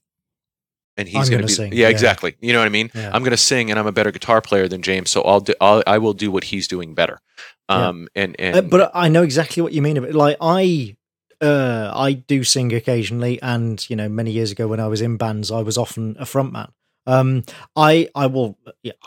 and 0.96 1.08
he's 1.08 1.30
going 1.30 1.40
gonna 1.40 1.46
be, 1.46 1.52
sing, 1.52 1.72
yeah, 1.72 1.82
yeah. 1.82 1.88
exactly. 1.88 2.36
You 2.40 2.52
know 2.52 2.58
what 2.58 2.66
I 2.66 2.70
mean? 2.70 2.90
Yeah. 2.94 3.10
I'm 3.12 3.22
going 3.22 3.30
to 3.30 3.36
sing, 3.36 3.70
and 3.70 3.78
I'm 3.78 3.86
a 3.86 3.92
better 3.92 4.10
guitar 4.10 4.40
player 4.40 4.68
than 4.68 4.82
James, 4.82 5.10
so 5.10 5.22
I'll 5.22 5.40
do, 5.40 5.54
I'll, 5.60 5.82
I 5.86 5.98
will 5.98 6.12
do 6.12 6.30
what 6.30 6.44
he's 6.44 6.68
doing 6.68 6.94
better. 6.94 7.20
Yeah. 7.68 7.88
Um, 7.88 8.08
and 8.14 8.36
and 8.38 8.56
Uh, 8.56 8.62
but 8.62 8.90
I 8.94 9.08
know 9.08 9.22
exactly 9.22 9.62
what 9.62 9.72
you 9.72 9.82
mean. 9.82 9.96
About 9.96 10.14
like 10.14 10.36
I, 10.40 10.96
uh, 11.40 11.92
I 11.94 12.12
do 12.12 12.44
sing 12.44 12.72
occasionally, 12.72 13.40
and 13.42 13.88
you 13.88 13.96
know, 13.96 14.08
many 14.08 14.30
years 14.30 14.50
ago 14.50 14.66
when 14.68 14.80
I 14.80 14.88
was 14.88 15.00
in 15.00 15.16
bands, 15.16 15.50
I 15.50 15.62
was 15.62 15.78
often 15.78 16.16
a 16.18 16.24
frontman. 16.24 16.72
Um, 17.06 17.44
I, 17.76 18.08
I 18.14 18.26
will, 18.26 18.58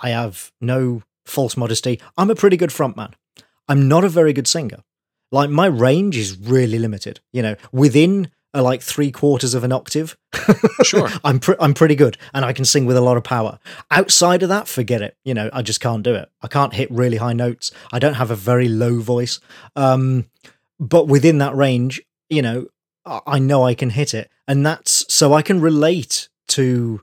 I 0.02 0.10
have 0.10 0.52
no 0.60 1.04
false 1.26 1.56
modesty. 1.56 2.02
I'm 2.18 2.30
a 2.30 2.36
pretty 2.36 2.58
good 2.58 2.72
frontman. 2.72 3.14
I'm 3.68 3.88
not 3.88 4.04
a 4.04 4.10
very 4.10 4.34
good 4.34 4.48
singer. 4.48 4.84
Like 5.32 5.50
my 5.50 5.68
range 5.68 6.18
is 6.18 6.38
really 6.38 6.80
limited. 6.80 7.20
You 7.32 7.42
know, 7.42 7.56
within 7.72 8.30
uh, 8.54 8.62
like 8.62 8.82
three 8.82 9.12
quarters 9.12 9.54
of 9.54 9.64
an 9.64 9.72
octave. 9.72 10.18
Sure. 10.84 11.08
I'm 11.24 11.40
pre- 11.40 11.56
I'm 11.60 11.74
pretty 11.74 11.96
good, 11.96 12.18
and 12.34 12.44
I 12.44 12.52
can 12.52 12.66
sing 12.66 12.86
with 12.86 12.98
a 12.98 13.02
lot 13.02 13.16
of 13.16 13.24
power. 13.24 13.60
Outside 13.90 14.44
of 14.44 14.50
that, 14.50 14.68
forget 14.68 15.02
it. 15.02 15.16
You 15.24 15.34
know, 15.34 15.50
I 15.54 15.62
just 15.62 15.80
can't 15.80 16.04
do 16.04 16.14
it. 16.16 16.30
I 16.42 16.48
can't 16.48 16.74
hit 16.74 16.92
really 16.92 17.18
high 17.18 17.32
notes. 17.32 17.72
I 17.94 18.00
don't 18.00 18.16
have 18.16 18.32
a 18.32 18.36
very 18.36 18.68
low 18.68 19.00
voice. 19.00 19.40
Um, 19.78 20.26
but 20.80 21.08
within 21.08 21.38
that 21.38 21.56
range, 21.56 22.02
you 22.30 22.42
know, 22.42 22.68
I 23.06 23.22
I 23.26 23.40
know 23.40 23.64
I 23.64 23.74
can 23.74 23.92
hit 23.92 24.14
it, 24.14 24.30
and 24.46 24.66
that's 24.66 25.06
so 25.14 25.34
I 25.34 25.42
can 25.42 25.62
relate 25.62 26.28
to. 26.50 27.00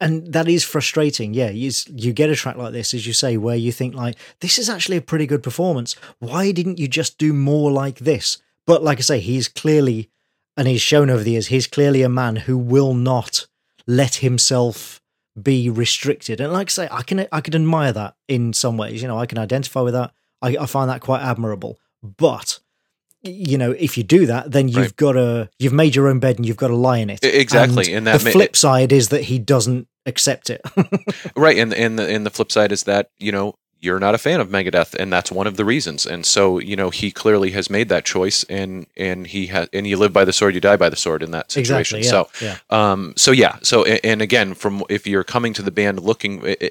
And 0.00 0.32
that 0.32 0.48
is 0.48 0.62
frustrating. 0.64 1.32
Yeah, 1.34 1.48
you, 1.50 1.70
you 1.88 2.12
get 2.12 2.28
a 2.30 2.36
track 2.36 2.56
like 2.56 2.72
this, 2.72 2.92
as 2.94 3.06
you 3.06 3.12
say, 3.14 3.36
where 3.38 3.56
you 3.56 3.72
think 3.72 3.94
like, 3.94 4.16
this 4.40 4.58
is 4.58 4.68
actually 4.68 4.98
a 4.98 5.02
pretty 5.02 5.26
good 5.26 5.42
performance. 5.42 5.96
Why 6.18 6.52
didn't 6.52 6.78
you 6.78 6.86
just 6.86 7.16
do 7.16 7.32
more 7.32 7.70
like 7.72 7.98
this? 8.00 8.38
But 8.66 8.82
like 8.82 8.98
I 8.98 9.00
say, 9.02 9.20
he's 9.20 9.48
clearly, 9.48 10.10
and 10.56 10.68
he's 10.68 10.80
shown 10.82 11.10
over 11.10 11.22
the 11.22 11.32
years, 11.32 11.48
he's 11.48 11.66
clearly 11.66 12.02
a 12.02 12.08
man 12.08 12.36
who 12.36 12.56
will 12.56 12.94
not 12.94 13.46
let 13.86 14.16
himself 14.16 15.00
be 15.40 15.68
restricted. 15.68 16.40
And 16.40 16.52
like 16.52 16.68
I 16.68 16.70
say, 16.70 16.88
I 16.90 17.02
can 17.02 17.26
I 17.32 17.40
can 17.40 17.54
admire 17.54 17.92
that 17.92 18.14
in 18.28 18.52
some 18.52 18.76
ways. 18.76 19.02
You 19.02 19.08
know, 19.08 19.18
I 19.18 19.26
can 19.26 19.38
identify 19.38 19.80
with 19.80 19.94
that. 19.94 20.12
I, 20.40 20.56
I 20.60 20.66
find 20.66 20.88
that 20.90 21.00
quite 21.00 21.22
admirable. 21.22 21.78
But 22.02 22.60
you 23.22 23.56
know, 23.56 23.70
if 23.72 23.96
you 23.96 24.04
do 24.04 24.26
that, 24.26 24.52
then 24.52 24.68
you've 24.68 24.76
Right. 24.76 24.96
got 24.96 25.12
to 25.12 25.48
you've 25.58 25.72
made 25.72 25.96
your 25.96 26.08
own 26.08 26.18
bed 26.20 26.36
and 26.36 26.46
you've 26.46 26.58
got 26.58 26.68
to 26.68 26.76
lie 26.76 26.98
in 26.98 27.10
it. 27.10 27.24
Exactly, 27.24 27.86
And 27.88 27.96
and 27.98 28.06
that 28.06 28.18
the 28.20 28.26
ma- 28.26 28.30
flip 28.32 28.54
side 28.54 28.92
is 28.92 29.08
that 29.08 29.22
he 29.22 29.38
doesn't 29.38 29.88
accept 30.06 30.50
it. 30.50 30.60
Right, 31.36 31.58
and 31.58 31.72
and 31.74 31.98
the 31.98 32.06
and 32.08 32.24
the 32.26 32.30
flip 32.30 32.52
side 32.52 32.70
is 32.70 32.82
that 32.84 33.10
you 33.18 33.32
know 33.32 33.54
you're 33.84 34.00
not 34.00 34.14
a 34.14 34.18
fan 34.18 34.40
of 34.40 34.48
Megadeth, 34.48 34.94
and 34.94 35.12
that's 35.12 35.30
one 35.30 35.46
of 35.46 35.56
the 35.56 35.64
reasons. 35.64 36.06
And 36.06 36.24
so 36.26 36.58
you 36.58 36.76
know 36.76 36.90
he 36.90 37.10
clearly 37.10 37.50
has 37.52 37.68
made 37.68 37.88
that 37.90 38.04
choice, 38.04 38.44
and 38.44 38.86
and 38.96 39.26
he 39.26 39.46
has, 39.48 39.68
and 39.72 39.86
you 39.86 39.96
live 39.96 40.12
by 40.12 40.24
the 40.24 40.32
sword, 40.32 40.54
you 40.54 40.60
die 40.60 40.76
by 40.76 40.88
the 40.88 40.96
sword 40.96 41.22
in 41.22 41.30
that 41.32 41.52
situation. 41.52 41.98
exactly. 41.98 42.00
Yeah. 42.04 42.10
So 42.10 42.28
yeah. 42.70 42.92
um, 42.92 43.14
so 43.16 43.30
yeah, 43.30 43.56
so 43.62 43.84
and 43.84 44.22
again, 44.22 44.54
from 44.54 44.82
if 44.88 45.06
you're 45.06 45.24
coming 45.24 45.52
to 45.54 45.62
the 45.62 45.70
band 45.70 46.00
looking 46.00 46.44
i- 46.46 46.56
i- 46.60 46.70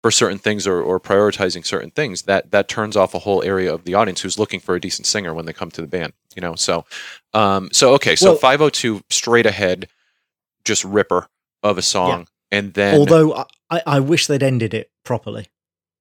for 0.00 0.12
certain 0.12 0.38
things 0.38 0.64
or, 0.64 0.80
or 0.80 1.00
prioritizing 1.00 1.66
certain 1.66 1.90
things, 1.90 2.22
that 2.22 2.52
that 2.52 2.68
turns 2.68 2.96
off 2.96 3.14
a 3.14 3.18
whole 3.20 3.42
area 3.42 3.74
of 3.74 3.82
the 3.84 3.94
audience 3.94 4.20
who's 4.20 4.38
looking 4.38 4.60
for 4.60 4.76
a 4.76 4.80
decent 4.80 5.06
singer 5.06 5.34
when 5.34 5.44
they 5.46 5.52
come 5.52 5.70
to 5.72 5.80
the 5.80 5.88
band. 5.88 6.12
You 6.36 6.40
know, 6.42 6.54
so 6.54 6.84
um, 7.34 7.68
so 7.72 7.94
okay, 7.94 8.14
so 8.14 8.30
Well- 8.30 8.38
502 8.38 9.02
straight 9.10 9.46
ahead, 9.46 9.88
just 10.64 10.84
ripper 10.84 11.26
of 11.64 11.76
a 11.78 11.82
song, 11.82 12.28
and 12.52 12.74
then 12.74 12.94
Although 13.00 13.44
I 13.68 13.82
I 13.84 14.00
wish 14.00 14.28
they'd 14.28 14.42
ended 14.42 14.72
it 14.72 14.90
properly. 15.04 15.48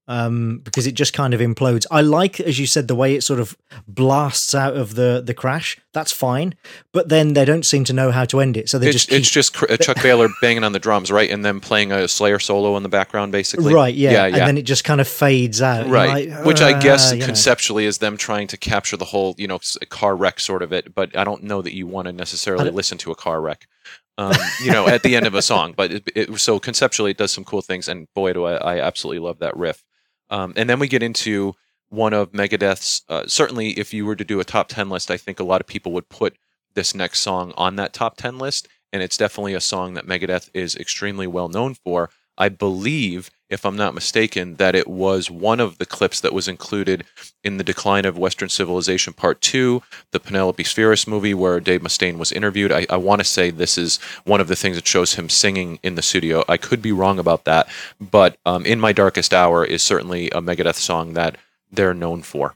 Um, 0.10 0.62
because 0.64 0.88
it 0.88 0.94
just 0.94 1.12
kind 1.12 1.34
of 1.34 1.42
implodes. 1.42 1.86
I 1.92 2.00
like, 2.00 2.40
as 2.40 2.58
you 2.58 2.66
said, 2.66 2.88
the 2.88 2.96
way 2.96 3.16
it 3.16 3.24
sort 3.24 3.42
of 3.42 3.58
blasts 3.88 4.56
out 4.56 4.78
of 4.78 4.96
the 4.96 5.22
the 5.26 5.34
crash. 5.34 5.78
That's 5.92 6.14
fine, 6.14 6.56
but 6.94 7.10
then 7.10 7.34
they 7.34 7.44
don't 7.44 7.66
seem 7.66 7.84
to 7.86 7.94
know 7.94 8.12
how 8.12 8.24
to 8.26 8.40
end 8.40 8.56
it. 8.56 8.70
So 8.70 8.80
they 8.80 8.88
it's 8.88 8.94
just 8.96 9.10
keep 9.10 9.20
it's 9.20 9.30
just 9.30 9.62
uh, 9.64 9.76
Chuck 9.78 9.98
Behler 9.98 10.30
banging 10.42 10.64
on 10.64 10.72
the 10.72 10.80
drums, 10.80 11.12
right, 11.12 11.30
and 11.30 11.44
then 11.44 11.60
playing 11.60 11.92
a 11.92 12.08
Slayer 12.08 12.40
solo 12.40 12.78
in 12.78 12.84
the 12.84 12.90
background, 12.90 13.34
basically. 13.34 13.74
right, 13.74 13.94
yeah, 13.94 14.12
yeah, 14.12 14.26
and 14.28 14.36
yeah. 14.38 14.46
then 14.46 14.58
it 14.58 14.64
just 14.64 14.86
kind 14.86 15.02
of 15.02 15.08
fades 15.08 15.62
out. 15.62 15.88
Right 15.88 16.08
like, 16.30 16.46
which 16.46 16.62
i 16.62 16.74
"Uh," 16.74 16.80
guess 16.80 17.14
know. 17.14 17.26
conceptually 17.26 17.86
is 17.86 18.00
them 18.00 18.18
trying 18.18 18.48
to 18.48 18.58
capture 18.58 18.98
the 18.98 19.06
whole 19.06 19.36
you 19.38 19.48
know 19.48 19.60
car 19.90 20.16
wreck 20.16 20.40
sort 20.40 20.62
of 20.62 20.72
it 20.72 20.94
but 20.94 21.16
i 21.18 21.24
don't 21.24 21.44
know 21.44 21.62
that 21.62 21.74
you 21.74 21.88
want 21.88 22.08
to 22.08 22.14
necessarily 22.14 22.70
listen 22.70 22.98
to 22.98 23.12
a 23.12 23.16
car 23.16 23.42
wreck 23.42 23.68
um, 24.18 24.34
you 24.64 24.72
know 24.72 24.88
at 24.88 25.04
the 25.04 25.16
end 25.16 25.28
of 25.28 25.36
a 25.36 25.42
song 25.42 25.74
but 25.76 25.92
it, 25.92 26.10
it, 26.16 26.40
so 26.40 26.60
conceptually 26.60 27.12
it 27.12 27.18
does 27.18 27.32
some 27.32 27.44
cool 27.44 27.62
things 27.62 27.88
and 27.88 28.08
boy 28.14 28.34
do 28.34 28.46
i, 28.46 28.56
I 28.56 28.80
absolutely 28.80 29.20
love 29.20 29.40
that 29.40 29.56
riff 29.56 29.84
um, 30.30 30.54
and 30.56 30.70
then 30.70 30.80
we 30.80 30.88
get 30.88 31.04
into 31.04 31.54
one 31.90 32.14
of 32.14 32.32
megadeth's 32.32 33.04
uh, 33.10 33.24
certainly 33.28 33.70
if 33.72 33.94
you 33.94 34.06
were 34.06 34.16
to 34.16 34.26
do 34.26 34.40
a 34.40 34.44
top 34.44 34.68
10 34.68 34.90
list 34.90 35.10
i 35.10 35.18
think 35.18 35.40
a 35.40 35.44
lot 35.44 35.62
of 35.62 35.68
people 35.68 35.92
would 35.92 36.10
put 36.10 36.38
this 36.74 36.94
next 36.94 37.20
song 37.20 37.54
on 37.58 37.76
that 37.76 37.94
top 37.94 38.18
10 38.18 38.38
list 38.38 38.68
and 38.94 39.04
it's 39.04 39.18
definitely 39.18 39.54
a 39.54 39.62
song 39.62 39.94
that 39.94 40.08
megadeth 40.08 40.50
is 40.54 40.76
extremely 40.76 41.28
well 41.28 41.50
known 41.50 41.76
for. 41.76 42.10
I 42.38 42.50
believe, 42.50 43.30
if 43.50 43.66
I'm 43.66 43.76
not 43.76 43.94
mistaken, 43.94 44.56
that 44.56 44.76
it 44.76 44.88
was 44.88 45.32
one 45.32 45.60
of 45.60 45.78
the 45.78 45.86
clips 45.86 46.20
that 46.20 46.34
was 46.34 46.48
included 46.48 47.06
in 47.44 47.58
the 47.58 47.64
Decline 47.64 48.06
of 48.06 48.18
Western 48.18 48.50
Civilization 48.50 49.14
Part 49.14 49.42
2, 49.42 49.82
the 50.12 50.20
Penelope 50.20 50.64
Spheeris 50.64 51.08
movie 51.08 51.34
where 51.34 51.60
Dave 51.60 51.82
Mustaine 51.82 52.18
was 52.18 52.32
interviewed. 52.32 52.72
I, 52.72 52.86
I 52.90 52.98
want 52.98 53.20
to 53.20 53.26
say 53.26 53.50
this 53.50 53.78
is 53.78 53.98
one 54.26 54.42
of 54.42 54.48
the 54.48 54.56
things 54.56 54.76
that 54.76 54.88
shows 54.88 55.14
him 55.14 55.30
singing 55.30 55.80
in 55.84 55.96
the 55.96 56.02
studio. 56.02 56.44
I 56.48 56.58
could 56.58 56.82
be 56.82 56.92
wrong 56.92 57.20
about 57.20 57.46
that, 57.46 57.68
but 58.00 58.38
um, 58.46 58.66
In 58.66 58.80
My 58.80 58.92
Darkest 58.92 59.34
Hour 59.34 59.64
is 59.64 59.82
certainly 59.82 60.30
a 60.32 60.42
Megadeth 60.42 60.76
song 60.76 61.14
that 61.14 61.38
they're 61.72 61.94
known 61.94 62.22
for. 62.22 62.56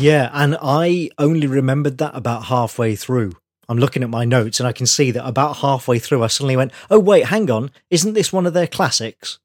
Yeah, 0.00 0.30
and 0.32 0.56
I 0.62 1.10
only 1.18 1.46
remembered 1.46 1.98
that 1.98 2.16
about 2.16 2.44
halfway 2.44 2.96
through. 2.96 3.34
I'm 3.68 3.78
looking 3.78 4.02
at 4.02 4.10
my 4.10 4.24
notes 4.24 4.58
and 4.58 4.66
I 4.66 4.72
can 4.72 4.86
see 4.86 5.10
that 5.12 5.26
about 5.26 5.58
halfway 5.58 5.98
through, 5.98 6.24
I 6.24 6.26
suddenly 6.26 6.56
went, 6.56 6.72
"Oh 6.90 6.98
wait, 6.98 7.26
hang 7.26 7.50
on! 7.50 7.70
Isn't 7.90 8.14
this 8.14 8.32
one 8.32 8.46
of 8.46 8.52
their 8.54 8.66
classics?" 8.66 9.38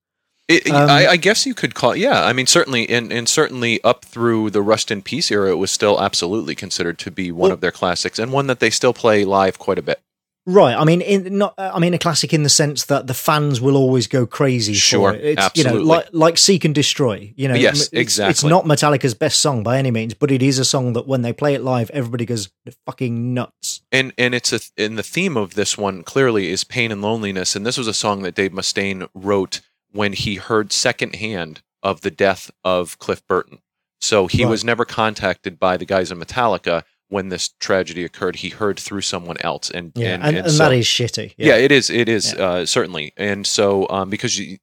It, 0.48 0.70
Um, 0.70 0.90
I, 0.90 1.08
I 1.08 1.18
guess 1.18 1.46
you 1.46 1.56
could 1.56 1.74
call, 1.74 1.96
yeah. 1.96 2.24
I 2.24 2.32
mean, 2.32 2.46
certainly, 2.46 2.88
and, 2.88 3.12
and 3.12 3.28
certainly 3.28 3.84
up 3.84 4.06
through 4.06 4.52
the 4.52 4.62
Rust 4.62 4.92
in 4.92 5.02
Peace 5.02 5.32
era, 5.32 5.50
it 5.50 5.56
was 5.56 5.72
still 5.72 6.00
absolutely 6.00 6.54
considered 6.54 7.00
to 7.00 7.12
be 7.12 7.32
one 7.32 7.50
Well- 7.50 7.52
of 7.54 7.62
their 7.62 7.72
classics 7.72 8.20
and 8.20 8.32
one 8.32 8.46
that 8.48 8.60
they 8.60 8.70
still 8.70 8.94
play 8.94 9.26
live 9.26 9.58
quite 9.58 9.80
a 9.80 9.82
bit. 9.82 10.02
Right. 10.48 10.76
I 10.76 10.84
mean, 10.84 11.02
in, 11.02 11.40
not. 11.40 11.56
Uh, 11.58 11.72
I 11.74 11.80
mean, 11.80 11.94
a 11.96 11.98
classic 11.98 12.32
in 12.34 12.44
the 12.44 12.50
sense 12.50 12.86
that 12.86 13.08
the 13.08 13.14
fans 13.16 13.60
will 13.60 13.76
always 13.76 14.06
go 14.06 14.28
crazy 14.28 14.74
Sure, 14.76 15.12
for 15.12 15.18
it. 15.18 15.24
It's, 15.26 15.42
You 15.42 15.46
absolutely. 15.64 15.80
know, 15.80 15.90
like 15.90 16.08
like 16.12 16.38
Seek 16.38 16.66
and 16.66 16.76
Destroy. 16.76 17.34
You 17.36 17.48
know, 17.48 17.56
Yes, 17.56 17.90
it's- 17.92 18.20
It's 18.20 18.44
not 18.44 18.66
Metallica's 18.66 19.16
best 19.16 19.40
song 19.40 19.64
by 19.64 19.80
any 19.80 19.90
means, 19.90 20.14
but 20.14 20.30
it 20.30 20.44
is 20.44 20.60
a 20.60 20.66
song 20.66 20.94
that 20.94 21.08
when 21.08 21.24
they 21.24 21.34
play 21.34 21.56
it 21.56 21.64
live, 21.64 21.90
everybody 21.92 22.26
goes 22.26 22.50
fucking 22.86 23.34
nuts. 23.34 23.82
and 23.92 24.14
and 24.18 24.36
it's 24.36 24.54
a 24.54 24.60
and 24.78 24.98
the 24.98 25.04
theme 25.04 25.36
of 25.36 25.56
this 25.56 25.78
one 25.78 26.04
clearly 26.04 26.50
is 26.52 26.64
pain 26.64 26.92
and 26.92 27.02
loneliness 27.02 27.56
and 27.56 27.66
this 27.66 27.78
was 27.78 27.88
a 27.88 27.94
song 27.94 28.22
that 28.22 28.36
Dave 28.36 28.52
Mustaine 28.52 29.08
wrote 29.16 29.62
when 29.92 30.14
he 30.14 30.36
heard 30.36 30.72
secondhand 30.72 31.62
of 31.82 32.02
the 32.02 32.12
death 32.12 32.52
of 32.64 33.00
Cliff 33.00 33.26
Burton. 33.28 33.60
So 34.02 34.28
he 34.28 34.44
Right. 34.44 34.50
was 34.52 34.64
never 34.64 34.86
contacted 34.86 35.60
by 35.60 35.78
the 35.78 35.86
guys 35.86 36.12
in 36.12 36.20
Metallica 36.20 36.84
when 37.16 37.30
this 37.30 37.50
tragedy 37.68 38.04
occurred. 38.04 38.36
He 38.38 38.50
heard 38.50 38.78
through 38.80 39.02
someone 39.02 39.38
else, 39.42 39.70
and 39.72 39.92
Yeah, 39.96 40.16
and, 40.16 40.24
and, 40.24 40.38
and 40.38 40.46
and 40.48 40.56
so- 40.56 40.64
that 40.70 40.74
is 40.74 40.86
shitty. 40.86 41.34
yeah, 41.38 41.56
it 41.66 41.72
is 41.72 41.90
it 41.90 42.08
is 42.10 42.34
Yeah. 42.34 42.46
uh, 42.46 42.66
certainly 42.66 43.14
and 43.18 43.48
so 43.48 43.88
um, 43.90 44.10
because 44.10 44.38
you 44.38 44.58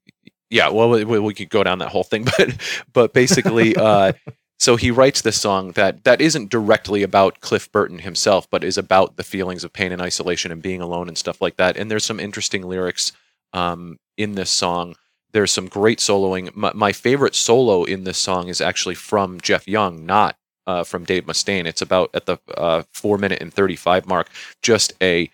yeah 0.50 0.68
well 0.68 0.90
we, 0.90 1.18
we 1.28 1.34
could 1.34 1.48
go 1.50 1.62
down 1.64 1.78
that 1.78 1.88
whole 1.94 2.04
thing 2.04 2.24
but 2.36 2.48
but 2.92 3.12
basically 3.14 3.74
uh, 3.76 4.12
so 4.58 4.76
he 4.76 4.90
writes 4.90 5.22
this 5.22 5.40
song 5.40 5.72
that 5.80 6.04
that 6.04 6.20
isn't 6.20 6.50
directly 6.50 7.02
about 7.02 7.40
cliff 7.40 7.72
burton 7.72 7.98
himself 8.00 8.42
but 8.50 8.62
is 8.62 8.76
about 8.76 9.16
the 9.16 9.24
feelings 9.24 9.64
of 9.64 9.72
pain 9.72 9.92
and 9.92 10.02
isolation 10.02 10.52
and 10.52 10.60
being 10.62 10.82
alone 10.82 11.08
and 11.08 11.16
stuff 11.16 11.40
like 11.40 11.56
that 11.56 11.76
and 11.78 11.90
there's 11.90 12.04
some 12.04 12.20
interesting 12.20 12.62
lyrics 12.68 13.12
um, 13.54 13.96
in 14.18 14.34
this 14.34 14.50
song 14.50 14.94
there's 15.32 15.50
some 15.50 15.68
great 15.68 15.98
soloing 16.00 16.54
my, 16.54 16.70
my 16.74 16.92
favorite 16.92 17.34
solo 17.34 17.84
in 17.84 18.04
this 18.04 18.18
song 18.18 18.48
is 18.48 18.60
actually 18.60 18.94
from 18.94 19.40
jeff 19.40 19.66
young 19.66 20.04
not 20.04 20.36
uh, 20.66 20.84
from 20.84 21.04
dave 21.04 21.24
mustaine 21.26 21.66
it's 21.66 21.82
about 21.82 22.10
at 22.14 22.26
the 22.26 22.38
uh, 22.56 22.82
four 22.92 23.18
minute 23.18 23.40
and 23.40 23.52
35 23.52 24.06
mark 24.06 24.28
just 24.62 24.92
a 25.02 25.30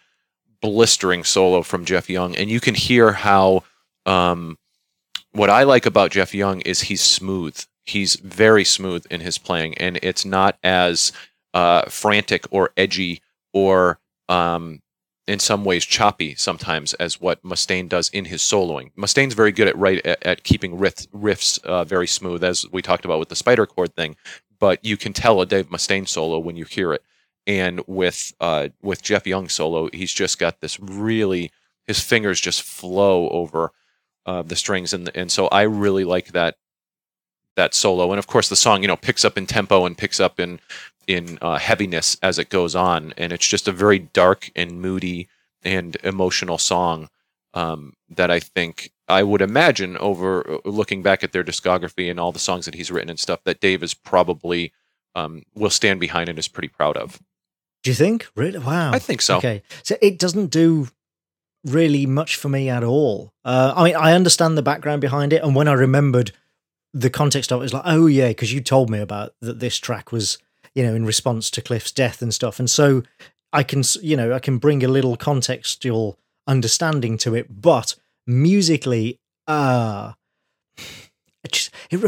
blistering 0.60 1.24
solo 1.24 1.62
from 1.62 1.84
Jeff 1.84 2.10
Young, 2.10 2.36
and 2.36 2.50
you 2.50 2.60
can 2.60 2.74
hear 2.74 3.12
how 3.12 3.64
um, 4.06 4.58
what 5.32 5.50
I 5.50 5.62
like 5.64 5.86
about 5.86 6.10
Jeff 6.10 6.34
Young 6.34 6.60
is 6.62 6.82
he's 6.82 7.02
smooth. 7.02 7.62
He's 7.84 8.16
very 8.16 8.64
smooth 8.64 9.06
in 9.10 9.20
his 9.20 9.38
playing, 9.38 9.76
and 9.78 9.98
it's 10.02 10.24
not 10.24 10.58
as 10.62 11.12
uh, 11.54 11.82
frantic 11.88 12.46
or 12.50 12.70
edgy 12.76 13.22
or 13.52 13.98
um, 14.28 14.80
in 15.26 15.38
some 15.38 15.64
ways 15.64 15.84
choppy 15.84 16.34
sometimes 16.34 16.94
as 16.94 17.20
what 17.20 17.42
Mustaine 17.42 17.88
does 17.88 18.08
in 18.10 18.26
his 18.26 18.42
soloing. 18.42 18.90
Mustaine's 18.96 19.34
very 19.34 19.52
good 19.52 19.68
at 19.68 19.76
right 19.76 20.04
at, 20.04 20.24
at 20.24 20.44
keeping 20.44 20.78
riff, 20.78 21.10
riffs 21.12 21.62
uh, 21.64 21.84
very 21.84 22.06
smooth, 22.06 22.44
as 22.44 22.66
we 22.72 22.82
talked 22.82 23.04
about 23.04 23.18
with 23.18 23.28
the 23.28 23.36
spider 23.36 23.66
chord 23.66 23.94
thing. 23.94 24.16
But 24.60 24.84
you 24.84 24.96
can 24.96 25.12
tell 25.12 25.40
a 25.40 25.46
Dave 25.46 25.68
Mustaine 25.70 26.08
solo 26.08 26.38
when 26.38 26.56
you 26.56 26.64
hear 26.64 26.92
it. 26.92 27.02
And 27.46 27.80
with 27.86 28.32
uh, 28.40 28.68
with 28.82 29.02
Jeff 29.02 29.26
Young 29.26 29.48
solo, 29.48 29.88
he's 29.92 30.12
just 30.12 30.38
got 30.38 30.60
this 30.60 30.78
really 30.78 31.50
his 31.86 32.00
fingers 32.00 32.40
just 32.40 32.62
flow 32.62 33.28
over 33.30 33.72
uh, 34.26 34.42
the 34.42 34.56
strings, 34.56 34.92
and 34.92 35.10
and 35.14 35.32
so 35.32 35.48
I 35.48 35.62
really 35.62 36.04
like 36.04 36.32
that 36.32 36.56
that 37.56 37.74
solo. 37.74 38.12
And 38.12 38.18
of 38.18 38.26
course, 38.26 38.48
the 38.50 38.56
song 38.56 38.82
you 38.82 38.88
know 38.88 38.96
picks 38.96 39.24
up 39.24 39.38
in 39.38 39.46
tempo 39.46 39.86
and 39.86 39.96
picks 39.96 40.20
up 40.20 40.38
in 40.38 40.60
in 41.06 41.38
uh, 41.40 41.56
heaviness 41.56 42.18
as 42.22 42.38
it 42.38 42.50
goes 42.50 42.76
on, 42.76 43.14
and 43.16 43.32
it's 43.32 43.48
just 43.48 43.66
a 43.66 43.72
very 43.72 43.98
dark 43.98 44.50
and 44.54 44.82
moody 44.82 45.28
and 45.64 45.96
emotional 46.04 46.58
song 46.58 47.08
um, 47.54 47.94
that 48.10 48.30
I 48.30 48.40
think 48.40 48.92
I 49.08 49.22
would 49.22 49.40
imagine 49.40 49.96
over 49.98 50.48
uh, 50.48 50.58
looking 50.64 51.02
back 51.02 51.24
at 51.24 51.32
their 51.32 51.44
discography 51.44 52.10
and 52.10 52.20
all 52.20 52.32
the 52.32 52.38
songs 52.38 52.64
that 52.66 52.74
he's 52.74 52.90
written 52.90 53.10
and 53.10 53.18
stuff 53.18 53.40
that 53.44 53.60
Dave 53.60 53.82
is 53.82 53.94
probably 53.94 54.72
um, 55.14 55.42
will 55.54 55.70
stand 55.70 56.00
behind 56.00 56.28
and 56.28 56.38
is 56.38 56.48
pretty 56.48 56.68
proud 56.68 56.96
of. 56.96 57.20
Do 57.82 57.90
you 57.90 57.94
think? 57.94 58.28
Really? 58.34 58.58
Wow. 58.58 58.92
I 58.92 58.98
think 58.98 59.22
so. 59.22 59.38
Okay. 59.38 59.62
So 59.82 59.96
it 60.02 60.18
doesn't 60.18 60.48
do 60.48 60.88
really 61.64 62.06
much 62.06 62.36
for 62.36 62.48
me 62.48 62.68
at 62.68 62.84
all. 62.84 63.32
Uh, 63.44 63.72
I 63.76 63.84
mean, 63.84 63.96
I 63.96 64.12
understand 64.12 64.56
the 64.56 64.62
background 64.62 65.00
behind 65.00 65.32
it, 65.32 65.42
and 65.42 65.54
when 65.54 65.68
I 65.68 65.72
remembered 65.72 66.32
the 66.92 67.10
context 67.10 67.52
of 67.52 67.56
it, 67.56 67.60
it 67.60 67.64
was 67.64 67.74
like, 67.74 67.82
oh 67.84 68.06
yeah, 68.06 68.28
because 68.28 68.52
you 68.52 68.60
told 68.60 68.90
me 68.90 69.00
about 69.00 69.34
that 69.40 69.60
this 69.60 69.76
track 69.76 70.12
was, 70.12 70.38
you 70.74 70.82
know, 70.82 70.94
in 70.94 71.04
response 71.04 71.50
to 71.50 71.62
Cliff's 71.62 71.92
death 71.92 72.22
and 72.22 72.32
stuff, 72.32 72.58
and 72.58 72.70
so 72.70 73.02
I 73.52 73.62
can, 73.62 73.82
you 74.02 74.16
know, 74.16 74.32
I 74.32 74.38
can 74.38 74.58
bring 74.58 74.84
a 74.84 74.88
little 74.88 75.16
contextual 75.16 76.16
understanding 76.46 77.18
to 77.18 77.34
it, 77.34 77.60
but 77.60 77.94
musically, 78.28 79.18
uh 79.46 80.12
it 81.44 81.52
just 81.52 81.70
it, 81.90 81.98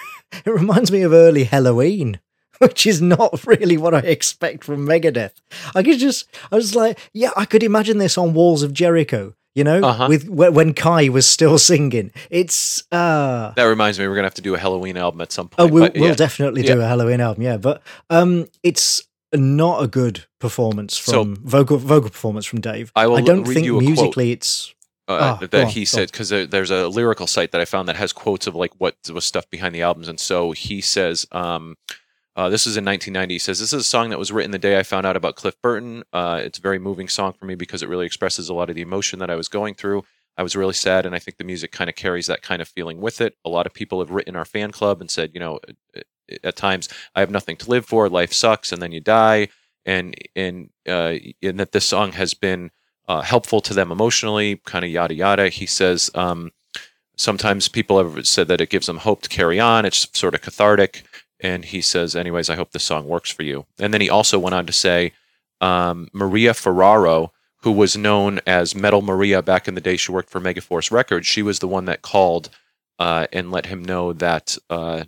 it 0.46 0.50
reminds 0.50 0.90
me 0.90 1.02
of 1.02 1.12
early 1.12 1.44
Helloween. 1.44 2.20
Which 2.58 2.86
is 2.86 3.02
not 3.02 3.44
really 3.46 3.76
what 3.76 3.94
I 3.94 3.98
expect 3.98 4.62
from 4.62 4.86
Megadeth. 4.86 5.32
I 5.74 5.82
could 5.82 5.98
just, 5.98 6.28
I 6.52 6.54
was 6.54 6.76
like, 6.76 6.98
yeah, 7.12 7.30
I 7.36 7.46
could 7.46 7.64
imagine 7.64 7.98
this 7.98 8.16
on 8.16 8.32
Walls 8.32 8.62
of 8.62 8.72
Jericho, 8.72 9.34
you 9.56 9.64
know, 9.64 9.82
Uh-huh. 9.82 10.06
with 10.08 10.28
when 10.28 10.72
Kai 10.72 11.08
was 11.08 11.26
still 11.26 11.58
singing. 11.70 12.12
It's, 12.30 12.84
uh, 12.92 13.52
That 13.56 13.64
reminds 13.64 13.98
me, 13.98 14.06
we're 14.06 14.14
gonna 14.14 14.26
have 14.26 14.34
to 14.34 14.40
do 14.42 14.54
a 14.54 14.58
Helloween 14.58 14.96
album 14.96 15.20
at 15.20 15.32
some 15.32 15.50
oh, 15.58 15.64
point. 15.64 15.72
we'll, 15.72 15.82
but 15.86 15.94
we'll 15.96 16.08
yeah. 16.10 16.14
definitely 16.14 16.62
do 16.62 16.80
a 16.80 16.84
Helloween 16.84 17.18
album, 17.18 17.42
yeah. 17.42 17.56
But 17.56 17.82
um, 18.08 18.46
it's 18.62 19.02
not 19.34 19.82
a 19.82 19.88
good 19.88 20.24
performance 20.38 20.96
So- 20.96 21.10
from 21.24 21.36
vocal 21.36 21.76
vocal 21.78 22.10
performance 22.10 22.46
from 22.46 22.60
Dave. 22.60 22.92
I 22.94 23.08
will 23.08 23.16
I 23.16 23.20
don't 23.20 23.44
think 23.44 23.66
a 23.66 23.70
quote. 23.70 23.82
musically 23.82 24.30
it's 24.30 24.73
uh, 25.08 25.36
Oh, 25.40 25.46
that 25.46 25.50
on, 25.64 25.70
he 25.70 25.84
said 25.84 26.10
because 26.10 26.28
there, 26.30 26.46
there's 26.46 26.70
a 26.70 26.88
lyrical 26.88 27.26
site 27.26 27.52
that 27.52 27.60
I 27.60 27.64
found 27.64 27.88
that 27.88 27.96
has 27.96 28.12
quotes 28.12 28.46
of 28.46 28.54
like 28.54 28.72
what 28.78 28.96
was 29.12 29.24
stuff 29.24 29.48
behind 29.50 29.74
the 29.74 29.82
albums, 29.82 30.08
and 30.08 30.18
so 30.18 30.52
he 30.52 30.80
says, 30.80 31.26
um, 31.32 31.76
uh, 32.36 32.48
"This 32.48 32.66
is 32.66 32.76
in 32.76 32.84
1990." 32.84 33.34
He 33.34 33.38
says, 33.38 33.60
"This 33.60 33.72
is 33.72 33.80
a 33.80 33.84
song 33.84 34.10
that 34.10 34.18
was 34.18 34.32
written 34.32 34.50
the 34.50 34.58
day 34.58 34.78
I 34.78 34.82
found 34.82 35.06
out 35.06 35.16
about 35.16 35.36
Cliff 35.36 35.60
Burton. 35.62 36.04
Uh, 36.12 36.40
it's 36.42 36.58
a 36.58 36.62
very 36.62 36.78
moving 36.78 37.08
song 37.08 37.32
for 37.32 37.44
me 37.46 37.54
because 37.54 37.82
it 37.82 37.88
really 37.88 38.06
expresses 38.06 38.48
a 38.48 38.54
lot 38.54 38.70
of 38.70 38.76
the 38.76 38.82
emotion 38.82 39.18
that 39.20 39.30
I 39.30 39.34
was 39.36 39.48
going 39.48 39.74
through. 39.74 40.04
I 40.36 40.42
was 40.42 40.56
really 40.56 40.74
sad, 40.74 41.06
and 41.06 41.14
I 41.14 41.18
think 41.20 41.36
the 41.36 41.44
music 41.44 41.70
kind 41.70 41.88
of 41.88 41.94
carries 41.96 42.26
that 42.26 42.42
kind 42.42 42.60
of 42.60 42.66
feeling 42.68 43.00
with 43.00 43.20
it. 43.20 43.36
A 43.44 43.48
lot 43.48 43.66
of 43.66 43.74
people 43.74 44.00
have 44.00 44.10
written 44.10 44.34
our 44.34 44.44
fan 44.44 44.72
club 44.72 45.00
and 45.00 45.10
said, 45.10 45.30
you 45.34 45.40
know, 45.40 45.60
at- 45.94 46.06
at 46.42 46.56
times 46.56 46.88
I 47.14 47.20
have 47.20 47.30
nothing 47.30 47.56
to 47.58 47.70
live 47.70 47.84
for, 47.86 48.08
life 48.08 48.32
sucks, 48.32 48.72
and 48.72 48.80
then 48.80 48.90
you 48.92 49.00
die, 49.00 49.48
and 49.84 50.14
and 50.34 50.70
uh, 50.88 51.16
and 51.42 51.60
that 51.60 51.72
this 51.72 51.86
song 51.86 52.12
has 52.12 52.32
been." 52.34 52.70
Uh, 53.08 53.22
helpful 53.22 53.60
to 53.60 53.74
them 53.74 53.92
emotionally, 53.92 54.60
kind 54.64 54.84
of 54.84 54.90
yada 54.90 55.14
yada. 55.14 55.48
He 55.48 55.66
says 55.66 56.10
um, 56.14 56.52
sometimes 57.16 57.68
people 57.68 57.98
have 57.98 58.26
said 58.26 58.48
that 58.48 58.60
it 58.60 58.70
gives 58.70 58.86
them 58.86 58.98
hope 58.98 59.22
to 59.22 59.28
carry 59.28 59.60
on. 59.60 59.84
It's 59.84 60.08
sort 60.18 60.34
of 60.34 60.42
cathartic. 60.42 61.04
And 61.40 61.64
he 61.64 61.80
says, 61.80 62.16
anyways, 62.16 62.48
I 62.48 62.56
hope 62.56 62.72
this 62.72 62.84
song 62.84 63.06
works 63.06 63.30
for 63.30 63.42
you. 63.42 63.66
And 63.78 63.92
then 63.92 64.00
he 64.00 64.08
also 64.08 64.38
went 64.38 64.54
on 64.54 64.66
to 64.66 64.72
say, 64.72 65.12
um, 65.60 66.08
Maria 66.12 66.54
Ferraro, 66.54 67.32
who 67.58 67.72
was 67.72 67.96
known 67.96 68.40
as 68.46 68.74
Metal 68.74 69.02
Maria 69.02 69.42
back 69.42 69.68
in 69.68 69.74
the 69.74 69.80
day, 69.80 69.96
she 69.96 70.12
worked 70.12 70.30
for 70.30 70.40
Megaforce 70.40 70.90
Records. 70.90 71.26
She 71.26 71.42
was 71.42 71.58
the 71.58 71.68
one 71.68 71.84
that 71.86 72.02
called 72.02 72.50
uh, 72.98 73.26
and 73.32 73.50
let 73.50 73.66
him 73.66 73.84
know 73.84 74.12
that 74.12 74.56
uh, 74.70 75.04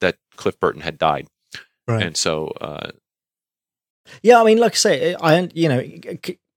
that 0.00 0.16
Cliff 0.36 0.58
Burton 0.60 0.82
had 0.82 0.98
died. 0.98 1.28
right. 1.86 2.02
And 2.02 2.16
so, 2.16 2.48
uh, 2.60 2.90
Yeah, 4.22 4.40
I 4.40 4.44
mean, 4.44 4.58
like 4.58 4.72
I 4.72 4.76
say, 4.76 5.14
I 5.14 5.48
you 5.54 5.68
know, 5.68 5.82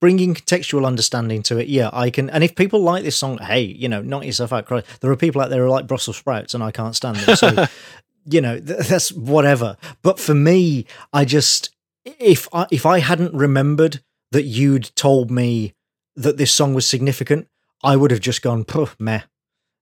bringing 0.02 0.34
contextual 0.34 0.86
understanding 0.86 1.44
to 1.44 1.58
it. 1.58 1.68
Yeah, 1.68 1.90
I 1.94 2.10
can. 2.10 2.30
And 2.30 2.44
if 2.44 2.56
people 2.56 2.82
like 2.82 3.04
this 3.04 3.18
song, 3.18 3.38
hey, 3.40 3.62
you 3.62 3.90
know, 3.90 4.02
knock 4.02 4.26
yourself 4.26 4.54
out. 4.54 4.66
Cry. 4.66 4.84
There 5.02 5.12
are 5.12 5.16
people 5.16 5.42
out 5.42 5.50
there 5.50 5.60
who 5.60 5.66
are 5.66 5.70
like 5.70 5.88
Brussels 5.88 6.18
sprouts, 6.18 6.54
and 6.54 6.64
I 6.64 6.72
can't 6.72 6.96
stand 6.96 7.18
them. 7.18 7.36
So, 7.36 7.66
you 8.26 8.42
know, 8.42 8.60
th- 8.60 8.88
that's 8.88 9.12
whatever. 9.12 9.78
But 10.02 10.20
for 10.20 10.34
me, 10.34 10.86
I 11.14 11.26
just 11.26 11.70
if 12.06 12.48
I 12.54 12.68
if 12.72 12.86
I 12.86 13.00
hadn't 13.00 13.34
remembered 13.34 14.02
that 14.32 14.44
you'd 14.44 14.92
told 14.96 15.32
me 15.32 15.74
that 16.16 16.38
this 16.38 16.52
song 16.52 16.74
was 16.74 16.86
significant, 16.86 17.48
I 17.84 17.96
would 17.96 18.12
have 18.12 18.20
just 18.20 18.42
gone, 18.42 18.64
Puh, 18.66 18.90
meh. 19.00 19.22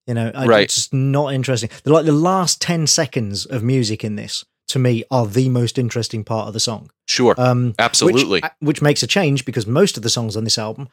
You 0.08 0.14
know, 0.14 0.32
I, 0.34 0.46
Right. 0.46 0.64
it's 0.64 0.76
just 0.76 0.94
not 0.94 1.34
interesting. 1.34 1.70
The, 1.84 1.92
like 1.92 2.06
the 2.06 2.12
last 2.14 2.62
ten 2.62 2.88
seconds 2.88 3.46
of 3.46 3.62
music 3.62 4.04
in 4.06 4.16
this, 4.16 4.46
to 4.68 4.80
me, 4.80 5.04
are 5.10 5.26
the 5.26 5.50
most 5.50 5.78
interesting 5.78 6.24
part 6.24 6.48
of 6.48 6.54
the 6.54 6.60
song. 6.60 6.90
sure, 7.06 7.36
Um, 7.38 7.74
absolutely. 7.80 8.42
which, 8.42 8.52
which 8.60 8.82
makes 8.82 9.02
a 9.04 9.08
change 9.08 9.46
because 9.46 9.66
most 9.66 9.98
of 9.98 10.04
the 10.04 10.10
songs 10.10 10.36
on 10.36 10.44
this 10.44 10.58
album 10.58 10.90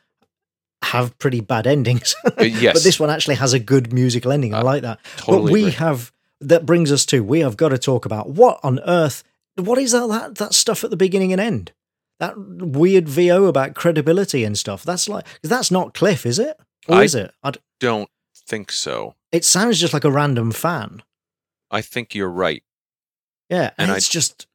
have 0.82 1.16
pretty 1.18 1.40
bad 1.40 1.66
endings. 1.66 2.14
Uh, 2.38 2.42
yes. 2.44 2.74
but 2.74 2.82
this 2.82 2.98
one 3.00 3.10
actually 3.10 3.36
has 3.36 3.52
a 3.52 3.58
good 3.58 3.92
musical 3.92 4.32
ending. 4.32 4.54
I 4.54 4.60
Uh, 4.60 4.64
like 4.64 4.82
that. 4.82 4.98
totally 5.16 5.42
but 5.44 5.52
we 5.52 5.60
agree. 5.62 5.72
have 5.72 6.12
that 6.40 6.66
brings 6.66 6.90
us 6.92 7.06
to 7.06 7.22
we 7.22 7.40
have 7.40 7.56
got 7.56 7.68
to 7.70 7.78
talk 7.78 8.04
about 8.04 8.28
what 8.30 8.58
on 8.62 8.80
earth 8.86 9.22
what 9.56 9.78
is 9.78 9.92
that 9.92 10.08
that, 10.08 10.34
that 10.36 10.52
stuff 10.54 10.82
at 10.84 10.90
the 10.90 10.96
beginning 10.96 11.32
and 11.32 11.40
end? 11.40 11.72
That 12.18 12.34
weird 12.36 13.08
VO 13.08 13.44
about 13.46 13.74
credibility 13.74 14.42
and 14.44 14.58
stuff. 14.58 14.82
That's 14.84 15.08
like 15.08 15.24
that's 15.42 15.70
not 15.70 15.94
Cliff, 15.94 16.26
is 16.26 16.38
it? 16.40 16.56
Or 16.88 16.96
I- 16.96 17.04
is 17.04 17.14
it? 17.14 17.30
I 17.42 17.52
d 17.52 17.60
Don't 17.80 18.10
think 18.48 18.70
so. 18.72 19.14
it 19.32 19.44
sounds 19.44 19.80
just 19.80 19.94
like 19.94 20.04
a 20.04 20.10
random 20.10 20.50
fan. 20.52 21.02
I 21.70 21.80
think 21.82 22.14
you're 22.14 22.28
right. 22.28 22.62
Yeah, 23.50 23.70
and, 23.78 23.88
And 23.88 23.90
I- 23.92 23.96
it's 23.96 24.08
just 24.08 24.46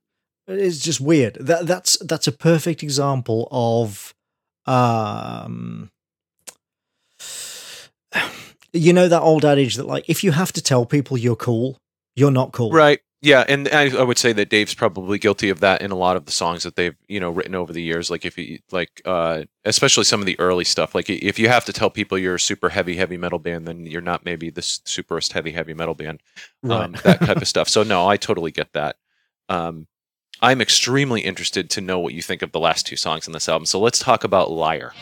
it's 0.47 0.79
just 0.79 0.99
weird. 0.99 1.35
That 1.35 1.67
that's 1.67 1.97
that's 1.99 2.27
a 2.27 2.31
perfect 2.31 2.81
example 2.83 3.47
of 3.51 4.13
um 4.65 5.91
you 8.73 8.93
know 8.93 9.07
that 9.07 9.21
old 9.21 9.45
adage 9.45 9.75
that 9.75 9.85
like 9.87 10.09
if 10.09 10.23
you 10.23 10.31
have 10.31 10.51
to 10.53 10.61
tell 10.61 10.85
people 10.85 11.17
you're 11.17 11.35
cool, 11.35 11.77
you're 12.15 12.31
not 12.31 12.51
cool. 12.51 12.71
Right. 12.71 12.99
Yeah, 13.21 13.43
and 13.49 13.67
I, 13.67 13.89
I 13.97 14.03
would 14.03 14.17
say 14.17 14.31
that 14.31 14.49
Dave's 14.49 14.73
probably 14.73 15.17
guilty 15.17 15.49
of 15.49 15.59
that 15.59 15.81
in 15.81 15.91
a 15.91 15.95
lot 15.95 16.15
of 16.15 16.25
the 16.25 16.31
songs 16.31 16.63
that 16.63 16.77
they've 16.77 16.95
you 17.09 17.19
know 17.19 17.29
written 17.29 17.53
over 17.53 17.73
the 17.73 17.81
years. 17.81 18.09
Like 18.09 18.23
if 18.23 18.37
you 18.37 18.59
like, 18.71 19.01
uh, 19.03 19.43
especially 19.65 20.05
some 20.05 20.21
of 20.21 20.25
the 20.25 20.39
early 20.39 20.63
stuff. 20.63 20.95
Like 20.95 21.09
if 21.09 21.37
you 21.37 21.49
have 21.49 21.65
to 21.65 21.73
tell 21.73 21.89
people 21.89 22.17
you're 22.17 22.35
a 22.35 22.39
super 22.39 22.69
heavy 22.69 22.95
heavy 22.95 23.17
metal 23.17 23.39
band, 23.39 23.67
then 23.67 23.85
you're 23.85 23.99
not 23.99 24.23
maybe 24.23 24.49
the 24.49 24.61
superest 24.61 25.33
heavy 25.33 25.51
heavy 25.51 25.73
metal 25.73 25.95
band. 25.95 26.21
Right. 26.63 26.81
Um, 26.81 26.95
that 27.03 27.19
type 27.19 27.37
of 27.37 27.47
stuff. 27.47 27.67
So 27.67 27.83
no, 27.83 28.07
I 28.07 28.15
totally 28.15 28.51
get 28.51 28.71
that. 28.71 28.95
Um, 29.49 29.87
I'm 30.41 30.61
extremely 30.61 31.19
interested 31.21 31.69
to 31.71 31.81
know 31.81 31.99
what 31.99 32.13
you 32.13 32.21
think 32.21 32.41
of 32.41 32.53
the 32.53 32.59
last 32.61 32.87
two 32.87 32.95
songs 32.95 33.27
in 33.27 33.33
this 33.33 33.49
album. 33.49 33.65
So 33.65 33.81
let's 33.81 33.99
talk 33.99 34.23
about 34.23 34.49
Liar. 34.49 34.93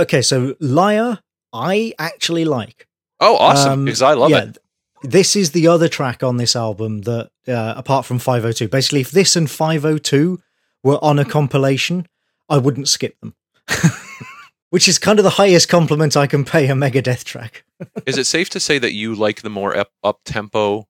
Okay, 0.00 0.22
so 0.22 0.56
Liar, 0.60 1.18
I 1.52 1.92
actually 1.98 2.46
like. 2.46 2.86
Oh, 3.20 3.36
awesome! 3.36 3.72
Um, 3.72 3.84
because 3.84 4.00
I 4.00 4.14
love 4.14 4.30
yeah, 4.30 4.44
it. 4.44 4.58
This 5.02 5.36
is 5.36 5.52
the 5.52 5.68
other 5.68 5.88
track 5.88 6.22
on 6.22 6.38
this 6.38 6.56
album 6.56 7.02
that, 7.02 7.30
uh, 7.46 7.74
apart 7.76 8.06
from 8.06 8.18
502, 8.18 8.68
basically, 8.68 9.00
if 9.00 9.10
this 9.10 9.36
and 9.36 9.50
502 9.50 10.40
were 10.82 11.02
on 11.04 11.18
a 11.18 11.24
compilation, 11.24 12.06
I 12.48 12.56
wouldn't 12.56 12.88
skip 12.88 13.18
them. 13.20 13.34
Which 14.70 14.88
is 14.88 14.98
kind 14.98 15.18
of 15.18 15.24
the 15.24 15.30
highest 15.30 15.68
compliment 15.68 16.16
I 16.16 16.26
can 16.26 16.44
pay 16.44 16.68
a 16.68 16.74
Megadeth 16.74 17.24
track. 17.24 17.64
Is 18.06 18.16
it 18.16 18.26
safe 18.26 18.48
to 18.50 18.60
say 18.60 18.78
that 18.78 18.92
you 18.92 19.14
like 19.14 19.42
the 19.42 19.50
more 19.50 19.76
up, 19.76 19.90
up 20.04 20.20
tempo, 20.24 20.86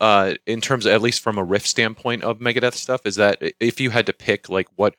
uh, 0.00 0.34
in 0.46 0.60
terms 0.60 0.86
of 0.86 0.92
at 0.92 1.02
least 1.02 1.20
from 1.20 1.36
a 1.36 1.44
riff 1.44 1.66
standpoint 1.66 2.22
of 2.22 2.38
Megadeth 2.38 2.74
stuff? 2.74 3.00
Is 3.04 3.16
that 3.16 3.42
if 3.60 3.80
you 3.80 3.90
had 3.90 4.06
to 4.06 4.12
pick 4.12 4.48
like 4.48 4.68
what 4.76 4.94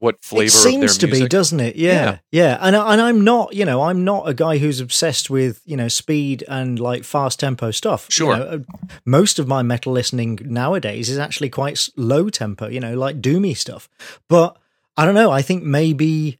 what 0.00 0.24
flavor 0.24 0.46
it 0.46 0.50
seems 0.50 0.92
of 0.96 0.98
to 0.98 1.06
their 1.06 1.20
be, 1.20 1.28
doesn't 1.28 1.60
it? 1.60 1.76
Yeah, 1.76 2.18
yeah. 2.32 2.58
And 2.60 2.74
I- 2.74 2.92
and 2.94 3.00
I'm 3.00 3.22
not, 3.22 3.54
you 3.54 3.64
know, 3.64 3.82
I'm 3.82 4.02
not 4.04 4.28
a 4.28 4.34
guy 4.34 4.58
who's 4.58 4.80
obsessed 4.80 5.30
with 5.30 5.60
you 5.64 5.76
know 5.76 5.88
speed 5.88 6.42
and 6.48 6.80
like 6.80 7.04
fast 7.04 7.38
tempo 7.38 7.70
stuff. 7.70 8.06
You 8.10 8.14
Sure. 8.14 8.36
know, 8.36 8.42
uh, 8.42 8.58
most 9.06 9.38
of 9.38 9.46
my 9.46 9.62
metal 9.62 9.92
listening 9.92 10.38
nowadays 10.44 11.08
is 11.08 11.18
actually 11.18 11.50
quite 11.50 11.88
low 11.96 12.28
tempo. 12.30 12.66
You 12.68 12.80
know, 12.80 12.94
like 12.94 13.20
doomy 13.20 13.56
stuff. 13.56 13.88
But 14.28 14.56
I 14.96 15.04
don't 15.04 15.14
know. 15.14 15.30
I 15.30 15.42
think 15.42 15.62
maybe 15.62 16.38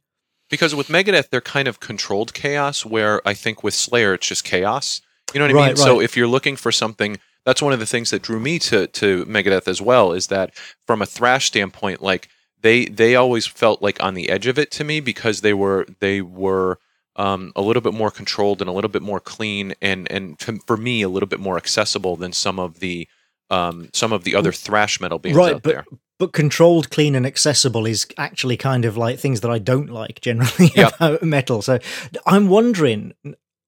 because 0.49 0.75
with 0.75 0.87
Megadeth 0.89 1.29
they're 1.29 1.39
kind 1.39 1.67
of 1.67 1.79
controlled 1.79 2.33
chaos, 2.33 2.85
where 2.85 3.25
I 3.27 3.33
think 3.33 3.63
with 3.63 3.73
Slayer 3.73 4.15
it's 4.15 4.27
just 4.27 4.43
chaos. 4.43 5.01
You 5.33 5.39
know 5.39 5.45
what 5.45 5.51
I 5.51 5.53
Right, 5.53 5.67
mean? 5.67 5.77
So 5.77 6.01
if 6.01 6.17
you're 6.17 6.27
looking 6.27 6.55
for 6.57 6.71
something 6.73 7.17
that's 7.45 7.61
one 7.61 7.73
of 7.73 7.79
the 7.79 7.85
things 7.85 8.09
that 8.09 8.21
drew 8.23 8.39
me 8.39 8.59
to 8.59 8.87
to 8.87 9.25
Megadeth 9.25 9.67
as 9.67 9.81
well 9.81 10.13
is 10.13 10.27
that 10.27 10.53
from 10.87 11.01
a 11.01 11.05
thrash 11.05 11.45
standpoint, 11.45 12.01
like 12.01 12.27
they 12.61 12.85
they 12.85 13.15
always 13.15 13.45
felt 13.47 13.81
like 13.81 14.01
on 14.01 14.13
the 14.13 14.29
edge 14.29 14.47
of 14.47 14.57
it 14.57 14.71
to 14.71 14.83
me 14.83 14.99
because 14.99 15.41
they 15.41 15.53
were 15.53 15.85
they 15.99 16.21
were 16.21 16.79
um, 17.15 17.51
a 17.55 17.61
little 17.61 17.81
bit 17.81 17.93
more 17.93 18.11
controlled 18.11 18.61
and 18.61 18.69
a 18.69 18.73
little 18.73 18.89
bit 18.89 19.01
more 19.01 19.19
clean 19.19 19.73
and 19.81 20.09
and 20.11 20.39
to, 20.39 20.59
for 20.65 20.77
me 20.77 21.01
a 21.01 21.09
little 21.09 21.27
bit 21.27 21.39
more 21.39 21.57
accessible 21.57 22.15
than 22.15 22.31
some 22.33 22.59
of 22.59 22.79
the 22.79 23.07
um, 23.49 23.89
some 23.93 24.13
of 24.13 24.23
the 24.23 24.35
other 24.35 24.51
thrash 24.51 24.99
metal 25.01 25.19
bands 25.19 25.37
right, 25.37 25.55
out 25.55 25.63
but 25.63 25.69
there. 25.73 25.85
but 26.17 26.31
controlled, 26.31 26.89
clean, 26.89 27.15
and 27.15 27.25
accessible 27.25 27.85
is 27.85 28.07
actually 28.17 28.55
kind 28.55 28.85
of 28.85 28.95
like 28.95 29.19
things 29.19 29.41
that 29.41 29.51
I 29.51 29.59
don't 29.59 29.89
like 29.89 30.21
generally 30.21 30.71
Yep. 30.75 30.93
about 30.95 31.23
metal. 31.23 31.61
So 31.61 31.79
I'm 32.25 32.47
wondering, 32.47 33.13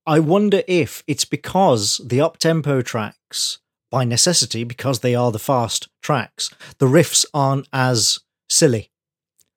I 0.08 0.20
wonder 0.20 0.64
if 0.70 1.04
it's 1.06 1.26
because 1.26 2.00
the 2.06 2.22
up 2.22 2.38
tempo 2.38 2.82
tracks, 2.82 3.60
by 3.92 4.06
necessity, 4.06 4.64
because 4.64 5.02
they 5.02 5.16
are 5.16 5.34
the 5.34 5.38
fast 5.38 5.90
tracks, 6.02 6.50
the 6.78 6.88
riffs 6.88 7.26
aren't 7.34 7.68
as 7.74 8.20
silly. 8.54 8.90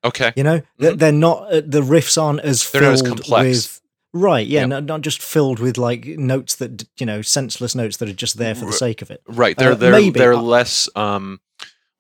Okay, 0.05 0.33
You 0.37 0.45
know, 0.45 0.63
They're- 0.79 0.95
they're 0.95 1.13
not. 1.13 1.53
Uh, 1.53 1.63
the 1.67 1.81
riffs 1.83 2.21
aren't 2.21 2.41
as 2.41 2.63
Mm-hmm. 2.63 2.71
They're 2.79 2.83
not 2.89 2.93
as 2.95 3.03
complex. 3.03 3.45
with. 3.49 3.81
Right, 4.13 4.47
yeah, 4.47 4.61
Yep. 4.61 4.69
not, 4.69 4.85
not 4.85 5.01
just 5.03 5.21
filled 5.21 5.59
with 5.59 5.77
like 5.77 6.07
notes 6.07 6.55
that 6.57 6.85
you 6.99 7.05
know, 7.07 7.21
senseless 7.23 7.75
notes 7.75 7.97
that 7.99 8.09
are 8.09 8.13
just 8.15 8.39
there 8.39 8.55
for 8.55 8.65
the 8.67 8.73
sake 8.73 9.03
of 9.03 9.11
it. 9.11 9.21
right. 9.27 9.57
They're 9.59 9.73
Uh, 9.73 9.75
they're 9.75 9.91
maybe. 9.93 10.19
they're 10.19 10.37
less. 10.37 10.89
Um, 10.97 11.41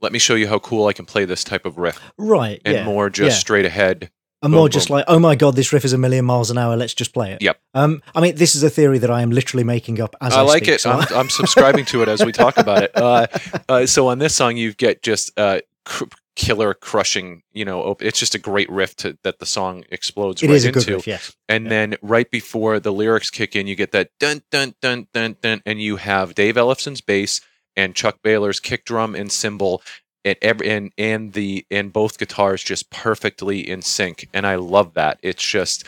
let 0.00 0.12
me 0.12 0.18
show 0.18 0.34
you 0.34 0.46
how 0.48 0.58
cool 0.58 0.86
I 0.86 0.92
can 0.92 1.04
play 1.04 1.24
this 1.24 1.42
type 1.44 1.66
of 1.66 1.78
riff, 1.78 1.98
Right, 2.16 2.60
and 2.64 2.74
yeah, 2.74 2.84
more 2.84 3.10
just 3.10 3.34
yeah. 3.36 3.38
straight 3.40 3.64
ahead. 3.66 4.10
and 4.42 4.52
more 4.52 4.68
just 4.68 4.88
boom. 4.88 4.98
like, 4.98 5.04
oh 5.08 5.18
my 5.18 5.34
god, 5.34 5.56
this 5.56 5.72
riff 5.72 5.84
is 5.84 5.92
a 5.92 5.98
million 5.98 6.24
miles 6.24 6.50
an 6.50 6.58
hour. 6.58 6.76
Let's 6.76 6.94
just 6.94 7.12
play 7.12 7.32
it. 7.32 7.42
Yep. 7.42 7.58
Um, 7.74 8.02
I 8.14 8.20
mean, 8.20 8.36
this 8.36 8.54
is 8.54 8.62
a 8.62 8.70
theory 8.70 8.98
that 8.98 9.10
I 9.10 9.20
am 9.22 9.30
literally 9.30 9.64
making 9.64 10.00
up 10.00 10.14
as 10.20 10.32
I, 10.34 10.38
I 10.38 10.42
like 10.42 10.64
speak, 10.64 10.74
it. 10.76 10.80
so 10.82 10.92
I'm, 10.92 11.06
I'm 11.14 11.28
subscribing 11.30 11.84
to 11.86 12.02
it 12.02 12.08
as 12.08 12.24
we 12.24 12.32
talk 12.32 12.56
about 12.56 12.82
it. 12.84 12.92
Uh, 12.94 13.26
uh, 13.68 13.86
so 13.86 14.08
on 14.08 14.18
this 14.20 14.34
song, 14.34 14.56
you 14.56 14.72
get 14.74 15.02
just 15.02 15.32
uh, 15.38 15.60
cr- 15.84 16.04
killer 16.36 16.74
crushing. 16.74 17.42
You 17.52 17.64
know, 17.64 17.80
op- 17.82 18.02
it's 18.02 18.18
just 18.20 18.34
a 18.34 18.38
great 18.38 18.70
riff 18.70 18.94
to, 18.96 19.18
that 19.24 19.38
the 19.40 19.46
song 19.46 19.84
explodes 19.90 20.42
it 20.42 20.48
right 20.48 20.56
is 20.56 20.64
a 20.64 20.72
good 20.72 20.82
into. 20.84 20.94
riff. 20.96 21.06
Yes. 21.06 21.36
And 21.48 21.64
Yeah. 21.64 21.70
then 21.70 21.96
right 22.02 22.30
before 22.30 22.78
the 22.78 22.92
lyrics 22.92 23.30
kick 23.30 23.56
in, 23.56 23.66
you 23.66 23.74
get 23.74 23.92
that 23.92 24.10
dun 24.20 24.42
dun 24.50 24.74
dun 24.80 25.08
dun 25.12 25.36
dun, 25.42 25.62
and 25.66 25.80
you 25.82 25.96
have 25.96 26.34
Dave 26.34 26.56
Ellefson's 26.56 27.00
bass 27.00 27.40
and 27.74 27.94
Chuck 27.94 28.18
Behler's 28.22 28.60
kick 28.60 28.84
drum 28.84 29.14
and 29.14 29.30
cymbal. 29.32 29.82
And, 30.24 30.36
every, 30.42 30.68
and 30.70 30.92
and 30.98 31.32
the 31.34 31.64
and 31.70 31.92
both 31.92 32.18
guitars 32.18 32.64
just 32.64 32.90
perfectly 32.90 33.60
in 33.68 33.80
sync, 33.82 34.28
and 34.34 34.44
I 34.44 34.56
love 34.56 34.94
that. 34.94 35.20
It's 35.22 35.44
just 35.46 35.84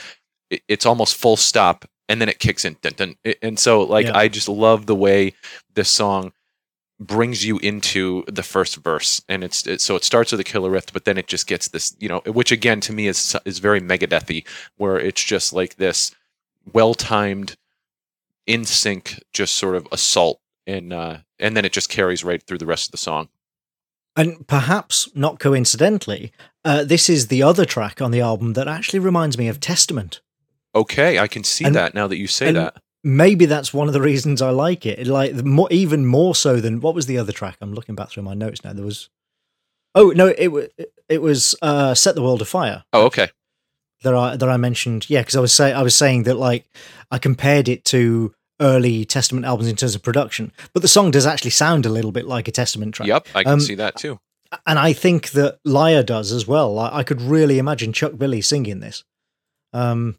it, 0.49 0.63
it's 0.69 0.87
almost 0.87 1.17
full 1.17 1.37
stop, 1.37 1.85
and 2.09 2.21
then 2.21 2.29
it 2.29 2.39
kicks 2.39 2.65
in, 2.65 2.77
dun, 2.81 2.93
dun, 2.97 3.17
and 3.43 3.59
so 3.59 3.83
like 3.83 4.07
Yeah. 4.07 4.17
I 4.17 4.29
just 4.29 4.49
love 4.49 4.87
the 4.87 4.95
way 4.95 5.35
this 5.75 5.91
song 5.91 6.33
brings 7.01 7.45
you 7.45 7.59
into 7.59 8.25
the 8.27 8.43
first 8.43 8.77
verse 8.77 9.23
and 9.29 9.45
it's 9.45 9.67
it, 9.67 9.81
so 9.81 9.95
it 9.95 10.03
starts 10.03 10.33
with 10.33 10.41
a 10.41 10.45
killer 10.45 10.69
riff 10.71 10.93
but 10.93 11.05
then 11.05 11.17
it 11.17 11.29
just 11.29 11.47
gets 11.47 11.69
this 11.69 11.95
you 12.01 12.09
know 12.09 12.21
which 12.27 12.51
again 12.51 12.81
to 12.81 12.93
me 12.93 13.07
is 13.07 13.37
is 13.45 13.61
very 13.61 13.81
megadethy 13.81 14.45
where 14.77 14.99
it's 14.99 15.23
just 15.23 15.53
like 15.53 15.77
this 15.77 16.11
well 16.73 16.95
timed 16.95 17.55
in 18.47 18.65
sync 18.65 19.23
just 19.33 19.55
sort 19.55 19.77
of 19.77 19.87
assault 19.93 20.41
and 20.67 20.93
uh 20.93 21.19
and 21.39 21.57
then 21.57 21.65
it 21.65 21.73
just 21.73 21.89
carries 21.89 22.25
right 22.25 22.43
through 22.43 22.59
the 22.59 22.67
rest 22.67 22.89
of 22.89 22.93
the 22.93 22.99
song 22.99 23.29
And 24.17 24.49
perhaps 24.49 25.09
not 25.15 25.39
coincidentally, 25.39 26.33
uh, 26.65 26.83
this 26.83 27.09
is 27.09 27.29
the 27.29 27.45
other 27.45 27.65
track 27.65 28.03
on 28.03 28.11
the 28.11 28.21
album 28.21 28.55
that 28.55 28.67
actually 28.67 28.99
reminds 28.99 29.39
me 29.39 29.47
of 29.47 29.61
Testament. 29.61 30.21
okay 30.75 31.21
i 31.21 31.29
can 31.29 31.45
see 31.45 31.65
And- 31.65 31.77
that 31.77 31.95
now 31.95 32.09
that 32.09 32.17
you 32.19 32.27
say 32.27 32.49
and 32.49 32.57
that 32.57 32.83
Maybe 33.05 33.47
that's 33.47 33.73
one 33.73 33.87
of 33.89 33.95
the 33.95 34.01
reasons 34.11 34.43
I 34.43 34.51
like 34.51 34.85
it. 34.87 35.07
Like 35.07 35.35
more, 35.45 35.69
even 35.71 36.07
more 36.07 36.35
so 36.35 36.61
than 36.61 36.81
what 36.81 36.95
was 36.95 37.07
the 37.07 37.19
other 37.19 37.33
track? 37.33 37.57
I'm 37.61 37.75
looking 37.75 37.95
back 37.95 38.11
through 38.11 38.25
my 38.25 38.35
notes 38.35 38.65
now. 38.65 38.73
There 38.73 38.85
was, 38.85 39.09
oh 39.95 40.11
no, 40.11 40.35
it 40.37 40.49
was 40.49 40.69
it 41.09 41.23
was 41.23 41.55
uh, 41.63 41.95
"Set 41.95 42.15
the 42.15 42.23
World 42.23 42.43
Afire." 42.43 42.85
oh 42.93 43.07
okay 43.07 43.29
that 44.03 44.15
I 44.15 44.37
that 44.37 44.49
I 44.49 44.57
mentioned. 44.57 45.09
Yeah, 45.09 45.21
because 45.21 45.37
I 45.37 45.41
was 45.41 45.53
say 45.53 45.73
I 45.73 45.83
was 45.83 45.95
saying 45.95 46.25
that 46.25 46.35
like 46.37 46.67
I 47.11 47.19
compared 47.19 47.69
it 47.69 47.85
to 47.87 48.35
early 48.61 49.05
Testament 49.05 49.47
albums 49.47 49.69
in 49.69 49.77
terms 49.77 49.95
of 49.95 50.03
production, 50.03 50.53
but 50.73 50.83
the 50.83 50.89
song 50.89 51.11
does 51.13 51.27
actually 51.27 51.51
sound 51.53 51.87
a 51.87 51.89
little 51.89 52.11
bit 52.13 52.27
like 52.27 52.49
a 52.49 52.53
Testament 52.53 52.93
track. 52.95 53.07
yep 53.07 53.29
i 53.35 53.45
can 53.45 53.53
Um, 53.55 53.61
see 53.61 53.77
that 53.77 53.95
too 53.97 54.19
and 54.67 54.79
I 54.79 54.95
think 54.95 55.31
that 55.33 55.59
Liar 55.65 56.03
does 56.03 56.33
as 56.33 56.47
well. 56.49 56.73
Like, 56.73 56.93
I 56.93 57.03
could 57.03 57.21
really 57.21 57.59
imagine 57.59 57.93
Chuck 57.93 58.17
Billy 58.17 58.41
singing 58.41 58.81
this. 58.81 59.05
Um, 59.75 60.17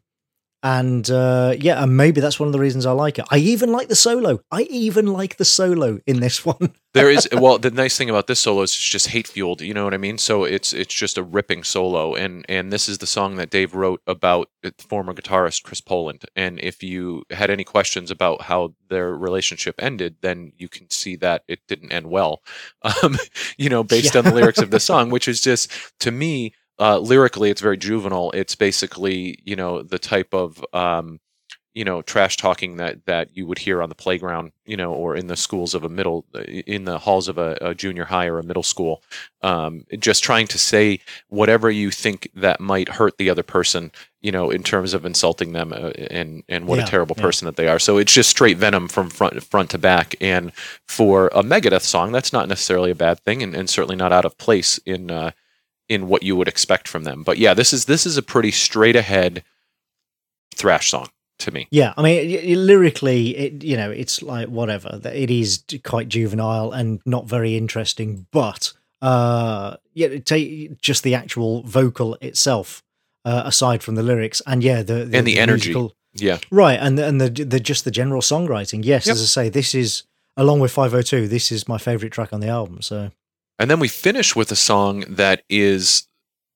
and 0.62 1.08
uh, 1.10 1.54
yeah, 1.58 1.82
and 1.82 1.96
maybe 1.96 2.20
that's 2.20 2.38
one 2.38 2.46
of 2.48 2.52
the 2.52 2.58
reasons 2.60 2.84
I 2.86 2.92
like 2.92 3.18
it. 3.18 3.24
I 3.30 3.38
even 3.38 3.72
like 3.72 3.88
the 3.88 3.96
solo. 3.96 4.40
I 4.50 4.62
even 4.62 5.06
like 5.06 5.36
the 5.36 5.44
solo 5.44 6.00
in 6.06 6.20
this 6.20 6.44
one. 6.46 6.74
there 6.92 7.08
is 7.10 7.28
well 7.32 7.56
the 7.56 7.70
nice 7.70 7.96
thing 7.96 8.10
about 8.10 8.26
this 8.26 8.40
solo 8.40 8.62
is 8.62 8.70
it's 8.72 8.78
just 8.90 9.06
hate 9.08 9.28
fueled 9.28 9.60
you 9.62 9.72
know 9.72 9.84
what 9.84 9.94
i 9.94 9.96
mean 9.96 10.18
so 10.18 10.42
it's 10.42 10.72
it's 10.72 10.92
just 10.92 11.16
a 11.16 11.22
ripping 11.22 11.62
solo 11.62 12.16
and 12.16 12.44
and 12.48 12.72
this 12.72 12.88
is 12.88 12.98
the 12.98 13.06
song 13.06 13.36
that 13.36 13.48
dave 13.48 13.76
wrote 13.76 14.02
about 14.08 14.48
former 14.88 15.14
guitarist 15.14 15.62
chris 15.62 15.80
poland 15.80 16.24
and 16.34 16.58
if 16.58 16.82
you 16.82 17.22
had 17.30 17.48
any 17.48 17.62
questions 17.62 18.10
about 18.10 18.42
how 18.42 18.74
their 18.88 19.14
relationship 19.16 19.76
ended 19.78 20.16
then 20.20 20.50
you 20.56 20.68
can 20.68 20.90
see 20.90 21.14
that 21.14 21.44
it 21.46 21.60
didn't 21.68 21.92
end 21.92 22.10
well 22.10 22.42
um 22.82 23.16
you 23.56 23.68
know 23.68 23.84
based 23.84 24.14
Yeah. 24.14 24.18
on 24.18 24.24
the 24.24 24.34
lyrics 24.34 24.58
of 24.58 24.72
the 24.72 24.80
song 24.80 25.10
which 25.10 25.28
is 25.28 25.40
just 25.40 25.70
to 26.00 26.10
me 26.10 26.54
uh 26.80 26.98
lyrically 26.98 27.50
it's 27.50 27.62
very 27.62 27.78
juvenile. 27.78 28.32
It's 28.32 28.56
basically 28.56 29.38
you 29.44 29.56
know 29.56 29.82
the 29.82 30.00
type 30.00 30.34
of 30.34 30.64
um 30.74 31.20
you 31.74 31.84
know 31.84 32.02
trash 32.02 32.36
talking 32.36 32.76
that 32.78 33.06
that 33.06 33.28
you 33.36 33.46
would 33.46 33.58
hear 33.58 33.82
on 33.82 33.88
the 33.88 33.94
playground 33.94 34.52
you 34.66 34.76
know 34.76 34.92
or 34.92 35.14
in 35.16 35.28
the 35.28 35.36
schools 35.36 35.74
of 35.74 35.84
a 35.84 35.88
middle 35.88 36.26
in 36.66 36.84
the 36.84 36.98
halls 36.98 37.28
of 37.28 37.38
a, 37.38 37.56
a 37.60 37.74
junior 37.74 38.04
high 38.06 38.26
or 38.26 38.38
a 38.40 38.44
middle 38.44 38.62
school 38.64 39.02
um, 39.42 39.84
just 39.98 40.24
trying 40.24 40.48
to 40.48 40.58
say 40.58 41.00
whatever 41.28 41.70
you 41.70 41.90
think 41.90 42.28
that 42.34 42.60
might 42.60 42.88
hurt 42.88 43.18
the 43.18 43.30
other 43.30 43.44
person 43.44 43.92
you 44.20 44.32
know 44.32 44.50
in 44.50 44.62
terms 44.64 44.94
of 44.94 45.04
insulting 45.04 45.52
them 45.52 45.72
uh, 45.72 45.90
and 46.10 46.42
and 46.48 46.66
what 46.66 46.78
Yeah, 46.78 46.80
a 46.80 46.82
terrible 46.82 47.16
yeah. 47.16 47.22
person 47.22 47.46
that 47.46 47.56
they 47.56 47.68
are. 47.68 47.78
So 47.78 47.98
it's 47.98 48.12
just 48.12 48.30
straight 48.30 48.58
venom 48.58 48.88
from 48.88 49.10
front 49.10 49.42
front 49.44 49.70
to 49.70 49.78
back. 49.78 50.14
And 50.20 50.52
for 50.88 51.28
a 51.28 51.42
megadeth 51.42 51.82
song 51.82 52.12
that's 52.12 52.32
not 52.32 52.48
necessarily 52.48 52.90
a 52.90 52.94
bad 52.96 53.20
thing 53.20 53.42
and, 53.42 53.54
and 53.54 53.70
certainly 53.70 53.96
not 53.96 54.12
out 54.12 54.24
of 54.24 54.38
place 54.38 54.78
in 54.86 55.10
uh, 55.10 55.30
in 55.90 56.08
what 56.08 56.22
you 56.22 56.34
would 56.36 56.48
expect 56.48 56.88
from 56.88 57.04
them 57.04 57.22
but 57.22 57.36
yeah 57.36 57.52
this 57.52 57.72
is 57.72 57.84
this 57.84 58.06
is 58.06 58.16
a 58.16 58.22
pretty 58.22 58.50
straight 58.50 58.96
ahead 58.96 59.42
thrash 60.54 60.90
song 60.90 61.08
to 61.38 61.50
me 61.50 61.66
Yeah, 61.70 61.94
I 61.96 62.02
mean, 62.02 62.66
lyrically, 62.66 63.34
it 63.36 63.64
you 63.64 63.74
know, 63.76 63.90
it's 63.90 64.20
like 64.20 64.48
whatever. 64.48 65.00
It 65.04 65.30
is 65.30 65.64
quite 65.84 66.06
juvenile 66.10 66.70
and 66.72 67.00
not 67.06 67.26
very 67.26 67.56
interesting, 67.56 68.26
but 68.30 68.74
uh, 69.00 69.76
yeah, 69.94 70.18
take 70.18 70.78
just 70.82 71.02
the 71.02 71.14
actual 71.14 71.62
vocal 71.62 72.16
itself, 72.20 72.82
uh, 73.24 73.40
aside 73.46 73.82
from 73.82 73.94
the 73.94 74.02
lyrics, 74.02 74.42
and 74.46 74.62
yeah, 74.62 74.82
the, 74.82 75.08
And 75.14 75.26
the 75.26 75.38
energy. 75.38 75.70
musical- 75.70 75.94
yeah 76.12 76.38
right, 76.50 76.78
and 76.78 76.98
the, 76.98 77.06
and 77.06 77.20
the 77.22 77.30
the 77.44 77.58
just 77.60 77.84
the 77.84 77.90
general 77.90 78.20
songwriting. 78.20 78.84
Yes, 78.84 79.06
Yep. 79.06 79.14
as 79.14 79.22
I 79.22 79.26
say, 79.44 79.48
this 79.48 79.74
is 79.74 80.02
along 80.36 80.60
with 80.60 80.72
Five 80.72 80.90
Hundred 80.90 81.06
Two. 81.06 81.26
This 81.26 81.50
is 81.50 81.66
my 81.68 81.78
favorite 81.78 82.12
track 82.12 82.34
on 82.34 82.40
the 82.40 82.48
album. 82.48 82.82
So 82.82 83.12
And 83.60 83.70
then 83.70 83.78
we 83.78 83.88
finish 83.88 84.34
with 84.34 84.50
a 84.50 84.56
song 84.56 85.04
that 85.06 85.42
is, 85.50 86.08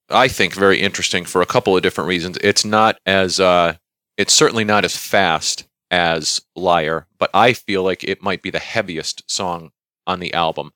I 0.09 0.27
think, 0.27 0.55
very 0.55 0.81
interesting 0.81 1.27
for 1.27 1.43
a 1.43 1.47
couple 1.47 1.77
of 1.77 1.83
different 1.83 2.09
reasons. 2.09 2.39
It's 2.41 2.65
not 2.65 2.97
as, 3.05 3.39
uh, 3.39 3.77
it's 4.17 4.33
certainly 4.33 4.65
not 4.65 4.87
as 4.87 4.97
fast 4.97 5.69
as 5.91 6.41
Liar, 6.57 7.07
but 7.19 7.29
I 7.35 7.53
feel 7.53 7.83
like 7.83 8.05
it 8.05 8.23
might 8.23 8.41
be 8.41 8.49
the 8.49 8.59
heaviest 8.59 9.31
song 9.31 9.71
on 10.07 10.19
the 10.19 10.33
album, 10.33 10.73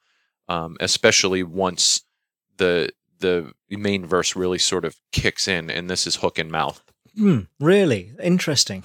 um, 0.48 0.76
especially 0.80 1.42
once 1.42 2.02
the 2.58 2.90
the 3.20 3.52
main 3.68 4.06
verse 4.06 4.36
really 4.36 4.58
sort 4.58 4.84
of 4.84 4.94
kicks 5.10 5.48
in, 5.48 5.70
and 5.70 5.90
this 5.90 6.06
is 6.06 6.16
Hook 6.16 6.38
in 6.38 6.52
Mouth. 6.52 6.82
hmm, 7.16 7.40
really 7.58 8.12
interesting. 8.22 8.84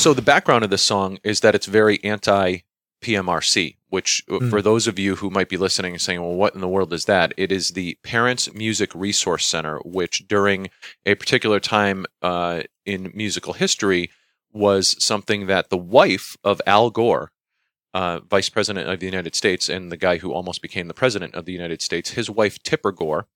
So 0.00 0.14
the 0.14 0.22
background 0.22 0.64
of 0.64 0.70
this 0.70 0.80
song 0.80 1.18
is 1.22 1.40
that 1.40 1.54
it's 1.54 1.66
very 1.66 2.02
anti 2.02 2.60
PMRC, 3.02 3.76
which 3.90 4.24
Mm. 4.30 4.48
for 4.48 4.62
those 4.62 4.86
of 4.86 4.98
you 4.98 5.16
who 5.16 5.28
might 5.28 5.50
be 5.50 5.58
listening 5.58 5.92
and 5.92 6.00
saying, 6.00 6.22
well, 6.22 6.32
what 6.34 6.54
in 6.54 6.62
the 6.62 6.68
world 6.68 6.94
is 6.94 7.04
that? 7.04 7.34
It 7.36 7.52
is 7.52 7.72
the 7.72 7.98
Parents 8.02 8.50
Music 8.54 8.90
Resource 8.94 9.44
Center, 9.44 9.78
which 9.84 10.26
during 10.26 10.70
a 11.04 11.16
particular 11.16 11.60
time 11.60 12.06
uh, 12.22 12.62
in 12.86 13.12
musical 13.14 13.52
history 13.52 14.10
was 14.50 14.96
something 15.04 15.48
that 15.48 15.68
the 15.68 15.76
wife 15.76 16.34
of 16.42 16.62
Al 16.66 16.88
Gore, 16.88 17.30
uh, 17.92 18.20
Vice 18.20 18.48
President 18.48 18.88
of 18.88 19.00
the 19.00 19.06
United 19.06 19.34
States, 19.34 19.68
and 19.68 19.92
the 19.92 19.98
guy 19.98 20.16
who 20.16 20.32
almost 20.32 20.62
became 20.62 20.88
the 20.88 20.94
President 20.94 21.34
of 21.34 21.44
the 21.44 21.52
United 21.52 21.82
States, 21.82 22.12
his 22.12 22.30
wife, 22.30 22.62
Tipper 22.62 22.92
Gore, 22.92 23.26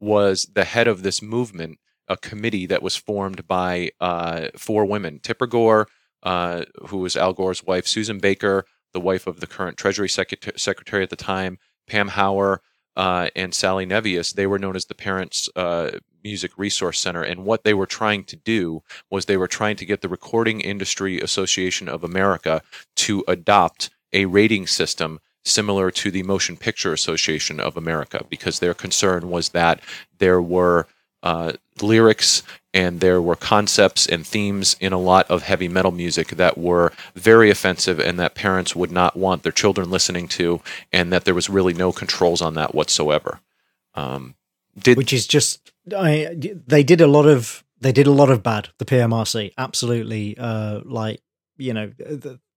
was 0.00 0.48
the 0.52 0.64
head 0.64 0.88
of 0.88 1.04
this 1.04 1.22
movement, 1.22 1.78
a 2.08 2.16
committee 2.16 2.66
that 2.66 2.82
was 2.82 2.96
formed 2.96 3.46
by 3.46 3.90
uh, 4.00 4.48
four 4.56 4.84
women 4.84 5.20
Tipper 5.20 5.46
Gore, 5.46 5.86
uh, 6.22 6.64
who 6.88 6.98
was 6.98 7.16
Al 7.16 7.32
Gore's 7.32 7.64
wife, 7.64 7.86
Susan 7.86 8.18
Baker, 8.18 8.64
the 8.92 9.00
wife 9.00 9.26
of 9.26 9.40
the 9.40 9.46
current 9.46 9.76
Treasury 9.76 10.08
Secret- 10.08 10.58
Secretary 10.58 11.02
at 11.02 11.10
the 11.10 11.16
time, 11.16 11.58
Pam 11.86 12.08
Howar, 12.08 12.60
uh, 12.96 13.28
and 13.36 13.54
Sally 13.54 13.86
Nevius. 13.86 14.34
They 14.34 14.46
were 14.46 14.58
known 14.58 14.74
as 14.74 14.86
the 14.86 14.94
Parents 14.94 15.48
uh, 15.54 15.98
Music 16.24 16.50
Resource 16.56 16.98
Center. 16.98 17.22
And 17.22 17.44
what 17.44 17.62
they 17.62 17.74
were 17.74 17.86
trying 17.86 18.24
to 18.24 18.36
do 18.36 18.82
was 19.08 19.24
they 19.24 19.36
were 19.36 19.46
trying 19.46 19.76
to 19.76 19.86
get 19.86 20.00
the 20.00 20.08
Recording 20.08 20.60
Industry 20.60 21.20
Association 21.20 21.88
of 21.88 22.02
America 22.02 22.62
to 22.96 23.24
adopt 23.28 23.90
a 24.12 24.24
rating 24.24 24.66
system 24.66 25.20
similar 25.44 25.90
to 25.92 26.10
the 26.10 26.24
Motion 26.24 26.56
Picture 26.56 26.92
Association 26.92 27.60
of 27.60 27.76
America, 27.76 28.24
because 28.28 28.58
their 28.58 28.74
concern 28.74 29.30
was 29.30 29.50
that 29.50 29.80
there 30.18 30.42
were 30.42 30.86
uh, 31.22 31.52
lyrics 31.80 32.42
and 32.74 33.00
there 33.00 33.20
were 33.20 33.36
concepts 33.36 34.06
and 34.06 34.26
themes 34.26 34.76
in 34.80 34.92
a 34.92 34.98
lot 34.98 35.28
of 35.30 35.42
heavy 35.42 35.68
metal 35.68 35.90
music 35.90 36.28
that 36.28 36.58
were 36.58 36.92
very 37.14 37.50
offensive 37.50 37.98
and 37.98 38.18
that 38.18 38.34
parents 38.34 38.76
would 38.76 38.92
not 38.92 39.16
want 39.16 39.42
their 39.42 39.52
children 39.52 39.90
listening 39.90 40.28
to, 40.28 40.60
and 40.92 41.12
that 41.12 41.24
there 41.24 41.34
was 41.34 41.48
really 41.48 41.74
no 41.74 41.92
controls 41.92 42.42
on 42.42 42.54
that 42.54 42.74
whatsoever. 42.74 43.40
Um, 43.94 44.34
did 44.78 44.96
which 44.96 45.12
is 45.12 45.26
just 45.26 45.72
I, 45.96 46.36
they 46.66 46.82
did 46.82 47.00
a 47.00 47.06
lot 47.06 47.26
of 47.26 47.64
they 47.80 47.92
did 47.92 48.06
a 48.06 48.12
lot 48.12 48.30
of 48.30 48.42
bad 48.42 48.68
the 48.78 48.84
PMRC 48.84 49.52
absolutely 49.58 50.36
uh 50.38 50.80
like 50.84 51.20
you 51.56 51.74
know 51.74 51.92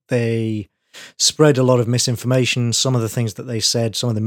they 0.09 0.69
spread 1.17 1.57
a 1.57 1.63
lot 1.63 1.79
of 1.79 1.87
misinformation 1.87 2.73
some 2.73 2.95
of 2.95 3.01
the 3.01 3.09
things 3.09 3.35
that 3.35 3.43
they 3.43 3.59
said 3.59 3.95
some 3.95 4.09
of 4.09 4.15
the 4.15 4.21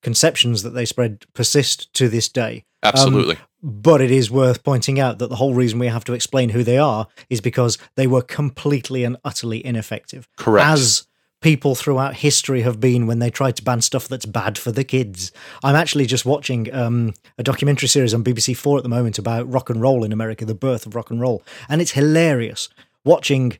misconceptions 0.00 0.62
that 0.62 0.70
they 0.70 0.84
spread 0.84 1.24
persist 1.34 1.92
to 1.92 2.08
this 2.08 2.28
day 2.28 2.64
absolutely 2.82 3.36
but 3.62 4.00
it 4.00 4.10
is 4.10 4.30
worth 4.30 4.64
pointing 4.64 4.98
out 4.98 5.18
that 5.18 5.28
the 5.28 5.36
whole 5.36 5.52
reason 5.52 5.78
we 5.78 5.88
have 5.88 6.04
to 6.04 6.14
explain 6.14 6.50
who 6.50 6.64
they 6.64 6.78
are 6.78 7.06
is 7.28 7.40
because 7.40 7.76
they 7.96 8.06
were 8.06 8.22
completely 8.22 9.04
and 9.04 9.18
utterly 9.24 9.64
ineffective 9.64 10.26
correct? 10.36 10.66
as 10.66 11.06
people 11.42 11.74
throughout 11.74 12.14
history 12.14 12.62
have 12.62 12.80
been 12.80 13.06
when 13.06 13.18
they 13.18 13.30
try 13.30 13.50
to 13.50 13.62
ban 13.62 13.80
stuff 13.80 14.08
that's 14.08 14.26
bad 14.26 14.58
for 14.58 14.70
the 14.70 14.84
kids. 14.84 15.32
I'm 15.64 15.74
actually 15.74 16.04
just 16.04 16.26
watching 16.26 16.72
um, 16.74 17.14
a 17.38 17.42
documentary 17.42 17.88
series 17.88 18.12
on 18.12 18.22
BBC 18.22 18.54
Four 18.54 18.76
at 18.76 18.82
the 18.82 18.90
moment 18.90 19.18
about 19.18 19.50
rock 19.50 19.70
and 19.70 19.80
roll 19.80 20.04
in 20.04 20.12
America, 20.12 20.44
the 20.44 20.54
birth 20.54 20.84
of 20.84 20.94
rock 20.94 21.10
and 21.10 21.18
roll, 21.18 21.42
and 21.68 21.80
it's 21.80 21.92
hilarious 21.92 22.68
watching 23.04 23.58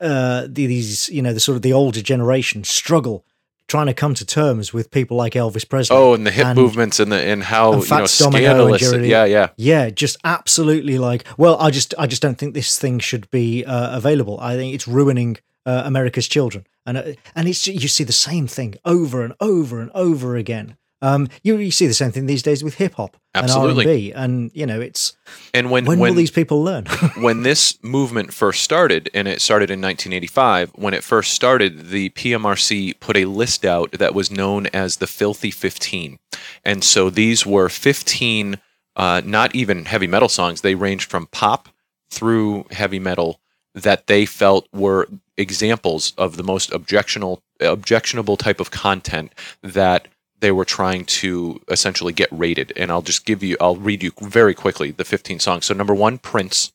uh, 0.00 0.46
these, 0.48 1.08
you 1.10 1.22
know, 1.22 1.32
the 1.32 1.40
sort 1.40 1.56
of 1.56 1.62
the 1.62 1.72
older 1.72 2.02
generation 2.02 2.64
struggle 2.64 3.24
trying 3.70 3.86
to 3.86 3.94
come 3.94 4.14
to 4.14 4.26
terms 4.26 4.72
with 4.74 4.90
people 4.90 5.16
like 5.16 5.34
Elvis 5.34 5.66
Presley. 5.66 5.96
oh, 5.96 6.12
and 6.12 6.26
the 6.26 6.30
hip 6.30 6.46
and- 6.46 6.58
movements 6.58 6.98
and 7.00 7.10
the 7.12 7.16
and 7.16 7.42
how 7.42 7.72
and 7.72 7.82
you 7.82 7.88
know 7.88 7.96
Fats 7.96 8.18
Domino 8.18 8.36
and 8.36 8.76
scandalous. 8.76 8.80
Jerry 8.90 9.08
yeah, 9.08 9.24
yeah. 9.24 9.48
Yeah, 9.56 9.90
just 9.90 10.18
absolutely 10.24 10.98
like. 10.98 11.24
Well, 11.38 11.56
I 11.58 11.70
just, 11.70 11.94
I 11.96 12.06
just 12.06 12.20
don't 12.20 12.36
think 12.36 12.54
this 12.54 12.78
thing 12.78 12.98
should 12.98 13.30
be 13.30 13.64
uh, 13.64 13.96
available. 13.96 14.38
I 14.40 14.56
think 14.56 14.74
it's 14.74 14.88
ruining 14.88 15.38
uh, 15.64 15.82
America's 15.84 16.26
children, 16.26 16.66
and 16.84 16.98
uh, 16.98 17.02
and 17.36 17.48
it's 17.48 17.66
you 17.66 17.88
see 17.88 18.04
the 18.04 18.12
same 18.12 18.46
thing 18.46 18.74
over 18.84 19.22
and 19.22 19.34
over 19.40 19.80
and 19.80 19.90
over 19.94 20.36
again. 20.36 20.76
Um, 21.02 21.28
you, 21.42 21.56
you 21.56 21.70
see 21.70 21.86
the 21.86 21.94
same 21.94 22.12
thing 22.12 22.26
these 22.26 22.42
days 22.42 22.62
with 22.62 22.74
hip 22.74 22.94
hop 22.94 23.16
and 23.34 23.50
R&B, 23.50 24.12
and 24.12 24.50
you 24.54 24.66
know, 24.66 24.80
it's 24.80 25.16
And 25.54 25.70
when 25.70 25.84
when, 25.86 25.98
when 25.98 26.10
will 26.10 26.16
these 26.16 26.30
people 26.30 26.62
learn? 26.62 26.86
when 27.18 27.42
this 27.42 27.82
movement 27.82 28.34
first 28.34 28.62
started, 28.62 29.08
and 29.14 29.26
it 29.26 29.40
started 29.40 29.70
in 29.70 29.80
1985, 29.80 30.70
when 30.74 30.92
it 30.92 31.02
first 31.02 31.32
started, 31.32 31.88
the 31.88 32.10
PMRC 32.10 33.00
put 33.00 33.16
a 33.16 33.24
list 33.24 33.64
out 33.64 33.92
that 33.92 34.14
was 34.14 34.30
known 34.30 34.66
as 34.68 34.98
the 34.98 35.06
Filthy 35.06 35.50
15. 35.50 36.18
And 36.64 36.84
so 36.84 37.08
these 37.08 37.46
were 37.46 37.68
15, 37.68 38.58
uh, 38.96 39.22
not 39.24 39.54
even 39.54 39.86
heavy 39.86 40.06
metal 40.06 40.28
songs, 40.28 40.60
they 40.60 40.74
ranged 40.74 41.08
from 41.10 41.26
pop 41.26 41.70
through 42.10 42.66
heavy 42.72 42.98
metal 42.98 43.40
that 43.74 44.06
they 44.06 44.26
felt 44.26 44.68
were 44.72 45.08
examples 45.36 46.12
of 46.18 46.36
the 46.36 46.42
most 46.42 46.72
objectionable, 46.72 47.42
objectionable 47.60 48.36
type 48.36 48.60
of 48.60 48.70
content 48.70 49.32
that 49.62 50.08
they 50.40 50.52
were 50.52 50.64
trying 50.64 51.04
to 51.04 51.60
essentially 51.68 52.12
get 52.12 52.28
rated. 52.32 52.72
And 52.76 52.90
I'll 52.90 53.02
just 53.02 53.24
give 53.26 53.42
you, 53.42 53.56
I'll 53.60 53.76
read 53.76 54.02
you 54.02 54.12
very 54.20 54.54
quickly 54.54 54.90
the 54.90 55.04
15 55.04 55.38
songs. 55.38 55.66
So, 55.66 55.74
number 55.74 55.94
one, 55.94 56.18
Prince, 56.18 56.72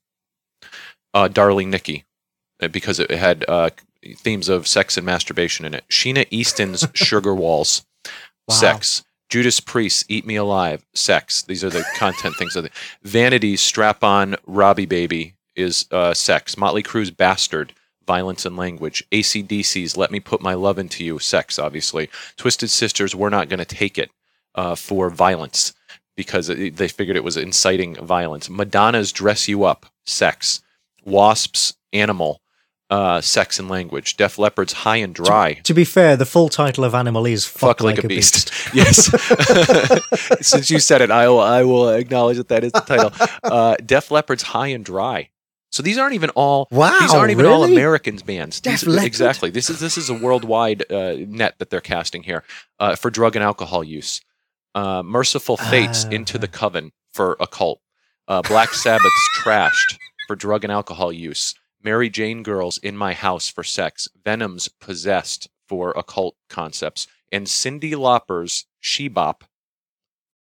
uh, 1.13 1.27
Darling 1.27 1.69
Nikki, 1.69 2.05
uh, 2.61 2.67
because 2.67 2.99
it 2.99 3.11
had 3.11 3.45
uh, 3.47 3.69
themes 4.17 4.49
of 4.49 4.67
sex 4.67 4.97
and 4.97 5.05
masturbation 5.05 5.65
in 5.65 5.73
it. 5.73 5.83
Sheena 5.89 6.25
Easton's 6.29 6.87
Sugar 6.93 7.33
Walls, 7.35 7.85
Wow. 8.47 8.55
sex. 8.55 9.03
Judas 9.27 9.59
Priest, 9.59 10.05
Eat 10.07 10.25
Me 10.27 10.35
Alive, 10.35 10.85
sex. 10.93 11.41
These 11.41 11.63
are 11.63 11.69
the 11.71 11.83
content 11.95 12.35
things. 12.35 12.55
Of 12.55 12.65
the, 12.65 12.69
Vanity's 13.03 13.59
Strap 13.59 14.03
On 14.03 14.35
Robbie 14.45 14.85
Baby 14.85 15.33
is 15.55 15.87
uh, 15.91 16.13
sex. 16.13 16.55
Motley 16.55 16.83
Crue's 16.83 17.09
Bastard, 17.09 17.73
violence 18.05 18.45
and 18.45 18.55
language. 18.55 19.03
ACDC's 19.11 19.97
Let 19.97 20.11
Me 20.11 20.19
Put 20.19 20.41
My 20.41 20.53
Love 20.53 20.77
Into 20.79 21.03
You, 21.03 21.19
sex, 21.19 21.59
obviously. 21.59 22.09
Twisted 22.37 22.69
Sisters, 22.69 23.15
We're 23.15 23.29
Not 23.29 23.49
Going 23.49 23.59
to 23.59 23.65
Take 23.65 23.97
It 23.97 24.11
uh, 24.55 24.75
for 24.75 25.09
violence 25.09 25.73
because 26.15 26.49
it, 26.49 26.77
they 26.77 26.87
figured 26.87 27.17
it 27.17 27.23
was 27.23 27.37
inciting 27.37 27.95
violence. 27.95 28.49
Madonna's 28.49 29.11
Dress 29.11 29.47
You 29.47 29.63
Up, 29.63 29.85
sex. 30.05 30.61
Wasps, 31.05 31.75
Animal, 31.93 32.41
uh, 32.89 33.21
sex 33.21 33.59
and 33.59 33.69
language. 33.69 34.17
Def 34.17 34.37
Leppard's 34.37 34.73
High 34.73 34.97
and 34.97 35.13
Dry. 35.13 35.53
to 35.63 35.73
be 35.73 35.85
fair, 35.85 36.15
the 36.15 36.25
full 36.25 36.49
title 36.49 36.83
of 36.83 36.93
Animal 36.93 37.25
is 37.25 37.45
"Fuck, 37.45 37.81
like, 37.81 38.03
a 38.03 38.07
beast." 38.07 38.51
yes. 38.73 39.05
Since 40.47 40.69
you 40.69 40.79
said 40.79 41.01
it, 41.01 41.11
I 41.11 41.27
will. 41.27 41.39
I 41.39 41.63
will 41.63 41.89
acknowledge 41.89 42.37
that 42.37 42.49
that 42.49 42.63
is 42.63 42.71
the 42.71 42.81
title. 42.81 43.11
Uh, 43.43 43.75
Def 43.85 44.11
Leppard's 44.11 44.43
High 44.43 44.67
and 44.67 44.83
Dry. 44.83 45.29
So 45.71 45.83
these 45.83 45.97
aren't 45.97 46.13
even 46.15 46.29
all. 46.31 46.67
Wow, 46.71 46.97
these 46.99 47.13
aren't 47.13 47.31
even 47.31 47.45
all? 47.45 47.63
Americans 47.65 48.23
bands. 48.23 48.61
These- 48.61 48.83
exactly. 49.05 49.49
This 49.49 49.69
is 49.69 49.79
this 49.79 49.97
is 49.97 50.09
a 50.09 50.13
worldwide 50.13 50.89
uh, 50.91 51.15
net 51.27 51.55
that 51.59 51.69
they're 51.69 51.81
casting 51.81 52.23
here 52.23 52.43
uh, 52.79 52.95
for 52.95 53.09
drug 53.09 53.35
and 53.35 53.43
alcohol 53.43 53.83
use. 53.83 54.21
Uh, 54.73 55.03
Merciful 55.03 55.57
Fates 55.57 56.05
Ah, 56.05 56.09
into 56.09 56.37
the 56.37 56.47
Coven 56.47 56.91
for 57.13 57.35
occult. 57.39 57.81
Uh, 58.27 58.41
Black 58.41 58.73
Sabbath's 58.73 59.29
Trashed 59.39 59.97
for 60.27 60.35
drug 60.35 60.63
and 60.63 60.71
alcohol 60.71 61.11
use. 61.13 61.55
Mary 61.83 62.09
Jane 62.09 62.41
Girls 62.41 62.77
in 62.79 62.97
My 62.97 63.13
House 63.13 63.47
for 63.49 63.63
sex. 63.63 64.07
Venom's 64.23 64.67
Possessed 64.67 65.49
for 65.67 65.91
occult 65.95 66.35
concepts. 66.49 67.07
And 67.31 67.47
Cyndi 67.47 67.95
Lauper's 67.95 68.65
She 68.79 69.07
Bop 69.07 69.43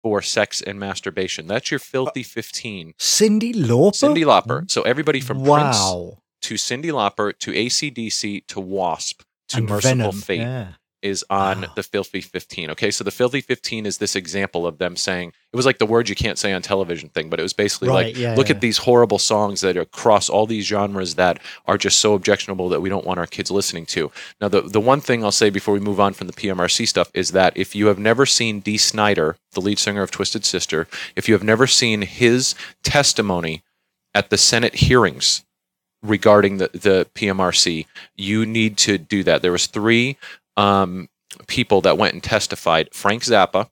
for 0.04 0.20
sex 0.20 0.60
and 0.60 0.78
masturbation. 0.78 1.46
That's 1.46 1.70
your 1.70 1.80
uh, 1.80 1.82
filthy 1.82 2.22
15. 2.22 2.92
Cyndi 2.98 3.54
Lauper. 3.54 3.92
Cyndi 3.92 4.24
Lauper. 4.24 4.70
So 4.70 4.82
everybody 4.82 5.18
from 5.18 5.38
Prince 5.38 5.78
wow. 5.78 6.18
to 6.42 6.54
Cyndi 6.56 6.92
Lauper 6.92 7.36
to 7.38 7.52
ACDC 7.52 8.46
to 8.48 8.60
Wasp 8.60 9.22
to 9.48 9.56
and 9.56 9.68
Merciful 9.68 9.96
Venom. 9.96 10.12
Fate 10.12 10.40
Yeah. 10.40 10.72
Is 11.04 11.22
on 11.28 11.60
Wow. 11.60 11.68
the 11.76 11.82
Filthy 11.82 12.22
15. 12.22 12.70
Okay, 12.70 12.90
so 12.90 13.04
the 13.04 13.10
Filthy 13.10 13.42
15 13.42 13.84
is 13.84 13.98
this 13.98 14.16
example 14.16 14.66
of 14.66 14.78
them 14.78 14.96
saying 14.96 15.32
it 15.52 15.56
was 15.56 15.66
like 15.66 15.78
the 15.78 15.84
word 15.86 16.08
you 16.08 16.14
can't 16.14 16.38
say 16.38 16.52
on 16.54 16.62
television 16.62 17.10
thing, 17.10 17.28
but 17.28 17.38
it 17.38 17.42
was 17.42 17.52
basically 17.52 17.88
Right, 17.88 18.06
like 18.06 18.16
yeah, 18.16 18.34
look 18.34 18.48
yeah. 18.48 18.54
at 18.54 18.62
these 18.62 18.78
horrible 18.78 19.18
songs 19.18 19.60
that 19.60 19.76
are 19.76 19.82
across 19.82 20.30
all 20.30 20.46
these 20.46 20.64
genres 20.66 21.16
that 21.16 21.38
are 21.66 21.76
just 21.76 21.98
so 22.00 22.14
objectionable 22.14 22.70
that 22.70 22.80
we 22.80 22.88
don't 22.88 23.04
want 23.04 23.18
our 23.20 23.26
kids 23.26 23.50
listening 23.50 23.84
to. 23.86 24.10
Now, 24.40 24.48
the 24.48 24.62
the 24.62 24.80
one 24.80 25.00
thing 25.02 25.22
I'll 25.22 25.30
say 25.30 25.50
before 25.50 25.74
we 25.74 25.80
move 25.80 26.00
on 26.00 26.14
from 26.14 26.26
the 26.26 26.32
PMRC 26.32 26.88
stuff 26.88 27.10
is 27.12 27.32
that 27.32 27.52
if 27.54 27.74
you 27.74 27.86
have 27.88 27.98
never 27.98 28.24
seen 28.24 28.60
Dee 28.60 28.78
Snider, 28.78 29.36
the 29.52 29.60
lead 29.60 29.78
singer 29.78 30.02
of 30.02 30.10
Twisted 30.10 30.44
Sister, 30.46 30.88
if 31.16 31.28
you 31.28 31.34
have 31.34 31.44
never 31.44 31.66
seen 31.66 32.00
his 32.02 32.54
testimony 32.82 33.62
at 34.14 34.30
the 34.30 34.38
Senate 34.38 34.76
hearings 34.76 35.44
regarding 36.02 36.58
the, 36.58 36.70
the 36.72 37.06
PMRC, 37.14 37.86
you 38.16 38.44
need 38.46 38.76
to 38.78 38.98
do 38.98 39.22
that. 39.24 39.42
There 39.42 39.52
was 39.52 39.66
three 39.66 40.16
um, 40.56 41.08
people 41.46 41.80
that 41.82 41.98
went 41.98 42.14
and 42.14 42.22
testified: 42.22 42.88
Frank 42.92 43.22
Zappa, 43.22 43.68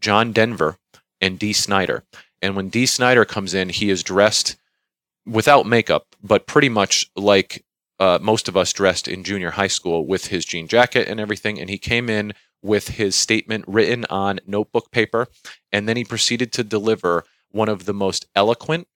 John 0.00 0.32
Denver, 0.32 0.78
and 1.20 1.38
Dee 1.38 1.52
Snider. 1.52 2.04
And 2.42 2.54
when 2.54 2.68
Dee 2.68 2.86
Snider 2.86 3.24
comes 3.24 3.54
in, 3.54 3.70
he 3.70 3.90
is 3.90 4.02
dressed 4.02 4.56
without 5.26 5.66
makeup, 5.66 6.06
but 6.22 6.46
pretty 6.46 6.68
much 6.68 7.10
like 7.16 7.64
uh, 7.98 8.18
most 8.20 8.48
of 8.48 8.56
us 8.56 8.72
dressed 8.72 9.08
in 9.08 9.24
junior 9.24 9.52
high 9.52 9.66
school 9.66 10.06
with 10.06 10.26
his 10.26 10.44
jean 10.44 10.68
jacket 10.68 11.08
and 11.08 11.18
everything. 11.18 11.58
And 11.58 11.70
he 11.70 11.78
came 11.78 12.08
in 12.10 12.34
with 12.62 12.88
his 12.88 13.16
statement 13.16 13.64
written 13.66 14.04
on 14.10 14.40
notebook 14.46 14.90
paper, 14.90 15.28
and 15.72 15.88
then 15.88 15.96
he 15.96 16.04
proceeded 16.04 16.52
to 16.52 16.64
deliver 16.64 17.24
one 17.50 17.68
of 17.68 17.84
the 17.84 17.94
most 17.94 18.26
eloquent 18.34 18.86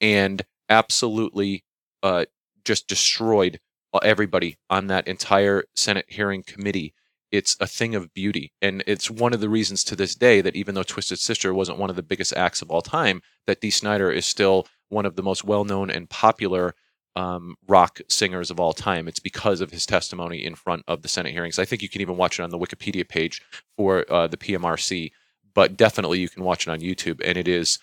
and 0.00 0.42
absolutely 0.68 1.64
uh, 2.02 2.24
just 2.64 2.86
destroyed 2.86 3.60
everybody 3.98 4.56
on 4.68 4.86
that 4.86 5.08
entire 5.08 5.64
Senate 5.74 6.06
hearing 6.08 6.42
committee. 6.42 6.94
It's 7.32 7.56
a 7.60 7.66
thing 7.66 7.94
of 7.94 8.12
beauty. 8.12 8.52
And 8.60 8.82
it's 8.86 9.10
one 9.10 9.32
of 9.32 9.40
the 9.40 9.48
reasons 9.48 9.84
to 9.84 9.96
this 9.96 10.14
day 10.14 10.40
that 10.40 10.56
even 10.56 10.74
though 10.74 10.82
Twisted 10.82 11.18
Sister 11.18 11.54
wasn't 11.54 11.78
one 11.78 11.90
of 11.90 11.96
the 11.96 12.02
biggest 12.02 12.34
acts 12.36 12.62
of 12.62 12.70
all 12.70 12.82
time, 12.82 13.22
that 13.46 13.60
Dee 13.60 13.70
Snider 13.70 14.10
is 14.10 14.26
still 14.26 14.66
one 14.88 15.06
of 15.06 15.16
the 15.16 15.22
most 15.22 15.44
well 15.44 15.64
known 15.64 15.90
and 15.90 16.10
popular 16.10 16.74
um, 17.16 17.56
rock 17.66 18.00
singers 18.08 18.50
of 18.50 18.60
all 18.60 18.72
time. 18.72 19.08
It's 19.08 19.20
because 19.20 19.60
of 19.60 19.70
his 19.70 19.86
testimony 19.86 20.44
in 20.44 20.54
front 20.54 20.84
of 20.86 21.02
the 21.02 21.08
Senate 21.08 21.32
hearings. 21.32 21.58
I 21.58 21.64
think 21.64 21.82
you 21.82 21.88
can 21.88 22.00
even 22.00 22.16
watch 22.16 22.38
it 22.38 22.42
on 22.42 22.50
the 22.50 22.58
Wikipedia 22.58 23.08
page 23.08 23.42
for 23.76 24.04
uh, 24.10 24.26
the 24.26 24.36
PMRC, 24.36 25.10
but 25.54 25.76
definitely 25.76 26.20
you 26.20 26.28
can 26.28 26.44
watch 26.44 26.66
it 26.66 26.70
on 26.70 26.80
YouTube, 26.80 27.20
and 27.24 27.36
it 27.36 27.48
is 27.48 27.78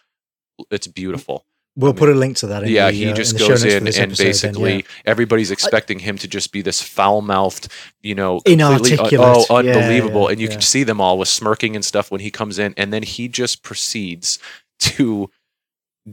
it's 0.72 0.88
beautiful. 0.88 1.46
We'll 1.78 1.92
I 1.92 1.94
mean, 1.94 2.00
put 2.00 2.10
a 2.10 2.16
link 2.16 2.38
to 2.38 2.48
that. 2.48 2.64
In 2.64 2.70
yeah, 2.70 2.88
the, 2.88 2.98
he 2.98 3.10
uh, 3.12 3.14
just 3.14 3.34
in 3.34 3.38
the 3.38 3.48
goes 3.48 3.64
in 3.64 3.78
and 3.78 3.88
episode 3.88 4.16
then, 4.16 4.28
basically 4.28 4.76
yeah. 4.76 4.82
everybody's 5.06 5.52
expecting 5.52 6.00
him 6.00 6.18
to 6.18 6.28
just 6.28 6.52
be 6.52 6.64
this 6.64 6.82
foul-mouthed, 6.82 7.72
you 8.02 8.16
know, 8.16 8.40
completely- 8.42 8.94
Inarticulate. 8.94 9.46
oh, 9.50 9.56
unbelievable, 9.56 10.24
yeah, 10.24 10.32
and 10.32 10.42
you 10.42 10.48
yeah. 10.48 10.54
can 10.54 10.62
see 10.62 10.84
them 10.84 11.00
all 11.00 11.20
with 11.20 11.28
smirking 11.28 11.76
and 11.76 11.86
stuff 11.86 12.10
when 12.10 12.20
he 12.20 12.32
comes 12.32 12.58
in, 12.58 12.74
and 12.78 12.92
then 12.92 13.04
he 13.04 13.28
just 13.28 13.62
proceeds 13.62 14.40
to 14.80 15.30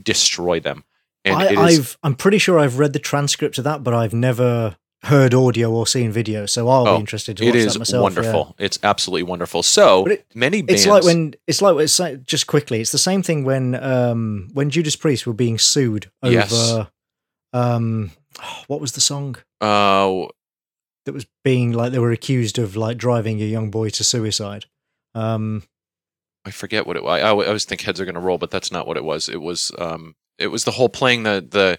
destroy 0.02 0.60
them. 0.60 0.84
And 1.24 1.36
I, 1.36 1.44
it 1.46 1.52
is 1.52 1.58
I've 1.58 1.98
I'm 2.02 2.14
pretty 2.14 2.38
sure 2.38 2.58
I've 2.58 2.78
read 2.78 2.92
the 2.92 2.98
transcript 2.98 3.56
of 3.56 3.64
that, 3.64 3.82
but 3.82 3.94
I've 3.94 4.12
never 4.12 4.76
heard 5.04 5.34
audio 5.34 5.70
or 5.70 5.86
seen 5.86 6.10
video, 6.10 6.46
so 6.46 6.68
I'll 6.68 6.88
Oh, 6.88 6.94
be 6.96 7.00
interested 7.00 7.36
to 7.38 7.44
it 7.44 7.54
watch 7.54 7.72
that 7.72 7.78
myself. 7.78 7.98
yeah. 7.98 8.02
wonderful. 8.02 8.56
It's 8.58 8.78
absolutely 8.82 9.24
wonderful. 9.24 9.62
So 9.62 10.04
it- 10.06 10.26
many 10.34 10.62
bands. 10.62 10.82
It's 10.82 10.90
like 10.90 11.04
when 11.04 11.34
it's 11.46 11.60
like 11.62 11.76
it's 11.78 11.98
like, 11.98 12.24
just 12.24 12.46
quickly. 12.46 12.80
It's 12.80 12.92
the 12.92 12.98
same 12.98 13.22
thing 13.22 13.44
when 13.44 13.74
um 13.76 14.48
when 14.54 14.70
Judas 14.70 14.96
Priest 14.96 15.26
were 15.26 15.32
being 15.34 15.58
sued 15.58 16.10
over 16.22 16.32
Yes. 16.32 16.78
um 17.52 18.10
what 18.66 18.80
was 18.80 18.92
the 18.92 19.00
song 19.00 19.36
uh, 19.60 20.26
that 21.06 21.12
was 21.12 21.26
being 21.44 21.72
like 21.72 21.92
they 21.92 21.98
were 21.98 22.12
accused 22.12 22.58
of 22.58 22.76
like 22.76 22.96
driving 22.96 23.40
a 23.40 23.44
young 23.44 23.70
boy 23.70 23.90
to 23.90 24.04
suicide. 24.04 24.64
Um 25.14 25.62
I 26.46 26.50
forget 26.50 26.86
what 26.86 26.96
it 26.96 27.02
was. 27.02 27.20
I, 27.22 27.26
I 27.26 27.30
always 27.30 27.64
think 27.64 27.80
heads 27.80 28.00
are 28.00 28.04
going 28.04 28.16
to 28.16 28.20
roll, 28.20 28.36
but 28.36 28.50
that's 28.50 28.70
not 28.70 28.86
what 28.86 28.98
it 28.98 29.04
was. 29.04 29.30
It 29.30 29.40
was 29.40 29.72
um, 29.78 30.14
it 30.38 30.48
was 30.48 30.64
the 30.64 30.72
whole 30.72 30.90
playing 30.90 31.22
the 31.22 31.46
the 31.48 31.78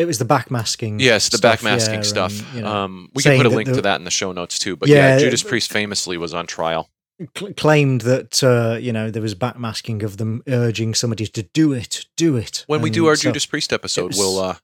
it 0.00 0.06
was 0.06 0.18
the 0.18 0.24
backmasking. 0.24 1.00
yes 1.00 1.28
the 1.28 1.36
stuff, 1.38 1.60
backmasking 1.60 1.94
yeah, 1.94 2.00
stuff. 2.14 2.32
and, 2.48 2.56
you 2.56 2.62
know, 2.62 2.74
um, 2.74 3.10
we 3.14 3.22
can 3.22 3.36
put 3.36 3.46
a 3.46 3.50
link 3.50 3.68
the- 3.68 3.76
to 3.76 3.82
that 3.82 3.98
in 4.00 4.04
the 4.04 4.10
show 4.10 4.32
notes 4.32 4.58
too. 4.58 4.76
But 4.76 4.88
yeah, 4.88 4.96
Yeah, 5.14 5.18
Judas 5.18 5.42
but- 5.42 5.50
Priest 5.50 5.70
famously 5.70 6.16
was 6.16 6.32
on 6.34 6.46
trial. 6.46 6.88
cl- 7.36 7.52
claimed 7.54 8.00
that 8.02 8.42
uh, 8.42 8.78
you 8.80 8.92
know 8.92 9.10
there 9.10 9.22
was 9.22 9.34
backmasking 9.34 10.02
of 10.02 10.16
them 10.16 10.42
urging 10.48 10.94
somebody 10.94 11.26
to 11.26 11.42
do 11.42 11.72
it, 11.72 12.06
do 12.16 12.36
it. 12.36 12.64
When 12.66 12.80
we 12.82 12.90
do 12.90 13.06
our 13.06 13.16
so- 13.16 13.24
Judas 13.28 13.46
Priest 13.46 13.72
episode, 13.72 14.08
was- 14.08 14.18
we'll 14.18 14.38
uh, 14.38 14.56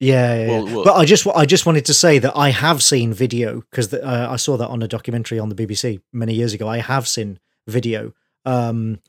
Yeah, 0.00 0.34
yeah, 0.34 0.40
yeah. 0.40 0.46
We'll- 0.48 0.66
we'll- 0.66 0.84
but 0.84 0.94
I 0.94 1.04
just 1.04 1.26
I 1.26 1.46
just 1.46 1.66
wanted 1.66 1.84
to 1.86 1.94
say 1.94 2.18
that 2.20 2.32
I 2.36 2.50
have 2.50 2.82
seen 2.82 3.12
video 3.12 3.62
because 3.70 3.92
uh, 3.92 4.28
I 4.30 4.36
saw 4.36 4.56
that 4.56 4.68
on 4.68 4.82
a 4.82 4.88
documentary 4.88 5.38
on 5.38 5.48
the 5.48 5.54
BBC 5.54 6.00
many 6.12 6.34
years 6.34 6.52
ago. 6.52 6.68
I 6.68 6.78
have 6.78 7.06
seen 7.08 7.38
video 7.66 8.12
um, 8.44 9.00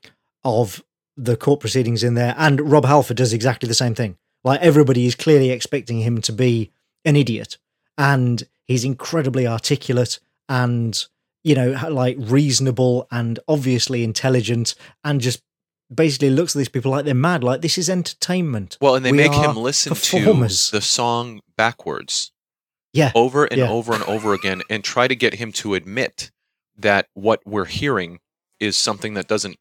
of 0.44 0.84
the 1.18 1.36
court 1.38 1.60
proceedings 1.60 2.04
in 2.04 2.14
there, 2.16 2.34
and 2.38 2.60
Rob 2.72 2.86
Halford 2.86 3.18
does 3.18 3.32
exactly 3.34 3.68
the 3.68 3.74
same 3.76 3.96
thing. 3.96 4.18
Like 4.46 4.62
everybody 4.62 5.06
is 5.06 5.16
clearly 5.16 5.50
expecting 5.50 6.00
him 6.00 6.22
to 6.22 6.32
be 6.32 6.72
an 7.04 7.16
idiot, 7.18 7.58
and 7.98 8.44
he's 8.66 8.86
incredibly 8.86 9.46
articulate 9.48 10.20
and 10.48 11.04
you 11.44 11.56
know 11.56 11.72
like 11.90 12.16
reasonable 12.20 13.08
and 13.12 13.40
obviously 13.48 14.04
intelligent, 14.04 14.76
and 15.04 15.20
just 15.20 15.42
basically 15.94 16.30
looks 16.30 16.56
at 16.56 16.60
these 16.60 16.70
people 16.70 16.92
like 16.92 17.06
they're 17.06 17.14
mad. 17.16 17.44
Like 17.44 17.62
this 17.62 17.78
is 17.78 17.90
entertainment. 17.90 18.78
well, 18.80 18.96
and 18.96 19.04
they 19.06 19.12
We 19.12 19.18
make 19.18 19.34
him 19.34 19.56
listen 19.58 19.92
performers. 19.96 20.70
to 20.70 20.78
the 20.78 20.82
song 20.82 21.42
backwards 21.58 22.32
Yeah, 22.94 23.12
over 23.16 23.46
and 23.46 23.60
Yeah. 23.60 23.70
over 23.70 23.94
and 23.94 24.04
over 24.04 24.34
again, 24.34 24.62
and 24.70 24.84
try 24.84 25.08
to 25.08 25.16
get 25.16 25.36
him 25.36 25.52
to 25.54 25.74
admit 25.74 26.32
that 26.78 27.08
what 27.14 27.42
we're 27.46 27.66
hearing 27.66 28.20
is 28.60 28.78
something 28.78 29.16
that 29.16 29.28
doesn't. 29.28 29.58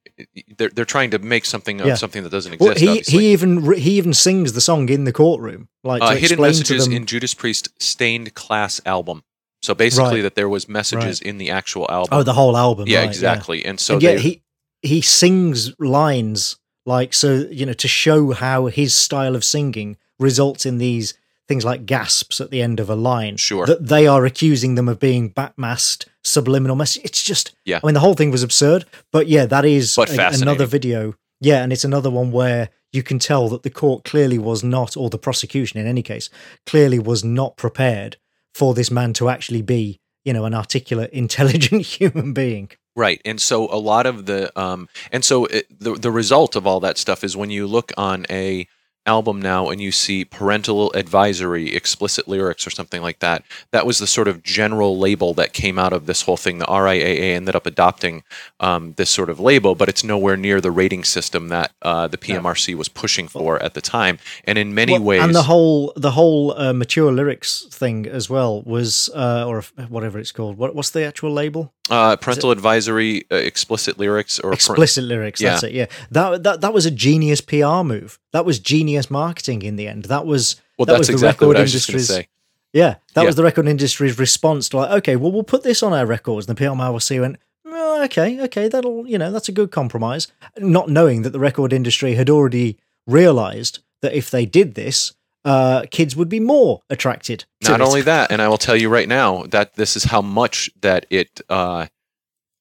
They're 0.57 0.69
they're 0.69 0.85
trying 0.85 1.11
to 1.11 1.19
make 1.19 1.45
something 1.45 1.81
of 1.81 1.87
Yeah. 1.87 1.95
something 1.97 2.23
that 2.23 2.31
doesn't 2.31 2.61
Well, 2.61 2.71
exist. 2.73 2.81
he 2.85 2.89
obviously. 2.89 3.19
he 3.25 3.33
even 3.33 3.73
he 3.75 3.91
even 3.99 4.15
sings 4.15 4.53
the 4.53 4.61
song 4.61 4.89
in 4.89 5.05
the 5.05 5.13
courtroom, 5.13 5.69
like 5.83 6.01
to 6.01 6.07
uh, 6.09 6.15
hidden 6.17 6.41
messages 6.41 6.85
them. 6.85 6.93
in 6.95 7.07
Judas 7.07 7.35
Priest 7.35 7.69
stained 7.83 8.35
class 8.35 8.81
album. 8.87 9.23
So 9.63 9.75
basically, 9.75 10.17
Right. 10.17 10.23
that 10.23 10.35
there 10.35 10.49
was 10.49 10.69
messages 10.69 11.21
in 11.21 11.39
the 11.39 11.51
actual 11.51 11.87
album. 11.91 12.19
oh, 12.19 12.23
the 12.23 12.35
whole 12.35 12.57
album. 12.57 12.87
yeah, 12.87 12.99
right, 13.01 13.09
exactly. 13.09 13.65
And 13.65 13.81
so 13.81 13.95
and 13.95 14.03
they, 14.03 14.19
he 14.21 14.43
he 14.83 15.01
sings 15.01 15.73
lines 15.81 16.57
like 16.87 17.15
so 17.15 17.47
you 17.51 17.65
know 17.67 17.73
to 17.73 17.89
show 17.89 18.33
how 18.33 18.67
his 18.67 18.95
style 18.95 19.35
of 19.35 19.43
singing 19.45 19.97
results 20.21 20.67
in 20.67 20.79
these 20.79 21.15
things 21.49 21.65
like 21.65 21.85
gasps 21.87 22.41
at 22.41 22.51
the 22.51 22.61
end 22.63 22.79
of 22.79 22.89
a 22.89 22.95
line. 22.95 23.37
Sure. 23.39 23.67
that 23.67 23.87
they 23.89 24.07
are 24.07 24.25
accusing 24.25 24.77
them 24.77 24.89
of 24.89 25.01
being 25.01 25.31
backmasked 25.31 26.07
subliminal 26.25 26.77
message. 26.77 27.03
It's 27.05 27.23
just 27.23 27.55
Yeah. 27.65 27.81
I 27.83 27.87
mean 27.87 27.95
the 27.95 28.01
whole 28.01 28.15
thing 28.15 28.31
was 28.31 28.43
absurd, 28.43 28.85
but 29.13 29.29
yeah, 29.29 29.47
that 29.47 29.65
is 29.65 29.95
But 29.97 30.11
a- 30.11 30.41
another 30.43 30.67
video. 30.67 31.15
Yeah, 31.41 31.63
and 31.63 31.73
it's 31.73 31.85
another 31.85 32.11
one 32.11 32.31
where 32.33 32.71
you 32.93 33.03
can 33.03 33.19
tell 33.19 33.49
that 33.51 33.63
the 33.65 33.71
court 33.71 34.05
clearly 34.05 34.39
was 34.39 34.63
not, 34.63 34.97
or 34.97 35.11
the 35.11 35.19
prosecution 35.19 35.81
in 35.81 35.87
any 35.87 36.03
case, 36.03 36.31
clearly 36.65 36.99
was 36.99 37.25
not 37.25 37.57
prepared 37.57 38.17
for 38.55 38.73
this 38.73 38.91
man 38.91 39.13
to 39.15 39.29
actually 39.29 39.63
be, 39.63 39.99
you 40.25 40.33
know, 40.33 40.45
an 40.45 40.55
articulate, 40.55 41.11
intelligent 41.25 41.83
human 41.83 42.33
being. 42.33 42.71
Right, 42.97 43.21
and 43.25 43.41
so 43.41 43.65
a 43.73 43.77
lot 43.77 44.07
of 44.07 44.27
the 44.27 44.57
um, 44.59 44.89
and 45.11 45.25
so 45.25 45.47
it, 45.47 45.67
the 45.81 45.95
the 45.95 46.13
result 46.13 46.55
of 46.57 46.67
all 46.67 46.79
that 46.81 46.97
stuff 46.97 47.25
is 47.25 47.37
when 47.37 47.51
you 47.51 47.67
look 47.67 47.93
on 47.97 48.25
a 48.31 48.67
album 49.07 49.41
now 49.41 49.69
and 49.69 49.81
you 49.81 49.93
see 49.93 50.25
parental 50.25 50.93
advisory, 50.95 51.75
explicit 51.75 52.27
lyrics, 52.27 52.67
or 52.67 52.71
something 52.71 53.03
like 53.03 53.19
that. 53.19 53.45
That 53.71 53.87
was 53.87 53.99
the 53.99 54.07
sort 54.07 54.29
of 54.29 54.43
general 54.43 54.99
label 54.99 55.35
that 55.35 55.53
came 55.53 55.79
out 55.79 55.93
of 55.93 56.07
this 56.07 56.23
whole 56.23 56.37
thing. 56.37 56.59
The 56.59 56.67
RIAA 56.67 57.35
ended 57.35 57.55
up 57.55 57.67
adopting 57.67 58.23
um, 58.61 58.95
this 58.97 59.11
sort 59.11 59.31
of 59.31 59.39
label, 59.39 59.75
but 59.75 59.89
it's 59.89 60.05
nowhere 60.05 60.37
near 60.37 60.61
the 60.61 60.71
rating 60.71 61.05
system 61.05 61.49
that 61.49 61.73
uh, 61.83 62.09
the 62.09 62.19
PMRC 62.19 62.75
was 62.75 62.89
pushing 62.89 63.29
for 63.29 63.63
at 63.63 63.75
the 63.75 63.81
time. 63.81 64.19
And 64.45 64.59
in 64.59 64.75
many 64.75 64.93
Well, 64.93 65.03
ways, 65.03 65.23
and 65.23 65.35
the 65.35 65.45
whole 65.45 65.93
the 65.97 66.13
whole 66.13 66.59
uh, 66.59 66.73
mature 66.73 67.13
lyrics 67.13 67.67
thing 67.71 68.07
as 68.07 68.31
well 68.31 68.63
was, 68.63 69.11
uh, 69.15 69.45
or 69.47 69.63
whatever 69.89 70.19
it's 70.19 70.33
called. 70.33 70.57
What, 70.57 70.75
what's 70.75 70.91
the 70.91 71.05
actual 71.05 71.33
label? 71.33 71.73
Uh, 71.91 72.17
parental 72.17 72.51
advisory, 72.51 73.25
uh, 73.31 73.37
explicit 73.37 73.99
lyrics, 73.99 74.39
or 74.41 74.53
Explicit 74.53 75.05
lyrics. 75.05 75.41
That's 75.41 75.63
Yeah. 75.63 75.69
it. 75.69 75.75
Yeah, 75.75 75.87
that 76.11 76.43
that 76.43 76.61
that 76.63 76.73
was 76.75 76.87
a 76.87 76.91
genius 76.91 77.41
PR 77.41 77.83
move. 77.85 78.19
That 78.33 78.45
was 78.45 78.59
genius 78.59 79.11
marketing 79.11 79.63
in 79.63 79.77
the 79.77 79.87
end. 79.89 80.05
That 80.07 80.25
was 80.27 80.57
well, 80.79 80.87
that 80.87 80.99
was 80.99 81.09
the 81.09 81.13
exactly 81.13 81.47
record 81.47 81.49
what 81.49 81.57
I 81.59 81.63
was 81.63 81.73
just 81.73 81.87
going 81.89 81.99
to 81.99 82.03
industry's- 82.03 82.25
say. 82.25 82.29
Yeah, 82.73 82.95
that 83.15 83.21
Yeah. 83.23 83.27
was 83.27 83.37
the 83.37 83.45
record 83.45 83.69
industry's 83.69 84.19
response 84.19 84.69
to 84.71 84.79
like, 84.79 84.91
okay, 84.91 85.15
well, 85.15 85.31
we'll 85.31 85.45
put 85.45 85.63
this 85.63 85.81
on 85.83 85.93
our 85.93 86.05
records. 86.07 86.49
And 86.49 86.57
the 86.57 86.61
PMRC 86.65 87.21
went, 87.21 87.37
oh, 87.65 88.03
okay, 88.05 88.41
okay, 88.41 88.67
that'll, 88.67 89.07
you 89.07 89.17
know, 89.17 89.31
that's 89.31 89.49
a 89.49 89.53
good 89.53 89.71
compromise. 89.71 90.27
Not 90.59 90.89
knowing 90.89 91.23
that 91.23 91.31
the 91.31 91.39
record 91.39 91.73
industry 91.73 92.15
had 92.17 92.29
already 92.29 92.77
realized 93.07 93.79
that 94.03 94.13
if 94.13 94.29
they 94.31 94.45
did 94.45 94.75
this, 94.75 95.13
uh, 95.45 95.85
kids 95.91 96.17
would 96.17 96.29
be 96.29 96.41
more 96.41 96.81
attracted. 96.89 97.45
To 97.63 97.71
Not 97.73 97.81
only 97.81 98.03
that, 98.03 98.31
and 98.31 98.41
I 98.41 98.49
will 98.49 98.59
tell 98.59 98.77
you 98.77 98.89
right 98.89 99.09
now 99.09 99.45
that 99.45 99.75
this 99.75 99.97
is 99.97 100.05
how 100.05 100.23
much 100.23 100.71
that 100.81 101.07
it 101.11 101.41
uh, 101.49 101.87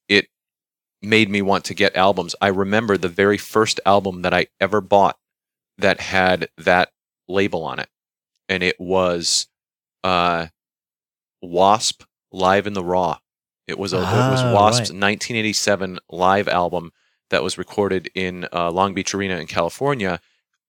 it 0.08 0.28
made 1.02 1.30
me 1.30 1.42
want 1.42 1.66
to 1.66 1.74
get 1.74 1.96
albums. 1.96 2.36
I 2.42 2.48
remember 2.48 2.98
the 2.98 3.10
very 3.10 3.38
first 3.38 3.80
album 3.86 4.22
that 4.24 4.34
I 4.34 4.48
ever 4.60 4.82
bought 4.82 5.18
that 5.78 6.00
had 6.00 6.50
that 6.58 6.90
label 7.28 7.64
on 7.64 7.80
it, 7.80 7.90
and 8.50 8.62
it 8.64 8.80
was 8.80 9.48
uh, 10.04 10.48
Wasp 11.42 12.04
Live 12.32 12.68
in 12.68 12.74
the 12.74 12.84
Raw. 12.84 13.20
It 13.68 13.80
was 13.80 13.94
a 13.94 13.98
it 13.98 14.02
was 14.02 14.42
Ah, 14.42 14.54
Wasp's 14.54 14.90
right. 14.92 15.02
1987 15.02 16.00
live 16.10 16.48
album 16.50 16.92
that 17.30 17.44
was 17.44 17.58
recorded 17.58 18.10
in 18.14 18.46
uh, 18.52 18.70
Long 18.70 18.94
Beach 18.94 19.14
Arena 19.16 19.38
in 19.38 19.48
California, 19.48 20.20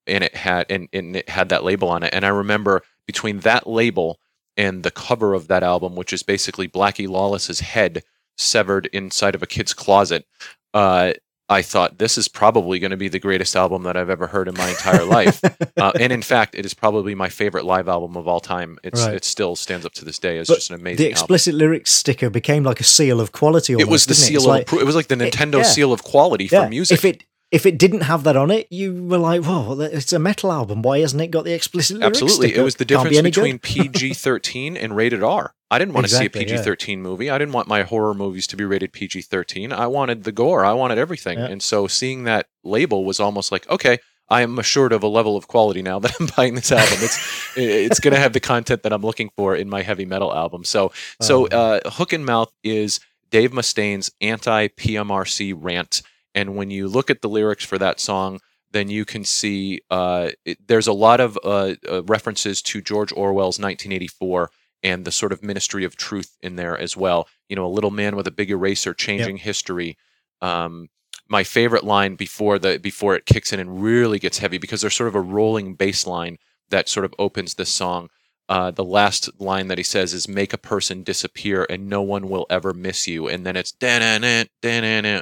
and 0.06 0.24
it 0.24 0.34
had 0.34 0.66
and, 0.70 0.88
and 0.92 1.16
it 1.16 1.28
had 1.28 1.48
that 1.50 1.64
label 1.64 1.88
on 1.88 2.02
it. 2.02 2.12
And 2.12 2.24
I 2.24 2.28
remember 2.28 2.82
between 3.06 3.40
that 3.40 3.66
label 3.66 4.18
and 4.56 4.82
the 4.82 4.90
cover 4.90 5.34
of 5.34 5.48
that 5.48 5.62
album, 5.62 5.96
which 5.96 6.12
is 6.12 6.22
basically 6.22 6.68
Blackie 6.68 7.08
Lawless's 7.08 7.60
head 7.60 8.02
severed 8.36 8.86
inside 8.92 9.34
of 9.34 9.42
a 9.42 9.46
kid's 9.46 9.74
closet, 9.74 10.26
uh, 10.72 11.12
I 11.46 11.60
thought 11.60 11.98
this 11.98 12.16
is 12.16 12.26
probably 12.26 12.78
going 12.78 12.90
to 12.92 12.96
be 12.96 13.08
the 13.08 13.18
greatest 13.18 13.54
album 13.54 13.82
that 13.82 13.98
I've 13.98 14.08
ever 14.08 14.26
heard 14.28 14.48
in 14.48 14.54
my 14.56 14.68
entire 14.68 15.04
life. 15.04 15.40
Uh, 15.76 15.90
and 15.98 16.12
in 16.12 16.22
fact, 16.22 16.54
it 16.54 16.64
is 16.64 16.72
probably 16.72 17.14
my 17.16 17.28
favorite 17.28 17.64
live 17.64 17.88
album 17.88 18.16
of 18.16 18.28
all 18.28 18.38
time. 18.40 18.78
It's 18.84 19.04
Right. 19.04 19.14
it 19.16 19.24
still 19.24 19.56
stands 19.56 19.84
up 19.84 19.92
to 19.94 20.04
this 20.04 20.20
day 20.20 20.38
It's 20.38 20.48
But 20.48 20.54
just 20.54 20.70
an 20.70 20.76
amazing 20.76 20.98
the 20.98 21.04
album. 21.06 21.12
explicit 21.12 21.54
lyrics 21.56 21.92
sticker 21.92 22.30
became 22.30 22.62
like 22.62 22.78
a 22.80 22.84
seal 22.84 23.20
of 23.20 23.32
quality. 23.32 23.72
It 23.72 23.76
was 23.76 23.86
almost, 23.86 24.08
the 24.08 24.14
seal 24.14 24.36
It's 24.36 24.44
of 24.44 24.48
like, 24.48 24.66
appro- 24.68 24.80
it 24.80 24.84
was 24.86 24.94
like 24.94 25.08
the 25.08 25.16
Nintendo 25.16 25.56
yeah. 25.58 25.62
seal 25.64 25.92
of 25.92 26.04
quality 26.04 26.46
for 26.46 26.54
yeah, 26.54 26.68
music. 26.68 26.96
If 26.96 27.04
it 27.04 27.24
if 27.54 27.64
it 27.66 27.78
didn't 27.78 28.02
have 28.02 28.24
that 28.24 28.36
on 28.36 28.50
it, 28.50 28.66
you 28.70 28.92
were 29.10 29.18
like, 29.18 29.44
"Whoa, 29.44 29.80
it's 29.80 30.12
a 30.12 30.18
metal 30.18 30.50
album. 30.52 30.82
Why 30.82 30.98
hasn't 30.98 31.22
it 31.22 31.30
got 31.30 31.44
the 31.44 31.54
explicit 31.54 31.98
lyrics?" 31.98 32.20
Absolutely, 32.20 32.54
it 32.54 32.62
was 32.62 32.74
the 32.76 32.84
Can't 32.84 33.04
be 33.08 33.10
difference 33.16 33.36
between 33.36 33.58
PG 33.60 34.14
thirteen 34.14 34.76
and 34.82 34.96
rated 34.96 35.22
R. 35.22 35.54
I 35.70 35.78
didn't 35.78 35.94
want 35.94 36.06
Exactly, 36.06 36.28
to 36.28 36.48
see 36.48 36.54
a. 36.54 36.56
PG 36.58 36.64
thirteen 36.64 37.00
movie. 37.02 37.30
I 37.30 37.38
didn't 37.38 37.54
want 37.54 37.68
my 37.68 37.82
horror 37.82 38.14
movies 38.14 38.46
to 38.48 38.56
be 38.56 38.64
rated 38.64 38.92
PG 38.92 39.22
thirteen. 39.22 39.72
I 39.72 39.86
wanted 39.86 40.24
the 40.24 40.32
gore. 40.32 40.64
I 40.64 40.72
wanted 40.72 40.98
everything. 40.98 41.38
Yeah. 41.38 41.46
And 41.46 41.62
so 41.62 41.86
seeing 41.86 42.24
that 42.24 42.46
label 42.64 43.04
was 43.04 43.20
almost 43.20 43.50
like, 43.52 43.68
okay, 43.70 43.98
I 44.28 44.42
am 44.42 44.58
assured 44.58 44.92
of 44.92 45.02
a 45.02 45.08
level 45.08 45.36
of 45.36 45.46
quality 45.48 45.82
now 45.82 45.98
that 46.04 46.12
I'm 46.20 46.28
buying 46.36 46.54
this 46.56 46.72
album. 46.72 46.98
It's 47.00 47.18
it's 47.56 48.00
going 48.00 48.14
to 48.14 48.20
have 48.20 48.32
the 48.32 48.40
content 48.40 48.82
that 48.82 48.92
I'm 48.92 49.02
looking 49.02 49.30
for 49.36 49.54
in 49.54 49.68
my 49.68 49.82
heavy 49.82 50.04
metal 50.06 50.34
album. 50.34 50.64
So 50.64 50.92
so 51.20 51.46
Oh. 51.52 51.56
uh, 51.84 51.90
Hook 51.90 52.12
in 52.12 52.24
Mouth 52.24 52.52
is 52.64 53.00
Dave 53.30 53.52
Mustaine's 53.52 54.10
anti 54.20 54.68
PMRC 54.68 55.54
rant, 55.56 56.02
and 56.34 56.56
when 56.56 56.70
you 56.70 56.88
look 56.88 57.10
at 57.10 57.22
the 57.22 57.28
lyrics 57.28 57.64
for 57.64 57.78
that 57.78 58.00
song, 58.00 58.40
then 58.72 58.88
you 58.88 59.04
can 59.04 59.24
see 59.24 59.80
uh, 59.90 60.30
it, 60.44 60.58
there's 60.66 60.88
a 60.88 60.92
lot 60.92 61.20
of 61.20 61.38
uh, 61.44 61.74
uh, 61.88 62.02
references 62.04 62.60
to 62.60 62.80
George 62.80 63.12
Orwell's 63.12 63.58
1984 63.58 64.50
and 64.82 65.04
the 65.04 65.12
sort 65.12 65.32
of 65.32 65.42
ministry 65.42 65.84
of 65.84 65.96
truth 65.96 66.36
in 66.42 66.56
there 66.56 66.76
as 66.76 66.96
well. 66.96 67.28
You 67.48 67.56
know, 67.56 67.64
a 67.64 67.68
little 67.68 67.92
man 67.92 68.16
with 68.16 68.26
a 68.26 68.32
big 68.32 68.50
eraser 68.50 68.92
changing 68.92 69.38
history. 69.38 69.96
Um, 70.42 70.88
my 71.28 71.44
favorite 71.44 71.84
line 71.84 72.16
before 72.16 72.58
the 72.58 72.78
before 72.78 73.14
it 73.14 73.26
kicks 73.26 73.52
in 73.52 73.60
and 73.60 73.82
really 73.82 74.18
gets 74.18 74.38
heavy 74.38 74.58
because 74.58 74.80
there's 74.80 74.94
sort 74.94 75.08
of 75.08 75.14
a 75.14 75.20
rolling 75.20 75.74
bass 75.74 76.06
line 76.06 76.38
that 76.68 76.88
sort 76.88 77.04
of 77.04 77.14
opens 77.18 77.54
this 77.54 77.70
song. 77.70 78.10
Uh, 78.46 78.70
the 78.70 78.84
last 78.84 79.30
line 79.40 79.68
that 79.68 79.78
he 79.78 79.84
says 79.84 80.12
is 80.12 80.28
"Make 80.28 80.52
a 80.52 80.58
person 80.58 81.02
disappear, 81.02 81.66
and 81.70 81.88
no 81.88 82.02
one 82.02 82.28
will 82.28 82.46
ever 82.50 82.74
miss 82.74 83.06
you." 83.06 83.26
And 83.26 83.46
then 83.46 83.56
it's 83.56 83.72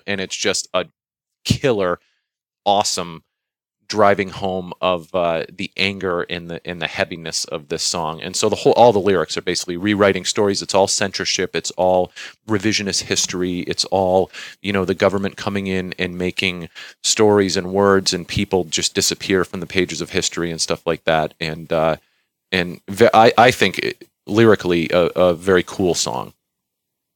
and 0.07 0.21
it's 0.21 0.37
just 0.37 0.69
a 0.75 0.87
killer, 1.45 2.01
awesome 2.65 3.23
driving 3.93 4.31
home 4.31 4.73
of 4.81 5.15
uh, 5.15 5.45
the 5.53 5.71
anger 5.77 6.23
and 6.23 6.49
the 6.51 6.67
and 6.67 6.81
the 6.81 6.87
heaviness 6.87 7.45
of 7.45 7.69
this 7.69 7.83
song. 7.83 8.23
And 8.23 8.35
so 8.35 8.49
the 8.49 8.57
whole 8.57 8.73
all 8.73 8.91
the 8.91 8.99
lyrics 8.99 9.37
are 9.37 9.43
basically 9.43 9.77
rewriting 9.77 10.25
stories. 10.25 10.63
It's 10.63 10.75
all 10.75 10.87
censorship. 10.87 11.55
It's 11.55 11.71
all 11.73 12.11
revisionist 12.49 13.03
history. 13.03 13.61
It's 13.61 13.85
all 13.87 14.31
you 14.63 14.73
know 14.73 14.87
the 14.87 14.95
government 14.95 15.37
coming 15.37 15.67
in 15.67 15.93
and 15.99 16.17
making 16.17 16.71
stories 17.03 17.55
and 17.55 17.71
words 17.75 18.15
and 18.15 18.27
people 18.27 18.65
just 18.65 18.95
disappear 18.95 19.45
from 19.45 19.61
the 19.61 19.67
pages 19.67 20.01
of 20.01 20.09
history 20.09 20.51
and 20.51 20.59
stuff 20.59 20.87
like 20.87 21.05
that. 21.05 21.35
And 21.39 21.71
uh, 21.71 21.97
and 22.51 22.81
I 23.13 23.35
I 23.37 23.51
think 23.51 23.79
it, 23.79 24.09
lyrically 24.27 24.89
a, 24.91 25.07
a 25.17 25.35
very 25.35 25.63
cool 25.63 25.93
song. 25.93 26.33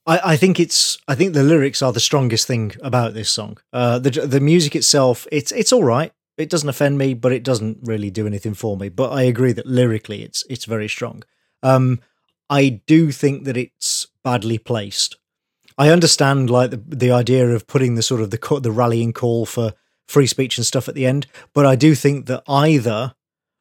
I, 0.07 0.33
I 0.33 0.37
think 0.37 0.59
it's. 0.59 0.97
I 1.07 1.15
think 1.15 1.33
the 1.33 1.43
lyrics 1.43 1.81
are 1.81 1.93
the 1.93 1.99
strongest 1.99 2.47
thing 2.47 2.73
about 2.81 3.13
this 3.13 3.29
song. 3.29 3.57
Uh, 3.73 3.99
the 3.99 4.09
the 4.09 4.39
music 4.39 4.75
itself, 4.75 5.27
it's 5.31 5.51
it's 5.51 5.73
all 5.73 5.83
right. 5.83 6.11
It 6.37 6.49
doesn't 6.49 6.69
offend 6.69 6.97
me, 6.97 7.13
but 7.13 7.31
it 7.31 7.43
doesn't 7.43 7.79
really 7.81 8.09
do 8.09 8.27
anything 8.27 8.53
for 8.53 8.77
me. 8.77 8.89
But 8.89 9.11
I 9.11 9.23
agree 9.23 9.51
that 9.53 9.67
lyrically, 9.67 10.23
it's 10.23 10.43
it's 10.49 10.65
very 10.65 10.87
strong. 10.87 11.23
Um, 11.61 11.99
I 12.49 12.81
do 12.87 13.11
think 13.11 13.43
that 13.43 13.57
it's 13.57 14.07
badly 14.23 14.57
placed. 14.57 15.17
I 15.77 15.89
understand 15.89 16.49
like 16.49 16.71
the 16.71 16.81
the 16.87 17.11
idea 17.11 17.49
of 17.49 17.67
putting 17.67 17.95
the 17.95 18.03
sort 18.03 18.21
of 18.21 18.31
the 18.31 18.59
the 18.61 18.71
rallying 18.71 19.13
call 19.13 19.45
for 19.45 19.73
free 20.07 20.27
speech 20.27 20.57
and 20.57 20.65
stuff 20.65 20.87
at 20.87 20.95
the 20.95 21.05
end, 21.05 21.27
but 21.53 21.65
I 21.65 21.75
do 21.75 21.93
think 21.93 22.27
that 22.27 22.43
either, 22.47 23.13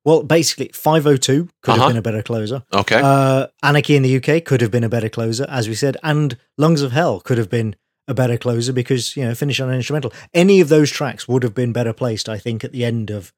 well, 0.07 0.23
basically, 0.23 0.71
five 0.73 1.07
oh 1.07 1.17
two 1.19 1.51
could 1.63 1.73
Uh-huh. 1.73 1.83
have 1.83 1.89
been 1.91 1.97
a 1.99 2.03
better 2.03 2.23
closer. 2.23 2.63
Okay. 2.73 3.01
Uh, 3.03 3.49
Anarchy 3.63 3.97
in 3.97 4.03
the 4.05 4.17
UK 4.17 4.43
could 4.45 4.61
have 4.63 4.71
been 4.71 4.85
a 4.85 4.89
better 4.89 5.11
closer, 5.11 5.45
as 5.51 5.69
we 5.69 5.75
said, 5.75 5.99
and 6.03 6.39
Lungs 6.57 6.81
of 6.81 6.93
Hell 6.93 7.21
could 7.21 7.37
have 7.37 7.51
been 7.51 7.77
a 8.09 8.15
better 8.15 8.39
closer 8.39 8.73
because 8.73 9.17
you 9.17 9.25
know 9.25 9.35
finish 9.35 9.59
on 9.61 9.69
an 9.69 9.75
instrumental. 9.75 10.13
Any 10.33 10.61
of 10.61 10.69
those 10.69 10.91
tracks 10.93 11.27
would 11.29 11.43
have 11.43 11.55
been 11.55 11.73
better 11.73 11.93
placed, 11.93 12.29
I 12.29 12.39
think, 12.39 12.65
at 12.65 12.73
the 12.73 12.85
end 12.85 13.11
of 13.11 13.33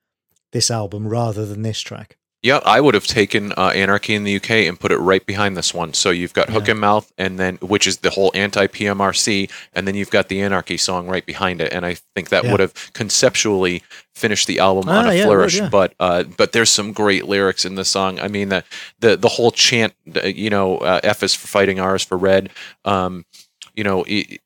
this 0.53 0.71
album 0.71 1.09
rather 1.09 1.45
than 1.47 1.63
this 1.63 1.81
track. 1.81 2.17
Yeah, 2.41 2.61
I 2.65 2.81
would 2.81 2.95
have 2.95 3.07
taken 3.07 3.51
uh, 3.57 3.73
Anarchy 3.75 4.15
in 4.15 4.23
the 4.23 4.37
UK 4.37 4.51
and 4.69 4.79
put 4.79 4.93
it 4.93 4.99
right 4.99 5.27
behind 5.27 5.57
this 5.57 5.75
one. 5.75 5.93
So 5.93 6.11
you've 6.11 6.33
got 6.35 6.49
Hook 6.51 6.69
in 6.69 6.79
Mouth, 6.79 7.13
and 7.19 7.37
then 7.37 7.57
which 7.57 7.85
is 7.89 7.99
the 7.99 8.11
whole 8.11 8.31
anti-PMRC, 8.33 9.51
and 9.75 9.89
then 9.89 9.97
you've 9.97 10.11
got 10.11 10.29
the 10.29 10.41
Anarchy 10.41 10.77
song 10.77 11.09
right 11.09 11.27
behind 11.27 11.61
it. 11.61 11.73
And 11.73 11.85
I 11.85 11.95
think 12.15 12.29
that 12.29 12.45
Yeah. 12.45 12.53
would 12.53 12.61
have 12.61 12.93
conceptually 12.93 13.83
finished 14.15 14.47
the 14.47 14.61
album 14.61 14.89
on 14.89 15.07
Ah, 15.07 15.11
a 15.11 15.15
yeah, 15.15 15.23
it 15.25 15.27
would, 15.27 15.33
flourish. 15.35 15.57
yeah. 15.57 15.69
But 15.69 15.95
uh, 15.99 16.23
but 16.37 16.53
there's 16.53 16.71
some 16.71 16.93
great 16.93 17.27
lyrics 17.27 17.65
in 17.65 17.75
the 17.75 17.85
song. 17.85 18.21
I 18.21 18.29
mean 18.29 18.51
the 18.51 18.63
the 19.01 19.17
the 19.17 19.29
whole 19.29 19.51
chant, 19.51 19.95
uh, 20.15 20.27
you 20.29 20.49
know, 20.51 20.79
uh, 20.79 21.01
F 21.03 21.25
is 21.25 21.35
for 21.35 21.49
fighting, 21.49 21.81
R 21.81 21.97
is 21.97 22.05
for 22.05 22.17
red. 22.17 22.51
Um, 22.85 23.25
you 23.75 23.83
know. 23.83 24.05
He, 24.05 24.39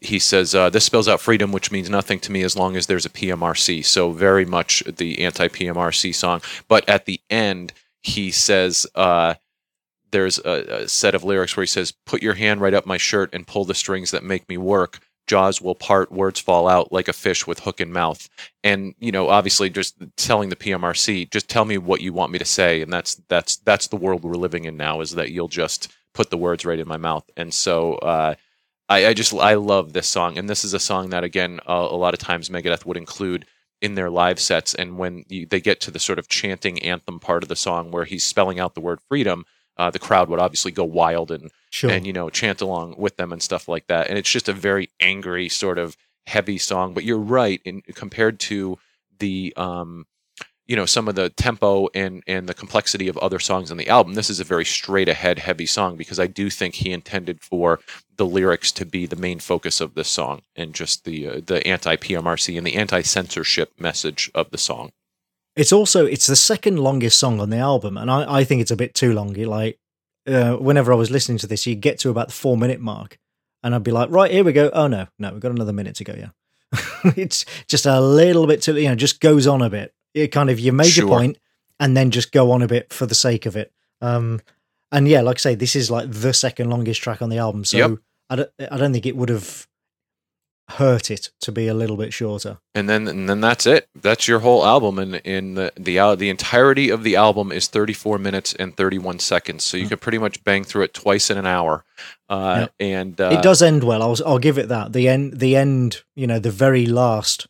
he 0.00 0.18
says 0.18 0.54
uh, 0.54 0.70
this 0.70 0.84
spells 0.84 1.08
out 1.08 1.20
freedom, 1.20 1.52
which 1.52 1.70
means 1.70 1.90
nothing 1.90 2.18
to 2.20 2.32
me 2.32 2.42
as 2.42 2.56
long 2.56 2.76
as 2.76 2.86
there's 2.86 3.06
a 3.06 3.10
PMRC. 3.10 3.84
So 3.84 4.10
very 4.10 4.44
much 4.44 4.82
the 4.86 5.22
anti-PMRC 5.22 6.14
song. 6.14 6.40
But 6.68 6.88
at 6.88 7.04
the 7.04 7.20
end, 7.28 7.72
he 8.02 8.30
says 8.30 8.86
uh, 8.94 9.34
there's 10.10 10.38
a, 10.38 10.82
a 10.82 10.88
set 10.88 11.14
of 11.14 11.24
lyrics 11.24 11.56
where 11.56 11.62
he 11.62 11.68
says, 11.68 11.92
"Put 11.92 12.22
your 12.22 12.34
hand 12.34 12.60
right 12.60 12.74
up 12.74 12.86
my 12.86 12.96
shirt 12.96 13.30
and 13.32 13.46
pull 13.46 13.64
the 13.64 13.74
strings 13.74 14.10
that 14.10 14.24
make 14.24 14.48
me 14.48 14.56
work. 14.56 15.00
Jaws 15.26 15.60
will 15.60 15.76
part, 15.76 16.10
words 16.10 16.40
fall 16.40 16.66
out 16.66 16.92
like 16.92 17.06
a 17.08 17.12
fish 17.12 17.46
with 17.46 17.60
hook 17.60 17.80
and 17.80 17.92
mouth." 17.92 18.28
And 18.64 18.94
you 18.98 19.12
know, 19.12 19.28
obviously, 19.28 19.68
just 19.70 19.96
telling 20.16 20.48
the 20.48 20.56
PMRC, 20.56 21.30
just 21.30 21.48
tell 21.48 21.64
me 21.64 21.78
what 21.78 22.00
you 22.00 22.12
want 22.12 22.32
me 22.32 22.38
to 22.38 22.44
say, 22.44 22.80
and 22.80 22.92
that's 22.92 23.16
that's 23.28 23.56
that's 23.56 23.88
the 23.88 23.96
world 23.96 24.22
we're 24.22 24.32
living 24.34 24.64
in 24.64 24.76
now. 24.76 25.00
Is 25.00 25.12
that 25.12 25.30
you'll 25.30 25.48
just 25.48 25.92
put 26.14 26.30
the 26.30 26.38
words 26.38 26.64
right 26.64 26.78
in 26.78 26.88
my 26.88 26.96
mouth, 26.96 27.28
and 27.36 27.52
so. 27.52 27.94
Uh, 27.96 28.34
I, 28.88 29.06
I 29.06 29.14
just 29.14 29.32
I 29.34 29.54
love 29.54 29.92
this 29.92 30.08
song, 30.08 30.38
and 30.38 30.48
this 30.48 30.64
is 30.64 30.74
a 30.74 30.78
song 30.78 31.10
that 31.10 31.24
again 31.24 31.60
uh, 31.66 31.88
a 31.90 31.96
lot 31.96 32.14
of 32.14 32.20
times 32.20 32.48
Megadeth 32.48 32.84
would 32.84 32.96
include 32.96 33.46
in 33.80 33.94
their 33.96 34.10
live 34.10 34.38
sets. 34.38 34.74
And 34.74 34.96
when 34.96 35.24
you, 35.28 35.46
they 35.46 35.60
get 35.60 35.80
to 35.82 35.90
the 35.90 35.98
sort 35.98 36.18
of 36.18 36.28
chanting 36.28 36.80
anthem 36.82 37.18
part 37.18 37.42
of 37.42 37.48
the 37.48 37.56
song 37.56 37.90
where 37.90 38.04
he's 38.04 38.22
spelling 38.22 38.60
out 38.60 38.74
the 38.74 38.80
word 38.80 39.00
freedom, 39.08 39.44
uh, 39.76 39.90
the 39.90 39.98
crowd 39.98 40.28
would 40.28 40.38
obviously 40.38 40.70
go 40.70 40.84
wild 40.84 41.30
and 41.30 41.50
Sure. 41.70 41.90
and 41.90 42.06
you 42.06 42.12
know 42.12 42.28
chant 42.28 42.60
along 42.60 42.94
with 42.98 43.16
them 43.16 43.32
and 43.32 43.42
stuff 43.42 43.66
like 43.66 43.86
that. 43.86 44.08
And 44.08 44.18
it's 44.18 44.30
just 44.30 44.48
a 44.48 44.52
very 44.52 44.90
angry 45.00 45.48
sort 45.48 45.78
of 45.78 45.96
heavy 46.26 46.58
song. 46.58 46.92
But 46.94 47.04
you're 47.04 47.18
right 47.18 47.60
in 47.64 47.80
compared 47.94 48.38
to 48.40 48.78
the 49.18 49.54
um, 49.56 50.06
you 50.66 50.76
know 50.76 50.86
some 50.86 51.08
of 51.08 51.14
the 51.14 51.30
tempo 51.30 51.88
and 51.94 52.22
and 52.26 52.48
the 52.48 52.54
complexity 52.54 53.08
of 53.08 53.18
other 53.18 53.38
songs 53.38 53.70
on 53.70 53.76
the 53.76 53.88
album. 53.88 54.14
This 54.14 54.30
is 54.30 54.40
a 54.40 54.44
very 54.44 54.64
straight 54.64 55.08
ahead 55.08 55.38
heavy 55.38 55.66
song 55.66 55.96
because 55.96 56.20
I 56.20 56.26
do 56.26 56.50
think 56.50 56.76
he 56.76 56.92
intended 56.92 57.40
for 57.40 57.80
the 58.16 58.26
lyrics 58.26 58.70
to 58.72 58.86
be 58.86 59.06
the 59.06 59.16
main 59.16 59.40
focus 59.40 59.80
of 59.80 59.94
this 59.94 60.08
song 60.08 60.42
and 60.54 60.74
just 60.74 61.04
the 61.04 61.28
uh, 61.28 61.40
the 61.44 61.66
anti 61.66 61.96
PMRC 61.96 62.56
and 62.56 62.66
the 62.66 62.74
anti 62.74 63.02
censorship 63.02 63.72
message 63.78 64.30
of 64.34 64.50
the 64.50 64.58
song. 64.58 64.92
It's 65.56 65.72
also 65.72 66.06
it's 66.06 66.26
the 66.26 66.36
second 66.36 66.78
longest 66.78 67.18
song 67.18 67.40
on 67.40 67.50
the 67.50 67.58
album, 67.58 67.98
and 67.98 68.10
I, 68.10 68.38
I 68.38 68.44
think 68.44 68.62
it's 68.62 68.70
a 68.70 68.76
bit 68.76 68.94
too 68.94 69.12
long. 69.12 69.34
Like 69.34 69.78
uh, 70.26 70.54
whenever 70.54 70.92
I 70.92 70.96
was 70.96 71.10
listening 71.10 71.38
to 71.38 71.46
this, 71.46 71.66
you 71.66 71.74
get 71.74 71.98
to 72.00 72.10
about 72.10 72.28
the 72.28 72.34
four 72.34 72.56
minute 72.56 72.80
mark, 72.80 73.18
and 73.62 73.74
I'd 73.74 73.82
be 73.82 73.90
like, 73.90 74.10
right 74.10 74.30
here 74.30 74.44
we 74.44 74.52
go. 74.52 74.70
Oh 74.72 74.86
no, 74.86 75.08
no, 75.18 75.32
we've 75.32 75.40
got 75.40 75.52
another 75.52 75.72
minute 75.72 75.96
to 75.96 76.04
go. 76.04 76.14
Yeah, 76.16 76.30
it's 77.16 77.44
just 77.68 77.84
a 77.84 78.00
little 78.00 78.46
bit 78.46 78.62
too. 78.62 78.76
You 78.76 78.88
know, 78.88 78.94
just 78.94 79.20
goes 79.20 79.46
on 79.46 79.60
a 79.60 79.68
bit. 79.68 79.92
It 80.14 80.28
kind 80.28 80.50
of 80.50 80.58
you 80.60 80.72
your 80.72 80.84
Sure. 80.84 81.08
point, 81.08 81.38
and 81.80 81.96
then 81.96 82.10
just 82.10 82.32
go 82.32 82.50
on 82.52 82.62
a 82.62 82.68
bit 82.68 82.92
for 82.92 83.06
the 83.06 83.14
sake 83.14 83.46
of 83.46 83.56
it. 83.56 83.72
Um, 84.00 84.40
and 84.90 85.08
yeah, 85.08 85.22
like 85.22 85.36
I 85.36 85.40
say, 85.40 85.54
this 85.54 85.74
is 85.76 85.90
like 85.90 86.10
the 86.10 86.32
second 86.34 86.68
longest 86.70 87.00
track 87.02 87.22
on 87.22 87.30
the 87.30 87.38
album, 87.38 87.64
so 87.64 87.76
Yep. 87.78 87.90
I 88.30 88.36
don't 88.36 88.50
I 88.70 88.76
don't 88.78 88.92
think 88.92 89.06
it 89.06 89.16
would 89.16 89.28
have 89.30 89.66
hurt 90.70 91.10
it 91.10 91.30
to 91.40 91.52
be 91.52 91.66
a 91.68 91.74
little 91.74 91.96
bit 91.96 92.12
shorter. 92.14 92.58
and 92.74 92.88
then 92.88 93.06
and 93.08 93.28
then 93.28 93.40
that's 93.40 93.66
it. 93.66 93.88
That's 93.94 94.26
your 94.26 94.38
whole 94.40 94.64
album, 94.64 94.98
and 94.98 95.16
in 95.16 95.54
the 95.54 95.72
the 95.76 96.14
the 96.16 96.30
entirety 96.30 96.88
of 96.88 97.02
the 97.02 97.16
album 97.16 97.52
is 97.52 97.66
34 97.68 98.18
minutes 98.18 98.54
and 98.54 98.74
31 98.76 99.18
seconds. 99.18 99.64
So 99.64 99.76
you 99.76 99.88
could 99.88 100.00
pretty 100.00 100.18
much 100.18 100.42
bang 100.44 100.64
through 100.64 100.84
it 100.84 100.94
twice 100.94 101.30
in 101.30 101.36
an 101.38 101.46
hour. 101.46 101.84
Uh, 102.28 102.68
And 102.80 103.20
uh, 103.20 103.30
it 103.32 103.42
does 103.42 103.60
end 103.62 103.84
well. 103.84 104.02
I'll 104.02 104.16
I'll 104.26 104.38
give 104.38 104.56
it 104.58 104.68
that. 104.68 104.92
The 104.92 105.08
end, 105.08 105.38
the 105.40 105.56
end, 105.56 106.02
you 106.16 106.26
know, 106.26 106.38
the 106.38 106.50
very 106.50 106.86
last, 106.86 107.46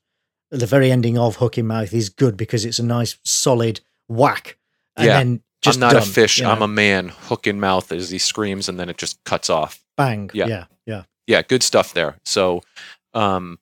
the 0.53 0.67
very 0.67 0.93
ending 0.93 1.19
of 1.19 1.37
Hook 1.37 1.59
in 1.59 1.67
Mouth 1.67 1.93
is 1.93 2.09
good 2.11 2.37
because 2.37 2.65
it's 2.65 2.79
a 2.79 2.85
nice 2.85 3.17
solid 3.25 3.81
whack, 4.09 4.59
and 4.97 5.07
Yeah. 5.07 5.19
then 5.19 5.43
just 5.63 5.77
I'm 5.77 5.81
not 5.81 5.93
done, 5.95 6.03
a 6.03 6.07
fish. 6.07 6.39
you 6.41 6.47
I'm 6.47 6.63
a 6.63 6.69
man. 6.69 7.09
Hook 7.09 7.47
in 7.47 7.59
mouth 7.59 7.91
as 7.93 8.11
he 8.11 8.19
screams, 8.19 8.69
and 8.69 8.79
then 8.79 8.89
it 8.89 8.99
just 8.99 9.23
cuts 9.25 9.49
off. 9.51 9.83
bang. 9.97 10.31
Yeah. 10.33 10.47
Yeah, 10.47 10.65
yeah. 10.87 11.03
yeah, 11.27 11.43
good 11.43 11.63
stuff 11.63 11.93
there. 11.95 12.17
So, 12.25 12.63
um, 13.15 13.59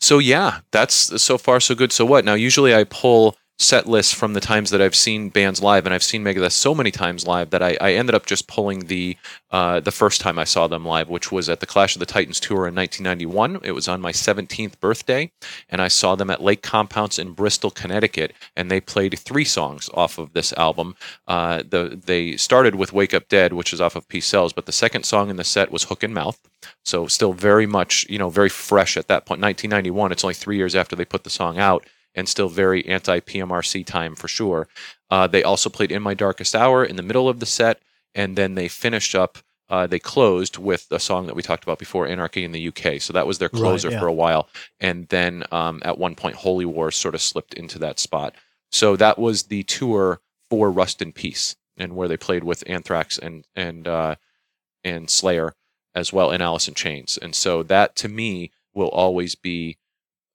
so 0.00 0.18
yeah, 0.18 0.60
that's 0.72 0.94
so 1.22 1.36
far 1.38 1.60
so 1.60 1.74
good. 1.74 1.92
So 1.92 2.04
what? 2.06 2.24
Now, 2.24 2.34
usually 2.34 2.74
I 2.74 2.84
pull 2.84 3.36
set 3.60 3.86
lists 3.86 4.14
from 4.14 4.32
the 4.32 4.40
times 4.40 4.70
that 4.70 4.80
I've 4.80 4.94
seen 4.94 5.28
bands 5.28 5.62
live, 5.62 5.84
and 5.84 5.94
I've 5.94 6.02
seen 6.02 6.24
Megadeth 6.24 6.52
so 6.52 6.74
many 6.74 6.90
times 6.90 7.26
live 7.26 7.50
that 7.50 7.62
I, 7.62 7.76
I 7.78 7.92
ended 7.92 8.14
up 8.14 8.24
just 8.24 8.48
pulling 8.48 8.86
the 8.86 9.18
uh, 9.50 9.80
the 9.80 9.92
first 9.92 10.22
time 10.22 10.38
I 10.38 10.44
saw 10.44 10.66
them 10.66 10.84
live, 10.86 11.10
which 11.10 11.30
was 11.30 11.48
at 11.48 11.60
the 11.60 11.66
Clash 11.66 11.94
of 11.94 12.00
the 12.00 12.06
Titans 12.06 12.40
tour 12.40 12.66
in 12.66 12.74
1991. 12.74 13.60
It 13.62 13.72
was 13.72 13.86
on 13.86 14.00
my 14.00 14.12
17th 14.12 14.80
birthday, 14.80 15.30
and 15.68 15.82
I 15.82 15.88
saw 15.88 16.14
them 16.14 16.30
at 16.30 16.42
Lake 16.42 16.62
Compounce 16.62 17.18
in 17.18 17.32
Bristol, 17.32 17.70
Connecticut, 17.70 18.32
and 18.56 18.70
they 18.70 18.80
played 18.80 19.18
three 19.18 19.44
songs 19.44 19.90
off 19.92 20.18
of 20.18 20.32
this 20.32 20.54
album. 20.54 20.96
Uh, 21.28 21.62
the 21.68 22.00
they 22.02 22.38
started 22.38 22.76
with 22.76 22.94
"Wake 22.94 23.12
Up 23.12 23.28
Dead," 23.28 23.52
which 23.52 23.74
is 23.74 23.80
off 23.80 23.94
of 23.94 24.08
Peace 24.08 24.26
Sells, 24.26 24.54
but 24.54 24.64
the 24.64 24.72
second 24.72 25.04
song 25.04 25.28
in 25.28 25.36
the 25.36 25.44
set 25.44 25.70
was 25.70 25.84
"Hook 25.84 26.02
in 26.02 26.14
Mouth." 26.14 26.40
So 26.84 27.06
still 27.08 27.34
very 27.34 27.66
much, 27.66 28.06
you 28.08 28.18
know, 28.18 28.30
very 28.30 28.48
fresh 28.48 28.96
at 28.96 29.08
that 29.08 29.26
point. 29.26 29.42
1991. 29.42 30.12
It's 30.12 30.24
only 30.24 30.34
three 30.34 30.56
years 30.56 30.74
after 30.74 30.96
they 30.96 31.04
put 31.04 31.24
the 31.24 31.30
song 31.30 31.58
out, 31.58 31.84
and 32.14 32.28
still 32.28 32.48
very 32.48 32.86
anti-PMRC 32.86 33.86
time 33.86 34.14
for 34.14 34.28
sure. 34.28 34.68
Uh, 35.10 35.26
they 35.26 35.42
also 35.42 35.70
played 35.70 35.92
"In 35.92 36.02
My 36.02 36.14
Darkest 36.14 36.54
Hour" 36.54 36.84
in 36.84 36.96
the 36.96 37.02
middle 37.02 37.28
of 37.28 37.40
the 37.40 37.46
set, 37.46 37.80
and 38.14 38.36
then 38.36 38.54
they 38.54 38.68
finished 38.68 39.14
up 39.14 39.38
uh, 39.70 39.86
they 39.86 40.00
closed 40.00 40.58
with 40.58 40.88
a 40.90 40.98
song 40.98 41.26
that 41.26 41.36
we 41.36 41.42
talked 41.42 41.62
about 41.62 41.78
before, 41.78 42.06
"Anarchy 42.06 42.44
in 42.44 42.50
the 42.50 42.68
UK." 42.68 43.00
So 43.00 43.12
that 43.12 43.26
was 43.26 43.38
their 43.38 43.48
Right, 43.52 43.60
closer 43.60 43.90
yeah. 43.90 44.00
for 44.00 44.08
a 44.08 44.12
while, 44.12 44.48
and 44.80 45.06
then 45.08 45.44
um, 45.52 45.80
at 45.84 45.96
one 45.96 46.16
point, 46.16 46.36
Holy 46.36 46.64
War 46.64 46.90
sort 46.90 47.14
of 47.14 47.22
slipped 47.22 47.54
into 47.54 47.78
that 47.78 48.00
spot. 48.00 48.34
So 48.72 48.96
that 48.96 49.16
was 49.16 49.44
the 49.44 49.62
tour 49.62 50.20
for 50.50 50.72
Rust 50.72 51.00
in 51.00 51.12
Peace, 51.12 51.54
and 51.76 51.94
where 51.94 52.08
they 52.08 52.16
played 52.16 52.42
with 52.42 52.64
Anthrax 52.66 53.16
and 53.16 53.46
and 53.54 53.86
uh, 53.86 54.16
and 54.82 55.08
Slayer 55.08 55.54
as 55.94 56.12
well, 56.12 56.32
and 56.32 56.42
Alice 56.42 56.66
in 56.66 56.74
Chains. 56.74 57.16
And 57.16 57.34
so 57.34 57.62
that 57.62 57.94
to 57.96 58.08
me 58.08 58.50
will 58.74 58.88
always 58.88 59.36
be 59.36 59.78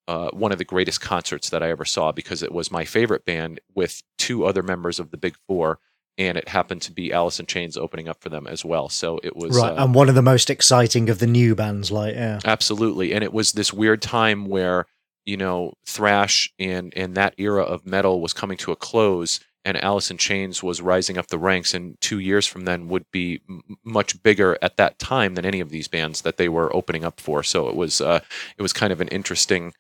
uh, 0.08 0.30
one 0.32 0.52
of 0.52 0.58
the 0.58 0.66
greatest 0.66 1.02
concerts 1.02 1.50
that 1.50 1.64
I 1.64 1.70
ever 1.70 1.86
saw 1.86 2.12
because 2.12 2.44
it 2.44 2.52
was 2.52 2.72
my 2.72 2.86
favorite 2.86 3.26
band 3.26 3.60
with 3.74 4.04
two 4.18 4.46
other 4.46 4.62
members 4.62 5.00
of 5.00 5.12
the 5.12 5.18
Big 5.18 5.36
Four, 5.48 5.80
and 6.18 6.38
it 6.38 6.50
happened 6.50 6.82
to 6.84 6.92
be 6.92 7.12
Alice 7.12 7.40
in 7.40 7.46
Chains 7.46 7.76
opening 7.76 8.08
up 8.08 8.22
for 8.22 8.30
them 8.30 8.48
as 8.48 8.64
well. 8.64 8.88
So 8.90 9.20
it 9.24 9.36
was 9.36 9.58
right, 9.58 9.72
uh, 9.72 9.84
and 9.84 9.96
one 9.96 10.10
of 10.10 10.16
the 10.16 10.22
most 10.22 10.50
exciting 10.50 11.10
of 11.10 11.20
the 11.20 11.28
new 11.28 11.56
bands, 11.56 11.92
like 11.92 12.16
yeah, 12.16 12.40
Absolutely, 12.46 13.14
and 13.14 13.24
it 13.24 13.34
was 13.34 13.54
this 13.54 13.74
weird 13.74 14.02
time 14.02 14.46
where 14.46 14.86
you 15.26 15.38
know 15.38 15.74
thrash 15.86 16.54
and 16.60 16.94
and 16.96 17.16
that 17.16 17.34
era 17.38 17.64
of 17.64 17.86
metal 17.86 18.22
was 18.22 18.34
coming 18.34 18.58
to 18.58 18.72
a 18.72 18.76
close, 18.76 19.40
and 19.66 19.84
Alice 19.84 20.12
in 20.12 20.18
Chains 20.18 20.62
was 20.62 20.82
rising 20.82 21.18
up 21.18 21.28
the 21.28 21.40
ranks, 21.40 21.74
and 21.74 22.00
two 22.00 22.20
years 22.20 22.46
from 22.46 22.66
then 22.66 22.88
would 22.88 23.10
be 23.12 23.42
m- 23.50 23.62
much 23.84 24.22
bigger 24.22 24.58
at 24.62 24.78
that 24.78 25.00
time 25.00 25.34
than 25.34 25.46
any 25.46 25.60
of 25.60 25.72
these 25.72 25.88
bands 25.88 26.22
that 26.22 26.38
they 26.38 26.48
were 26.48 26.74
opening 26.76 27.04
up 27.04 27.20
for. 27.20 27.42
So 27.42 27.68
it 27.68 27.76
was 27.76 28.00
uh, 28.00 28.20
it 28.58 28.62
was 28.62 28.72
kind 28.72 28.94
of 28.94 29.02
an 29.02 29.08
interesting. 29.08 29.74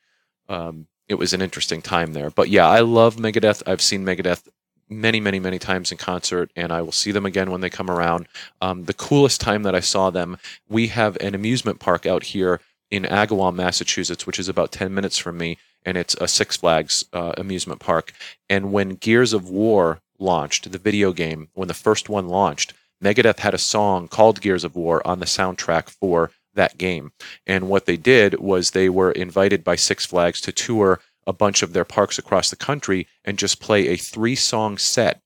Um, 0.49 0.87
it 1.07 1.15
was 1.15 1.33
an 1.33 1.41
interesting 1.41 1.81
time 1.81 2.13
there, 2.13 2.29
but 2.29 2.49
yeah, 2.49 2.67
I 2.67 2.79
love 2.79 3.17
Megadeth. 3.17 3.61
I've 3.67 3.81
seen 3.81 4.03
Megadeth 4.03 4.47
many, 4.89 5.19
many, 5.19 5.39
many 5.39 5.59
times 5.59 5.91
in 5.91 5.97
concert, 5.97 6.51
and 6.55 6.71
I 6.71 6.81
will 6.81 6.91
see 6.91 7.11
them 7.11 7.25
again 7.25 7.51
when 7.51 7.61
they 7.61 7.69
come 7.69 7.89
around. 7.89 8.27
Um, 8.61 8.85
the 8.85 8.93
coolest 8.93 9.41
time 9.41 9.63
that 9.63 9.75
I 9.75 9.79
saw 9.79 10.09
them, 10.09 10.37
we 10.69 10.87
have 10.87 11.17
an 11.17 11.35
amusement 11.35 11.79
park 11.79 12.05
out 12.05 12.23
here 12.23 12.59
in 12.91 13.03
Agawam, 13.03 13.55
Massachusetts, 13.55 14.27
which 14.27 14.39
is 14.39 14.47
about 14.47 14.71
10 14.71 14.93
minutes 14.93 15.17
from 15.17 15.37
me, 15.37 15.57
and 15.83 15.97
it's 15.97 16.15
a 16.15 16.27
Six 16.27 16.57
Flags 16.57 17.05
uh, 17.13 17.33
amusement 17.37 17.79
park. 17.79 18.13
And 18.49 18.71
when 18.71 18.95
Gears 18.95 19.33
of 19.33 19.49
War 19.49 19.99
launched, 20.19 20.71
the 20.71 20.77
video 20.77 21.11
game, 21.11 21.49
when 21.53 21.67
the 21.67 21.73
first 21.73 22.09
one 22.09 22.27
launched, 22.27 22.73
Megadeth 23.03 23.39
had 23.39 23.53
a 23.53 23.59
song 23.59 24.07
called 24.07 24.41
Gears 24.41 24.63
of 24.63 24.75
War 24.75 25.05
on 25.05 25.19
the 25.19 25.25
soundtrack 25.25 25.89
for 25.89 26.31
that 26.55 26.77
game. 26.77 27.11
And 27.45 27.69
what 27.69 27.85
they 27.85 27.97
did 27.97 28.39
was 28.39 28.71
they 28.71 28.89
were 28.89 29.11
invited 29.11 29.63
by 29.63 29.75
Six 29.75 30.05
Flags 30.05 30.41
to 30.41 30.51
tour 30.51 30.99
a 31.27 31.33
bunch 31.33 31.63
of 31.63 31.73
their 31.73 31.85
parks 31.85 32.17
across 32.17 32.49
the 32.49 32.55
country 32.55 33.07
and 33.23 33.37
just 33.37 33.61
play 33.61 33.87
a 33.87 33.95
three 33.97 34.35
song 34.35 34.77
set 34.77 35.21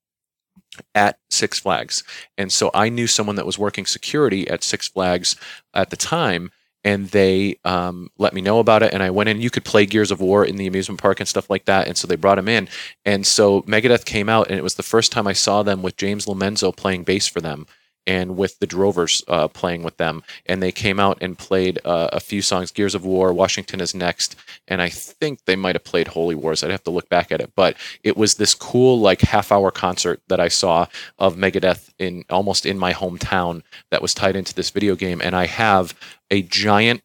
at 0.94 1.20
Six 1.30 1.60
Flags. 1.60 2.04
And 2.38 2.52
so 2.52 2.72
I 2.74 2.90
knew 2.90 3.08
someone 3.08 3.36
that 3.36 3.46
was 3.46 3.58
working 3.58 3.86
security 3.86 4.48
at 4.48 4.64
Six 4.64 4.88
Flags 4.88 5.36
at 5.74 5.90
the 5.90 5.98
time. 5.98 6.52
And 6.82 7.10
they 7.10 7.58
um, 7.66 8.10
let 8.18 8.34
me 8.34 8.40
know 8.40 8.60
about 8.60 8.84
it, 8.84 8.94
and 8.94 9.04
I 9.04 9.10
went 9.10 9.28
in. 9.28 9.42
You 9.42 9.50
could 9.50 9.66
play 9.66 9.86
Gears 9.86 10.12
of 10.12 10.22
War 10.22 10.46
in 10.46 10.56
the 10.56 10.66
amusement 10.66 11.02
park 11.02 11.20
and 11.20 11.28
stuff 11.28 11.50
like 11.50 11.66
that, 11.66 11.90
and 11.90 11.98
so 11.98 12.08
they 12.08 12.16
brought 12.16 12.40
him 12.40 12.48
in. 12.48 12.70
And 13.04 13.28
so 13.28 13.64
Megadeth 13.64 14.06
came 14.06 14.30
out, 14.30 14.48
and 14.48 14.58
it 14.58 14.64
was 14.64 14.76
the 14.76 14.82
first 14.82 15.12
time 15.12 15.28
I 15.28 15.34
saw 15.34 15.62
them 15.62 15.82
with 15.82 15.98
James 15.98 16.26
Lomenzo 16.26 16.72
playing 16.72 17.04
bass 17.04 17.28
for 17.28 17.42
them, 17.42 17.68
and 18.10 18.36
with 18.36 18.58
the 18.58 18.66
Drovers 18.66 19.24
uh, 19.28 19.48
playing 19.48 19.84
with 19.84 19.98
them. 19.98 20.24
And 20.48 20.64
they 20.64 20.72
came 20.72 21.00
out 21.00 21.20
and 21.22 21.38
played 21.38 21.78
uh, 21.86 22.10
a 22.12 22.20
few 22.20 22.42
songs, 22.42 22.72
Gears 22.72 22.96
of 22.96 23.06
War, 23.06 23.32
Washington 23.32 23.80
is 23.80 23.94
Next, 23.94 24.36
and 24.68 24.82
I 24.82 24.90
think 24.90 25.46
they 25.46 25.56
might 25.56 25.76
have 25.76 25.84
played 25.84 26.08
Holy 26.08 26.34
Wars. 26.34 26.64
I'd 26.64 26.72
have 26.72 26.84
to 26.86 26.90
look 26.90 27.08
back 27.08 27.32
at 27.32 27.40
it, 27.40 27.52
but 27.56 27.78
it 28.04 28.18
was 28.18 28.34
this 28.34 28.56
cool 28.56 29.00
like 29.00 29.22
half 29.22 29.52
hour 29.52 29.70
concert 29.70 30.22
that 30.28 30.40
I 30.40 30.48
saw 30.48 30.88
of 31.20 31.36
Megadeth 31.36 31.92
in 32.00 32.26
almost 32.32 32.66
in 32.66 32.80
my 32.80 32.94
hometown 32.94 33.62
that 33.92 34.02
was 34.02 34.16
tied 34.16 34.36
into 34.36 34.56
this 34.56 34.72
video 34.72 34.96
game, 34.96 35.22
and 35.22 35.36
I 35.36 35.46
have 35.46 35.94
a 36.32 36.42
giant 36.42 37.04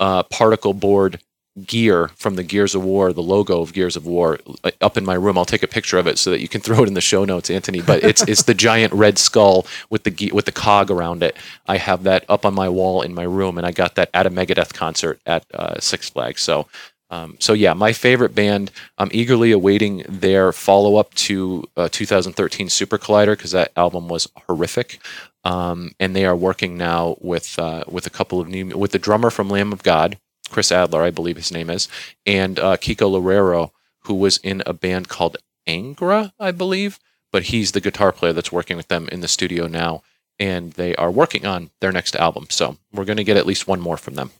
uh, 0.00 0.22
particle 0.22 0.72
board 0.72 1.20
gear 1.66 2.08
from 2.16 2.36
the 2.36 2.42
Gears 2.42 2.74
of 2.74 2.82
War, 2.82 3.12
the 3.12 3.22
logo 3.22 3.60
of 3.60 3.72
Gears 3.72 3.96
of 3.96 4.06
War, 4.06 4.38
uh, 4.64 4.70
up 4.80 4.96
in 4.96 5.04
my 5.04 5.14
room. 5.14 5.36
I'll 5.36 5.44
take 5.44 5.62
a 5.62 5.68
picture 5.68 5.98
of 5.98 6.06
it 6.06 6.18
so 6.18 6.30
that 6.30 6.40
you 6.40 6.48
can 6.48 6.60
throw 6.62 6.82
it 6.82 6.88
in 6.88 6.94
the 6.94 7.00
show 7.00 7.24
notes, 7.24 7.50
Anthony. 7.50 7.82
But 7.82 8.02
it's 8.02 8.22
it's 8.22 8.44
the 8.44 8.54
giant 8.54 8.92
red 8.92 9.18
skull 9.18 9.66
with 9.90 10.04
the 10.04 10.32
with 10.32 10.46
the 10.46 10.52
cog 10.52 10.90
around 10.90 11.22
it. 11.22 11.36
I 11.66 11.76
have 11.76 12.04
that 12.04 12.24
up 12.28 12.44
on 12.46 12.54
my 12.54 12.68
wall 12.68 13.02
in 13.02 13.14
my 13.14 13.24
room, 13.24 13.58
and 13.58 13.66
I 13.66 13.72
got 13.72 13.94
that 13.96 14.10
at 14.14 14.26
a 14.26 14.30
Megadeth 14.30 14.72
concert 14.74 15.20
at 15.26 15.44
uh, 15.54 15.78
Six 15.80 16.10
Flags. 16.10 16.42
So. 16.42 16.66
Um, 17.10 17.36
so 17.40 17.52
yeah, 17.52 17.74
my 17.74 17.92
favorite 17.92 18.34
band. 18.34 18.70
I'm 18.96 19.10
eagerly 19.12 19.52
awaiting 19.52 20.02
their 20.08 20.50
follow 20.50 20.96
up 20.96 21.12
to 21.16 21.68
uh, 21.76 21.90
2013 21.92 22.70
Super 22.70 22.96
Collider 22.96 23.36
because 23.36 23.50
that 23.50 23.70
album 23.76 24.08
was 24.08 24.26
horrific. 24.46 24.98
Um, 25.44 25.90
and 26.00 26.16
they 26.16 26.24
are 26.24 26.34
working 26.34 26.78
now 26.78 27.16
with 27.20 27.58
uh, 27.58 27.84
with 27.86 28.06
a 28.06 28.10
couple 28.10 28.40
of 28.40 28.48
new 28.48 28.68
with 28.68 28.92
the 28.92 28.98
drummer 28.98 29.28
from 29.28 29.50
Lamb 29.50 29.74
of 29.74 29.82
God, 29.82 30.16
Chris 30.52 30.70
Adler, 30.70 31.02
I 31.02 31.10
believe 31.10 31.36
his 31.36 31.50
name 31.52 31.70
is, 31.70 31.88
and 32.26 32.58
uh, 32.58 32.76
Kiko 32.76 33.10
Loureiro, 33.10 33.70
who 34.04 34.14
was 34.14 34.38
in 34.38 34.62
a 34.66 34.72
band 34.72 35.08
called 35.08 35.36
Angra, 35.66 36.32
I 36.38 36.50
believe, 36.52 36.98
but 37.32 37.44
he's 37.44 37.72
the 37.72 37.80
guitar 37.80 38.12
player 38.12 38.32
that's 38.32 38.52
working 38.52 38.76
with 38.76 38.88
them 38.88 39.08
in 39.10 39.20
the 39.20 39.28
studio 39.28 39.66
now, 39.66 40.02
and 40.38 40.72
they 40.72 40.94
are 40.96 41.10
working 41.10 41.46
on 41.46 41.70
their 41.80 41.92
next 41.92 42.14
album. 42.16 42.46
So 42.50 42.76
we're 42.92 43.04
going 43.04 43.16
to 43.16 43.24
get 43.24 43.36
at 43.36 43.46
least 43.46 43.66
one 43.66 43.80
more 43.80 43.96
from 43.96 44.14
them. 44.14 44.30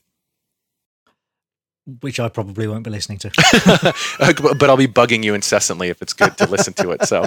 which 2.00 2.20
I 2.20 2.28
probably 2.28 2.68
won't 2.68 2.84
be 2.84 2.90
listening 2.90 3.18
to. 3.18 3.30
but 4.58 4.70
I'll 4.70 4.76
be 4.76 4.86
bugging 4.86 5.24
you 5.24 5.34
incessantly 5.34 5.88
if 5.88 6.02
it's 6.02 6.12
good 6.12 6.36
to 6.38 6.46
listen 6.46 6.74
to 6.74 6.90
it. 6.92 7.04
So, 7.06 7.26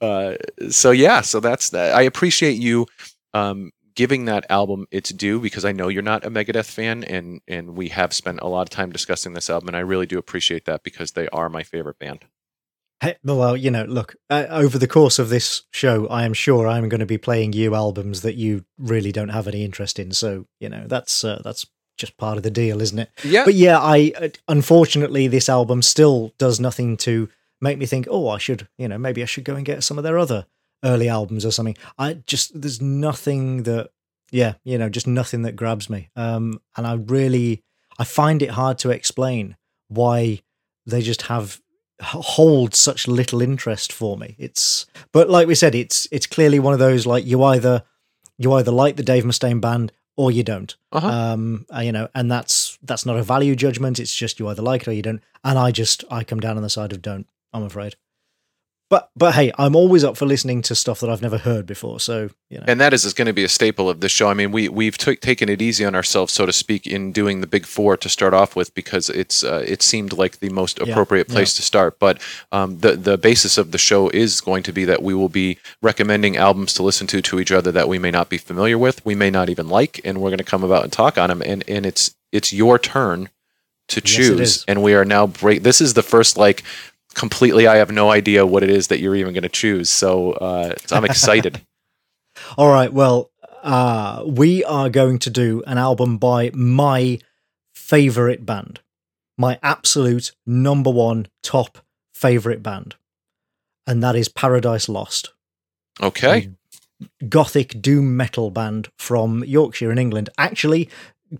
uh, 0.00 0.34
so 0.70 0.90
yeah, 0.90 1.22
so 1.22 1.40
that's 1.40 1.70
that. 1.70 1.94
I 1.94 2.02
appreciate 2.02 2.60
you 2.60 2.86
um, 3.32 3.72
giving 3.94 4.24
that 4.24 4.46
album 4.50 4.86
its 4.90 5.10
due 5.10 5.40
because 5.40 5.64
I 5.64 5.72
know 5.72 5.88
you're 5.88 6.02
not 6.02 6.24
a 6.24 6.30
Megadeth 6.30 6.70
fan, 6.70 7.04
and 7.04 7.40
and 7.46 7.76
we 7.76 7.88
have 7.88 8.12
spent 8.12 8.40
a 8.40 8.48
lot 8.48 8.62
of 8.62 8.70
time 8.70 8.90
discussing 8.90 9.34
this 9.34 9.50
album, 9.50 9.68
and 9.68 9.76
I 9.76 9.80
really 9.80 10.06
do 10.06 10.18
appreciate 10.18 10.64
that 10.66 10.82
because 10.82 11.12
they 11.12 11.28
are 11.28 11.48
my 11.48 11.62
favorite 11.62 11.98
band. 11.98 12.24
Hey, 13.00 13.16
well, 13.22 13.56
you 13.56 13.70
know, 13.70 13.84
look, 13.84 14.16
uh, 14.30 14.46
over 14.48 14.78
the 14.78 14.86
course 14.86 15.18
of 15.18 15.28
this 15.28 15.64
show, 15.72 16.06
I 16.06 16.24
am 16.24 16.32
sure 16.32 16.66
I'm 16.66 16.88
going 16.88 17.00
to 17.00 17.06
be 17.06 17.18
playing 17.18 17.52
you 17.52 17.74
albums 17.74 18.22
that 18.22 18.36
you 18.36 18.64
really 18.78 19.12
don't 19.12 19.28
have 19.28 19.46
any 19.48 19.64
interest 19.64 19.98
in. 19.98 20.12
So, 20.12 20.46
you 20.60 20.68
know, 20.68 20.86
that's 20.86 21.24
uh, 21.24 21.42
that's 21.44 21.66
just 21.96 22.16
part 22.16 22.36
of 22.36 22.42
the 22.42 22.50
deal, 22.50 22.80
isn't 22.80 22.98
it? 22.98 23.10
Yeah, 23.22 23.44
But 23.44 23.54
yeah, 23.54 23.78
I 23.78 24.12
uh, 24.20 24.28
unfortunately 24.48 25.28
this 25.28 25.48
album 25.48 25.82
still 25.82 26.32
does 26.38 26.58
nothing 26.58 26.96
to 26.98 27.28
make 27.60 27.78
me 27.78 27.86
think, 27.86 28.06
oh, 28.10 28.28
I 28.28 28.38
should, 28.38 28.68
you 28.78 28.88
know, 28.88 28.98
maybe 28.98 29.22
I 29.22 29.26
should 29.26 29.44
go 29.44 29.54
and 29.54 29.64
get 29.64 29.84
some 29.84 29.98
of 29.98 30.04
their 30.04 30.18
other 30.18 30.46
early 30.84 31.08
albums 31.08 31.44
or 31.44 31.50
something. 31.50 31.76
I 31.98 32.14
just 32.26 32.60
there's 32.60 32.80
nothing 32.80 33.64
that, 33.64 33.90
yeah, 34.30 34.54
you 34.64 34.78
know, 34.78 34.88
just 34.88 35.06
nothing 35.06 35.42
that 35.42 35.56
grabs 35.56 35.88
me. 35.88 36.10
Um, 36.16 36.60
and 36.76 36.86
I 36.86 36.94
really, 36.94 37.62
I 37.98 38.04
find 38.04 38.42
it 38.42 38.50
hard 38.50 38.78
to 38.78 38.90
explain 38.90 39.56
why 39.88 40.40
they 40.86 41.02
just 41.02 41.22
have 41.22 41.60
hold 42.00 42.74
such 42.74 43.06
little 43.06 43.40
interest 43.40 43.92
for 43.92 44.16
me. 44.16 44.34
It's, 44.38 44.86
but 45.12 45.30
like 45.30 45.46
we 45.46 45.54
said, 45.54 45.74
it's 45.74 46.08
it's 46.10 46.26
clearly 46.26 46.58
one 46.58 46.72
of 46.72 46.78
those 46.78 47.06
like 47.06 47.24
you 47.24 47.42
either 47.42 47.84
you 48.38 48.52
either 48.52 48.72
like 48.72 48.96
the 48.96 49.02
Dave 49.02 49.24
Mustaine 49.24 49.60
band 49.60 49.92
or 50.16 50.30
you 50.30 50.42
don't 50.42 50.76
uh-huh. 50.92 51.08
um 51.08 51.66
uh, 51.74 51.80
you 51.80 51.92
know 51.92 52.08
and 52.14 52.30
that's 52.30 52.78
that's 52.82 53.06
not 53.06 53.16
a 53.16 53.22
value 53.22 53.56
judgment 53.56 53.98
it's 53.98 54.14
just 54.14 54.38
you 54.38 54.48
either 54.48 54.62
like 54.62 54.82
it 54.82 54.88
or 54.88 54.92
you 54.92 55.02
don't 55.02 55.22
and 55.42 55.58
i 55.58 55.70
just 55.70 56.04
i 56.10 56.22
come 56.22 56.40
down 56.40 56.56
on 56.56 56.62
the 56.62 56.70
side 56.70 56.92
of 56.92 57.02
don't 57.02 57.26
i'm 57.52 57.62
afraid 57.62 57.96
but 58.90 59.10
but 59.16 59.34
hey 59.34 59.52
i'm 59.58 59.74
always 59.74 60.04
up 60.04 60.16
for 60.16 60.26
listening 60.26 60.62
to 60.62 60.74
stuff 60.74 61.00
that 61.00 61.10
i've 61.10 61.22
never 61.22 61.38
heard 61.38 61.66
before 61.66 61.98
so 62.00 62.28
you 62.50 62.58
know 62.58 62.64
and 62.66 62.80
that 62.80 62.92
is, 62.92 63.04
is 63.04 63.12
going 63.12 63.26
to 63.26 63.32
be 63.32 63.44
a 63.44 63.48
staple 63.48 63.88
of 63.88 64.00
this 64.00 64.12
show. 64.12 64.28
I 64.28 64.34
mean, 64.34 64.50
we 64.52 64.68
we've 64.68 64.96
t- 64.96 65.16
taken 65.16 65.48
it 65.48 65.60
easy 65.60 65.84
on 65.84 65.94
ourselves, 65.94 66.32
so 66.32 66.46
to 66.46 66.52
speak, 66.52 66.86
in 66.86 67.12
doing 67.12 67.40
the 67.40 67.46
big 67.46 67.66
four 67.66 67.96
to 67.96 68.08
start 68.08 68.34
off 68.34 68.56
with 68.56 68.74
because 68.74 69.10
it's 69.10 69.44
uh, 69.44 69.64
it 69.66 69.82
seemed 69.82 70.12
like 70.12 70.38
the 70.38 70.50
most 70.50 70.78
Yeah, 70.78 70.90
appropriate 70.90 71.28
place 71.28 71.54
to 71.54 71.62
start. 71.62 71.98
But 71.98 72.20
um, 72.52 72.78
the 72.78 72.96
the 72.96 73.18
basis 73.18 73.58
of 73.58 73.72
the 73.72 73.78
show 73.78 74.08
is 74.10 74.40
going 74.40 74.62
to 74.64 74.72
be 74.72 74.84
that 74.84 75.02
we 75.02 75.14
will 75.14 75.28
be 75.28 75.58
recommending 75.82 76.36
albums 76.36 76.74
to 76.74 76.82
listen 76.82 77.06
to 77.08 77.22
to 77.22 77.40
each 77.40 77.52
other 77.52 77.72
that 77.72 77.88
we 77.88 77.98
may 77.98 78.10
not 78.10 78.28
be 78.28 78.38
familiar 78.38 78.78
with, 78.78 79.04
we 79.04 79.14
may 79.14 79.30
not 79.30 79.48
even 79.48 79.68
like, 79.68 80.00
and 80.04 80.20
we're 80.20 80.30
going 80.30 80.38
to 80.38 80.44
come 80.44 80.64
about 80.64 80.84
and 80.84 80.92
talk 80.92 81.18
on 81.18 81.28
them. 81.28 81.42
And 81.42 81.64
and 81.68 81.86
it's 81.86 82.14
it's 82.32 82.52
your 82.52 82.78
turn 82.78 83.30
to 83.88 84.00
choose, 84.00 84.40
is. 84.40 84.64
and 84.66 84.82
we 84.82 84.94
are 84.94 85.04
now 85.04 85.26
break. 85.26 85.62
This 85.62 85.80
is 85.80 85.94
the 85.94 86.02
first 86.02 86.36
like 86.36 86.62
completely. 87.14 87.66
I 87.66 87.76
have 87.76 87.90
no 87.90 88.10
idea 88.10 88.44
what 88.46 88.62
it 88.62 88.70
is 88.70 88.88
that 88.88 89.00
you're 89.00 89.14
even 89.16 89.32
going 89.34 89.42
to 89.42 89.48
choose, 89.48 89.90
so 89.90 90.32
uh, 90.32 90.74
so 90.86 90.96
I'm 90.96 91.04
excited. 91.04 91.60
all 92.58 92.68
right 92.68 92.92
well 92.92 93.30
uh 93.62 94.24
we 94.26 94.64
are 94.64 94.90
going 94.90 95.20
to 95.20 95.30
do 95.30 95.62
an 95.68 95.78
album 95.78 96.18
by 96.18 96.50
my 96.52 97.16
favorite 97.76 98.44
band 98.44 98.80
my 99.38 99.56
absolute 99.62 100.32
number 100.44 100.90
one 100.90 101.28
top 101.44 101.78
favorite 102.12 102.60
band 102.60 102.96
and 103.86 104.02
that 104.02 104.16
is 104.16 104.28
paradise 104.28 104.88
lost 104.88 105.32
Okay. 106.02 106.50
gothic 107.28 107.80
doom 107.80 108.16
metal 108.16 108.50
band 108.50 108.88
from 108.98 109.44
Yorkshire 109.44 109.92
in 109.92 109.98
England. 109.98 110.28
Actually, 110.36 110.88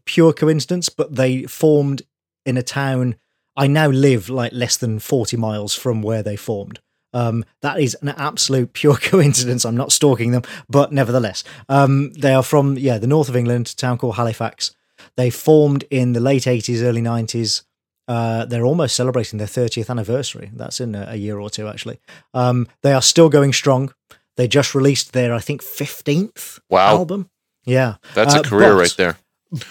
pure 0.05 0.33
coincidence, 0.33 0.89
but 0.89 1.17
they 1.17 1.43
formed 1.45 2.03
in 2.47 2.57
a 2.57 2.63
town. 2.63 3.17
I 3.57 3.67
now 3.67 3.89
live 3.89 4.29
like 4.29 4.53
less 4.53 4.77
than 4.77 4.99
40 4.99 5.37
miles 5.37 5.75
from 5.75 6.03
where 6.03 6.23
they 6.23 6.37
formed. 6.37 6.81
Um, 7.13 7.45
that 7.63 7.79
is 7.79 7.95
an 8.03 8.09
absolute 8.09 8.73
pure 8.73 8.97
coincidence. 9.01 9.65
I'm 9.65 9.77
not 9.77 9.93
stalking 9.93 10.33
them, 10.33 10.43
but 10.69 10.93
nevertheless, 10.93 11.45
um, 11.69 12.13
they 12.15 12.35
are 12.35 12.43
from 12.43 12.77
yeah 12.77 12.99
the 12.99 13.07
north 13.07 13.29
of 13.29 13.37
England, 13.37 13.69
a 13.73 13.77
town 13.77 13.99
called 13.99 14.17
Halifax. 14.17 14.75
They 15.17 15.31
formed 15.31 15.85
in 15.91 16.13
the 16.13 16.21
late 16.21 16.43
80s, 16.45 16.83
early 16.83 17.03
90s. 17.03 17.63
Uh, 18.09 18.45
they're 18.47 18.65
almost 18.67 18.97
celebrating 18.97 19.39
their 19.39 19.47
30th 19.49 19.89
anniversary. 19.91 20.51
That's 20.55 20.81
in 20.81 20.95
a, 20.95 21.07
a 21.11 21.17
year 21.17 21.39
or 21.39 21.49
two, 21.51 21.69
actually. 21.69 22.01
Um, 22.35 22.69
they 22.83 22.93
are 22.93 23.01
still 23.03 23.29
going 23.29 23.53
strong. 23.53 23.93
They 24.37 24.49
just 24.49 24.75
released 24.75 25.13
their, 25.13 25.33
I 25.33 25.39
think, 25.41 25.63
15th 25.63 26.59
Wow. 26.69 26.89
album. 26.97 27.31
Yeah. 27.65 27.97
That's 28.15 28.35
Uh, 28.35 28.41
a 28.41 28.43
career 28.43 28.71
but- 28.75 28.79
right 28.81 28.95
there. 28.97 29.17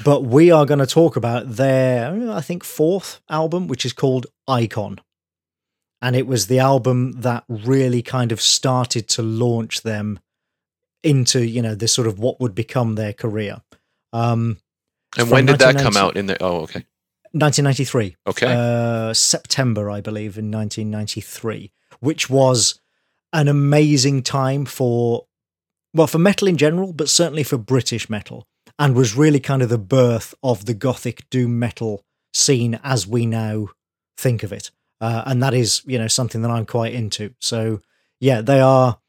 But 0.06 0.24
we 0.24 0.52
are 0.52 0.66
going 0.66 0.80
to 0.80 0.88
talk 0.88 1.16
about 1.16 1.56
their, 1.56 2.32
I 2.32 2.42
think, 2.42 2.64
fourth 2.64 3.20
album, 3.30 3.68
which 3.68 3.86
is 3.86 3.94
called 3.94 4.28
Icon. 4.48 5.00
And 6.02 6.16
it 6.16 6.28
was 6.28 6.48
the 6.48 6.60
album 6.60 7.14
that 7.22 7.44
really 7.48 8.02
kind 8.02 8.32
of 8.32 8.42
started 8.42 9.08
to 9.10 9.22
launch 9.22 9.82
them 9.82 10.20
into, 11.02 11.46
you 11.46 11.62
know, 11.62 11.76
this 11.76 11.94
sort 11.94 12.08
of 12.08 12.20
what 12.20 12.40
would 12.40 12.56
become 12.56 12.96
their 12.96 13.14
career. 13.14 13.62
Um, 14.12 14.58
And 15.18 15.30
when 15.30 15.46
did 15.46 15.60
that 15.60 15.78
come 15.78 15.98
out 15.98 16.16
in 16.18 16.28
the 16.28 16.42
Oh, 16.42 16.62
okay. 16.62 16.86
1993. 17.32 18.16
Okay. 18.28 18.48
Uh, 18.48 19.14
September, 19.14 19.90
I 19.90 20.02
believe, 20.02 20.38
in 20.38 20.52
1993, 20.52 21.72
which 22.00 22.30
was 22.30 22.80
an 23.32 23.48
amazing 23.48 24.24
time 24.24 24.66
for, 24.66 25.26
well, 25.94 26.08
for 26.08 26.20
metal 26.20 26.48
in 26.48 26.58
general, 26.58 26.94
but 26.94 27.10
certainly 27.10 27.44
for 27.44 27.58
British 27.58 28.10
metal, 28.10 28.48
and 28.80 28.96
was 28.96 29.16
really 29.16 29.40
kind 29.40 29.62
of 29.62 29.70
the 29.70 29.78
birth 29.78 30.34
of 30.42 30.66
the 30.66 30.74
gothic 30.74 31.30
doom 31.30 31.60
metal 31.60 32.04
scene 32.34 32.80
as 32.84 33.08
we 33.08 33.26
now 33.26 33.68
think 34.18 34.44
of 34.44 34.52
it. 34.52 34.72
Uh, 35.00 35.24
and 35.26 35.44
that 35.44 35.54
is, 35.54 35.82
you 35.86 35.98
know, 36.00 36.08
something 36.08 36.42
that 36.42 36.52
I'm 36.52 36.66
quite 36.66 36.94
into. 36.94 37.34
So, 37.40 37.82
yeah, 38.20 38.42
they 38.42 38.60
are. 38.60 39.00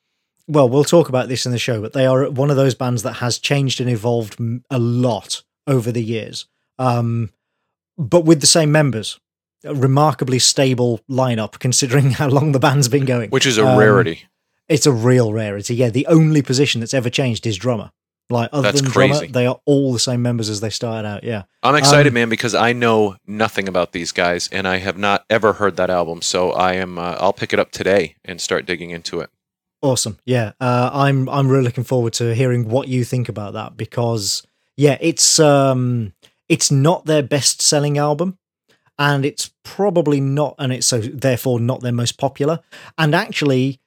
Well, 0.47 0.69
we'll 0.69 0.85
talk 0.85 1.09
about 1.09 1.29
this 1.29 1.47
in 1.47 1.53
the 1.53 1.59
show, 1.59 1.81
but 1.81 1.93
they 1.95 2.05
are 2.05 2.29
one 2.31 2.51
of 2.51 2.57
those 2.57 2.75
bands 2.75 3.03
that 3.05 3.15
has 3.15 3.39
changed 3.39 3.81
and 3.81 3.89
evolved 3.89 4.39
a 4.71 4.79
lot 4.79 5.43
over 5.67 5.91
the 5.91 6.03
years. 6.03 6.47
Um, 6.79 7.31
but 7.97 8.25
with 8.25 8.41
the 8.41 8.47
same 8.47 8.73
members. 8.73 9.19
A 9.67 9.75
remarkably 9.75 10.39
stable 10.39 11.01
lineup 11.09 11.59
considering 11.59 12.11
how 12.11 12.29
long 12.29 12.53
the 12.53 12.59
band's 12.59 12.89
been 12.89 13.07
going. 13.07 13.31
Which 13.31 13.47
is 13.47 13.57
a 13.57 13.67
Um, 13.67 13.79
rarity. 13.79 14.25
It's 14.69 14.85
a 14.85 14.93
real 14.93 15.33
rarity. 15.33 15.75
Yeah, 15.75 15.89
the 15.89 16.07
only 16.07 16.43
position 16.43 16.81
that's 16.81 16.93
ever 16.93 17.09
changed 17.09 17.47
is 17.47 17.57
drummer. 17.57 17.91
Like 18.31 18.49
other 18.53 18.63
That's 18.63 18.81
than 18.81 18.91
drummer, 18.91 19.19
crazy. 19.19 19.33
they 19.33 19.47
are 19.47 19.61
all 19.67 19.93
the 19.93 19.99
same 19.99 20.23
members 20.23 20.49
as 20.49 20.61
they 20.61 20.71
started 20.71 21.07
out. 21.07 21.25
Yeah. 21.25 21.43
I'm 21.63 21.77
excited, 21.77 22.09
um, 22.09 22.15
man, 22.15 22.29
because 22.31 22.55
I 22.55 22.73
know 22.73 23.17
nothing 23.27 23.69
about 23.69 23.93
these 23.93 24.13
guys, 24.13 24.49
and 24.51 24.67
I 24.67 24.79
have 24.79 24.97
not 24.97 25.27
ever 25.29 25.53
heard 25.53 25.77
that 25.77 25.91
album. 25.91 26.23
So 26.23 26.53
I 26.53 26.75
am. 26.75 26.99
Uh, 26.99 27.17
I'll 27.21 27.35
pick 27.35 27.53
it 27.53 27.59
up 27.59 27.71
today 27.71 28.17
and 28.25 28.41
start 28.41 28.65
digging 28.65 28.91
into 28.91 29.21
it. 29.21 29.29
Awesome. 29.83 30.19
Yeah. 30.25 30.53
Uh, 30.59 30.89
I'm 30.93 31.29
I'm 31.29 31.49
really 31.49 31.65
looking 31.65 31.85
forward 31.85 32.15
to 32.15 32.35
hearing 32.35 32.69
what 32.71 32.89
you 32.89 33.05
think 33.05 33.29
about 33.29 33.53
that 33.53 33.77
because 33.77 34.43
yeah, 34.79 34.97
it's 35.01 35.39
um 35.39 36.15
it's 36.49 36.71
not 36.71 37.05
their 37.05 37.23
best 37.23 37.61
selling 37.61 37.99
album 37.99 38.39
and 38.99 39.25
it's 39.25 39.51
probably 39.63 40.21
not 40.21 40.55
and 40.59 40.73
it's 40.73 40.87
so 40.87 41.01
therefore 41.01 41.61
not 41.61 41.81
their 41.81 41.93
most 41.93 42.19
popular 42.19 42.61
and 42.99 43.15
actually 43.15 43.81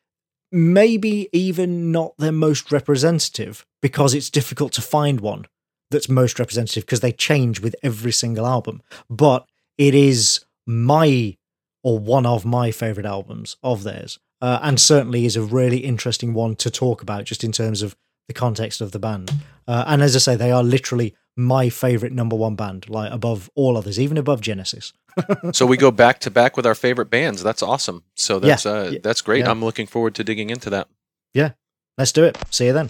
maybe 0.52 1.30
even 1.32 1.92
not 1.92 2.14
their 2.18 2.32
most 2.32 2.72
representative 2.72 3.66
because 3.82 4.14
it's 4.14 4.30
difficult 4.30 4.72
to 4.74 4.82
find 4.82 5.20
one 5.20 5.46
that's 5.90 6.10
most 6.10 6.40
representative 6.40 6.86
because 6.86 7.00
they 7.00 7.12
change 7.12 7.60
with 7.60 7.76
every 7.84 8.12
single 8.12 8.46
album 8.46 8.82
but 9.10 9.46
it 9.78 9.96
is 9.96 10.46
my 10.66 11.36
or 11.84 12.00
one 12.00 12.26
of 12.26 12.46
my 12.46 12.72
favorite 12.72 13.06
albums 13.06 13.56
of 13.64 13.84
theirs 13.84 14.20
uh, 14.42 14.60
and 14.62 14.80
certainly 14.80 15.26
is 15.26 15.36
a 15.36 15.42
really 15.42 15.78
interesting 15.78 16.34
one 16.34 16.56
to 16.56 16.70
talk 16.70 17.02
about 17.02 17.24
just 17.24 17.44
in 17.44 17.52
terms 17.52 17.82
of 17.82 17.96
the 18.28 18.34
context 18.34 18.82
of 18.82 18.92
the 18.92 19.00
band 19.00 19.32
uh, 19.68 19.86
and 19.88 20.02
as 20.02 20.16
i 20.16 20.20
say 20.20 20.36
they 20.36 20.52
are 20.52 20.64
literally 20.64 21.16
my 21.38 21.70
favorite 21.70 22.12
number 22.12 22.36
one 22.36 22.56
band 22.56 22.90
like 22.90 23.12
above 23.12 23.50
all 23.56 23.78
others 23.78 24.00
even 24.00 24.18
above 24.18 24.42
genesis 24.42 24.92
so 25.52 25.66
we 25.66 25.78
go 25.78 25.92
back 25.92 26.20
to 26.20 26.32
back 26.32 26.58
with 26.58 26.66
our 26.66 26.76
favorite 26.76 27.10
bands. 27.10 27.44
That's 27.44 27.64
awesome. 27.64 28.04
So 28.16 28.40
that's 28.40 28.66
uh, 28.66 28.96
that's 29.04 29.22
great. 29.22 29.46
Yeah. 29.46 29.52
I'm 29.52 29.64
looking 29.64 29.88
forward 29.88 30.16
to 30.16 30.24
digging 30.24 30.50
into 30.50 30.70
that. 30.72 30.88
Yeah, 31.34 31.52
let's 31.98 32.12
do 32.12 32.24
it 32.24 32.38
see 32.50 32.68
you 32.68 32.74
then 32.74 32.90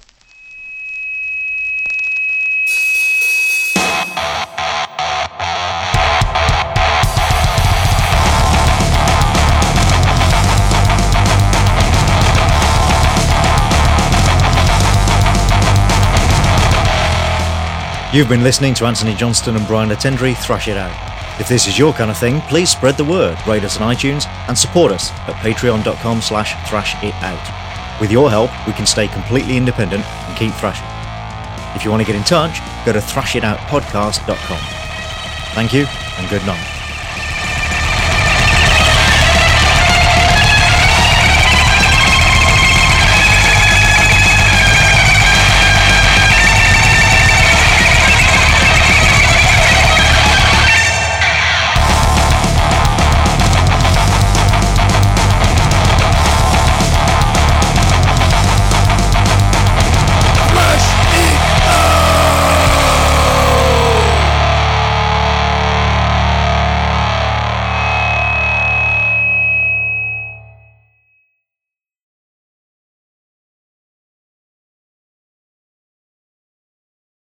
You've 18.14 18.30
been 18.30 18.44
listening 18.44 18.74
to 18.76 18.86
Anthony 18.86 19.14
Johnston 19.14 19.58
and 19.58 19.68
Brian 19.68 19.90
Attendry 19.90 20.34
thrash 20.34 20.70
it 20.70 20.78
out. 20.78 20.96
If 21.42 21.50
this 21.50 21.68
is 21.68 21.78
your 21.78 21.92
kind 21.92 22.10
of 22.10 22.18
thing, 22.18 22.40
please 22.42 22.70
spread 22.70 22.96
the 22.96 23.04
word, 23.04 23.38
rate 23.46 23.66
us 23.66 23.82
on 23.82 23.94
iTunes, 23.94 24.26
and 24.48 24.58
support 24.58 24.94
us 24.94 25.12
at 25.12 25.36
patreon.com 25.36 26.22
slash 26.22 26.54
thrash 26.70 26.96
it 27.04 27.14
out. 27.16 28.00
With 28.00 28.10
your 28.10 28.30
help, 28.30 28.50
we 28.66 28.72
can 28.72 28.86
stay 28.86 29.10
completely 29.10 29.58
independent 29.58 30.06
and 30.06 30.38
keep 30.38 30.54
thrashing. 30.54 30.88
If 31.76 31.84
you 31.84 31.92
want 31.92 32.02
to 32.02 32.08
get 32.08 32.16
in 32.16 32.24
touch, 32.24 32.60
go 32.86 32.94
to 32.94 33.00
thrashitoutpodcast.com. 33.00 34.60
Thank 35.54 35.74
you, 35.74 35.86
and 36.18 36.30
good 36.30 36.46
night. 36.46 36.87